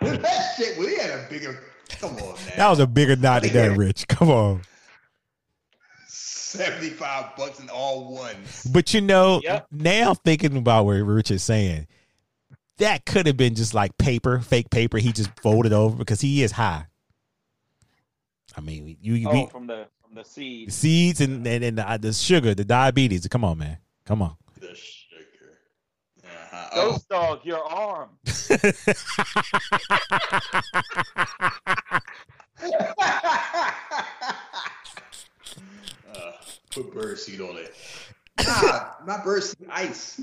that 0.00 0.54
shit. 0.56 0.78
Well, 0.78 0.86
he 0.88 0.96
had 0.96 1.10
a 1.10 1.26
bigger. 1.28 1.58
Come 2.00 2.16
on, 2.16 2.34
man. 2.34 2.52
That 2.56 2.70
was 2.70 2.78
a 2.78 2.86
bigger 2.86 3.16
knot 3.16 3.42
than 3.42 3.52
that, 3.54 3.76
Rich. 3.76 4.06
Come 4.08 4.30
on. 4.30 4.62
75 6.48 7.36
bucks 7.36 7.60
in 7.60 7.68
all 7.68 8.12
ones. 8.14 8.66
But 8.72 8.94
you 8.94 9.00
know, 9.02 9.40
Yep. 9.44 9.66
now 9.70 10.14
thinking 10.14 10.56
about 10.56 10.86
what 10.86 10.94
Rich 10.94 11.30
is 11.30 11.42
saying, 11.42 11.86
that 12.78 13.04
could 13.04 13.26
have 13.26 13.36
been 13.36 13.54
just 13.54 13.74
like 13.74 13.96
paper, 13.98 14.40
fake 14.40 14.70
paper. 14.70 14.98
He 14.98 15.12
just 15.12 15.30
folded 15.42 15.72
over 15.72 15.96
because 15.96 16.20
he 16.20 16.42
is 16.42 16.52
high. 16.52 16.86
I 18.56 18.60
mean, 18.60 18.96
you 19.00 19.28
Oh, 19.28 19.32
we, 19.32 19.46
from 19.46 19.66
the 19.66 19.86
from 20.02 20.14
the 20.14 20.24
seed. 20.24 20.68
the 20.68 20.72
seeds 20.72 21.20
and 21.20 21.46
and, 21.46 21.62
and 21.64 21.78
the, 21.78 21.98
the 22.00 22.12
sugar, 22.12 22.54
the 22.54 22.64
diabetes. 22.64 23.26
Come 23.28 23.44
on, 23.44 23.58
man. 23.58 23.78
Come 24.06 24.22
on. 24.22 24.36
The 24.58 24.74
sugar. 24.74 25.24
Uh-huh. 26.24 26.68
Oh, 26.72 26.90
Ghost 26.92 27.08
dog, 27.10 27.40
your 27.44 27.62
arm. 27.62 28.08
uh, 36.16 36.32
put 36.70 36.92
bird 36.94 37.18
seed 37.18 37.40
on 37.40 37.56
it. 37.56 37.74
Nah, 38.46 38.90
not 39.04 39.24
bird 39.24 39.42
seed, 39.42 39.66
ice. 39.68 40.20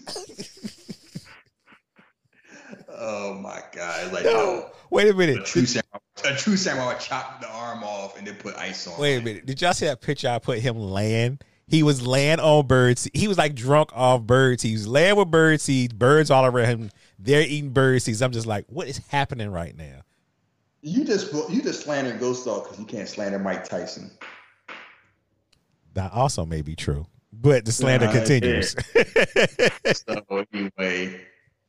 oh 2.89 3.33
my 3.33 3.61
god! 3.73 4.13
Like 4.13 4.23
No, 4.23 4.69
wait 4.89 5.07
a 5.07 5.11
a 5.11 5.13
minute. 5.13 5.45
true 5.45 5.65
samurai, 5.65 5.99
a 6.23 6.35
true 6.35 6.55
samurai 6.57 6.93
would 6.93 6.99
chop 6.99 7.41
the 7.41 7.49
arm 7.49 7.83
off 7.83 8.17
and 8.17 8.25
then 8.25 8.35
put 8.35 8.55
ice 8.55 8.87
on. 8.87 8.99
Wait 8.99 9.17
a 9.17 9.21
minute. 9.21 9.45
Did 9.45 9.61
y'all 9.61 9.73
see 9.73 9.85
that 9.85 10.01
picture 10.01 10.29
I 10.29 10.39
put 10.39 10.59
him 10.59 10.77
laying? 10.77 11.39
He 11.67 11.83
was 11.83 12.05
laying 12.05 12.39
on 12.39 12.67
birds. 12.67 13.09
He 13.13 13.27
was 13.27 13.37
like 13.37 13.55
drunk 13.55 13.89
off 13.93 14.21
bird 14.21 14.59
seeds. 14.61 14.69
He 14.69 14.73
was 14.85 14.87
laying 14.87 15.15
with 15.15 15.31
bird 15.31 15.59
seeds, 15.59 15.93
birds 15.93 16.29
all 16.31 16.45
around 16.45 16.67
him. 16.67 16.91
They're 17.19 17.41
eating 17.41 17.71
bird 17.71 18.01
seeds. 18.01 18.21
I'm 18.21 18.31
just 18.31 18.45
like, 18.47 18.65
what 18.69 18.87
is 18.87 18.99
happening 19.09 19.51
right 19.51 19.75
now? 19.75 20.01
You 20.81 21.03
just 21.03 21.33
you 21.49 21.61
just 21.63 21.81
slander 21.83 22.15
Ghost 22.17 22.45
Dog 22.45 22.63
because 22.63 22.79
you 22.79 22.85
can't 22.85 23.09
slander 23.09 23.39
Mike 23.39 23.67
Tyson. 23.67 24.11
That 25.95 26.11
also 26.11 26.45
may 26.45 26.61
be 26.61 26.75
true, 26.75 27.07
but 27.31 27.65
the 27.65 27.71
slander 27.71 28.05
Nah, 28.05 28.11
continues. 28.11 28.75
So 29.95 30.45
anyway, 30.53 31.21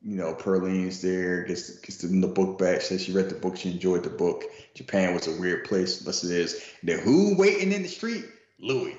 you 0.02 0.16
know, 0.16 0.34
Pearline's 0.34 1.00
there, 1.00 1.44
gets 1.44 1.78
gets 1.78 1.98
the, 1.98 2.08
the 2.08 2.26
book 2.26 2.58
back, 2.58 2.80
says 2.80 3.02
she 3.04 3.12
read 3.12 3.28
the 3.28 3.36
book, 3.36 3.56
she 3.56 3.70
enjoyed 3.70 4.02
the 4.02 4.10
book. 4.10 4.44
Japan 4.74 5.14
was 5.14 5.28
a 5.28 5.40
weird 5.40 5.64
place, 5.64 6.00
thus 6.00 6.24
it 6.24 6.32
is. 6.32 6.60
Then 6.82 6.98
who 6.98 7.36
waiting 7.36 7.72
in 7.72 7.82
the 7.82 7.88
street? 7.88 8.24
Louis. 8.58 8.98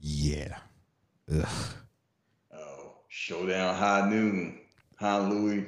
yeah. 0.00 0.56
Ugh. 1.30 1.48
Oh, 2.54 2.92
showdown 3.08 3.74
high 3.74 4.08
noon. 4.08 4.58
Huh, 4.96 5.20
Louis? 5.28 5.66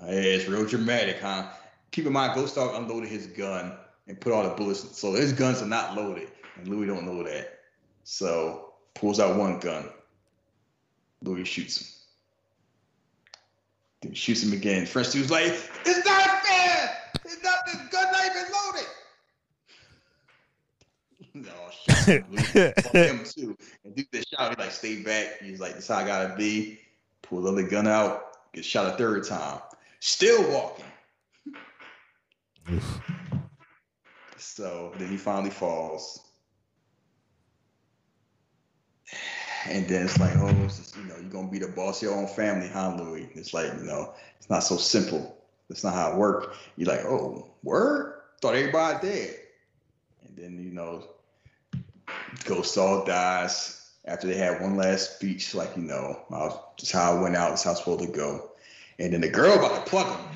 Hey, 0.00 0.34
it's 0.34 0.48
real 0.48 0.64
dramatic, 0.64 1.20
huh? 1.20 1.48
Keep 1.90 2.06
in 2.06 2.12
mind, 2.14 2.34
Ghost 2.34 2.54
Dog 2.54 2.74
unloaded 2.74 3.10
his 3.10 3.26
gun 3.26 3.76
and 4.12 4.20
put 4.20 4.32
all 4.34 4.42
the 4.42 4.50
bullets. 4.50 4.98
So 4.98 5.14
his 5.14 5.32
guns 5.32 5.62
are 5.62 5.66
not 5.66 5.96
loaded, 5.96 6.28
and 6.56 6.68
Louis 6.68 6.86
don't 6.86 7.06
know 7.06 7.22
that. 7.22 7.60
So 8.04 8.74
pulls 8.92 9.18
out 9.18 9.38
one 9.38 9.58
gun. 9.58 9.88
Louis 11.22 11.44
shoots 11.44 11.80
him. 11.80 11.86
Then 14.02 14.14
shoots 14.14 14.42
him 14.42 14.52
again. 14.52 14.84
French 14.84 15.12
dude's 15.12 15.30
like, 15.30 15.46
"It's 15.46 16.04
not 16.04 16.44
fair. 16.44 16.98
It's 17.24 17.42
not 17.42 17.64
this 17.64 17.76
gun 17.90 18.12
not 18.12 18.26
even 18.26 18.44
loaded." 18.52 18.88
No, 21.34 21.52
shit. 22.04 22.76
Fuck 22.82 22.92
him 22.92 23.24
too. 23.24 23.56
And 23.84 23.96
dude 23.96 24.06
that 24.12 24.28
shot, 24.28 24.50
he 24.50 24.62
like, 24.62 24.72
stay 24.72 25.02
back. 25.02 25.40
He's 25.40 25.60
like, 25.60 25.76
this 25.76 25.88
how 25.88 25.96
I 25.96 26.06
gotta 26.06 26.36
be. 26.36 26.80
Pull 27.22 27.40
the 27.42 27.52
other 27.52 27.62
gun 27.62 27.86
out, 27.86 28.52
get 28.52 28.62
shot 28.62 28.92
a 28.92 28.98
third 28.98 29.26
time. 29.26 29.60
Still 30.00 30.52
walking. 30.52 30.84
So 34.42 34.92
then 34.98 35.08
he 35.08 35.16
finally 35.16 35.50
falls. 35.50 36.20
And 39.66 39.86
then 39.86 40.04
it's 40.04 40.18
like, 40.18 40.36
oh, 40.36 40.48
it's 40.64 40.78
just, 40.78 40.96
you 40.96 41.04
know, 41.04 41.16
you're 41.16 41.30
gonna 41.30 41.48
be 41.48 41.60
the 41.60 41.68
boss 41.68 42.02
of 42.02 42.08
your 42.08 42.18
own 42.18 42.26
family, 42.26 42.68
huh, 42.68 42.96
Louis? 42.98 43.28
It's 43.34 43.54
like, 43.54 43.72
you 43.74 43.84
know, 43.84 44.12
it's 44.38 44.50
not 44.50 44.64
so 44.64 44.76
simple. 44.76 45.38
That's 45.68 45.84
not 45.84 45.94
how 45.94 46.12
it 46.12 46.16
works. 46.16 46.56
You're 46.76 46.88
like, 46.88 47.04
oh, 47.04 47.46
word? 47.62 48.20
Thought 48.40 48.56
everybody 48.56 49.06
dead. 49.06 49.36
And 50.26 50.36
then, 50.36 50.64
you 50.64 50.72
know, 50.72 51.04
Ghost 52.44 52.76
all 52.76 53.04
dies 53.04 53.90
after 54.04 54.26
they 54.26 54.34
had 54.34 54.60
one 54.60 54.76
last 54.76 55.14
speech, 55.14 55.54
like, 55.54 55.76
you 55.76 55.84
know, 55.84 56.20
just 56.76 56.90
how 56.90 57.16
I 57.16 57.22
went 57.22 57.36
out, 57.36 57.52
it's 57.52 57.62
how 57.62 57.70
it's 57.70 57.80
supposed 57.80 58.04
to 58.04 58.10
go. 58.10 58.50
And 58.98 59.12
then 59.12 59.20
the 59.20 59.28
girl 59.28 59.54
about 59.54 59.84
to 59.84 59.90
pluck 59.90 60.08
him. 60.08 60.31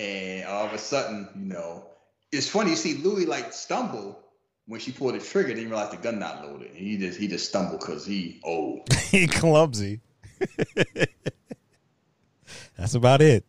And 0.00 0.46
all 0.46 0.64
of 0.64 0.72
a 0.72 0.78
sudden, 0.78 1.28
you 1.36 1.52
know, 1.52 1.84
it's 2.32 2.48
funny. 2.48 2.70
You 2.70 2.76
see 2.76 2.94
Louis 2.94 3.26
like 3.26 3.52
stumble 3.52 4.18
when 4.64 4.80
she 4.80 4.92
pulled 4.92 5.14
the 5.14 5.18
trigger. 5.18 5.48
Didn't 5.48 5.68
realize 5.68 5.90
the 5.90 5.98
gun 5.98 6.18
not 6.18 6.42
loaded. 6.42 6.70
And 6.70 6.78
he 6.78 6.96
just 6.96 7.18
he 7.18 7.28
just 7.28 7.50
stumbled 7.50 7.80
because 7.80 8.06
he 8.06 8.40
old. 8.42 8.90
he 9.10 9.26
clumsy. 9.26 10.00
That's 12.78 12.94
about 12.94 13.20
it. 13.20 13.44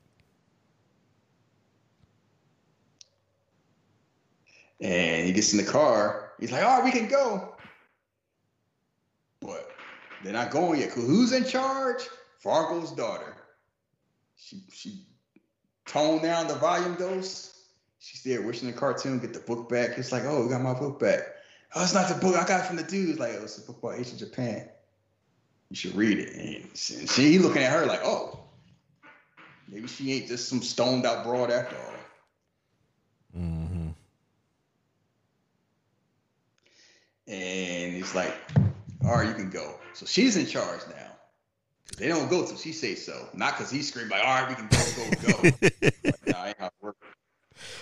And 4.82 5.26
he 5.28 5.32
gets 5.32 5.54
in 5.54 5.64
the 5.64 5.72
car. 5.72 6.34
He's 6.38 6.52
like, 6.52 6.64
"All 6.64 6.82
right, 6.82 6.84
we 6.84 6.92
can 6.92 7.08
go." 7.08 7.56
But 9.40 9.72
they're 10.22 10.34
not 10.34 10.52
going 10.52 10.82
yet. 10.82 10.90
Who's 10.90 11.32
in 11.32 11.46
charge? 11.46 12.10
Fargo's 12.40 12.92
daughter. 12.92 13.38
She 14.36 14.64
she 14.74 15.06
tone 15.86 16.22
down 16.22 16.48
the 16.48 16.56
volume 16.56 16.96
dose. 16.96 17.48
She's 18.00 18.24
there 18.24 18.42
wishing 18.42 18.68
the 18.68 18.74
cartoon, 18.74 19.20
get 19.20 19.34
the 19.34 19.40
book 19.40 19.70
back. 19.70 19.98
It's 19.98 20.12
like, 20.12 20.24
oh, 20.26 20.44
we 20.44 20.50
got 20.50 20.62
my 20.62 20.74
book 20.74 21.00
back. 21.00 21.20
Oh, 21.76 21.84
it's 21.84 21.94
not 21.94 22.10
the 22.10 22.16
book 22.16 22.36
I 22.36 22.48
got 22.48 22.66
from 22.66 22.76
the 22.76 22.84
dudes. 22.84 23.20
Like, 23.20 23.34
oh, 23.40 23.44
it's 23.44 23.58
a 23.58 23.62
book 23.62 23.78
about 23.78 23.98
ancient 23.98 24.20
Japan. 24.20 24.68
You 25.70 25.76
should 25.76 25.96
read 25.96 26.20
it. 26.20 26.36
And 26.36 26.76
she 26.76 27.40
looking 27.40 27.64
at 27.64 27.72
her 27.72 27.86
like, 27.86 28.02
oh, 28.04 28.40
maybe 29.70 29.88
she 29.88 30.12
ain't 30.12 30.28
just 30.28 30.50
some 30.50 30.62
stoned 30.62 31.06
out 31.06 31.24
broad 31.24 31.52
after 31.52 31.76
all. 31.78 33.40
Mm-hmm. 33.40 33.90
And 37.28 37.94
he's 37.96 38.14
like, 38.14 38.36
all 39.06 39.16
right, 39.16 39.28
you 39.28 39.34
can 39.34 39.50
go. 39.50 39.76
So 39.94 40.06
she's 40.06 40.36
in 40.36 40.46
charge 40.46 40.82
now. 40.90 41.11
They 41.98 42.08
don't 42.08 42.30
go 42.30 42.46
till 42.46 42.56
she 42.56 42.72
say 42.72 42.96
so. 42.96 43.28
Not 43.34 43.58
because 43.58 43.72
he 43.72 43.82
screamed 43.82 44.12
like, 44.12 44.24
all 44.24 44.42
right, 44.42 44.50
we 44.50 44.56
can 44.56 44.68
go, 44.68 44.78
go, 44.96 45.50
go. 45.52 45.68
like, 46.04 46.28
nah, 46.28 46.46
ain't 46.46 46.58
how 46.58 46.68
it 46.68 46.74
work. 46.82 46.98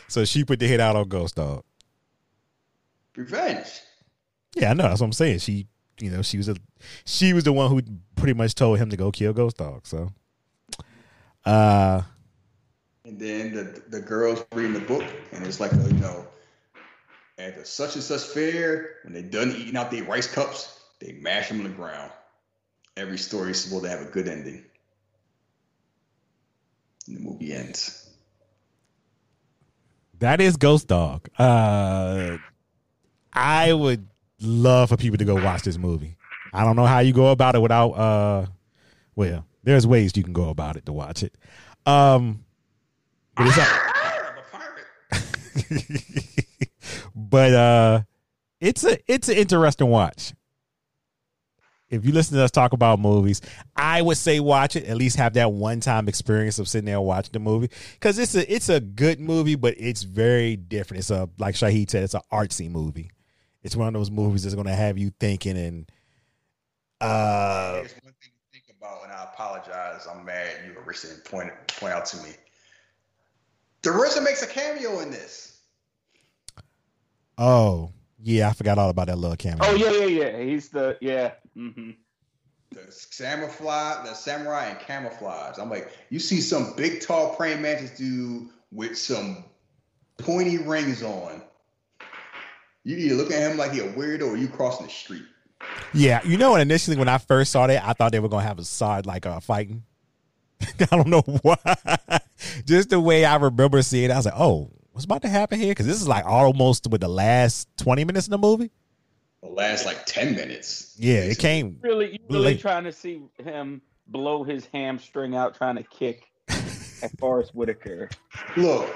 So 0.07 0.26
she 0.26 0.44
put 0.44 0.60
the 0.60 0.68
hit 0.68 0.80
out 0.80 0.95
on 0.95 1.07
Ghost 1.07 1.36
Dog. 1.36 1.64
Revenge. 3.15 3.68
Yeah, 4.56 4.72
I 4.72 4.73
know. 4.73 4.84
That's 4.84 5.02
what 5.02 5.07
I'm 5.07 5.14
saying. 5.14 5.40
She, 5.40 5.68
you 5.99 6.10
know, 6.10 6.22
she 6.22 6.38
was 6.38 6.49
a, 6.49 6.56
she 7.06 7.34
was 7.34 7.44
the 7.44 7.53
one 7.53 7.69
who 7.69 7.81
pretty 8.15 8.34
much 8.34 8.56
told 8.56 8.80
him 8.80 8.90
to 8.90 8.98
go 8.98 9.11
kill 9.11 9.34
Ghost 9.34 9.57
Dog. 9.57 9.86
So, 9.86 10.11
uh, 11.45 12.02
and 13.06 13.19
then 13.19 13.53
the 13.53 13.81
the 13.90 14.02
girls 14.02 14.44
reading 14.53 14.73
the 14.73 14.80
book, 14.81 15.03
and 15.31 15.45
it's 15.45 15.60
like, 15.60 15.72
a, 15.73 15.77
you 15.77 15.94
know, 15.94 16.26
at 17.38 17.57
the 17.57 17.65
such 17.65 17.95
and 17.95 18.03
such 18.03 18.23
fair, 18.23 18.95
when 19.03 19.14
they 19.14 19.22
done 19.22 19.52
eating 19.52 19.77
out 19.77 19.91
their 19.91 20.03
rice 20.03 20.27
cups, 20.27 20.80
they 20.99 21.14
mash 21.14 21.49
them 21.49 21.60
on 21.60 21.64
the 21.64 21.69
ground 21.69 22.11
every 23.00 23.18
story 23.18 23.52
is 23.52 23.64
supposed 23.64 23.86
to 23.86 23.90
have 23.90 24.02
a 24.02 24.06
good 24.06 24.28
ending. 24.28 24.64
And 27.08 27.18
the 27.18 27.22
movie 27.22 27.54
ends. 27.54 28.10
That 30.20 30.42
is 30.42 30.58
Ghost 30.58 30.88
Dog. 30.88 31.30
Uh, 31.38 32.38
I 33.32 33.72
would 33.72 34.06
love 34.42 34.90
for 34.90 34.98
people 34.98 35.18
to 35.18 35.26
go 35.26 35.36
watch 35.36 35.64
this 35.64 35.78
movie. 35.78 36.18
I 36.54 36.66
don't 36.66 36.76
know 36.76 36.86
how 36.86 37.00
you 37.00 37.14
go 37.14 37.32
about 37.32 37.56
it 37.56 37.62
without. 37.62 37.92
Uh, 37.92 38.46
well, 39.16 39.46
there's 39.64 39.88
ways 39.88 40.18
you 40.18 40.24
can 40.24 40.34
go 40.34 40.50
about 40.50 40.76
it 40.76 40.86
to 40.88 40.94
watch 40.94 41.24
it. 41.24 41.36
Um, 41.86 42.44
but 43.36 43.48
it's 43.48 43.58
but 47.16 47.54
uh, 47.54 48.02
it's 48.60 48.84
a 48.84 48.98
it's 49.12 49.30
an 49.30 49.38
interesting 49.38 49.88
watch 49.88 50.34
if 51.90 52.06
you 52.06 52.11
listen 52.11 52.38
to 52.38 52.44
us 52.44 52.52
talk 52.52 52.74
about 52.74 52.99
movies, 52.99 53.41
I 53.76 54.02
would 54.02 54.18
say 54.18 54.40
watch 54.40 54.76
it. 54.76 54.86
At 54.86 54.98
least 54.98 55.18
have 55.18 55.34
that 55.34 55.52
one 55.52 55.80
time 55.80 56.07
experience 56.07 56.60
of 56.60 56.68
sitting 56.68 56.86
there 56.86 57.02
watching 57.02 57.34
the 57.34 57.40
movie 57.40 57.70
because 57.94 58.20
it's 58.20 58.36
a 58.36 58.53
it's 58.53 58.70
a 58.70 58.80
good 58.80 59.20
movie, 59.20 59.56
but 59.56 59.76
it's 59.78 60.03
very 60.03 60.56
different. 60.56 60.99
It's 60.99 61.10
a 61.10 61.30
like 61.38 61.56
Shahid 61.56 61.90
said, 61.90 62.03
it's 62.03 62.14
an 62.14 62.22
artsy 62.32 62.70
movie. 62.70 63.11
It's 63.64 63.76
one 63.76 63.88
of 63.88 63.94
those 63.94 64.11
movies 64.11 64.44
that's 64.44 64.56
going 64.56 64.68
to 64.68 64.76
have 64.76 64.98
you 64.98 65.11
thinking 65.20 65.57
and. 65.57 65.91
Uh, 67.02 67.74
There's 67.74 67.94
one 68.03 68.14
thing 68.22 68.32
to 68.32 68.52
think 68.52 68.66
about, 68.78 69.03
and 69.03 69.11
I 69.11 69.24
apologize. 69.24 70.07
I'm 70.10 70.26
mad 70.26 70.57
you 70.68 70.74
were 70.74 70.84
recently 70.84 71.22
point 71.24 71.52
point 71.80 71.94
out 71.94 72.06
to 72.07 72.18
me. 72.18 72.32
The 73.82 73.90
RZA 73.90 74.24
makes 74.24 74.44
a 74.44 74.48
cameo 74.48 74.99
in 74.99 75.10
this. 75.10 75.61
Oh 77.38 77.94
yeah, 78.22 78.50
I 78.50 78.54
forgot 78.54 78.78
all 78.78 78.90
about 78.90 79.08
that 79.08 79.18
little 79.18 79.38
cameo. 79.38 79.60
Oh 79.64 79.76
yeah, 79.76 79.91
yeah, 79.91 80.06
yeah. 80.06 80.44
He's 80.44 80.70
the 80.70 80.98
yeah. 81.02 81.34
Mm-hmm. 81.58 81.91
The 82.72 83.06
camouflage, 83.18 84.08
the 84.08 84.14
samurai 84.14 84.68
and 84.68 84.80
camouflage. 84.80 85.58
I'm 85.58 85.70
like, 85.70 85.91
you 86.10 86.20
see 86.20 86.40
some 86.40 86.74
big, 86.76 87.02
tall 87.02 87.36
praying 87.36 87.64
mantis 87.64 87.98
dude 87.98 88.50
with 88.72 88.96
some 88.96 89.44
pointy 90.18 90.60
rings 90.60 91.02
on. 91.02 91.41
You 92.84 92.98
either 92.98 93.16
look 93.16 93.32
at 93.32 93.52
him 93.52 93.58
like 93.58 93.72
he 93.72 93.80
a 93.80 93.91
weirdo 93.94 94.28
or 94.28 94.38
you 94.38 94.48
crossing 94.48 94.86
the 94.86 94.91
street. 94.91 95.24
Yeah, 95.94 96.22
you 96.24 96.38
know, 96.38 96.56
initially 96.56 96.96
when 96.96 97.10
I 97.10 97.18
first 97.18 97.52
saw 97.52 97.68
that, 97.68 97.84
I 97.84 97.94
thought 97.94 98.12
they 98.12 98.20
were 98.20 98.30
gonna 98.30 98.46
have 98.46 98.60
a 98.60 98.64
side 98.64 99.06
like 99.06 99.26
uh, 99.26 99.40
fighting. 99.40 99.84
I 100.62 100.86
don't 100.86 101.08
know 101.08 101.22
why. 101.22 101.58
Just 102.66 102.90
the 102.90 103.00
way 103.00 103.26
I 103.26 103.36
remember 103.36 103.82
seeing 103.82 104.10
it, 104.10 104.14
I 104.14 104.18
was 104.18 104.26
like, 104.26 104.38
"Oh, 104.38 104.72
what's 104.91 105.06
about 105.06 105.22
to 105.24 105.30
happen 105.30 105.60
here?" 105.60 105.72
Because 105.72 105.88
this 105.88 106.02
is 106.02 106.07
like 106.07 106.26
almost 106.26 106.88
with 106.90 107.02
the 107.02 107.10
last 107.10 107.68
twenty 107.78 108.03
minutes 108.03 108.28
in 108.28 108.32
the 108.32 108.38
movie 108.38 108.72
the 109.41 109.49
last 109.49 109.86
like 109.86 110.06
10 110.06 110.36
minutes. 110.36 110.95
Yeah, 110.98 111.20
it 111.20 111.38
came 111.40 111.78
really 111.82 112.20
really 112.30 112.44
late. 112.44 112.60
trying 112.60 112.84
to 112.84 112.91
see 112.91 113.22
him 113.44 113.82
blow 114.07 114.44
his 114.44 114.66
hamstring 114.74 115.36
out 115.36 115.56
trying 115.56 115.76
to 115.76 115.84
kick 115.84 116.24
at 116.49 117.18
Forest 117.20 117.56
Whitaker. 117.56 118.10
Look, 118.57 118.94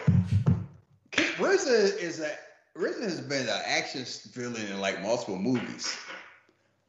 RZA 1.12 1.98
is 1.98 2.20
a 2.20 2.32
RZA 2.78 3.04
has 3.04 3.22
been 3.22 3.48
an 3.48 3.62
action 3.66 4.06
villain 4.34 4.68
in 4.68 4.80
like 4.80 5.02
multiple 5.02 5.38
movies. 5.38 5.96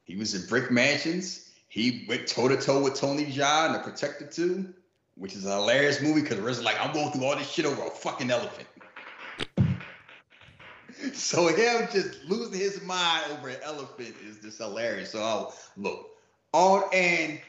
He 0.04 0.16
was 0.16 0.34
in 0.34 0.46
Brick 0.48 0.70
Mansions. 0.70 1.50
He 1.68 2.04
went 2.08 2.26
toe 2.26 2.48
to 2.48 2.56
toe 2.56 2.82
with 2.82 2.94
Tony 2.94 3.26
Jaa 3.26 3.66
in 3.66 3.72
The 3.72 3.78
Protector 3.80 4.26
2, 4.26 4.72
which 5.16 5.34
is 5.34 5.44
a 5.44 5.56
hilarious 5.56 6.00
movie 6.00 6.20
because 6.22 6.38
RZA's 6.38 6.62
like, 6.62 6.80
I'm 6.80 6.92
going 6.92 7.10
through 7.10 7.24
all 7.24 7.36
this 7.36 7.50
shit 7.50 7.64
over 7.64 7.82
a 7.82 7.90
fucking 7.90 8.30
elephant. 8.30 8.68
So 11.24 11.46
him 11.46 11.88
just 11.92 12.24
losing 12.24 12.58
his 12.58 12.82
mind 12.82 13.24
over 13.30 13.48
an 13.48 13.58
elephant 13.62 14.16
is 14.26 14.38
just 14.42 14.58
hilarious. 14.58 15.12
So 15.12 15.22
I'll 15.22 15.54
look. 15.76 16.08
All 16.52 16.90
and 16.92 17.40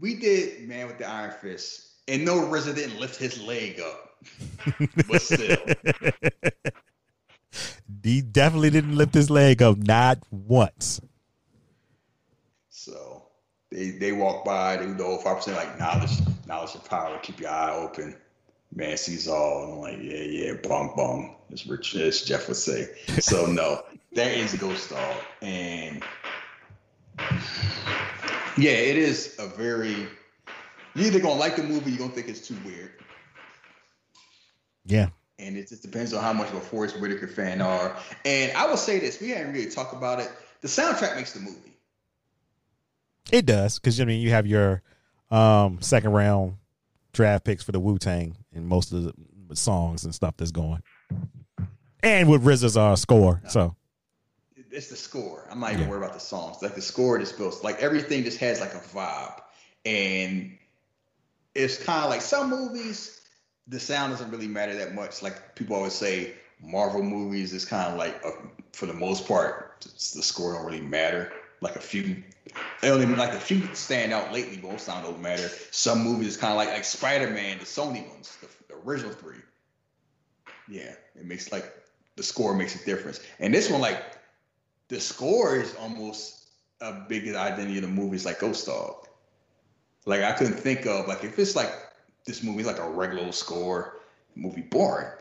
we 0.00 0.16
did 0.16 0.68
Man 0.68 0.88
with 0.88 0.98
the 0.98 1.06
Iron 1.06 1.32
Fist, 1.40 2.00
and 2.08 2.24
no 2.24 2.40
RZA 2.40 2.74
didn't 2.74 2.98
lift 2.98 3.16
his 3.16 3.40
leg 3.40 3.80
up. 3.80 4.10
but 5.08 5.22
still. 5.22 5.56
He 8.02 8.20
definitely 8.20 8.70
didn't 8.70 8.96
lift 8.96 9.14
his 9.14 9.30
leg 9.30 9.62
up, 9.62 9.76
not 9.78 10.18
once. 10.30 11.00
So 12.70 13.22
they 13.70 13.90
they 13.90 14.10
walk 14.10 14.44
by, 14.44 14.76
they 14.76 14.86
do 14.86 14.94
the 14.94 15.04
whole 15.04 15.18
five 15.18 15.36
percent 15.36 15.56
like 15.56 15.78
knowledge, 15.78 16.10
knowledge 16.48 16.74
and 16.74 16.84
power, 16.84 17.18
keep 17.22 17.38
your 17.38 17.50
eye 17.50 17.72
open 17.74 18.16
man 18.74 18.96
sees 18.96 19.28
all. 19.28 19.64
And 19.64 19.72
I'm 19.72 19.78
like, 19.80 19.98
yeah, 20.00 20.22
yeah, 20.22 20.52
bong 20.62 20.92
bong, 20.96 21.36
as 21.52 21.66
Rich 21.66 21.94
as 21.96 22.22
Jeff 22.22 22.48
would 22.48 22.56
say. 22.56 22.88
So 23.20 23.46
no, 23.46 23.82
that 24.14 24.32
is 24.32 24.54
Ghost 24.54 24.90
Dog, 24.90 25.16
and 25.40 26.02
yeah, 28.56 28.72
it 28.72 28.96
is 28.96 29.36
a 29.38 29.46
very. 29.46 30.08
You're 30.94 31.06
either 31.06 31.20
gonna 31.20 31.40
like 31.40 31.56
the 31.56 31.62
movie, 31.62 31.90
you're 31.90 32.00
gonna 32.00 32.12
think 32.12 32.28
it's 32.28 32.46
too 32.46 32.56
weird. 32.64 32.92
Yeah. 34.84 35.08
And 35.38 35.56
it 35.56 35.68
just 35.68 35.82
depends 35.82 36.12
on 36.12 36.22
how 36.22 36.32
much 36.32 36.48
of 36.48 36.56
a 36.56 36.60
Forest 36.60 37.00
Whitaker 37.00 37.26
fan 37.26 37.60
are. 37.60 37.96
And 38.24 38.52
I 38.56 38.66
will 38.66 38.76
say 38.76 38.98
this: 38.98 39.20
we 39.20 39.30
hadn't 39.30 39.52
really 39.52 39.70
talked 39.70 39.94
about 39.94 40.20
it. 40.20 40.30
The 40.60 40.68
soundtrack 40.68 41.16
makes 41.16 41.32
the 41.32 41.40
movie. 41.40 41.72
It 43.30 43.46
does, 43.46 43.78
because 43.78 44.00
I 44.00 44.04
mean, 44.04 44.20
you 44.20 44.30
have 44.30 44.46
your 44.46 44.82
um, 45.30 45.80
second 45.80 46.12
round 46.12 46.56
draft 47.12 47.44
picks 47.44 47.62
for 47.62 47.72
the 47.72 47.80
Wu 47.80 47.98
Tang 47.98 48.36
and 48.54 48.66
most 48.66 48.92
of 48.92 49.12
the 49.48 49.56
songs 49.56 50.04
and 50.04 50.14
stuff 50.14 50.36
that's 50.36 50.50
going. 50.50 50.82
And 52.02 52.28
with 52.28 52.44
RZA's 52.44 52.76
uh, 52.76 52.96
score, 52.96 53.40
no. 53.44 53.48
so 53.48 53.76
it's 54.70 54.88
the 54.88 54.96
score. 54.96 55.46
I'm 55.50 55.60
not 55.60 55.72
even 55.72 55.82
yeah. 55.82 55.90
worried 55.90 56.04
about 56.04 56.14
the 56.14 56.20
songs. 56.20 56.62
Like 56.62 56.74
the 56.74 56.82
score 56.82 57.18
just 57.18 57.36
feels 57.36 57.62
like 57.62 57.80
everything 57.80 58.24
just 58.24 58.38
has 58.38 58.60
like 58.60 58.74
a 58.74 58.78
vibe, 58.78 59.40
and 59.84 60.56
it's 61.54 61.82
kind 61.82 62.04
of 62.04 62.10
like 62.10 62.22
some 62.22 62.50
movies 62.50 63.22
the 63.68 63.80
sound 63.80 64.12
doesn't 64.12 64.30
really 64.30 64.48
matter 64.48 64.74
that 64.74 64.94
much. 64.94 65.22
Like 65.22 65.54
people 65.54 65.76
always 65.76 65.92
say, 65.92 66.34
Marvel 66.60 67.02
movies 67.02 67.52
is 67.52 67.64
kind 67.64 67.90
of 67.90 67.98
like, 67.98 68.20
uh, 68.24 68.30
for 68.72 68.86
the 68.86 68.92
most 68.92 69.26
part, 69.26 69.80
the 69.80 70.22
score 70.22 70.54
don't 70.54 70.64
really 70.64 70.80
matter. 70.80 71.32
Like 71.62 71.76
a 71.76 71.80
few, 71.80 72.22
only 72.82 73.06
like 73.06 73.32
a 73.32 73.40
few 73.40 73.72
stand 73.72 74.12
out 74.12 74.32
lately. 74.32 74.58
Most 74.60 74.84
sound 74.86 75.04
don't 75.04 75.22
matter. 75.22 75.48
Some 75.70 76.02
movies 76.02 76.36
kind 76.36 76.52
of 76.52 76.56
like 76.56 76.70
like 76.70 76.84
Spider 76.84 77.30
Man, 77.30 77.58
the 77.58 77.64
Sony 77.64 78.06
ones, 78.10 78.36
the, 78.40 78.48
the 78.68 78.80
original 78.80 79.12
three. 79.12 79.38
Yeah, 80.68 80.92
it 81.14 81.24
makes 81.24 81.52
like 81.52 81.72
the 82.16 82.22
score 82.24 82.54
makes 82.54 82.74
a 82.74 82.84
difference. 82.84 83.20
And 83.38 83.54
this 83.54 83.70
one, 83.70 83.80
like 83.80 84.02
the 84.88 85.00
score 85.00 85.56
is 85.56 85.74
almost 85.76 86.48
a 86.80 86.92
big 87.08 87.28
identity 87.28 87.76
of 87.76 87.82
the 87.82 87.88
movies, 87.88 88.26
like 88.26 88.40
Ghost 88.40 88.66
Dog. 88.66 89.06
Like 90.04 90.22
I 90.22 90.32
couldn't 90.32 90.54
think 90.54 90.84
of 90.86 91.06
like 91.06 91.22
if 91.22 91.38
it's 91.38 91.54
like 91.54 91.72
this 92.26 92.42
movie 92.42 92.64
like 92.64 92.78
a 92.80 92.90
regular 92.90 93.30
score, 93.30 94.00
movie 94.34 94.62
boring. 94.62 95.12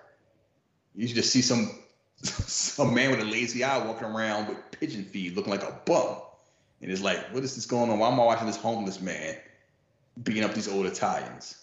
You 0.96 1.08
just 1.08 1.32
see 1.32 1.44
some 1.44 1.70
some 2.24 2.94
man 2.94 3.12
with 3.12 3.20
a 3.20 3.26
lazy 3.26 3.64
eye 3.64 3.86
walking 3.86 4.08
around 4.08 4.48
with 4.48 4.58
pigeon 4.72 5.06
feed, 5.06 5.36
looking 5.36 5.52
like 5.52 5.64
a 5.64 5.80
bum. 5.86 6.18
And 6.82 6.92
it's 6.92 7.02
like, 7.02 7.32
what 7.34 7.44
is 7.44 7.56
this 7.56 7.66
going 7.66 7.90
on? 7.92 8.00
Why 8.00 8.10
am 8.10 8.20
I 8.20 8.24
watching 8.26 8.48
this 8.48 8.58
homeless 8.58 9.02
man 9.02 9.36
beating 10.24 10.44
up 10.44 10.54
these 10.54 10.68
old 10.68 10.86
Italians? 10.86 11.58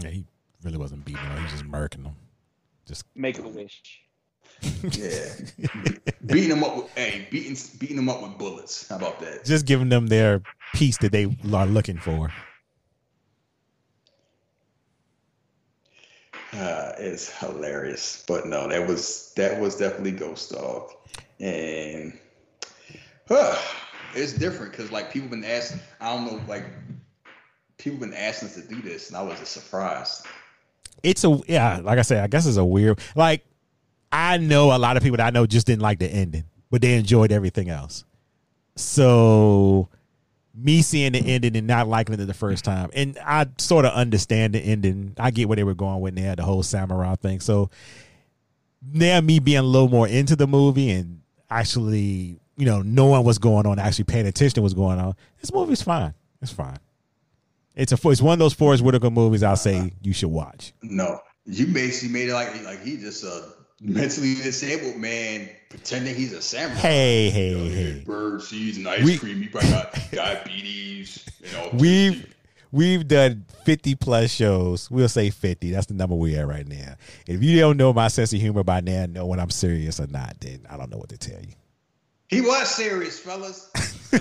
Yeah, 0.00 0.10
he 0.10 0.24
really 0.62 0.78
wasn't 0.78 1.04
beating 1.04 1.22
them. 1.22 1.36
He 1.38 1.42
was 1.42 1.52
just 1.52 1.64
murking 1.64 2.04
them. 2.04 2.16
Just 2.86 3.04
make 3.14 3.38
a 3.38 3.42
wish. 3.42 4.00
yeah, 4.92 5.26
beating 6.26 6.50
them 6.50 6.62
up 6.62 6.76
with 6.76 6.90
hey, 6.94 7.26
beating 7.30 7.56
beating 7.78 7.96
them 7.96 8.08
up 8.08 8.22
with 8.22 8.38
bullets. 8.38 8.88
How 8.88 8.96
about 8.96 9.18
that? 9.20 9.44
Just 9.44 9.66
giving 9.66 9.88
them 9.88 10.06
their 10.06 10.42
piece 10.74 10.98
that 10.98 11.12
they 11.12 11.24
are 11.52 11.66
looking 11.66 11.98
for. 11.98 12.32
Uh, 16.52 16.92
it's 16.98 17.36
hilarious, 17.38 18.24
but 18.28 18.46
no, 18.46 18.68
that 18.68 18.86
was 18.86 19.32
that 19.36 19.60
was 19.60 19.76
definitely 19.76 20.12
Ghost 20.12 20.52
Dog, 20.52 20.92
and 21.40 22.16
it's 24.14 24.32
different 24.32 24.72
because 24.72 24.90
like 24.90 25.12
people 25.12 25.28
been 25.28 25.44
asking. 25.44 25.80
I 26.00 26.14
don't 26.14 26.26
know, 26.26 26.40
like 26.48 26.64
people 27.78 27.98
been 27.98 28.14
asking 28.14 28.48
us 28.48 28.54
to 28.56 28.62
do 28.62 28.82
this, 28.82 29.08
and 29.08 29.16
I 29.16 29.22
was 29.22 29.38
surprised. 29.48 30.26
It's 31.02 31.24
a 31.24 31.40
yeah, 31.46 31.80
like 31.82 31.98
I 31.98 32.02
said, 32.02 32.22
I 32.22 32.26
guess 32.26 32.46
it's 32.46 32.56
a 32.56 32.64
weird. 32.64 32.98
Like 33.14 33.44
I 34.12 34.36
know 34.38 34.74
a 34.74 34.78
lot 34.78 34.96
of 34.96 35.02
people 35.02 35.16
that 35.16 35.26
I 35.26 35.30
know 35.30 35.46
just 35.46 35.66
didn't 35.66 35.82
like 35.82 35.98
the 35.98 36.06
ending, 36.06 36.44
but 36.70 36.82
they 36.82 36.94
enjoyed 36.94 37.32
everything 37.32 37.68
else. 37.68 38.04
So 38.76 39.88
me 40.54 40.82
seeing 40.82 41.12
the 41.12 41.18
ending 41.18 41.56
and 41.56 41.66
not 41.66 41.88
liking 41.88 42.14
it 42.14 42.24
the 42.24 42.34
first 42.34 42.64
time, 42.64 42.90
and 42.94 43.18
I 43.24 43.46
sort 43.58 43.84
of 43.84 43.92
understand 43.92 44.54
the 44.54 44.60
ending. 44.60 45.14
I 45.18 45.30
get 45.30 45.48
where 45.48 45.56
they 45.56 45.64
were 45.64 45.74
going 45.74 46.00
when 46.00 46.14
they 46.14 46.22
had 46.22 46.38
the 46.38 46.44
whole 46.44 46.62
samurai 46.62 47.16
thing. 47.16 47.40
So 47.40 47.70
now 48.92 49.20
me 49.20 49.38
being 49.38 49.58
a 49.58 49.62
little 49.62 49.88
more 49.88 50.06
into 50.06 50.36
the 50.36 50.46
movie 50.46 50.90
and 50.90 51.20
actually, 51.50 52.38
you 52.56 52.66
know, 52.66 52.82
knowing 52.82 53.24
what's 53.24 53.38
going 53.38 53.66
on, 53.66 53.78
actually 53.78 54.04
paying 54.04 54.26
attention 54.26 54.54
to 54.56 54.62
what's 54.62 54.74
going 54.74 54.98
on, 54.98 55.14
this 55.40 55.52
movie's 55.52 55.82
fine. 55.82 56.14
It's 56.40 56.52
fine. 56.52 56.78
It's 57.74 57.92
a 57.92 58.08
it's 58.08 58.22
one 58.22 58.34
of 58.34 58.38
those 58.38 58.54
Forest 58.54 58.82
Whitaker 58.82 59.10
movies 59.10 59.42
I'll 59.42 59.56
say 59.56 59.92
you 60.02 60.12
should 60.12 60.28
watch. 60.28 60.72
No, 60.82 61.20
you 61.44 61.66
basically 61.66 62.12
made 62.12 62.28
it 62.28 62.34
like 62.34 62.62
like 62.64 62.82
he 62.82 62.96
just 62.96 63.24
a 63.24 63.48
mentally 63.80 64.34
disabled 64.36 64.96
man 64.96 65.48
pretending 65.68 66.14
he's 66.14 66.32
a 66.32 66.40
samurai. 66.40 66.78
Hey, 66.78 67.30
hey, 67.30 67.48
you 67.50 67.56
know, 67.56 67.64
hey! 67.64 68.02
Bird 68.04 68.42
seeds 68.42 68.76
and 68.76 68.88
ice 68.88 69.04
we, 69.04 69.18
cream. 69.18 69.42
He 69.42 69.48
probably 69.48 69.70
got 69.70 69.98
diabetes. 70.12 71.26
You 71.40 71.52
know, 71.52 71.70
we've 71.74 72.34
we've 72.70 73.08
done 73.08 73.44
fifty 73.64 73.96
plus 73.96 74.30
shows. 74.30 74.88
We'll 74.88 75.08
say 75.08 75.30
fifty. 75.30 75.72
That's 75.72 75.86
the 75.86 75.94
number 75.94 76.14
we're 76.14 76.40
at 76.40 76.46
right 76.46 76.68
now. 76.68 76.94
If 77.26 77.42
you 77.42 77.58
don't 77.58 77.76
know 77.76 77.92
my 77.92 78.06
sense 78.06 78.32
of 78.32 78.40
humor 78.40 78.62
by 78.62 78.80
now, 78.80 79.06
know 79.06 79.26
when 79.26 79.40
I'm 79.40 79.50
serious 79.50 79.98
or 79.98 80.06
not, 80.06 80.38
then 80.40 80.64
I 80.70 80.76
don't 80.76 80.90
know 80.90 80.98
what 80.98 81.08
to 81.08 81.18
tell 81.18 81.40
you. 81.40 81.54
He 82.34 82.40
was 82.40 82.68
serious, 82.68 83.20
fellas. 83.20 83.70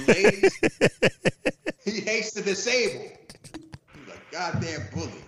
ladies. 0.07 0.55
he 1.83 1.99
hates 2.01 2.33
the 2.33 2.43
disabled. 2.43 3.11
He's 3.95 4.13
a 4.13 4.31
goddamn 4.31 4.87
bully. 4.93 5.23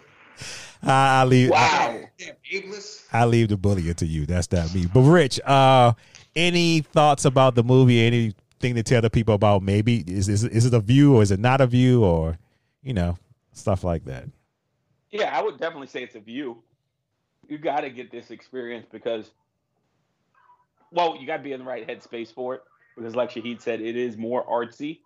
I, 0.83 1.21
I 1.21 1.23
leave. 1.23 1.49
Wow. 1.49 1.99
I, 2.21 3.21
I, 3.21 3.25
leave 3.25 3.49
the 3.49 3.57
bully 3.57 3.91
to 3.91 4.05
you. 4.05 4.27
That's 4.27 4.51
not 4.51 4.71
me. 4.75 4.85
But 4.85 5.01
Rich, 5.01 5.39
uh, 5.41 5.93
any 6.35 6.81
thoughts 6.81 7.25
about 7.25 7.55
the 7.55 7.63
movie? 7.63 8.05
Anything 8.05 8.75
to 8.75 8.83
tell 8.83 9.01
the 9.01 9.09
people 9.09 9.33
about? 9.33 9.63
Maybe 9.63 10.03
is 10.05 10.29
is 10.29 10.43
is 10.43 10.67
it 10.67 10.73
a 10.75 10.79
view 10.79 11.15
or 11.15 11.23
is 11.23 11.31
it 11.31 11.39
not 11.39 11.61
a 11.61 11.67
view 11.67 12.03
or 12.03 12.37
you 12.83 12.93
know 12.93 13.17
stuff 13.53 13.83
like 13.83 14.05
that? 14.05 14.25
Yeah, 15.09 15.35
I 15.35 15.41
would 15.41 15.59
definitely 15.59 15.87
say 15.87 16.03
it's 16.03 16.15
a 16.15 16.19
view. 16.19 16.61
You 17.47 17.57
got 17.57 17.81
to 17.81 17.89
get 17.89 18.11
this 18.11 18.29
experience 18.29 18.85
because, 18.91 19.31
well, 20.91 21.17
you 21.19 21.25
got 21.25 21.37
to 21.37 21.43
be 21.43 21.51
in 21.51 21.59
the 21.61 21.65
right 21.65 21.87
headspace 21.87 22.31
for 22.31 22.53
it 22.55 22.61
because, 22.95 23.15
like 23.15 23.31
Shahid 23.31 23.61
said, 23.61 23.81
it 23.81 23.95
is 23.95 24.17
more 24.17 24.45
artsy. 24.45 24.99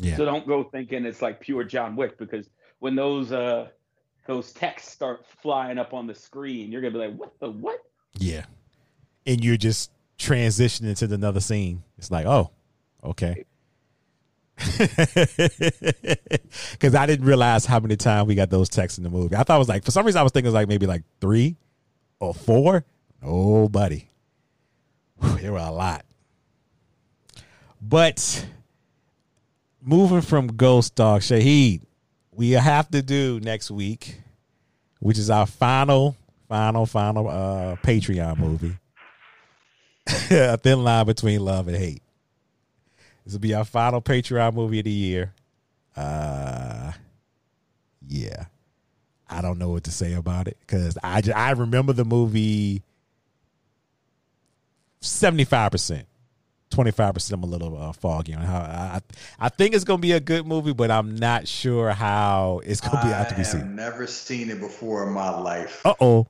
Yeah. 0.00 0.16
So 0.16 0.24
don't 0.24 0.46
go 0.46 0.64
thinking 0.64 1.04
it's 1.04 1.22
like 1.22 1.40
pure 1.40 1.64
John 1.64 1.96
Wick 1.96 2.18
because 2.18 2.48
when 2.80 2.96
those 2.96 3.30
uh 3.30 3.68
those 4.26 4.52
texts 4.52 4.92
start 4.92 5.24
flying 5.42 5.78
up 5.78 5.94
on 5.94 6.06
the 6.06 6.14
screen, 6.14 6.72
you're 6.72 6.80
gonna 6.80 6.92
be 6.92 6.98
like, 6.98 7.16
"What 7.16 7.38
the 7.38 7.50
what?" 7.50 7.78
Yeah, 8.18 8.44
and 9.26 9.44
you're 9.44 9.56
just 9.56 9.90
transitioning 10.18 10.96
to 10.98 11.14
another 11.14 11.40
scene. 11.40 11.82
It's 11.98 12.10
like, 12.10 12.26
oh, 12.26 12.50
okay. 13.04 13.44
Because 16.72 16.94
I 16.94 17.06
didn't 17.06 17.24
realize 17.24 17.64
how 17.64 17.80
many 17.80 17.96
times 17.96 18.28
we 18.28 18.34
got 18.34 18.50
those 18.50 18.68
texts 18.68 18.98
in 18.98 19.04
the 19.04 19.10
movie. 19.10 19.34
I 19.34 19.42
thought 19.42 19.56
it 19.56 19.58
was 19.58 19.68
like 19.68 19.84
for 19.84 19.90
some 19.90 20.04
reason 20.04 20.18
I 20.18 20.22
was 20.22 20.32
thinking 20.32 20.46
it 20.46 20.50
was 20.50 20.54
like 20.54 20.68
maybe 20.68 20.86
like 20.86 21.02
three 21.20 21.56
or 22.20 22.34
four. 22.34 22.84
Oh, 23.22 23.68
buddy, 23.68 24.10
there 25.20 25.52
were 25.52 25.58
a 25.58 25.70
lot. 25.70 26.04
But 27.82 28.46
moving 29.82 30.20
from 30.20 30.46
Ghost 30.46 30.94
Dog 30.94 31.22
Shahid, 31.22 31.82
we 32.30 32.52
have 32.52 32.88
to 32.92 33.02
do 33.02 33.40
next 33.40 33.72
week, 33.72 34.20
which 35.00 35.18
is 35.18 35.30
our 35.30 35.46
final, 35.46 36.16
final, 36.48 36.86
final 36.86 37.28
uh, 37.28 37.76
Patreon 37.82 38.38
movie. 38.38 38.76
a 40.30 40.56
thin 40.56 40.84
line 40.84 41.06
between 41.06 41.44
love 41.44 41.66
and 41.66 41.76
hate. 41.76 42.02
This 43.24 43.34
will 43.34 43.40
be 43.40 43.54
our 43.54 43.64
final 43.64 44.00
Patreon 44.00 44.54
movie 44.54 44.78
of 44.78 44.84
the 44.84 44.90
year. 44.90 45.34
Uh, 45.96 46.92
yeah, 48.06 48.46
I 49.28 49.42
don't 49.42 49.58
know 49.58 49.70
what 49.70 49.84
to 49.84 49.90
say 49.90 50.14
about 50.14 50.46
it 50.48 50.56
because 50.60 50.96
I 51.02 51.22
I 51.34 51.50
remember 51.52 51.92
the 51.92 52.04
movie 52.04 52.82
seventy 55.00 55.44
five 55.44 55.72
percent. 55.72 56.06
25% 56.72 57.32
I'm 57.32 57.42
a 57.42 57.46
little 57.46 57.80
uh, 57.80 57.92
foggy 57.92 58.34
on 58.34 58.42
how 58.42 58.58
I 58.58 59.00
I 59.38 59.48
think 59.48 59.74
it's 59.74 59.84
going 59.84 59.98
to 59.98 60.02
be 60.02 60.12
a 60.12 60.20
good 60.20 60.46
movie, 60.46 60.72
but 60.72 60.90
I'm 60.90 61.14
not 61.14 61.46
sure 61.46 61.90
how 61.90 62.60
it's 62.64 62.80
going 62.80 62.96
to 62.96 63.06
be 63.06 63.12
out 63.12 63.28
to 63.28 63.34
be 63.34 63.44
seen. 63.44 63.60
I've 63.60 63.68
never 63.68 64.06
seen 64.06 64.50
it 64.50 64.60
before 64.60 65.06
in 65.06 65.12
my 65.12 65.30
life. 65.30 65.84
Uh 65.84 65.94
oh. 66.00 66.26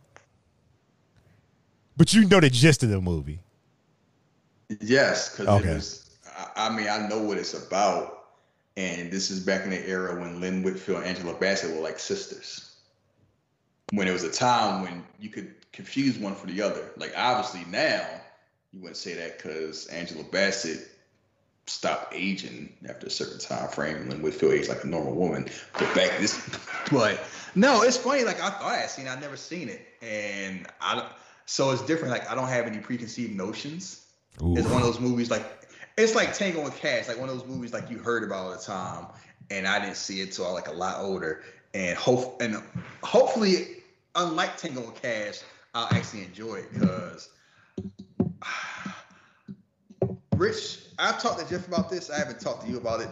But 1.97 2.13
you 2.15 2.27
know 2.27 2.41
the 2.41 2.51
gist 2.51 2.83
of 2.83 2.89
the 2.89 3.01
movie. 3.01 3.41
Yes, 4.81 5.31
because 5.31 5.49
okay. 5.61 5.75
was. 5.75 6.11
I 6.57 6.75
mean, 6.75 6.89
I 6.89 7.07
know 7.09 7.21
what 7.23 7.37
it's 7.37 7.55
about, 7.55 8.25
and 8.77 9.11
this 9.11 9.31
is 9.31 9.41
back 9.41 9.65
in 9.65 9.71
the 9.71 9.89
era 9.89 10.19
when 10.19 10.41
Lynn 10.41 10.63
Whitfield 10.63 10.99
and 10.99 11.07
Angela 11.07 11.35
Bassett 11.35 11.75
were 11.75 11.83
like 11.83 11.99
sisters. 11.99 12.75
When 13.93 14.09
it 14.09 14.13
was 14.13 14.25
a 14.25 14.33
time 14.33 14.83
when 14.83 15.05
you 15.21 15.29
could 15.29 15.55
confuse 15.73 16.19
one 16.19 16.35
for 16.35 16.47
the 16.47 16.63
other. 16.63 16.91
Like 16.97 17.13
obviously 17.17 17.65
now 17.71 18.07
you 18.73 18.81
wouldn't 18.81 18.97
say 18.97 19.15
that 19.15 19.37
because 19.37 19.87
Angela 19.87 20.25
Bassett 20.25 20.89
stopped 21.67 22.15
aging 22.15 22.73
after 22.89 23.07
a 23.07 23.11
certain 23.11 23.39
time 23.39 23.69
frame 23.69 24.11
and 24.11 24.23
would 24.23 24.35
feel 24.35 24.53
age 24.53 24.69
like 24.69 24.85
a 24.85 24.87
normal 24.87 25.15
woman. 25.15 25.49
But 25.75 25.95
back 25.95 26.19
this, 26.19 26.41
but 26.91 27.23
no, 27.55 27.83
it's 27.83 27.97
funny. 27.97 28.25
Like 28.25 28.41
I 28.41 28.51
thought 28.51 28.63
I 28.63 28.77
had 28.79 28.91
seen, 28.91 29.07
it, 29.07 29.11
I 29.11 29.21
never 29.21 29.37
seen 29.37 29.69
it, 29.69 29.87
and 30.01 30.67
I 30.81 31.09
so 31.47 31.71
it's 31.71 31.83
different. 31.83 32.13
Like 32.13 32.31
I 32.31 32.35
don't 32.35 32.49
have 32.49 32.67
any 32.67 32.79
preconceived 32.79 33.37
notions. 33.37 34.07
Ooh. 34.43 34.57
It's 34.57 34.67
one 34.67 34.79
of 34.79 34.87
those 34.87 35.01
movies 35.01 35.31
like 35.31 35.45
it's 35.97 36.15
like 36.15 36.35
Tango 36.35 36.63
and 36.63 36.75
Cash, 36.75 37.09
like 37.09 37.19
one 37.19 37.29
of 37.29 37.39
those 37.39 37.47
movies 37.47 37.73
like 37.73 37.91
you 37.91 37.99
heard 37.99 38.25
about 38.25 38.47
all 38.47 38.51
the 38.53 38.59
time, 38.59 39.07
and 39.51 39.67
I 39.67 39.79
didn't 39.79 39.97
see 39.97 40.21
it 40.21 40.33
till 40.33 40.47
I 40.47 40.51
like 40.51 40.69
a 40.69 40.73
lot 40.73 41.01
older. 41.01 41.43
And 41.75 41.97
hope 41.97 42.41
and 42.43 42.63
hopefully, 43.03 43.69
unlike 44.15 44.57
Tango 44.57 44.83
and 44.83 44.95
Cash, 44.95 45.41
I'll 45.75 45.95
actually 45.95 46.25
enjoy 46.25 46.57
it 46.57 46.73
because 46.73 47.29
Rich, 50.37 50.79
I've 50.99 51.21
talked 51.23 51.41
to 51.41 51.49
Jeff 51.49 51.69
about 51.69 51.91
this. 51.91 52.11
I 52.11 52.19
haven't 52.19 52.41
talked 52.41 52.65
to 52.65 52.71
you 52.71 52.79
about 52.79 53.01
it. 53.01 53.09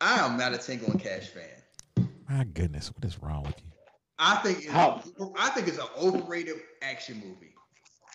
I 0.00 0.18
am 0.24 0.36
not 0.36 0.54
a 0.54 0.58
Tango 0.58 0.86
and 0.86 1.00
Cash 1.00 1.28
fan. 1.28 2.08
My 2.28 2.44
goodness, 2.44 2.90
what 2.94 3.04
is 3.04 3.22
wrong 3.22 3.44
with 3.44 3.54
you? 3.58 3.70
I 4.18 4.36
think 4.36 4.58
it's 4.58 4.68
How? 4.68 5.02
I 5.38 5.50
think 5.50 5.68
it's 5.68 5.78
an 5.78 5.86
overrated 5.98 6.56
action 6.82 7.16
movie. 7.24 7.54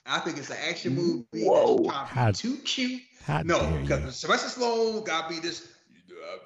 I 0.05 0.19
think 0.19 0.37
it's 0.37 0.49
an 0.49 0.57
action 0.67 0.95
movie 0.95 1.25
Whoa. 1.33 1.77
that's 1.83 1.87
probably 1.87 2.05
How, 2.07 2.31
too 2.31 2.57
cute. 2.57 3.01
no, 3.45 3.77
because 3.81 4.15
Sylvester 4.15 4.59
Stallone 4.59 5.05
got 5.05 5.29
to 5.29 5.35
be 5.35 5.39
this. 5.39 5.67
Uh, 6.09 6.37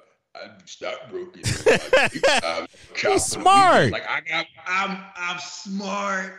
I'd 0.44 0.58
be 0.58 0.66
stockbroken. 0.66 1.42
I'm 2.44 2.66
He's 2.96 3.24
smart. 3.24 3.90
Like 3.92 4.06
I 4.08 4.20
got, 4.20 4.46
I'm, 4.66 4.98
I'm 5.16 5.38
smart. 5.38 6.34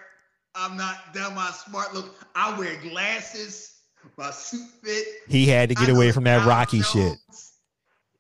I'm 0.58 0.76
not 0.76 1.14
done 1.14 1.36
my 1.36 1.50
smart 1.52 1.94
look. 1.94 2.16
I 2.36 2.58
wear 2.58 2.76
glasses. 2.82 3.76
My 4.18 4.32
suit 4.32 4.68
fit. 4.84 5.06
He 5.28 5.48
had 5.48 5.70
to 5.70 5.76
get 5.76 5.90
I 5.90 5.92
away 5.92 6.12
from 6.12 6.24
that 6.24 6.48
Rocky 6.48 6.82
shit. 6.82 7.18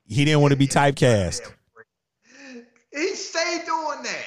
He 0.08 0.26
didn't 0.26 0.42
want 0.42 0.52
to 0.52 0.58
be 0.58 0.68
typecast. 0.68 1.42
He 2.94 3.08
stayed 3.16 3.66
doing 3.66 4.04
that. 4.04 4.26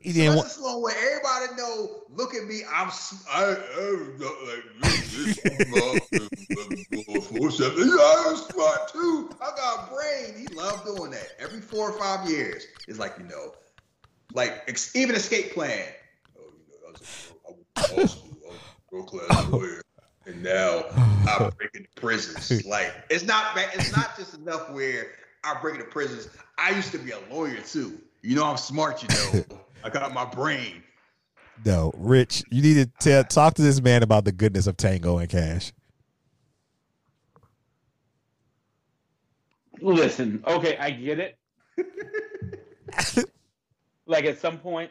He 0.00 0.12
didn't 0.12 0.36
want. 0.36 0.48
Sylvester 0.48 0.62
Stallone, 0.62 0.82
where 0.82 0.96
everybody 0.96 1.56
know, 1.60 2.02
look 2.10 2.34
at 2.34 2.44
me, 2.44 2.62
I'm, 2.72 2.90
I, 3.32 3.56
I'm 3.78 4.18
like 4.18 5.04
this. 5.06 5.38
I'm 5.44 5.70
not- 5.70 7.22
four, 7.24 7.50
seven. 7.50 7.88
Yeah, 7.88 8.14
I'm 8.26 8.36
smart 8.36 8.92
too. 8.92 9.30
I 9.40 9.50
got 9.56 9.88
a 9.88 9.94
brain. 9.94 10.34
He 10.48 10.54
loved 10.54 10.84
doing 10.84 11.10
that. 11.10 11.28
Every 11.38 11.60
four 11.60 11.90
or 11.90 11.98
five 11.98 12.28
years, 12.28 12.66
it's 12.88 12.98
like 12.98 13.14
you 13.18 13.24
know, 13.24 13.54
like 14.32 14.62
ex- 14.68 14.94
even 14.96 15.14
escape 15.16 15.52
plan. 15.52 15.86
I 17.46 17.50
was, 17.94 18.16
I 18.20 18.48
a 18.52 18.94
world 18.94 19.06
class 19.08 19.48
lawyer, 19.48 19.82
and 20.26 20.42
now 20.42 20.84
I'm 21.28 21.50
breaking 21.50 21.82
the 21.82 22.00
prisons. 22.00 22.64
Like 22.66 22.92
it's 23.10 23.24
not 23.24 23.56
it's 23.56 23.94
not 23.96 24.16
just 24.16 24.34
enough 24.34 24.70
where 24.70 25.12
I'm 25.44 25.60
breaking 25.60 25.80
the 25.80 25.86
prisons. 25.86 26.28
I 26.58 26.70
used 26.70 26.92
to 26.92 26.98
be 26.98 27.12
a 27.12 27.18
lawyer 27.30 27.60
too. 27.60 27.98
You 28.22 28.36
know 28.36 28.44
I'm 28.44 28.56
smart. 28.56 29.02
You 29.02 29.08
know 29.08 29.44
I 29.84 29.90
got 29.90 30.12
my 30.12 30.24
brain. 30.24 30.82
No, 31.64 31.92
Rich, 31.96 32.44
you 32.50 32.60
need 32.60 32.74
to 32.74 32.86
tell, 33.00 33.24
talk 33.24 33.54
to 33.54 33.62
this 33.62 33.80
man 33.80 34.02
about 34.02 34.24
the 34.24 34.32
goodness 34.32 34.66
of 34.66 34.76
Tango 34.76 35.18
and 35.18 35.28
Cash. 35.28 35.72
Listen, 39.80 40.42
okay, 40.46 40.76
I 40.78 40.90
get 40.90 41.18
it. 41.18 41.38
like 44.06 44.24
at 44.24 44.38
some 44.38 44.58
point, 44.58 44.90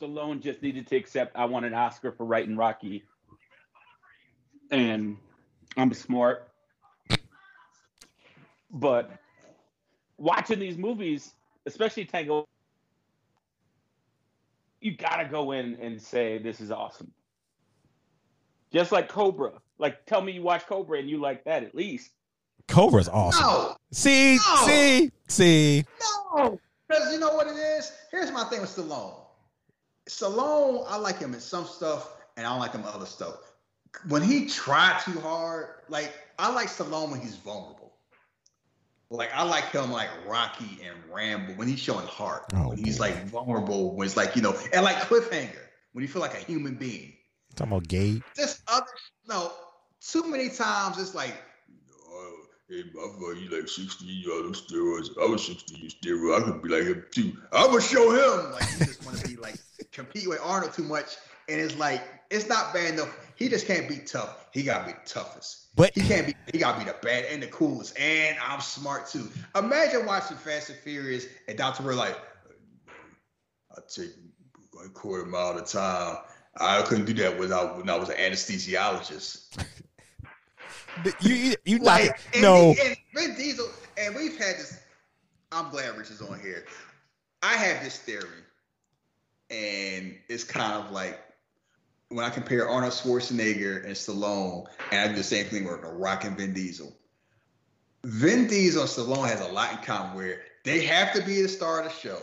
Stallone 0.00 0.40
just 0.40 0.62
needed 0.62 0.86
to 0.88 0.96
accept 0.96 1.36
I 1.36 1.44
won 1.46 1.64
an 1.64 1.74
Oscar 1.74 2.12
for 2.12 2.24
writing 2.24 2.56
Rocky, 2.56 3.04
and 4.70 5.16
I'm 5.76 5.92
smart. 5.94 6.48
But 8.70 9.10
watching 10.18 10.58
these 10.58 10.76
movies, 10.76 11.32
especially 11.66 12.04
Tango, 12.04 12.46
you 14.80 14.96
gotta 14.96 15.24
go 15.28 15.52
in 15.52 15.76
and 15.80 16.00
say 16.00 16.38
this 16.38 16.60
is 16.60 16.70
awesome. 16.70 17.10
Just 18.72 18.92
like 18.92 19.08
Cobra, 19.08 19.52
like 19.78 20.04
tell 20.06 20.20
me 20.20 20.32
you 20.32 20.42
watch 20.42 20.66
Cobra 20.66 20.98
and 20.98 21.08
you 21.08 21.18
like 21.20 21.44
that 21.44 21.62
at 21.62 21.74
least. 21.74 22.10
Cobra's 22.68 23.08
awesome. 23.08 23.42
No, 23.44 23.76
See, 23.92 24.36
No. 24.36 24.56
see, 24.66 25.10
see. 25.28 25.84
no. 26.36 26.58
Because 26.88 27.12
you 27.12 27.18
know 27.18 27.34
what 27.34 27.46
it 27.46 27.56
is? 27.56 27.92
Here's 28.10 28.30
my 28.32 28.44
thing 28.44 28.60
with 28.60 28.70
Stallone. 28.70 29.25
Stallone, 30.08 30.84
I 30.88 30.96
like 30.96 31.18
him 31.18 31.34
in 31.34 31.40
some 31.40 31.66
stuff, 31.66 32.16
and 32.36 32.46
I 32.46 32.50
don't 32.50 32.60
like 32.60 32.72
him 32.72 32.82
in 32.82 32.86
other 32.86 33.06
stuff. 33.06 33.36
When 34.08 34.22
he 34.22 34.46
tried 34.46 35.00
too 35.04 35.18
hard, 35.20 35.68
like 35.88 36.12
I 36.38 36.52
like 36.52 36.68
Stallone 36.68 37.10
when 37.10 37.20
he's 37.20 37.36
vulnerable. 37.36 37.94
Like 39.10 39.30
I 39.32 39.42
like 39.44 39.70
him 39.70 39.90
like 39.90 40.08
Rocky 40.26 40.80
and 40.84 40.96
Rambo 41.12 41.54
when 41.54 41.68
he's 41.68 41.78
showing 41.78 42.06
heart. 42.06 42.44
Oh, 42.54 42.70
when 42.70 42.78
he's 42.78 42.98
boy. 42.98 43.04
like 43.04 43.24
vulnerable, 43.26 43.94
when 43.94 44.06
it's 44.06 44.16
like, 44.16 44.36
you 44.36 44.42
know, 44.42 44.54
and 44.72 44.84
like 44.84 44.96
cliffhanger, 44.96 45.62
when 45.92 46.02
you 46.02 46.08
feel 46.08 46.22
like 46.22 46.34
a 46.34 46.44
human 46.44 46.74
being. 46.74 47.12
Talking 47.54 47.72
about 47.72 47.88
gay. 47.88 48.20
Just 48.36 48.62
other 48.68 48.86
no, 49.28 49.52
too 50.00 50.28
many 50.28 50.48
times 50.48 50.98
it's 50.98 51.14
like 51.14 51.34
Hey, 52.68 52.82
motherfucker, 52.82 53.40
you 53.40 53.56
like 53.56 53.68
16 53.68 54.08
years 54.08 54.28
on 54.28 54.52
steroids. 54.52 55.10
I 55.22 55.30
was 55.30 55.46
16 55.46 55.78
years 55.78 55.94
steroids. 55.94 56.40
I 56.40 56.44
could 56.44 56.62
be 56.62 56.68
like 56.68 56.82
him 56.82 57.04
too. 57.12 57.36
I'm 57.52 57.66
gonna 57.66 57.80
show 57.80 58.10
him. 58.10 58.52
Like 58.52 58.68
you 58.72 58.86
just 58.86 59.06
want 59.06 59.18
to 59.18 59.28
be 59.28 59.36
like 59.36 59.54
compete 59.92 60.28
with 60.28 60.40
Arnold 60.42 60.72
too 60.72 60.82
much, 60.82 61.14
and 61.48 61.60
it's 61.60 61.76
like 61.76 62.02
it's 62.28 62.48
not 62.48 62.74
bad 62.74 62.94
enough. 62.94 63.16
He 63.36 63.48
just 63.48 63.68
can't 63.68 63.88
be 63.88 63.98
tough. 63.98 64.48
He 64.52 64.64
gotta 64.64 64.86
be 64.86 64.92
the 64.94 65.08
toughest. 65.08 65.76
But 65.76 65.94
He 65.94 66.00
can't 66.00 66.26
be. 66.26 66.34
He 66.52 66.58
gotta 66.58 66.80
be 66.80 66.86
the 66.86 66.96
bad 67.02 67.26
and 67.30 67.40
the 67.40 67.46
coolest. 67.46 67.96
And 68.00 68.36
I'm 68.44 68.60
smart 68.60 69.08
too. 69.08 69.30
Imagine 69.54 70.04
watching 70.04 70.36
Fast 70.36 70.70
and 70.70 70.78
Furious 70.80 71.26
and 71.46 71.56
Dr. 71.56 71.84
We're 71.84 71.94
like, 71.94 72.18
I 73.70 73.80
take 73.88 74.10
a 74.84 74.88
quarter 74.88 75.24
mile 75.24 75.56
at 75.56 75.62
a 75.62 75.72
time. 75.72 76.16
I 76.58 76.82
couldn't 76.82 77.04
do 77.04 77.14
that 77.14 77.38
without 77.38 77.76
when 77.76 77.88
I 77.88 77.96
was 77.96 78.08
an 78.08 78.16
anesthesiologist. 78.16 79.64
you, 81.20 81.54
you, 81.64 81.78
not, 81.78 81.84
Like, 81.84 82.20
and, 82.32 82.42
no. 82.42 82.74
and 82.82 82.96
Vin 83.14 83.34
Diesel, 83.36 83.68
and 83.98 84.14
we've 84.14 84.36
had 84.38 84.56
this. 84.56 84.80
I'm 85.52 85.70
glad 85.70 85.96
Rich 85.96 86.10
is 86.10 86.22
on 86.22 86.40
here. 86.40 86.64
I 87.42 87.54
have 87.54 87.82
this 87.82 87.98
theory, 87.98 88.42
and 89.50 90.16
it's 90.28 90.44
kind 90.44 90.72
of 90.72 90.90
like 90.90 91.20
when 92.08 92.24
I 92.24 92.30
compare 92.30 92.68
Arnold 92.68 92.92
Schwarzenegger 92.92 93.84
and 93.84 93.94
Stallone, 93.94 94.66
and 94.92 95.00
I 95.00 95.08
do 95.08 95.16
the 95.16 95.22
same 95.22 95.46
thing 95.46 95.64
with 95.64 95.82
The 95.82 95.88
Rock 95.88 96.24
and 96.24 96.36
Vin 96.36 96.52
Diesel. 96.52 96.96
Vin 98.04 98.46
Diesel 98.46 98.82
and 98.82 98.90
Stallone 98.90 99.28
has 99.28 99.40
a 99.40 99.52
lot 99.52 99.72
in 99.72 99.78
common 99.78 100.16
where 100.16 100.40
they 100.64 100.84
have 100.84 101.12
to 101.14 101.22
be 101.22 101.42
the 101.42 101.48
star 101.48 101.80
of 101.80 101.86
the 101.86 101.92
show. 101.92 102.20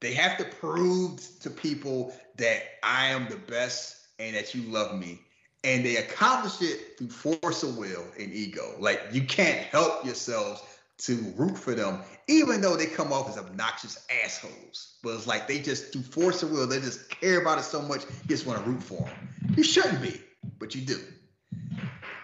They 0.00 0.14
have 0.14 0.36
to 0.38 0.44
prove 0.44 1.20
to 1.40 1.50
people 1.50 2.12
that 2.36 2.62
I 2.82 3.08
am 3.08 3.28
the 3.28 3.36
best 3.36 3.96
and 4.18 4.34
that 4.36 4.54
you 4.54 4.62
love 4.62 4.98
me. 4.98 5.20
And 5.64 5.84
they 5.84 5.96
accomplish 5.96 6.60
it 6.60 6.98
through 6.98 7.08
force 7.08 7.62
of 7.62 7.76
will 7.76 8.04
and 8.18 8.32
ego. 8.32 8.74
Like 8.78 9.00
you 9.12 9.22
can't 9.22 9.58
help 9.58 10.04
yourselves 10.04 10.62
to 10.98 11.16
root 11.36 11.58
for 11.58 11.74
them, 11.74 12.00
even 12.28 12.60
though 12.60 12.76
they 12.76 12.86
come 12.86 13.12
off 13.12 13.28
as 13.28 13.36
obnoxious 13.36 14.06
assholes. 14.24 14.98
But 15.02 15.14
it's 15.14 15.26
like 15.26 15.48
they 15.48 15.60
just 15.60 15.92
through 15.92 16.02
force 16.02 16.42
of 16.42 16.50
will, 16.50 16.66
they 16.66 16.80
just 16.80 17.10
care 17.10 17.40
about 17.40 17.58
it 17.58 17.64
so 17.64 17.82
much, 17.82 18.02
you 18.02 18.28
just 18.28 18.46
want 18.46 18.64
to 18.64 18.70
root 18.70 18.82
for 18.82 19.00
them. 19.00 19.54
You 19.56 19.64
shouldn't 19.64 20.00
be, 20.00 20.20
but 20.58 20.74
you 20.74 20.82
do. 20.82 21.00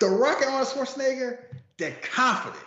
The 0.00 0.08
Rock 0.08 0.42
and 0.42 0.50
Arnold 0.50 0.68
Schwarzenegger, 0.68 1.38
they're 1.76 1.96
confident. 2.02 2.62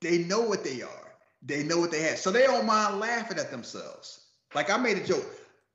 They 0.00 0.18
know 0.18 0.40
what 0.40 0.62
they 0.62 0.82
are. 0.82 1.14
They 1.42 1.64
know 1.64 1.78
what 1.78 1.90
they 1.90 2.02
have. 2.02 2.18
So 2.18 2.30
they 2.30 2.42
don't 2.42 2.66
mind 2.66 3.00
laughing 3.00 3.38
at 3.38 3.50
themselves. 3.50 4.26
Like 4.54 4.70
I 4.70 4.76
made 4.76 4.98
a 4.98 5.04
joke. 5.04 5.26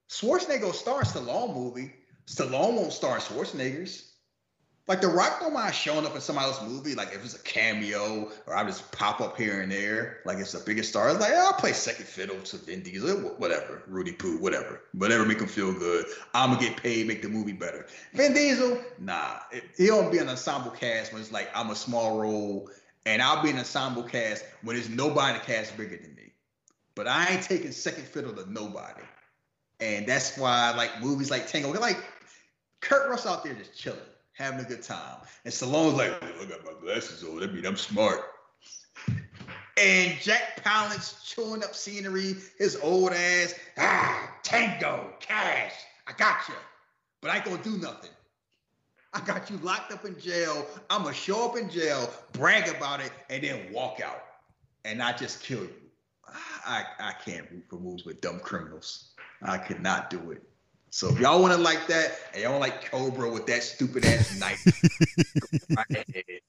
Schwarzenegger 0.09 0.61
will 0.61 0.73
star 0.73 1.01
in 1.01 1.05
Stallone 1.05 1.53
movie. 1.53 1.91
Stallone 2.27 2.75
won't 2.75 2.93
star 2.93 3.17
Schwarzenegger's. 3.19 4.11
Like 4.87 5.01
The 5.01 5.07
Rock 5.07 5.41
don't 5.41 5.53
mind 5.53 5.75
showing 5.75 6.05
up 6.05 6.15
in 6.15 6.21
somebody 6.21 6.47
else's 6.47 6.69
movie, 6.69 6.95
like 6.95 7.09
if 7.09 7.23
it's 7.23 7.35
a 7.35 7.39
cameo 7.39 8.31
or 8.45 8.55
I 8.55 8.63
just 8.63 8.89
pop 8.93 9.19
up 9.19 9.37
here 9.37 9.59
and 9.59 9.69
there, 9.69 10.19
like 10.23 10.37
it's 10.37 10.53
the 10.53 10.63
biggest 10.65 10.89
star. 10.89 11.09
It's 11.09 11.19
like 11.19 11.33
I'll 11.33 11.51
play 11.53 11.73
second 11.73 12.05
fiddle 12.05 12.39
to 12.39 12.57
Vin 12.57 12.83
Diesel, 12.83 13.17
whatever, 13.37 13.83
Rudy 13.87 14.13
Poo, 14.13 14.37
whatever, 14.37 14.83
whatever 14.93 15.25
make 15.25 15.41
him 15.41 15.47
feel 15.47 15.73
good. 15.73 16.05
I'm 16.33 16.53
gonna 16.53 16.69
get 16.69 16.81
paid, 16.81 17.05
make 17.05 17.21
the 17.21 17.27
movie 17.27 17.51
better. 17.51 17.85
Vin 18.13 18.33
Diesel, 18.33 18.79
nah, 18.97 19.39
he 19.77 19.87
don't 19.87 20.09
be 20.09 20.19
an 20.19 20.29
ensemble 20.29 20.71
cast 20.71 21.11
when 21.11 21.21
it's 21.21 21.33
like 21.33 21.49
I'm 21.53 21.69
a 21.69 21.75
small 21.75 22.21
role, 22.21 22.69
and 23.05 23.21
I'll 23.21 23.43
be 23.43 23.49
an 23.49 23.57
ensemble 23.57 24.03
cast 24.03 24.45
when 24.63 24.77
there's 24.77 24.89
nobody 24.89 25.33
in 25.33 25.39
the 25.39 25.45
cast 25.45 25.75
bigger 25.75 25.97
than 25.97 26.15
me. 26.15 26.31
But 26.95 27.09
I 27.09 27.27
ain't 27.27 27.43
taking 27.43 27.73
second 27.73 28.05
fiddle 28.05 28.33
to 28.33 28.49
nobody, 28.49 29.01
and 29.81 30.07
that's 30.07 30.37
why 30.37 30.73
like 30.77 31.01
movies 31.01 31.29
like 31.29 31.47
Tango, 31.47 31.73
like 31.73 32.01
Kurt 32.81 33.09
Russell 33.09 33.31
out 33.31 33.43
there 33.43 33.53
just 33.53 33.77
chilling, 33.77 33.99
having 34.33 34.59
a 34.59 34.67
good 34.67 34.83
time. 34.83 35.17
And 35.45 35.53
Stallone's 35.53 35.95
like, 35.95 36.13
"Oh, 36.21 36.41
I 36.41 36.45
got 36.45 36.65
my 36.65 36.73
glasses 36.81 37.23
on. 37.23 37.39
That 37.39 37.53
means 37.53 37.65
I'm 37.65 37.77
smart. 37.77 38.21
And 39.77 40.19
Jack 40.19 40.63
Palance 40.63 41.23
chewing 41.23 41.63
up 41.63 41.75
scenery, 41.75 42.35
his 42.57 42.77
old 42.77 43.11
ass, 43.11 43.53
ah, 43.77 44.31
Tango, 44.41 45.13
cash, 45.19 45.73
I 46.07 46.13
got 46.13 46.47
you. 46.47 46.55
But 47.21 47.29
I 47.29 47.35
ain't 47.35 47.45
gonna 47.45 47.61
do 47.63 47.77
nothing. 47.77 48.09
I 49.13 49.21
got 49.21 49.49
you 49.49 49.57
locked 49.57 49.91
up 49.91 50.05
in 50.05 50.19
jail. 50.19 50.67
I'm 50.89 51.03
gonna 51.03 51.13
show 51.13 51.47
up 51.47 51.57
in 51.57 51.69
jail, 51.69 52.11
brag 52.33 52.75
about 52.75 53.01
it, 53.01 53.11
and 53.29 53.43
then 53.43 53.71
walk 53.71 54.01
out 54.03 54.23
and 54.83 54.97
not 54.97 55.17
just 55.17 55.43
kill 55.43 55.61
you. 55.61 55.73
I, 56.65 56.83
I 56.99 57.13
can't 57.23 57.49
root 57.51 57.65
for 57.69 57.77
moves 57.77 58.03
with 58.03 58.19
dumb 58.19 58.39
criminals. 58.39 59.11
I 59.41 59.57
could 59.57 59.81
not 59.81 60.09
do 60.09 60.31
it. 60.31 60.43
So 60.89 61.09
if 61.09 61.19
y'all 61.19 61.41
want 61.41 61.53
to 61.53 61.59
like 61.59 61.87
that, 61.87 62.17
and 62.33 62.43
y'all 62.43 62.59
like 62.59 62.89
Cobra 62.89 63.29
with 63.29 63.45
that 63.47 63.63
stupid 63.63 64.05
ass 64.05 64.39
knife, 64.39 64.63
go 64.65 65.75
right 65.75 65.85
ahead. 65.91 66.41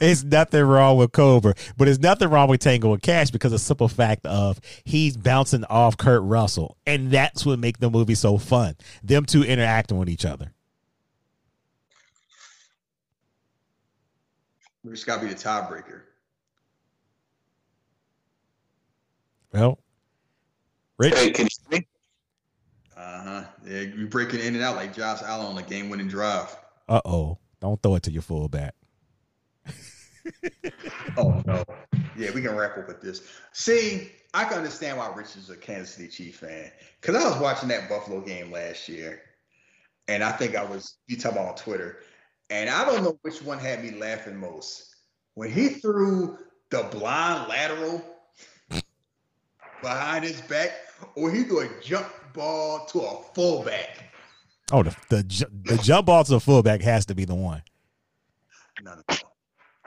It's 0.00 0.24
nothing 0.24 0.62
wrong 0.62 0.96
with 0.96 1.12
Cobra, 1.12 1.54
but 1.76 1.88
it's 1.88 1.98
nothing 1.98 2.28
wrong 2.28 2.48
with 2.48 2.60
Tango 2.60 2.92
and 2.92 3.02
Cash 3.02 3.30
because 3.30 3.52
of 3.52 3.58
the 3.58 3.64
simple 3.64 3.88
fact 3.88 4.24
of 4.26 4.60
he's 4.84 5.16
bouncing 5.16 5.64
off 5.64 5.96
Kurt 5.96 6.22
Russell, 6.22 6.76
and 6.86 7.10
that's 7.10 7.44
what 7.44 7.58
makes 7.58 7.80
the 7.80 7.90
movie 7.90 8.14
so 8.14 8.38
fun. 8.38 8.76
Them 9.02 9.24
two 9.24 9.42
interacting 9.42 9.98
with 9.98 10.08
each 10.08 10.24
other. 10.24 10.52
we 14.86 14.92
just 14.92 15.06
gotta 15.06 15.22
be 15.22 15.28
the 15.28 15.34
tiebreaker. 15.34 16.02
Well, 19.52 19.78
Rich, 20.98 21.14
Hey, 21.14 21.30
can 21.30 21.46
you 21.46 21.50
see 21.50 21.78
me? 21.78 21.86
Uh 22.96 23.22
huh. 23.22 23.44
Yeah, 23.66 23.80
you 23.80 24.06
breaking 24.06 24.40
in 24.40 24.54
and 24.54 24.64
out 24.64 24.76
like 24.76 24.94
Josh 24.94 25.22
Allen 25.22 25.46
on 25.46 25.58
a 25.58 25.62
game-winning 25.62 26.08
drive. 26.08 26.56
uh 26.88 27.00
oh, 27.04 27.38
don't 27.60 27.82
throw 27.82 27.96
it 27.96 28.02
to 28.04 28.10
your 28.10 28.22
fullback. 28.22 28.74
oh 31.16 31.42
no. 31.46 31.64
Yeah, 32.16 32.30
we 32.34 32.40
can 32.40 32.56
wrap 32.56 32.78
up 32.78 32.88
with 32.88 33.02
this. 33.02 33.22
See, 33.52 34.10
I 34.32 34.44
can 34.44 34.58
understand 34.58 34.96
why 34.98 35.12
Rich 35.14 35.36
is 35.36 35.50
a 35.50 35.56
Kansas 35.56 35.94
City 35.94 36.08
Chief 36.08 36.36
fan. 36.36 36.70
Cause 37.02 37.14
I 37.14 37.28
was 37.28 37.38
watching 37.38 37.68
that 37.68 37.88
Buffalo 37.88 38.20
game 38.20 38.50
last 38.50 38.88
year. 38.88 39.20
And 40.08 40.22
I 40.22 40.32
think 40.32 40.56
I 40.56 40.64
was 40.64 40.96
you 41.06 41.16
talking 41.16 41.38
about 41.38 41.50
on 41.50 41.56
Twitter. 41.56 41.98
And 42.48 42.70
I 42.70 42.84
don't 42.84 43.02
know 43.02 43.18
which 43.22 43.42
one 43.42 43.58
had 43.58 43.82
me 43.82 43.98
laughing 43.98 44.36
most. 44.36 44.94
When 45.34 45.50
he 45.50 45.68
threw 45.68 46.38
the 46.70 46.84
blind 46.84 47.48
lateral 47.48 48.02
behind 49.82 50.24
his 50.24 50.40
back, 50.42 50.70
or 51.14 51.30
he 51.30 51.42
threw 51.44 51.60
a 51.60 51.68
jump 51.82 52.06
ball 52.36 52.86
to 52.86 53.00
a 53.00 53.22
fullback. 53.34 54.04
Oh, 54.70 54.82
the 54.82 54.94
the, 55.08 55.46
the 55.64 55.78
jump 55.82 56.06
ball 56.06 56.22
to 56.24 56.36
a 56.36 56.40
fullback 56.40 56.82
has 56.82 57.06
to 57.06 57.14
be 57.14 57.24
the 57.24 57.34
one. 57.34 57.62
No, 58.82 58.94
no, 58.94 59.02
no. 59.08 59.16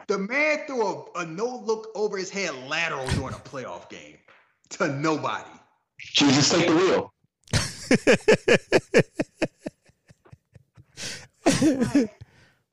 The 0.07 0.17
man 0.17 0.65
threw 0.65 0.85
a, 0.85 1.05
a 1.19 1.25
no 1.25 1.57
look 1.63 1.89
over 1.95 2.17
his 2.17 2.29
head 2.31 2.51
lateral 2.67 3.05
during 3.09 3.35
a 3.35 3.39
playoff 3.39 3.89
game 3.89 4.17
to 4.69 4.87
nobody. 4.87 5.49
Jesus 5.99 6.49
take 6.49 6.67
the 6.67 6.75
wheel. 6.75 7.13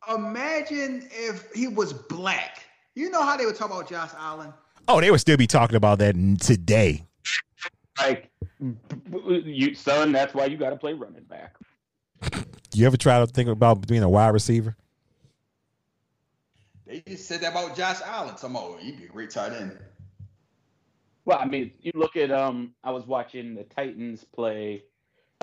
Imagine 0.16 1.09
if 1.11 1.53
he 1.53 1.69
was 1.69 1.93
black. 1.93 2.65
You 2.94 3.11
know 3.11 3.23
how 3.23 3.36
they 3.36 3.44
would 3.44 3.57
talk 3.57 3.70
about 3.70 3.89
Josh 3.90 4.11
Allen? 4.16 4.53
Oh, 4.89 5.01
they 5.01 5.11
would 5.11 5.20
still 5.20 5.36
be 5.36 5.48
talking 5.48 5.77
about 5.77 5.98
that 5.98 6.15
today. 6.40 7.05
Like, 7.98 8.31
you 9.18 9.74
son, 9.74 10.12
that's 10.12 10.35
why 10.35 10.47
you 10.47 10.56
got 10.56 10.70
to 10.70 10.77
play 10.77 10.93
running 10.93 11.24
back. 11.24 11.56
You 12.74 12.86
ever 12.86 12.97
try 12.97 13.18
to 13.18 13.27
think 13.27 13.48
about 13.48 13.86
being 13.86 14.02
a 14.02 14.09
wide 14.09 14.28
receiver? 14.28 14.77
They 16.86 17.02
just 17.06 17.27
said 17.27 17.40
that 17.40 17.52
about 17.52 17.77
Josh 17.77 18.01
Allen. 18.05 18.36
Some 18.36 18.56
oh, 18.56 18.77
he'd 18.81 18.98
be 18.98 19.05
a 19.05 19.09
great 19.09 19.31
tight 19.31 19.52
end. 19.52 19.78
Well, 21.24 21.39
I 21.40 21.47
mean, 21.47 21.73
you 21.81 21.90
look 21.94 22.16
at 22.16 22.31
um, 22.31 22.74
I 22.85 22.93
was 22.93 23.06
watching 23.06 23.55
the 23.55 23.64
Titans 23.64 24.24
play. 24.24 24.85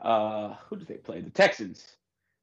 Uh, 0.02 0.56
who 0.68 0.78
did 0.78 0.88
they 0.88 0.96
play? 0.96 1.22
The 1.22 1.30
Texans. 1.30 1.98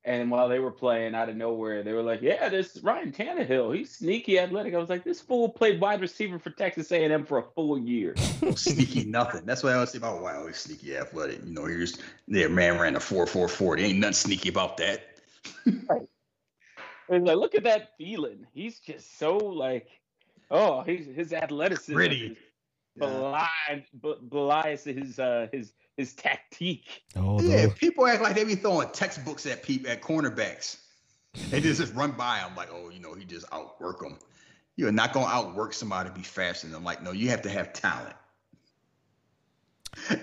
And 0.05 0.31
while 0.31 0.49
they 0.49 0.61
were 0.61 0.71
playing 0.71 1.15
out 1.15 1.29
of 1.29 1.37
nowhere, 1.37 1.83
they 1.83 1.93
were 1.93 2.03
like, 2.03 2.23
"Yeah, 2.23 2.49
this 2.49 2.79
Ryan 2.83 3.13
Tannehill, 3.13 3.77
he's 3.77 3.97
sneaky 3.97 4.39
athletic." 4.39 4.73
I 4.73 4.79
was 4.79 4.89
like, 4.89 5.05
"This 5.05 5.21
fool 5.21 5.51
played 5.51 5.79
wide 5.79 6.01
receiver 6.01 6.39
for 6.39 6.49
Texas 6.51 6.91
A&M 6.91 7.27
for 7.27 7.39
a 7.39 7.43
full 7.43 7.79
year." 7.79 8.15
sneaky 8.57 9.05
nothing. 9.05 9.45
That's 9.45 9.63
what 9.63 9.73
I 9.73 9.75
always 9.75 9.91
say 9.91 9.99
about 9.99 10.23
wow, 10.23 10.47
he's 10.47 10.57
sneaky 10.57 10.97
athletic. 10.97 11.45
You 11.45 11.53
know, 11.53 11.67
here's 11.67 11.99
their 12.27 12.49
man 12.49 12.79
ran 12.79 12.97
a 12.97 13.01
four 13.01 13.27
four 13.27 13.47
forty. 13.47 13.85
Ain't 13.85 13.99
nothing 13.99 14.15
sneaky 14.15 14.49
about 14.49 14.79
that. 14.79 15.03
right. 15.67 16.09
And 17.11 17.27
like, 17.27 17.37
look 17.37 17.55
at 17.55 17.65
that 17.65 17.91
feeling. 17.99 18.47
He's 18.55 18.79
just 18.79 19.19
so 19.19 19.37
like, 19.37 19.89
oh, 20.51 20.83
he's 20.83 21.07
his 21.07 21.33
athleticism. 21.35 21.93
Pretty. 21.93 22.39
Blind, 22.97 23.49
yeah. 23.69 24.13
belies 24.29 24.85
his 24.85 25.19
uh 25.19 25.49
his 25.53 25.73
his 26.01 26.15
tactique. 26.15 27.03
Oh, 27.15 27.41
yeah, 27.41 27.69
people 27.77 28.07
act 28.07 28.23
like 28.23 28.35
they 28.35 28.45
be 28.45 28.57
throwing 28.57 28.89
textbooks 28.89 29.47
at 29.47 29.63
people 29.63 29.91
at 29.91 30.03
cornerbacks. 30.03 30.79
They 31.51 31.61
just, 31.61 31.81
just 31.81 31.95
run 31.95 32.13
by 32.13 32.39
them 32.39 32.57
like, 32.57 32.71
oh, 32.73 32.91
you 32.91 32.99
know, 32.99 33.15
he 33.15 33.25
just 33.25 33.47
outwork 33.53 34.01
them. 34.01 34.19
You're 34.77 34.91
not 34.91 35.13
gonna 35.13 35.27
outwork 35.27 35.75
somebody 35.75 36.09
to 36.09 36.15
be 36.15 36.23
faster 36.23 36.67
than 36.67 36.73
them. 36.73 36.85
Like, 36.85 37.03
no, 37.03 37.13
you 37.13 37.29
have 37.29 37.43
to 37.43 37.51
have 37.51 37.73
talent. 37.73 38.17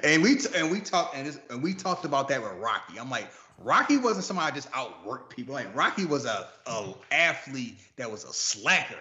And 0.04 0.24
we 0.24 0.38
t- 0.38 0.50
and 0.56 0.72
we 0.72 0.80
talked 0.80 1.16
and, 1.16 1.40
and 1.50 1.62
we 1.62 1.74
talked 1.74 2.06
about 2.06 2.28
that 2.30 2.42
with 2.42 2.54
Rocky. 2.54 3.00
I'm 3.00 3.10
like, 3.10 3.30
Rocky 3.60 3.98
wasn't 3.98 4.26
somebody 4.26 4.56
just 4.56 4.72
outworked 4.72 5.30
people. 5.30 5.54
Like 5.54 5.74
Rocky 5.76 6.06
was 6.06 6.26
a, 6.26 6.48
a 6.66 6.94
athlete 7.12 7.78
that 7.98 8.12
was 8.12 8.24
a 8.24 8.34
slacker. 8.34 8.96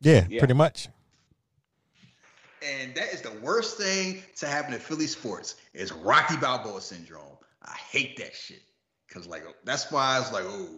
Yeah, 0.00 0.26
yeah, 0.28 0.40
pretty 0.40 0.54
much. 0.54 0.88
And 2.64 2.94
that 2.94 3.12
is 3.12 3.22
the 3.22 3.32
worst 3.40 3.76
thing 3.76 4.22
to 4.36 4.46
happen 4.46 4.72
in 4.72 4.80
Philly 4.80 5.06
sports 5.06 5.56
is 5.74 5.92
Rocky 5.92 6.36
Balboa 6.36 6.80
syndrome. 6.80 7.36
I 7.62 7.74
hate 7.74 8.16
that 8.18 8.34
shit. 8.34 8.62
Cause 9.10 9.26
like 9.26 9.44
that's 9.64 9.90
why 9.90 10.16
I 10.16 10.20
was 10.20 10.32
like, 10.32 10.44
oh, 10.46 10.68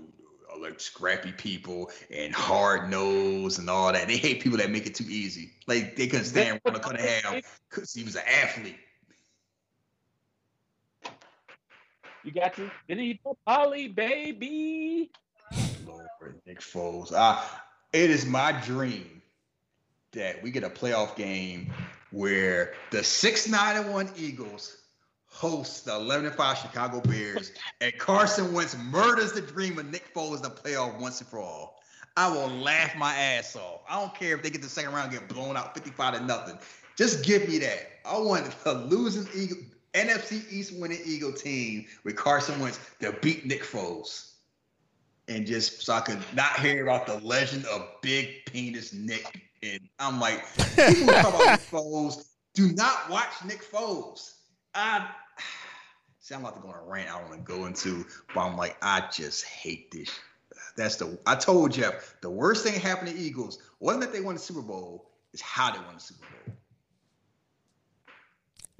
I 0.52 0.58
like 0.58 0.80
scrappy 0.80 1.32
people 1.32 1.90
and 2.10 2.34
hard 2.34 2.90
nose 2.90 3.58
and 3.58 3.70
all 3.70 3.92
that. 3.92 4.08
They 4.08 4.16
hate 4.16 4.40
people 4.40 4.58
that 4.58 4.70
make 4.70 4.86
it 4.86 4.94
too 4.94 5.04
easy. 5.08 5.50
Like 5.66 5.94
they 5.96 6.06
couldn't 6.06 6.26
stand 6.26 6.60
Randall 6.64 6.82
Cunningham 6.82 7.42
because 7.70 7.92
he 7.92 8.02
was 8.02 8.16
an 8.16 8.22
athlete. 8.26 8.78
You 12.24 12.32
got 12.32 12.56
you. 12.56 12.66
to 12.66 12.72
Benny 12.88 13.20
Polly, 13.46 13.88
baby. 13.88 15.10
Lord, 15.86 16.08
Nick 16.46 16.60
Foles. 16.60 17.12
Uh, 17.12 17.40
it 17.92 18.10
is 18.10 18.24
my 18.24 18.52
dream 18.52 19.13
that 20.14 20.42
we 20.42 20.50
get 20.50 20.64
a 20.64 20.70
playoff 20.70 21.16
game 21.16 21.72
where 22.10 22.74
the 22.90 23.02
six 23.02 23.48
nine 23.48 23.76
and 23.76 23.92
one 23.92 24.10
Eagles 24.16 24.78
host 25.26 25.84
the 25.84 25.94
eleven 25.94 26.26
and 26.26 26.34
five 26.34 26.56
Chicago 26.58 27.00
Bears, 27.00 27.52
and 27.80 27.96
Carson 27.98 28.52
Wentz 28.52 28.76
murders 28.76 29.32
the 29.32 29.40
dream 29.40 29.78
of 29.78 29.90
Nick 29.90 30.14
Foles 30.14 30.36
in 30.36 30.42
the 30.42 30.50
playoff 30.50 30.98
once 31.00 31.20
and 31.20 31.28
for 31.28 31.40
all. 31.40 31.80
I 32.16 32.30
will 32.30 32.48
laugh 32.48 32.94
my 32.96 33.12
ass 33.12 33.56
off. 33.56 33.80
I 33.88 33.98
don't 33.98 34.14
care 34.14 34.36
if 34.36 34.42
they 34.42 34.50
get 34.50 34.62
the 34.62 34.68
second 34.68 34.92
round 34.92 35.10
get 35.10 35.28
blown 35.28 35.56
out 35.56 35.74
55 35.74 36.18
to 36.18 36.24
nothing. 36.24 36.58
Just 36.96 37.24
give 37.24 37.48
me 37.48 37.58
that. 37.58 37.88
I 38.04 38.18
want 38.18 38.54
a 38.66 38.72
losing 38.72 39.26
Eagle, 39.34 39.58
NFC 39.94 40.44
East 40.52 40.78
winning 40.78 41.00
Eagle 41.04 41.32
team 41.32 41.86
with 42.04 42.14
Carson 42.14 42.60
Wentz 42.60 42.78
to 43.00 43.12
beat 43.20 43.44
Nick 43.46 43.64
Foles. 43.64 44.34
And 45.26 45.46
just 45.46 45.82
so 45.82 45.94
I 45.94 46.00
could 46.00 46.18
not 46.34 46.60
hear 46.60 46.84
about 46.84 47.06
the 47.06 47.18
legend 47.26 47.64
of 47.66 47.88
big 48.00 48.44
penis 48.46 48.92
Nick 48.92 49.42
and 49.72 49.88
I'm 49.98 50.20
like, 50.20 50.44
people 50.76 51.12
talk 51.14 51.34
about 51.34 51.50
Nick 51.50 51.70
Foles. 51.70 52.26
Do 52.54 52.72
not 52.72 53.10
watch 53.10 53.32
Nick 53.46 53.62
Foles. 53.62 54.34
I 54.74 55.08
see. 56.20 56.34
I'm 56.34 56.42
about 56.42 56.56
to 56.56 56.62
go 56.62 56.68
on 56.68 56.74
a 56.74 56.82
rant. 56.82 57.10
I 57.10 57.18
don't 57.18 57.30
want 57.30 57.46
to 57.46 57.52
go 57.52 57.66
into, 57.66 58.04
but 58.34 58.42
I'm 58.42 58.56
like, 58.56 58.76
I 58.82 59.08
just 59.12 59.44
hate 59.44 59.90
this. 59.90 60.10
That's 60.76 60.96
the. 60.96 61.18
I 61.26 61.36
told 61.36 61.72
Jeff 61.72 62.16
the 62.20 62.30
worst 62.30 62.64
thing 62.64 62.78
happened 62.78 63.10
to 63.10 63.16
Eagles 63.16 63.58
wasn't 63.80 64.04
that 64.04 64.12
they 64.12 64.20
won 64.20 64.34
the 64.34 64.40
Super 64.40 64.62
Bowl. 64.62 65.10
Is 65.32 65.40
how 65.40 65.72
they 65.72 65.78
won 65.78 65.94
the 65.94 66.00
Super 66.00 66.26
Bowl. 66.46 66.54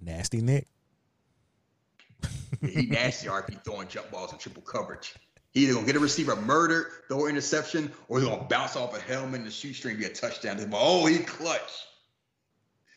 Nasty 0.01 0.41
Nick. 0.41 0.69
he 2.61 2.87
nasty 2.87 3.29
RP 3.29 3.65
throwing 3.65 3.89
jump 3.89 4.11
balls 4.11 4.33
in 4.33 4.39
triple 4.39 4.63
coverage. 4.63 5.15
He 5.55 5.63
either 5.63 5.75
gonna 5.75 5.87
get 5.87 5.95
a 5.95 6.01
receiver 6.01 6.35
murdered, 6.35 6.89
throw 7.07 7.25
an 7.25 7.31
interception, 7.31 7.93
or 8.09 8.19
he's 8.19 8.29
gonna 8.29 8.43
bounce 8.43 8.75
off 8.75 8.97
a 8.97 9.01
helmet 9.01 9.37
and 9.37 9.47
the 9.47 9.53
shoestring 9.53 9.97
be 9.97 10.05
a 10.05 10.09
touchdown. 10.09 10.59
Like, 10.59 10.69
oh, 10.73 11.07
he 11.07 11.19
clutch. 11.21 11.87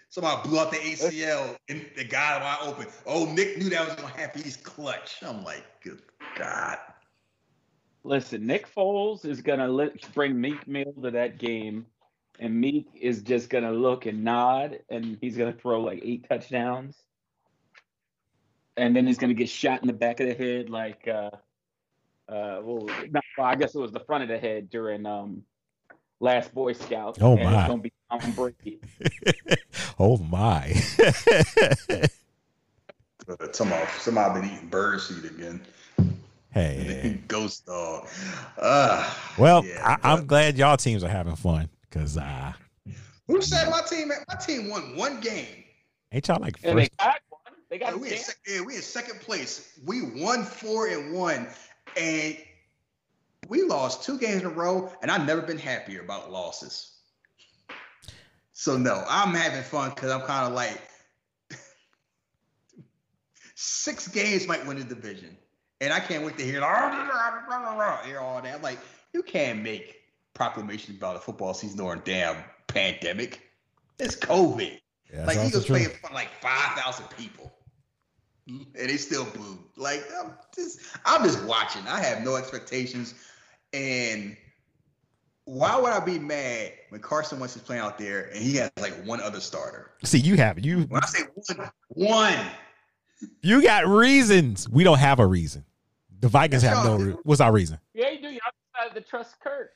Somebody 0.10 0.50
blew 0.50 0.60
out 0.60 0.72
the 0.72 0.78
ACL 0.78 1.56
and 1.70 1.86
the 1.96 2.04
guy 2.04 2.40
wide 2.40 2.68
open. 2.68 2.88
Oh, 3.06 3.26
Nick 3.26 3.60
knew 3.60 3.70
that 3.70 3.86
was 3.86 3.96
gonna 3.96 4.08
happen. 4.08 4.42
He's 4.42 4.58
clutch. 4.58 5.18
I'm 5.22 5.44
like, 5.44 5.64
good 5.84 6.02
God. 6.36 6.80
Listen, 8.04 8.48
Nick 8.48 8.74
Foles 8.74 9.24
is 9.24 9.42
gonna 9.42 9.68
let, 9.68 10.12
bring 10.16 10.40
Meek 10.42 10.68
Mill 10.68 10.94
to 11.04 11.12
that 11.12 11.38
game, 11.38 11.86
and 12.40 12.60
Meek 12.60 12.88
is 13.00 13.22
just 13.22 13.52
gonna 13.52 13.72
look 13.72 14.08
and 14.08 14.24
nod, 14.24 14.80
and 14.90 15.20
he's 15.22 15.38
gonna 15.38 15.54
throw 15.54 15.82
like 15.82 16.00
eight 16.04 16.28
touchdowns, 16.28 16.96
and 18.76 18.96
then 18.96 19.06
he's 19.06 19.20
gonna 19.20 19.36
get 19.36 19.50
shot 19.50 19.82
in 19.82 19.88
the 19.88 19.94
back 19.94 20.20
of 20.22 20.28
the 20.28 20.34
head 20.34 20.72
like. 20.72 21.08
uh 21.08 21.30
uh, 22.30 22.60
well, 22.62 22.86
not, 23.12 23.24
well, 23.38 23.48
I 23.48 23.56
guess 23.56 23.76
it 23.76 23.80
was 23.80 23.91
the 23.91 23.99
front 24.02 24.24
of 24.24 24.30
the 24.30 24.38
head 24.38 24.70
during 24.70 25.06
um, 25.06 25.44
Last 26.20 26.54
Boy 26.54 26.74
Scout. 26.74 27.18
Oh 27.22 27.38
my! 27.38 27.60
It's 27.60 27.68
gonna 27.68 27.82
be 27.82 27.94
Tom 28.12 28.32
Brady. 28.32 28.80
oh 29.99 30.18
my! 30.18 30.74
Somebody, 33.52 33.86
somebody 33.99 34.41
been 34.41 34.49
eating 34.49 34.70
bird 34.70 35.02
seed 35.02 35.26
again. 35.26 35.62
Hey, 36.52 37.20
ghost 37.28 37.66
dog. 37.66 38.08
Uh, 38.58 39.14
well, 39.38 39.66
yeah, 39.66 39.98
I, 40.02 40.14
am 40.14 40.26
glad 40.26 40.58
y'all 40.58 40.78
teams 40.78 41.04
are 41.04 41.10
having 41.10 41.36
fun 41.36 41.70
because 41.82 42.18
uh, 42.18 42.54
who 43.28 43.41
said 43.41 43.70
my 43.70 43.82
team? 43.82 44.10
My 44.10 44.36
team 44.36 44.70
won 44.70 44.95
one 44.95 45.20
game. 45.20 45.64
Ain't 46.12 46.28
y'all 46.28 46.40
like 46.40 46.58
first? 46.58 46.66
And 46.66 46.80
they 46.80 46.90
got 46.98 47.20
one. 47.30 47.54
They 47.70 47.78
got. 47.78 47.91
Yeah, 47.91 47.99
we, 47.99 48.10
in, 48.12 48.20
yeah, 48.48 48.62
we 48.62 48.76
in 48.76 48.82
second 48.82 49.20
place. 49.20 49.78
We 49.86 50.02
won 50.02 50.44
four 50.44 50.88
and 50.88 51.14
one. 51.14 51.48
And 51.95 52.38
we 53.47 53.64
lost 53.64 54.03
two 54.03 54.18
games 54.18 54.41
in 54.41 54.47
a 54.47 54.49
row, 54.49 54.91
and 55.01 55.09
I've 55.09 55.26
never 55.26 55.41
been 55.41 55.57
happier 55.57 56.01
about 56.01 56.31
losses. 56.31 56.97
So 58.53 58.76
no, 58.77 59.03
I'm 59.07 59.34
having 59.34 59.64
fun 59.64 59.91
because 59.91 60.11
I'm 60.11 60.22
kind 60.22 60.47
of 60.47 60.53
like 60.53 60.81
six 63.55 64.07
games 64.07 64.47
might 64.47 64.65
win 64.65 64.77
the 64.77 64.84
division, 64.84 65.38
and 65.80 65.93
I 65.93 65.99
can't 65.99 66.26
wait 66.26 66.38
to 66.39 66.43
hear 66.43 66.61
hear 68.05 68.19
all 68.19 68.41
that. 68.41 68.55
I'm 68.55 68.61
like, 68.61 68.80
you 69.14 69.23
can't 69.23 69.61
make 69.61 69.95
proclamations 70.34 70.97
about 70.97 71.15
a 71.15 71.19
football 71.19 71.53
season 71.53 71.77
during 71.77 72.01
damn 72.03 72.43
pandemic. 72.68 73.41
It's 73.99 74.15
COVID. 74.15 74.80
Yeah, 75.14 75.26
like 75.26 75.38
Eagles 75.38 75.65
playing 75.65 75.89
for 75.89 76.14
like 76.14 76.30
five 76.41 76.77
thousand 76.77 77.07
people 77.18 77.57
and 78.48 78.90
they 78.90 78.98
still 78.98 79.26
booed. 79.26 79.60
Like 79.76 80.03
I'm 80.22 80.34
just, 80.56 80.80
I'm 81.06 81.24
just 81.24 81.44
watching. 81.45 81.84
I 81.88 81.99
have 82.02 82.24
no 82.24 82.36
expectations, 82.36 83.14
and 83.74 84.36
why 85.45 85.80
would 85.80 85.91
I 85.91 85.99
be 86.03 86.19
mad 86.19 86.74
when 86.90 86.99
Carson 87.02 87.40
Wentz 87.40 87.56
is 87.56 87.61
playing 87.61 87.82
out 87.82 87.98
there 87.98 88.30
and 88.34 88.38
he 88.44 88.56
has 88.57 88.69
like 88.82 88.94
one 89.06 89.22
other 89.22 89.40
starter? 89.40 89.91
See, 90.03 90.19
you 90.19 90.36
have 90.36 90.64
you 90.64 90.82
When 90.84 91.02
I 91.03 91.07
say 91.07 91.24
one, 91.56 91.69
one. 91.88 92.40
you 93.41 93.61
got 93.61 93.88
reasons. 93.88 94.68
We 94.68 94.84
don't 94.84 94.99
have 94.99 95.19
a 95.19 95.26
reason. 95.26 95.64
The 96.19 96.28
Vikings 96.28 96.64
have 96.64 96.84
no. 96.84 96.98
Re- 96.98 97.15
What's 97.24 97.41
our 97.41 97.52
reason? 97.52 97.80
Yeah, 97.94 98.10
you 98.10 98.22
do. 98.22 98.30
Y'all 98.30 98.40
decided 98.74 99.02
to 99.03 99.10
trust 99.10 99.40
Kirk. 99.40 99.72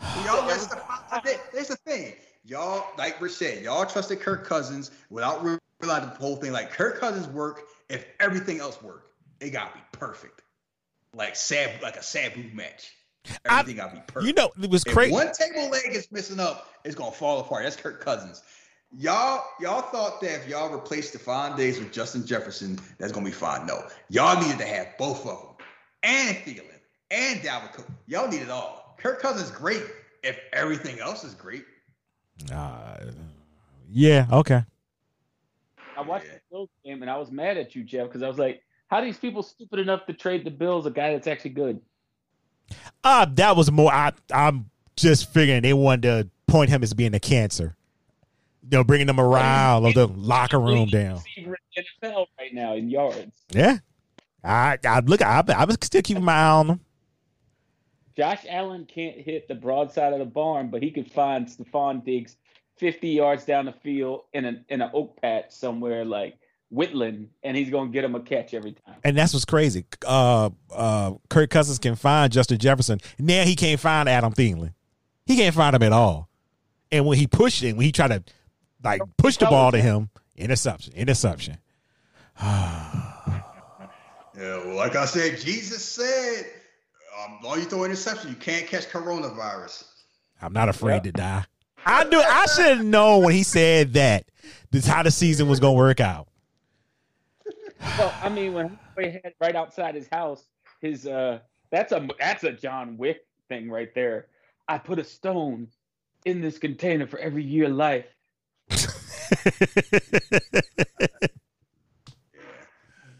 Y'all 0.24 0.46
let 0.46 0.60
Stefon. 0.60 1.38
There's 1.52 1.68
the 1.68 1.76
thing. 1.76 2.14
Y'all, 2.44 2.86
like 2.96 3.20
Rich 3.20 3.32
said, 3.32 3.62
y'all 3.62 3.84
trusted 3.84 4.20
Kirk 4.20 4.46
Cousins 4.46 4.90
without 5.10 5.42
realizing 5.42 6.10
the 6.10 6.16
whole 6.18 6.36
thing. 6.36 6.52
Like 6.52 6.70
Kirk 6.70 6.98
Cousins 7.00 7.26
work 7.28 7.62
if 7.88 8.06
everything 8.20 8.60
else 8.60 8.80
worked. 8.82 9.12
It 9.40 9.50
got 9.50 9.72
to 9.72 9.78
be 9.78 9.84
perfect. 9.92 10.42
Like 11.14 11.36
Sab, 11.36 11.82
like 11.82 11.96
a 11.96 12.02
Sabu 12.02 12.44
match. 12.52 12.92
Everything 13.44 13.76
got 13.76 13.90
to 13.90 13.96
be 13.96 14.02
perfect. 14.06 14.26
You 14.26 14.32
know, 14.32 14.50
it 14.62 14.70
was 14.70 14.84
crazy. 14.84 15.12
One 15.12 15.32
table 15.32 15.68
leg 15.70 15.90
is 15.90 16.10
missing 16.10 16.40
up, 16.40 16.68
it's 16.84 16.94
gonna 16.94 17.12
fall 17.12 17.40
apart. 17.40 17.64
That's 17.64 17.76
Kirk 17.76 18.00
Cousins. 18.00 18.42
Y'all, 18.96 19.44
y'all 19.60 19.82
thought 19.82 20.20
that 20.22 20.34
if 20.34 20.48
y'all 20.48 20.70
replaced 20.70 21.14
Stefon 21.14 21.56
Diggs 21.56 21.78
with 21.78 21.92
Justin 21.92 22.26
Jefferson, 22.26 22.78
that's 22.98 23.12
gonna 23.12 23.26
be 23.26 23.32
fine. 23.32 23.66
No, 23.66 23.86
y'all 24.08 24.40
needed 24.40 24.58
to 24.58 24.64
have 24.64 24.96
both 24.98 25.26
of 25.26 25.38
them, 25.38 25.66
and 26.02 26.36
Thielen, 26.38 26.64
and 27.10 27.40
Dalvin 27.40 27.72
Cook. 27.72 27.86
Y'all 28.06 28.28
need 28.28 28.42
it 28.42 28.50
all. 28.50 28.96
Kirk 28.98 29.20
Cousins 29.20 29.50
great 29.50 29.82
if 30.22 30.38
everything 30.52 30.98
else 31.00 31.22
is 31.22 31.34
great. 31.34 31.64
Uh, 32.52 32.96
yeah, 33.90 34.26
okay. 34.32 34.64
I 35.96 36.00
watched 36.00 36.26
the 36.26 36.37
Bills 36.50 36.70
game 36.84 37.02
and 37.02 37.10
I 37.10 37.18
was 37.18 37.30
mad 37.30 37.56
at 37.56 37.74
you, 37.74 37.84
Jeff, 37.84 38.06
because 38.06 38.22
I 38.22 38.28
was 38.28 38.38
like, 38.38 38.62
how 38.88 38.98
are 38.98 39.04
these 39.04 39.18
people 39.18 39.42
stupid 39.42 39.78
enough 39.78 40.06
to 40.06 40.12
trade 40.12 40.44
the 40.44 40.50
Bills 40.50 40.86
a 40.86 40.90
guy 40.90 41.12
that's 41.12 41.26
actually 41.26 41.50
good? 41.50 41.80
Uh 43.02 43.26
that 43.34 43.56
was 43.56 43.70
more 43.70 43.92
I 43.92 44.12
I'm 44.32 44.70
just 44.96 45.32
figuring 45.32 45.62
they 45.62 45.72
wanted 45.72 46.02
to 46.02 46.28
point 46.46 46.70
him 46.70 46.82
as 46.82 46.94
being 46.94 47.14
a 47.14 47.20
cancer. 47.20 47.76
You 48.62 48.78
know, 48.78 48.84
bringing 48.84 49.06
the 49.06 49.14
morale 49.14 49.86
of 49.86 49.94
the 49.94 50.06
locker 50.06 50.58
room 50.60 50.88
down. 50.88 51.20
NFL 51.38 52.26
right 52.38 52.52
now 52.52 52.74
in 52.74 52.90
yards. 52.90 53.44
Yeah. 53.50 53.78
I 54.44 54.78
I 54.84 55.00
look 55.00 55.22
I 55.22 55.42
I 55.48 55.64
was 55.64 55.76
still 55.82 56.02
keeping 56.02 56.24
my 56.24 56.34
eye 56.34 56.50
on 56.50 56.70
him. 56.70 56.80
Josh 58.16 58.44
Allen 58.48 58.84
can't 58.84 59.16
hit 59.16 59.46
the 59.46 59.54
broadside 59.54 60.12
of 60.12 60.18
the 60.18 60.24
barn, 60.24 60.70
but 60.70 60.82
he 60.82 60.90
could 60.90 61.10
find 61.12 61.46
Stefon 61.46 62.04
Diggs 62.04 62.36
50 62.78 63.08
yards 63.08 63.44
down 63.44 63.66
the 63.66 63.72
field 63.72 64.22
in 64.32 64.44
an 64.44 64.64
in 64.68 64.80
an 64.80 64.90
oak 64.92 65.20
patch 65.20 65.50
somewhere 65.50 66.04
like 66.04 66.38
Whitland, 66.72 67.28
and 67.42 67.56
he's 67.56 67.70
gonna 67.70 67.90
get 67.90 68.04
him 68.04 68.14
a 68.14 68.20
catch 68.20 68.54
every 68.54 68.72
time. 68.72 68.96
And 69.04 69.16
that's 69.16 69.32
what's 69.32 69.44
crazy. 69.44 69.84
Uh 70.06 70.50
uh 70.72 71.14
Kirk 71.28 71.50
Cousins 71.50 71.78
can 71.78 71.96
find 71.96 72.32
Justin 72.32 72.58
Jefferson. 72.58 73.00
Now 73.18 73.44
he 73.44 73.56
can't 73.56 73.80
find 73.80 74.08
Adam 74.08 74.32
Thielen. 74.32 74.74
He 75.26 75.36
can't 75.36 75.54
find 75.54 75.74
him 75.74 75.82
at 75.82 75.92
all. 75.92 76.28
And 76.90 77.06
when 77.06 77.18
he 77.18 77.26
pushed 77.26 77.62
it, 77.62 77.76
when 77.76 77.84
he 77.84 77.92
tried 77.92 78.08
to 78.08 78.22
like 78.82 79.02
push 79.16 79.36
the 79.36 79.46
ball 79.46 79.72
to 79.72 79.80
him, 79.80 80.10
interception, 80.36 80.94
interception. 80.94 81.58
yeah, 82.40 83.42
well, 84.36 84.76
like 84.76 84.94
I 84.94 85.06
said, 85.06 85.38
Jesus 85.40 85.84
said, 85.84 86.46
um, 87.24 87.40
"All 87.44 87.58
you 87.58 87.64
throw 87.64 87.84
interception, 87.84 88.30
you 88.30 88.36
can't 88.36 88.66
catch 88.66 88.88
coronavirus." 88.88 89.84
I'm 90.40 90.52
not 90.52 90.68
afraid 90.68 90.94
yep. 90.94 91.02
to 91.04 91.12
die. 91.12 91.44
I 91.84 92.04
knew 92.04 92.20
I 92.20 92.46
should 92.46 92.78
have 92.78 92.84
known 92.84 93.24
when 93.24 93.34
he 93.34 93.42
said 93.42 93.94
that. 93.94 94.24
This 94.70 94.86
how 94.86 95.02
the 95.02 95.10
season 95.10 95.48
was 95.48 95.60
gonna 95.60 95.72
work 95.72 96.00
out. 96.00 96.28
Well, 97.98 98.14
I 98.22 98.28
mean, 98.28 98.52
when 98.52 98.78
he 98.98 99.12
had 99.22 99.32
right 99.40 99.56
outside 99.56 99.94
his 99.94 100.08
house, 100.08 100.44
his 100.80 101.06
uh, 101.06 101.38
that's 101.70 101.92
a 101.92 102.06
that's 102.18 102.44
a 102.44 102.52
John 102.52 102.96
Wick 102.98 103.26
thing 103.48 103.70
right 103.70 103.94
there. 103.94 104.26
I 104.68 104.78
put 104.78 104.98
a 104.98 105.04
stone 105.04 105.68
in 106.24 106.40
this 106.40 106.58
container 106.58 107.06
for 107.06 107.18
every 107.18 107.44
year 107.44 107.66
of 107.66 107.72
life. 107.72 108.06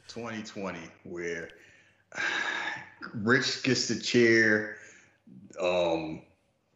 2020, 0.09 0.79
where 1.05 1.51
Rich 3.15 3.63
gets 3.63 3.89
the 3.89 3.99
chair, 3.99 4.77
um, 5.61 6.23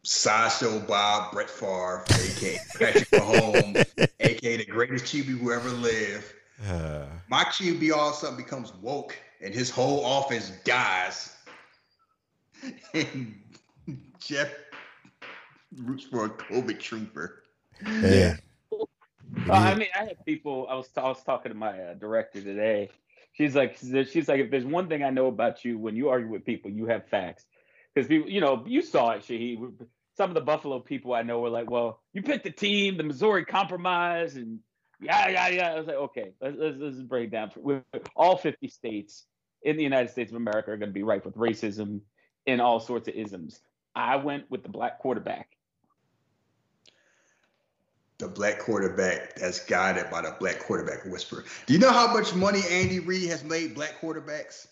Sideshow 0.03 0.79
Bob, 0.81 1.31
Brett 1.31 1.49
Favre, 1.49 2.03
aka 2.09 2.59
Patrick 2.77 3.09
Mahomes, 3.11 4.09
aka 4.19 4.57
the 4.57 4.65
greatest 4.65 5.05
QB 5.05 5.39
who 5.39 5.51
ever 5.51 5.69
lived. 5.69 6.25
Uh, 6.67 7.05
My 7.29 7.43
QB 7.45 7.91
all 7.93 8.09
of 8.09 8.13
a 8.13 8.17
sudden 8.17 8.37
becomes 8.37 8.73
woke, 8.75 9.17
and 9.41 9.53
his 9.53 9.69
whole 9.69 10.19
offense 10.19 10.51
dies. 10.65 11.35
and 12.93 13.35
Jeff 14.19 14.53
roots 15.77 16.03
for 16.03 16.25
a 16.25 16.29
COVID 16.29 16.79
trooper. 16.79 17.43
Yeah. 17.85 18.37
Well, 18.69 18.87
I 19.49 19.73
mean, 19.75 19.87
I 19.97 20.03
had 20.03 20.25
people. 20.25 20.67
I 20.69 20.75
was 20.75 20.89
I 20.97 21.03
was 21.03 21.23
talking 21.23 21.51
to 21.51 21.57
my 21.57 21.79
uh, 21.79 21.93
director 21.95 22.41
today. 22.41 22.89
She's 23.31 23.55
like, 23.55 23.77
she's 23.77 24.27
like, 24.27 24.41
if 24.41 24.51
there's 24.51 24.65
one 24.65 24.89
thing 24.89 25.03
I 25.03 25.09
know 25.09 25.27
about 25.27 25.65
you, 25.65 25.79
when 25.79 25.95
you 25.95 26.09
argue 26.09 26.29
with 26.29 26.45
people, 26.45 26.69
you 26.69 26.85
have 26.85 27.07
facts 27.07 27.45
because 27.93 28.07
people, 28.07 28.29
you 28.29 28.41
know, 28.41 28.63
you 28.67 28.81
saw 28.81 29.11
it, 29.11 29.21
Shaheed. 29.21 29.71
Some 30.15 30.29
of 30.29 30.35
the 30.35 30.41
Buffalo 30.41 30.79
people 30.79 31.13
I 31.13 31.23
know 31.23 31.39
were 31.39 31.49
like, 31.49 31.69
"Well, 31.69 32.01
you 32.13 32.21
picked 32.21 32.43
the 32.43 32.51
team, 32.51 32.97
the 32.97 33.03
Missouri 33.03 33.45
Compromise, 33.45 34.35
and 34.35 34.59
yeah, 35.01 35.27
yeah, 35.29 35.47
yeah." 35.47 35.73
I 35.73 35.77
was 35.77 35.87
like, 35.87 35.95
"Okay, 35.95 36.33
let's 36.39 36.55
let's, 36.57 36.77
let's 36.77 37.01
break 37.01 37.31
down. 37.31 37.51
All 38.15 38.37
50 38.37 38.67
states 38.67 39.25
in 39.63 39.75
the 39.75 39.83
United 39.83 40.11
States 40.11 40.31
of 40.31 40.37
America 40.37 40.71
are 40.71 40.77
going 40.77 40.89
to 40.89 40.93
be 40.93 41.03
rife 41.03 41.25
with 41.25 41.35
racism 41.35 42.01
and 42.45 42.61
all 42.61 42.79
sorts 42.79 43.07
of 43.07 43.15
isms." 43.15 43.59
I 43.95 44.15
went 44.17 44.49
with 44.49 44.63
the 44.63 44.69
black 44.69 44.99
quarterback. 44.99 45.49
The 48.19 48.27
black 48.27 48.59
quarterback 48.59 49.35
that's 49.35 49.65
guided 49.65 50.09
by 50.09 50.21
the 50.21 50.35
black 50.39 50.59
quarterback 50.59 51.05
whisperer. 51.05 51.43
Do 51.65 51.73
you 51.73 51.79
know 51.79 51.91
how 51.91 52.13
much 52.13 52.33
money 52.33 52.61
Andy 52.69 52.99
Reid 52.99 53.29
has 53.29 53.43
made 53.43 53.75
black 53.75 53.99
quarterbacks? 53.99 54.67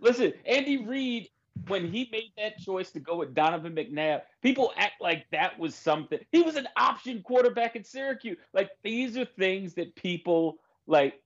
Listen, 0.00 0.32
Andy 0.44 0.84
Reid 0.84 1.28
when 1.68 1.90
he 1.90 2.08
made 2.12 2.32
that 2.36 2.58
choice 2.58 2.90
to 2.92 3.00
go 3.00 3.16
with 3.16 3.34
Donovan 3.34 3.74
McNabb, 3.74 4.22
people 4.42 4.72
act 4.76 5.00
like 5.00 5.26
that 5.32 5.58
was 5.58 5.74
something. 5.74 6.18
He 6.32 6.42
was 6.42 6.56
an 6.56 6.68
option 6.76 7.22
quarterback 7.22 7.76
at 7.76 7.86
Syracuse. 7.86 8.36
Like 8.52 8.70
these 8.82 9.16
are 9.16 9.24
things 9.24 9.74
that 9.74 9.94
people 9.94 10.58
like. 10.86 11.20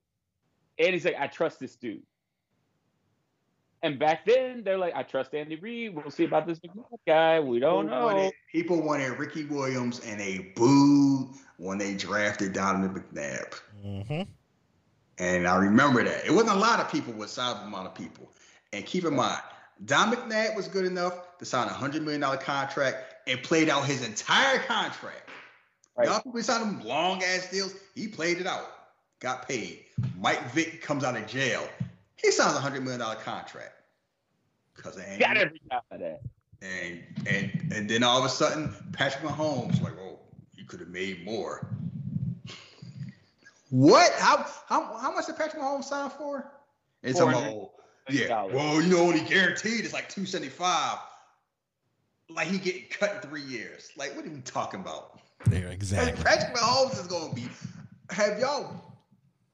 And 0.79 0.93
he's 0.93 1.05
like, 1.05 1.17
I 1.19 1.27
trust 1.27 1.59
this 1.59 1.75
dude. 1.75 2.03
And 3.83 3.99
back 3.99 4.27
then, 4.27 4.63
they're 4.65 4.79
like, 4.79 4.95
I 4.95 5.03
trust 5.03 5.35
Andy 5.35 5.57
Reid. 5.57 5.95
We'll 5.95 6.11
see 6.11 6.25
about 6.25 6.47
this 6.47 6.61
guy. 7.07 7.41
We 7.41 7.59
don't 7.61 7.87
people 7.87 7.99
know. 7.99 8.07
Wanted, 8.07 8.33
people 8.51 8.83
wanted 8.83 9.19
Ricky 9.19 9.45
Williams, 9.45 10.01
and 10.01 10.21
they 10.21 10.53
booed 10.57 11.29
when 11.59 11.79
they 11.79 11.95
drafted 11.95 12.53
Donovan 12.53 13.03
McNabb. 13.03 13.61
Mm-hmm. 13.85 14.23
And 15.19 15.49
I 15.49 15.57
remember 15.57 16.03
that. 16.05 16.27
It 16.27 16.33
wasn't 16.33 16.57
a 16.57 16.59
lot 16.61 16.81
of 16.81 16.91
people, 16.91 17.13
with 17.13 17.29
a 17.29 17.33
sizable 17.33 17.67
amount 17.67 17.87
of 17.87 17.95
people. 17.95 18.33
And 18.73 18.85
keep 18.85 19.05
in 19.05 19.15
mind, 19.15 19.41
Don 19.85 20.13
McNabb 20.13 20.57
was 20.57 20.69
good 20.69 20.85
enough 20.85 21.39
to 21.39 21.45
sign 21.45 21.69
a 21.69 21.73
hundred 21.73 22.03
million 22.03 22.21
dollar 22.21 22.37
contract 22.37 23.15
and 23.27 23.43
played 23.43 23.69
out 23.69 23.85
his 23.85 24.05
entire 24.05 24.59
contract. 24.61 25.29
Right. 25.97 26.09
Y'all 26.09 26.21
people 26.21 26.43
signed 26.43 26.65
him 26.65 26.87
long 26.87 27.23
ass 27.23 27.51
deals. 27.51 27.75
He 27.95 28.09
played 28.09 28.39
it 28.39 28.47
out, 28.47 28.67
got 29.21 29.47
paid. 29.49 29.85
Mike 30.19 30.53
Vick 30.53 30.83
comes 30.83 31.05
out 31.05 31.17
of 31.17 31.27
jail. 31.27 31.69
He 32.17 32.31
signs 32.31 32.57
a 32.57 32.61
hundred 32.61 32.83
million 32.83 33.01
dollar 33.01 33.17
contract 33.17 33.75
because 34.75 34.97
of 34.97 35.03
Andy. 35.03 35.25
Got 35.25 35.37
every 35.37 35.61
time 35.71 35.81
of 35.91 36.01
that. 36.01 36.21
And 36.61 37.03
and 37.27 37.73
and 37.73 37.89
then 37.89 38.03
all 38.03 38.19
of 38.19 38.25
a 38.25 38.29
sudden, 38.29 38.75
Patrick 38.93 39.25
Mahomes 39.25 39.81
like, 39.81 39.97
oh, 39.99 40.19
he 40.57 40.65
could 40.65 40.81
have 40.81 40.89
made 40.89 41.25
more. 41.25 41.69
What? 43.71 44.13
How 44.19 44.45
how 44.67 44.97
how 44.99 45.15
much 45.15 45.27
did 45.27 45.37
Patrick 45.37 45.63
Mahomes 45.63 45.85
sign 45.85 46.11
for? 46.11 46.51
It's 47.03 47.21
a 47.21 47.25
oh, 47.25 47.73
yeah. 48.11 48.45
Well, 48.45 48.81
you 48.83 48.95
know, 48.95 49.05
when 49.05 49.17
he 49.17 49.25
guaranteed 49.25 49.85
it's 49.85 49.93
like 49.93 50.09
275. 50.09 50.99
Like 52.31 52.49
he 52.49 52.59
getting 52.59 52.85
cut 52.91 53.17
in 53.17 53.31
three 53.31 53.43
years. 53.43 53.91
Like, 53.97 54.15
what 54.15 54.27
are 54.27 54.31
we 54.31 54.41
talking 54.41 54.81
about? 54.81 55.21
Yeah, 55.51 55.59
exactly. 55.71 56.13
And 56.13 56.25
Patrick 56.25 56.55
Mahomes 56.55 57.01
is 57.01 57.07
gonna 57.07 57.33
be. 57.33 57.49
Have 58.11 58.39
y'all? 58.39 58.85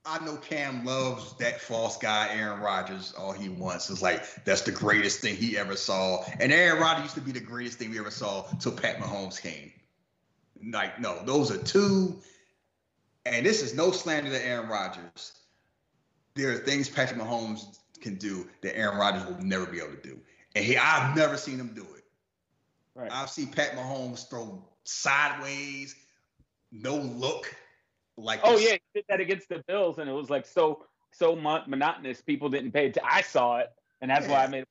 I 0.06 0.22
know 0.24 0.36
Cam 0.36 0.84
loves 0.84 1.34
that 1.38 1.60
false 1.60 1.96
guy, 1.96 2.28
Aaron 2.32 2.60
Rodgers. 2.60 3.14
All 3.16 3.32
he 3.32 3.48
wants 3.48 3.88
is 3.88 4.02
like 4.02 4.44
that's 4.44 4.62
the 4.62 4.72
greatest 4.72 5.20
thing 5.20 5.36
he 5.36 5.56
ever 5.56 5.76
saw. 5.76 6.22
And 6.40 6.52
Aaron 6.52 6.80
Rodgers 6.80 7.04
used 7.04 7.14
to 7.14 7.20
be 7.20 7.32
the 7.32 7.40
greatest 7.40 7.78
thing 7.78 7.90
we 7.90 7.98
ever 7.98 8.10
saw 8.10 8.42
till 8.60 8.72
Pat 8.72 8.98
Mahomes 8.98 9.40
came. 9.40 9.72
Like, 10.72 11.00
no, 11.00 11.22
those 11.24 11.50
are 11.50 11.58
two. 11.58 12.20
And 13.26 13.46
this 13.46 13.62
is 13.62 13.74
no 13.74 13.90
slander 13.90 14.30
to 14.30 14.46
Aaron 14.46 14.68
Rodgers. 14.68 15.32
There 16.34 16.52
are 16.52 16.58
things 16.58 16.88
Patrick 16.88 17.20
Mahomes 17.20 17.78
can 18.04 18.14
do 18.16 18.46
that 18.60 18.76
Aaron 18.76 18.98
Rodgers 18.98 19.24
will 19.24 19.42
never 19.42 19.66
be 19.66 19.78
able 19.78 19.96
to 19.96 20.02
do. 20.02 20.20
And 20.54 20.64
he, 20.64 20.76
I've 20.76 21.16
never 21.16 21.36
seen 21.36 21.58
him 21.58 21.72
do 21.74 21.82
it. 21.82 22.04
Right. 22.94 23.10
I've 23.10 23.30
seen 23.30 23.48
Pat 23.48 23.72
Mahomes 23.72 24.28
throw 24.28 24.62
sideways, 24.84 25.96
no 26.70 26.96
look. 26.96 27.52
Like 28.16 28.40
oh 28.44 28.56
yeah, 28.56 28.72
he 28.74 28.80
did 28.94 29.04
that 29.08 29.20
against 29.20 29.48
the 29.48 29.64
Bills, 29.66 29.98
and 29.98 30.08
it 30.08 30.12
was 30.12 30.30
like 30.30 30.46
so 30.46 30.84
so 31.10 31.34
monotonous. 31.34 32.20
People 32.20 32.48
didn't 32.48 32.70
pay 32.70 32.86
attention. 32.86 33.08
I 33.10 33.22
saw 33.22 33.58
it, 33.58 33.70
and 34.00 34.10
that's 34.10 34.28
yeah. 34.28 34.32
why 34.32 34.44
I 34.44 34.46
made 34.46 34.64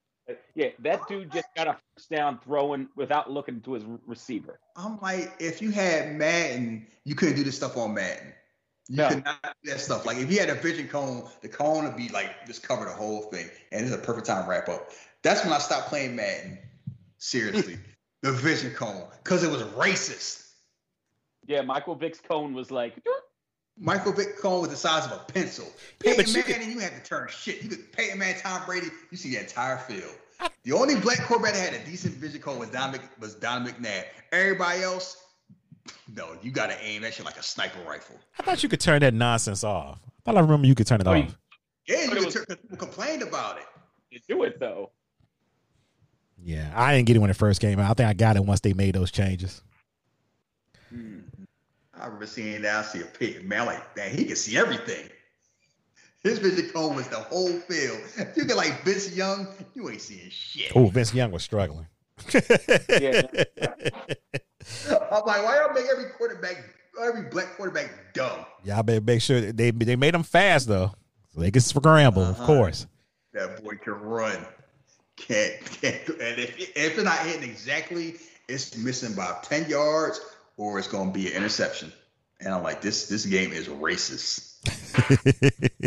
Yeah, 0.55 0.69
that 0.79 1.05
dude 1.09 1.29
just 1.33 1.47
got 1.57 1.67
a 1.67 1.77
first 1.93 2.09
down 2.09 2.39
throwing 2.39 2.87
without 2.95 3.29
looking 3.29 3.59
to 3.61 3.73
his 3.73 3.83
receiver. 4.05 4.59
I'm 4.77 4.97
like, 5.01 5.33
if 5.39 5.61
you 5.61 5.71
had 5.71 6.15
Madden, 6.15 6.87
you 7.03 7.15
couldn't 7.15 7.35
do 7.35 7.43
this 7.43 7.57
stuff 7.57 7.75
on 7.75 7.93
Madden. 7.93 8.33
You 8.93 8.97
No. 8.97 9.09
could 9.09 9.25
not 9.25 9.55
do 9.63 9.71
that 9.71 9.79
stuff. 9.79 10.05
Like 10.05 10.17
if 10.17 10.31
you 10.31 10.39
had 10.39 10.49
a 10.49 10.53
vision 10.55 10.87
cone, 10.87 11.27
the 11.41 11.49
cone 11.49 11.83
would 11.83 11.97
be 11.97 12.09
like 12.09 12.45
just 12.45 12.61
cover 12.61 12.85
the 12.85 12.91
whole 12.91 13.23
thing, 13.23 13.49
and 13.71 13.83
it's 13.83 13.95
a 13.95 13.97
perfect 13.97 14.27
time 14.27 14.43
to 14.43 14.49
wrap 14.49 14.69
up. 14.69 14.91
That's 15.23 15.43
when 15.43 15.51
I 15.51 15.57
stopped 15.57 15.87
playing 15.89 16.15
Madden. 16.15 16.59
Seriously, 17.17 17.79
the 18.21 18.31
vision 18.31 18.71
cone, 18.75 19.07
because 19.23 19.43
it 19.43 19.49
was 19.51 19.63
racist. 19.63 20.51
Yeah, 21.47 21.61
Michael 21.63 21.95
Vick's 21.95 22.19
cone 22.21 22.53
was 22.53 22.69
like, 22.69 22.93
Michael 23.79 24.13
Vick 24.13 24.37
cone 24.39 24.61
was 24.61 24.69
the 24.69 24.75
size 24.75 25.07
of 25.07 25.13
a 25.13 25.31
pencil. 25.31 25.65
Yeah, 26.03 26.13
Peyton 26.13 26.25
but 26.35 26.47
you 26.47 26.53
Manning, 26.53 26.71
you 26.71 26.79
had 26.79 26.93
to 26.93 27.01
turn 27.09 27.27
shit. 27.31 27.63
You 27.63 27.69
could 27.69 27.91
Peyton 27.93 28.19
Manning, 28.19 28.41
Tom 28.43 28.61
Brady, 28.67 28.87
you 29.09 29.17
see 29.17 29.31
the 29.31 29.41
entire 29.41 29.77
field. 29.77 30.13
The 30.65 30.73
only 30.73 30.97
black 30.97 31.21
quarterback 31.23 31.53
that 31.53 31.73
had 31.73 31.81
a 31.81 31.85
decent 31.85 32.13
vision 32.13 32.41
cone 32.41 32.59
was 32.59 32.69
Don 32.69 32.91
Mc, 32.91 33.01
was 33.19 33.33
Don 33.33 33.65
McNabb. 33.65 34.03
Everybody 34.31 34.83
else, 34.83 35.17
no, 36.15 36.35
you 36.41 36.51
got 36.51 36.67
to 36.69 36.83
aim 36.83 37.01
that 37.01 37.13
shit 37.13 37.25
like 37.25 37.37
a 37.37 37.43
sniper 37.43 37.79
rifle. 37.87 38.15
I 38.39 38.43
thought 38.43 38.61
you 38.63 38.69
could 38.69 38.79
turn 38.79 39.01
that 39.01 39.13
nonsense 39.13 39.63
off. 39.63 39.99
I 40.05 40.09
thought 40.25 40.37
I 40.37 40.41
remember 40.41 40.67
you 40.67 40.75
could 40.75 40.87
turn 40.87 41.01
it 41.01 41.07
Oh, 41.07 41.11
off. 41.13 41.37
Yeah, 41.87 42.03
you 42.03 42.07
But 42.09 42.17
it 42.17 42.19
could 42.19 42.25
was- 42.25 42.33
turn, 42.35 42.45
'cause 42.45 42.77
complained 42.77 43.21
about 43.23 43.57
it. 43.57 43.65
you 44.09 44.19
do 44.27 44.43
it 44.43 44.59
though. 44.59 44.91
Yeah, 46.45 46.71
I 46.75 46.93
didn't 46.95 47.07
get 47.07 47.15
it 47.15 47.19
when 47.19 47.29
it 47.29 47.35
first 47.37 47.61
came 47.61 47.79
out. 47.79 47.89
I 47.89 47.93
think 47.93 48.09
I 48.09 48.13
got 48.13 48.35
it 48.35 48.43
once 48.45 48.59
they 48.59 48.73
made 48.73 48.95
those 48.95 49.11
changes. 49.11 49.61
Hmm. 50.89 51.19
I 51.93 52.05
remember 52.05 52.25
seeing 52.27 52.61
that. 52.63 52.75
I 52.75 52.81
see 52.83 53.01
a 53.01 53.05
Peyton 53.05 53.47
Man, 53.47 53.65
like, 53.65 53.95
man, 53.95 54.15
he 54.15 54.25
can 54.25 54.35
see 54.35 54.57
everything. 54.57 55.09
His 56.21 56.39
vision 56.39 56.69
cone 56.69 56.95
was 56.95 57.07
the 57.07 57.17
whole 57.17 57.51
field. 57.61 57.99
If 58.17 58.35
you 58.37 58.45
get 58.45 58.55
like 58.57 58.83
Vince 58.83 59.13
Young, 59.15 59.47
you 59.73 59.89
ain't 59.89 60.01
seeing 60.01 60.29
shit. 60.29 60.71
Oh, 60.75 60.87
Vince 60.87 61.13
Young 61.13 61.31
was 61.31 61.43
struggling. 61.43 61.87
Yeah. 62.89 63.21
I'm 64.89 65.25
like, 65.25 65.43
why 65.43 65.59
y'all 65.63 65.73
make 65.73 65.85
every 65.91 66.09
quarterback, 66.17 66.63
every 67.01 67.23
black 67.29 67.55
quarterback 67.55 68.13
dumb? 68.13 68.45
Y'all 68.63 68.83
better 68.83 69.01
make 69.01 69.21
sure 69.21 69.39
they 69.41 69.71
they 69.71 69.95
made 69.95 70.13
them 70.13 70.23
fast 70.23 70.67
though, 70.67 70.91
so 71.33 71.39
they 71.41 71.51
can 71.51 71.61
scramble. 71.61 72.23
Of 72.23 72.35
Uh-huh. 72.35 72.45
course. 72.45 72.87
That 73.33 73.63
boy 73.63 73.75
can 73.83 73.93
run. 73.93 74.45
Can't, 75.15 75.59
can't. 75.81 76.07
And 76.07 76.39
if, 76.39 76.59
if 76.59 76.75
it's 76.75 77.03
not 77.03 77.19
hitting 77.19 77.43
exactly, 77.49 78.15
it's 78.47 78.77
missing 78.77 79.13
by 79.15 79.35
10 79.43 79.69
yards 79.69 80.19
or 80.57 80.77
it's 80.79 80.87
going 80.87 81.11
to 81.11 81.13
be 81.13 81.27
an 81.27 81.33
interception. 81.37 81.91
And 82.41 82.53
I'm 82.53 82.61
like, 82.63 82.81
this 82.81 83.07
this 83.07 83.25
game 83.25 83.51
is 83.53 83.67
racist. 83.67 84.49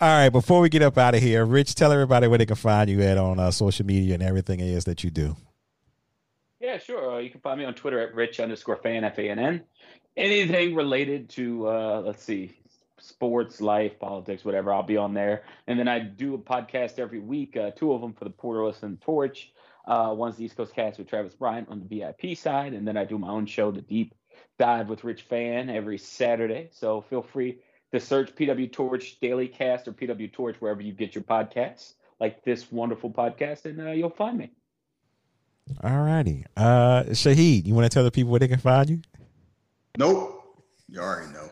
All 0.00 0.08
right, 0.08 0.28
before 0.28 0.60
we 0.60 0.68
get 0.68 0.82
up 0.82 0.98
out 0.98 1.14
of 1.14 1.22
here, 1.22 1.44
Rich, 1.46 1.74
tell 1.74 1.90
everybody 1.90 2.28
where 2.28 2.36
they 2.38 2.44
can 2.46 2.56
find 2.56 2.90
you 2.90 3.00
at 3.02 3.16
on 3.16 3.38
uh, 3.38 3.50
social 3.50 3.86
media 3.86 4.14
and 4.14 4.22
everything 4.22 4.60
it 4.60 4.66
is 4.68 4.84
that 4.84 5.02
you 5.04 5.10
do. 5.10 5.36
Yeah, 6.76 6.82
sure. 6.82 7.14
Uh, 7.14 7.18
you 7.20 7.30
can 7.30 7.40
find 7.40 7.58
me 7.58 7.64
on 7.64 7.72
Twitter 7.72 8.00
at 8.00 8.14
rich 8.14 8.38
underscore 8.38 8.76
fan 8.76 9.02
f 9.02 9.16
a 9.16 9.30
n 9.30 9.38
n. 9.38 9.64
Anything 10.14 10.74
related 10.74 11.30
to 11.30 11.66
uh, 11.68 12.02
let's 12.04 12.22
see, 12.22 12.54
sports, 13.00 13.62
life, 13.62 13.98
politics, 13.98 14.44
whatever. 14.44 14.74
I'll 14.74 14.82
be 14.82 14.98
on 14.98 15.14
there. 15.14 15.44
And 15.66 15.78
then 15.78 15.88
I 15.88 16.00
do 16.00 16.34
a 16.34 16.38
podcast 16.38 16.98
every 16.98 17.18
week. 17.18 17.56
Uh, 17.56 17.70
two 17.70 17.94
of 17.94 18.02
them 18.02 18.12
for 18.12 18.24
the 18.24 18.30
Porterless 18.30 18.82
and 18.82 19.00
Torch. 19.00 19.54
Uh, 19.86 20.12
one's 20.14 20.36
the 20.36 20.44
East 20.44 20.58
Coast 20.58 20.74
Cast 20.74 20.98
with 20.98 21.08
Travis 21.08 21.32
Bryant 21.32 21.70
on 21.70 21.80
the 21.80 21.86
VIP 21.86 22.36
side, 22.36 22.74
and 22.74 22.86
then 22.86 22.98
I 22.98 23.06
do 23.06 23.16
my 23.16 23.28
own 23.28 23.46
show, 23.46 23.70
The 23.70 23.80
Deep 23.80 24.14
Dive 24.58 24.90
with 24.90 25.02
Rich 25.02 25.22
Fann, 25.22 25.70
every 25.70 25.96
Saturday. 25.96 26.68
So 26.72 27.00
feel 27.00 27.22
free 27.22 27.60
to 27.92 28.00
search 28.00 28.34
PW 28.34 28.70
Torch 28.70 29.18
Daily 29.20 29.48
Cast 29.48 29.88
or 29.88 29.92
PW 29.92 30.30
Torch 30.30 30.56
wherever 30.58 30.82
you 30.82 30.92
get 30.92 31.14
your 31.14 31.24
podcasts, 31.24 31.94
like 32.20 32.44
this 32.44 32.70
wonderful 32.70 33.10
podcast, 33.10 33.64
and 33.64 33.80
uh, 33.80 33.92
you'll 33.92 34.10
find 34.10 34.36
me. 34.36 34.50
All 35.82 36.02
righty. 36.02 36.44
Uh, 36.56 37.04
Shahid, 37.08 37.66
you 37.66 37.74
want 37.74 37.84
to 37.84 37.94
tell 37.94 38.04
the 38.04 38.10
people 38.10 38.30
where 38.30 38.40
they 38.40 38.48
can 38.48 38.58
find 38.58 38.88
you? 38.88 39.00
Nope. 39.98 40.32
You 40.88 41.00
already 41.00 41.32
know. 41.32 41.50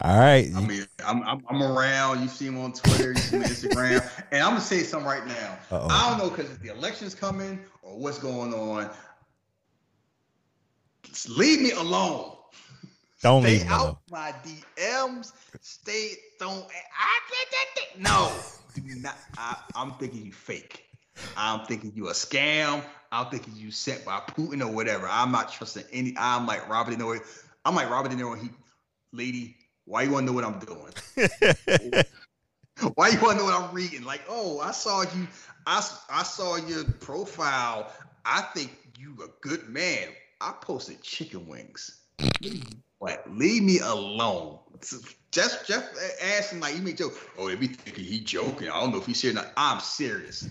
All 0.00 0.18
right. 0.18 0.50
I 0.54 0.60
mean, 0.60 0.84
I'm, 1.04 1.22
I'm, 1.22 1.42
I'm 1.48 1.62
around. 1.62 2.22
You 2.22 2.28
see 2.28 2.46
him 2.46 2.58
on 2.58 2.72
Twitter, 2.72 3.12
you 3.12 3.18
see 3.18 3.36
him 3.36 3.42
on 3.42 3.48
Instagram. 3.48 4.22
And 4.32 4.42
I'm 4.42 4.50
going 4.50 4.60
to 4.60 4.66
say 4.66 4.82
something 4.82 5.08
right 5.08 5.26
now. 5.26 5.58
Uh-oh. 5.70 5.88
I 5.88 6.10
don't 6.10 6.18
know 6.18 6.30
because 6.30 6.58
the 6.58 6.68
election's 6.68 7.14
coming 7.14 7.60
or 7.82 7.98
what's 7.98 8.18
going 8.18 8.52
on. 8.52 8.90
Just 11.04 11.28
leave 11.30 11.60
me 11.60 11.70
alone. 11.72 12.32
Don't 13.22 13.42
Stay 13.42 13.58
leave 13.58 13.70
out 13.70 13.80
alone. 13.80 13.96
my 14.10 14.34
DMs. 14.44 15.32
Stay 15.60 16.12
don't. 16.38 16.64
I, 16.98 17.20
no, 17.98 18.30
do 18.74 18.82
not. 18.96 19.16
I, 19.38 19.56
I'm 19.74 19.92
thinking 19.92 20.26
you 20.26 20.32
fake. 20.32 20.85
I'm 21.36 21.66
thinking 21.66 21.92
you 21.94 22.08
a 22.08 22.12
scam. 22.12 22.82
I'm 23.12 23.26
thinking 23.30 23.54
you 23.56 23.70
sent 23.70 24.04
by 24.04 24.20
Putin 24.20 24.60
or 24.60 24.72
whatever. 24.72 25.08
I'm 25.10 25.32
not 25.32 25.52
trusting 25.52 25.84
any. 25.92 26.14
I'm 26.18 26.46
like 26.46 26.68
Robert 26.68 26.96
De 26.96 27.02
Niro. 27.02 27.20
I'm 27.64 27.74
like 27.74 27.90
Robert 27.90 28.10
De 28.10 28.16
Niro. 28.16 28.40
He, 28.40 28.50
lady, 29.12 29.56
why 29.84 30.02
you 30.02 30.10
want 30.10 30.26
to 30.26 30.32
know 30.32 30.36
what 30.36 30.44
I'm 30.44 30.58
doing? 30.58 32.02
Why 32.94 33.08
you 33.08 33.18
want 33.20 33.38
to 33.38 33.44
know 33.44 33.50
what 33.50 33.54
I'm 33.54 33.74
reading? 33.74 34.04
Like, 34.04 34.20
oh, 34.28 34.60
I 34.60 34.70
saw 34.70 35.00
you. 35.00 35.26
I 35.66 35.78
I 36.10 36.22
saw 36.22 36.56
your 36.56 36.84
profile. 36.84 37.90
I 38.24 38.42
think 38.54 38.70
you 38.98 39.16
a 39.24 39.28
good 39.40 39.68
man. 39.68 40.08
I 40.40 40.52
posted 40.60 41.00
chicken 41.00 41.46
wings. 41.46 42.02
What? 42.98 43.24
Leave 43.30 43.62
me 43.62 43.78
alone. 43.78 44.58
Jeff 45.30 45.64
asked 46.22 46.52
him 46.52 46.60
like 46.60 46.76
you 46.76 46.82
made 46.82 46.98
joke. 46.98 47.14
Oh, 47.38 47.48
they 47.48 47.56
be 47.56 47.68
thinking 47.68 48.04
he 48.04 48.20
joking. 48.20 48.68
I 48.68 48.80
don't 48.80 48.90
know 48.90 48.98
if 48.98 49.06
he's 49.06 49.20
serious. 49.20 49.42
I'm 49.56 49.80
serious. 49.80 50.48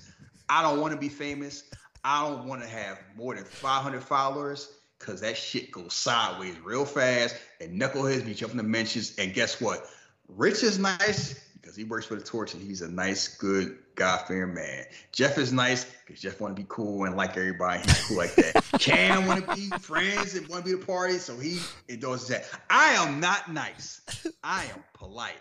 I 0.50 0.62
don't 0.62 0.80
want 0.80 0.94
to 0.94 1.00
be 1.00 1.10
famous. 1.10 1.64
I 2.04 2.28
don't 2.28 2.46
want 2.46 2.62
to 2.62 2.68
have 2.68 3.00
more 3.18 3.36
than 3.36 3.46
500 3.46 4.04
followers 4.04 4.72
because 5.00 5.22
that 5.22 5.36
shit 5.38 5.72
goes 5.72 5.94
sideways 5.94 6.60
real 6.60 6.86
fast. 6.86 7.36
And 7.60 7.80
knuckleheads 7.82 8.26
be 8.26 8.34
jumping 8.34 8.58
the 8.58 8.64
mentions. 8.64 9.16
And 9.18 9.34
guess 9.34 9.60
what? 9.60 9.86
Rich 10.28 10.64
is 10.64 10.80
nice 10.80 11.40
because 11.66 11.76
he 11.76 11.84
works 11.84 12.06
for 12.06 12.16
the 12.16 12.24
Torch 12.24 12.54
and 12.54 12.62
he's 12.62 12.82
a 12.82 12.92
nice, 12.92 13.28
good, 13.28 13.78
God-fearing 13.96 14.54
man. 14.54 14.86
Jeff 15.12 15.38
is 15.38 15.52
nice 15.52 15.86
because 16.06 16.22
Jeff 16.22 16.40
want 16.40 16.56
to 16.56 16.62
be 16.62 16.68
cool 16.70 17.06
and 17.06 17.18
like 17.18 17.38
everybody. 17.38 17.82
He's 17.82 18.08
cool 18.08 18.18
like 18.18 18.36
that. 18.36 18.64
Cam 18.80 19.26
want 19.26 19.48
to 19.48 19.56
be 19.56 19.70
friends 19.80 20.36
and 20.36 20.48
want 20.48 20.64
to 20.64 20.72
be 20.72 20.78
the 20.78 20.86
party, 20.86 21.18
so 21.18 21.38
he 21.38 21.60
endorses 21.90 22.28
that. 22.28 22.46
I 22.70 22.92
am 22.94 23.20
not 23.20 23.52
nice. 23.52 24.02
I 24.44 24.66
am 24.66 24.84
polite. 24.94 25.34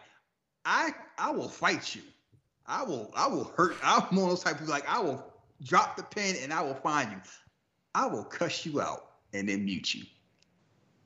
I 0.65 0.93
I 1.19 1.31
will 1.31 1.49
fight 1.49 1.95
you. 1.95 2.03
I 2.67 2.83
will 2.83 3.11
I 3.15 3.27
will 3.27 3.45
hurt. 3.57 3.77
I'm 3.85 4.03
one 4.17 4.25
of 4.25 4.31
those 4.31 4.43
type 4.43 4.55
of 4.55 4.61
people 4.61 4.75
like 4.75 4.89
I 4.89 5.01
will 5.01 5.25
drop 5.63 5.97
the 5.97 6.03
pen 6.03 6.37
and 6.43 6.53
I 6.53 6.63
will 6.63 6.75
find 6.75 7.11
you. 7.11 7.19
I 7.95 8.07
will 8.07 8.25
cuss 8.25 8.67
you 8.67 8.81
out 8.81 9.07
and 9.33 9.49
then 9.49 9.65
mute 9.65 9.95
you. 9.95 10.05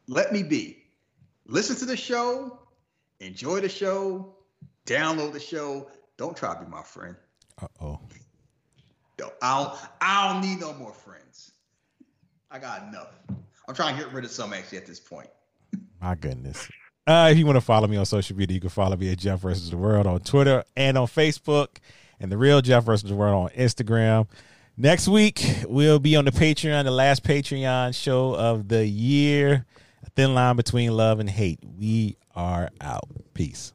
Let 0.07 0.33
me 0.33 0.43
be. 0.43 0.85
Listen 1.47 1.77
to 1.77 1.85
the 1.85 1.97
show. 1.97 2.59
Enjoy 3.21 3.61
the 3.61 3.69
show. 3.69 4.35
Download 4.87 5.33
the 5.33 5.41
show. 5.41 5.91
Don't 6.17 6.37
try 6.37 6.55
to 6.55 6.61
be 6.61 6.71
my 6.71 6.83
friend. 6.83 7.17
Uh 7.61 7.67
oh. 7.81 8.01
I 9.21 9.65
don't, 9.65 9.79
I 10.01 10.33
don't 10.33 10.49
need 10.49 10.61
no 10.61 10.73
more 10.75 10.93
friends. 10.93 11.53
I 12.51 12.59
got 12.59 12.89
enough. 12.89 13.09
I'm 13.67 13.75
trying 13.75 13.97
to 13.97 14.05
get 14.05 14.13
rid 14.13 14.25
of 14.25 14.31
some 14.31 14.53
actually 14.53 14.79
at 14.79 14.87
this 14.87 15.01
point. 15.01 15.29
My 16.01 16.15
goodness. 16.15 16.69
Uh, 17.09 17.31
if 17.31 17.39
you 17.39 17.47
want 17.47 17.57
to 17.57 17.63
follow 17.63 17.89
me 17.89 17.97
on 17.97 18.05
social 18.05 18.37
media, 18.37 18.55
you 18.55 18.61
can 18.61 18.69
follow 18.69 18.95
me 18.95 19.11
at 19.11 19.17
Jeff 19.17 19.41
versus 19.41 19.71
the 19.71 19.79
World 19.79 20.07
on 20.07 20.21
Twitter 20.21 20.63
and 20.77 20.99
on 20.99 21.07
Facebook, 21.07 21.79
and 22.21 22.31
the 22.31 22.37
real 22.37 22.61
Jeff 22.61 22.85
versus 22.85 23.09
the 23.09 23.17
World 23.17 23.51
on 23.51 23.59
Instagram. 23.59 24.29
Next 24.77 25.09
week 25.09 25.43
we'll 25.67 26.01
be 26.01 26.17
on 26.17 26.27
the 26.27 26.31
Patreon, 26.33 26.85
the 26.85 26.91
last 26.91 27.25
Patreon 27.25 27.95
show 27.95 28.35
of 28.35 28.69
the 28.69 28.87
year. 28.87 29.65
A 30.05 30.11
thin 30.11 30.35
line 30.35 30.57
between 30.57 30.93
love 30.93 31.19
and 31.19 31.31
hate. 31.31 31.61
We 31.79 32.19
are 32.37 32.69
out. 32.79 33.09
Peace. 33.33 33.73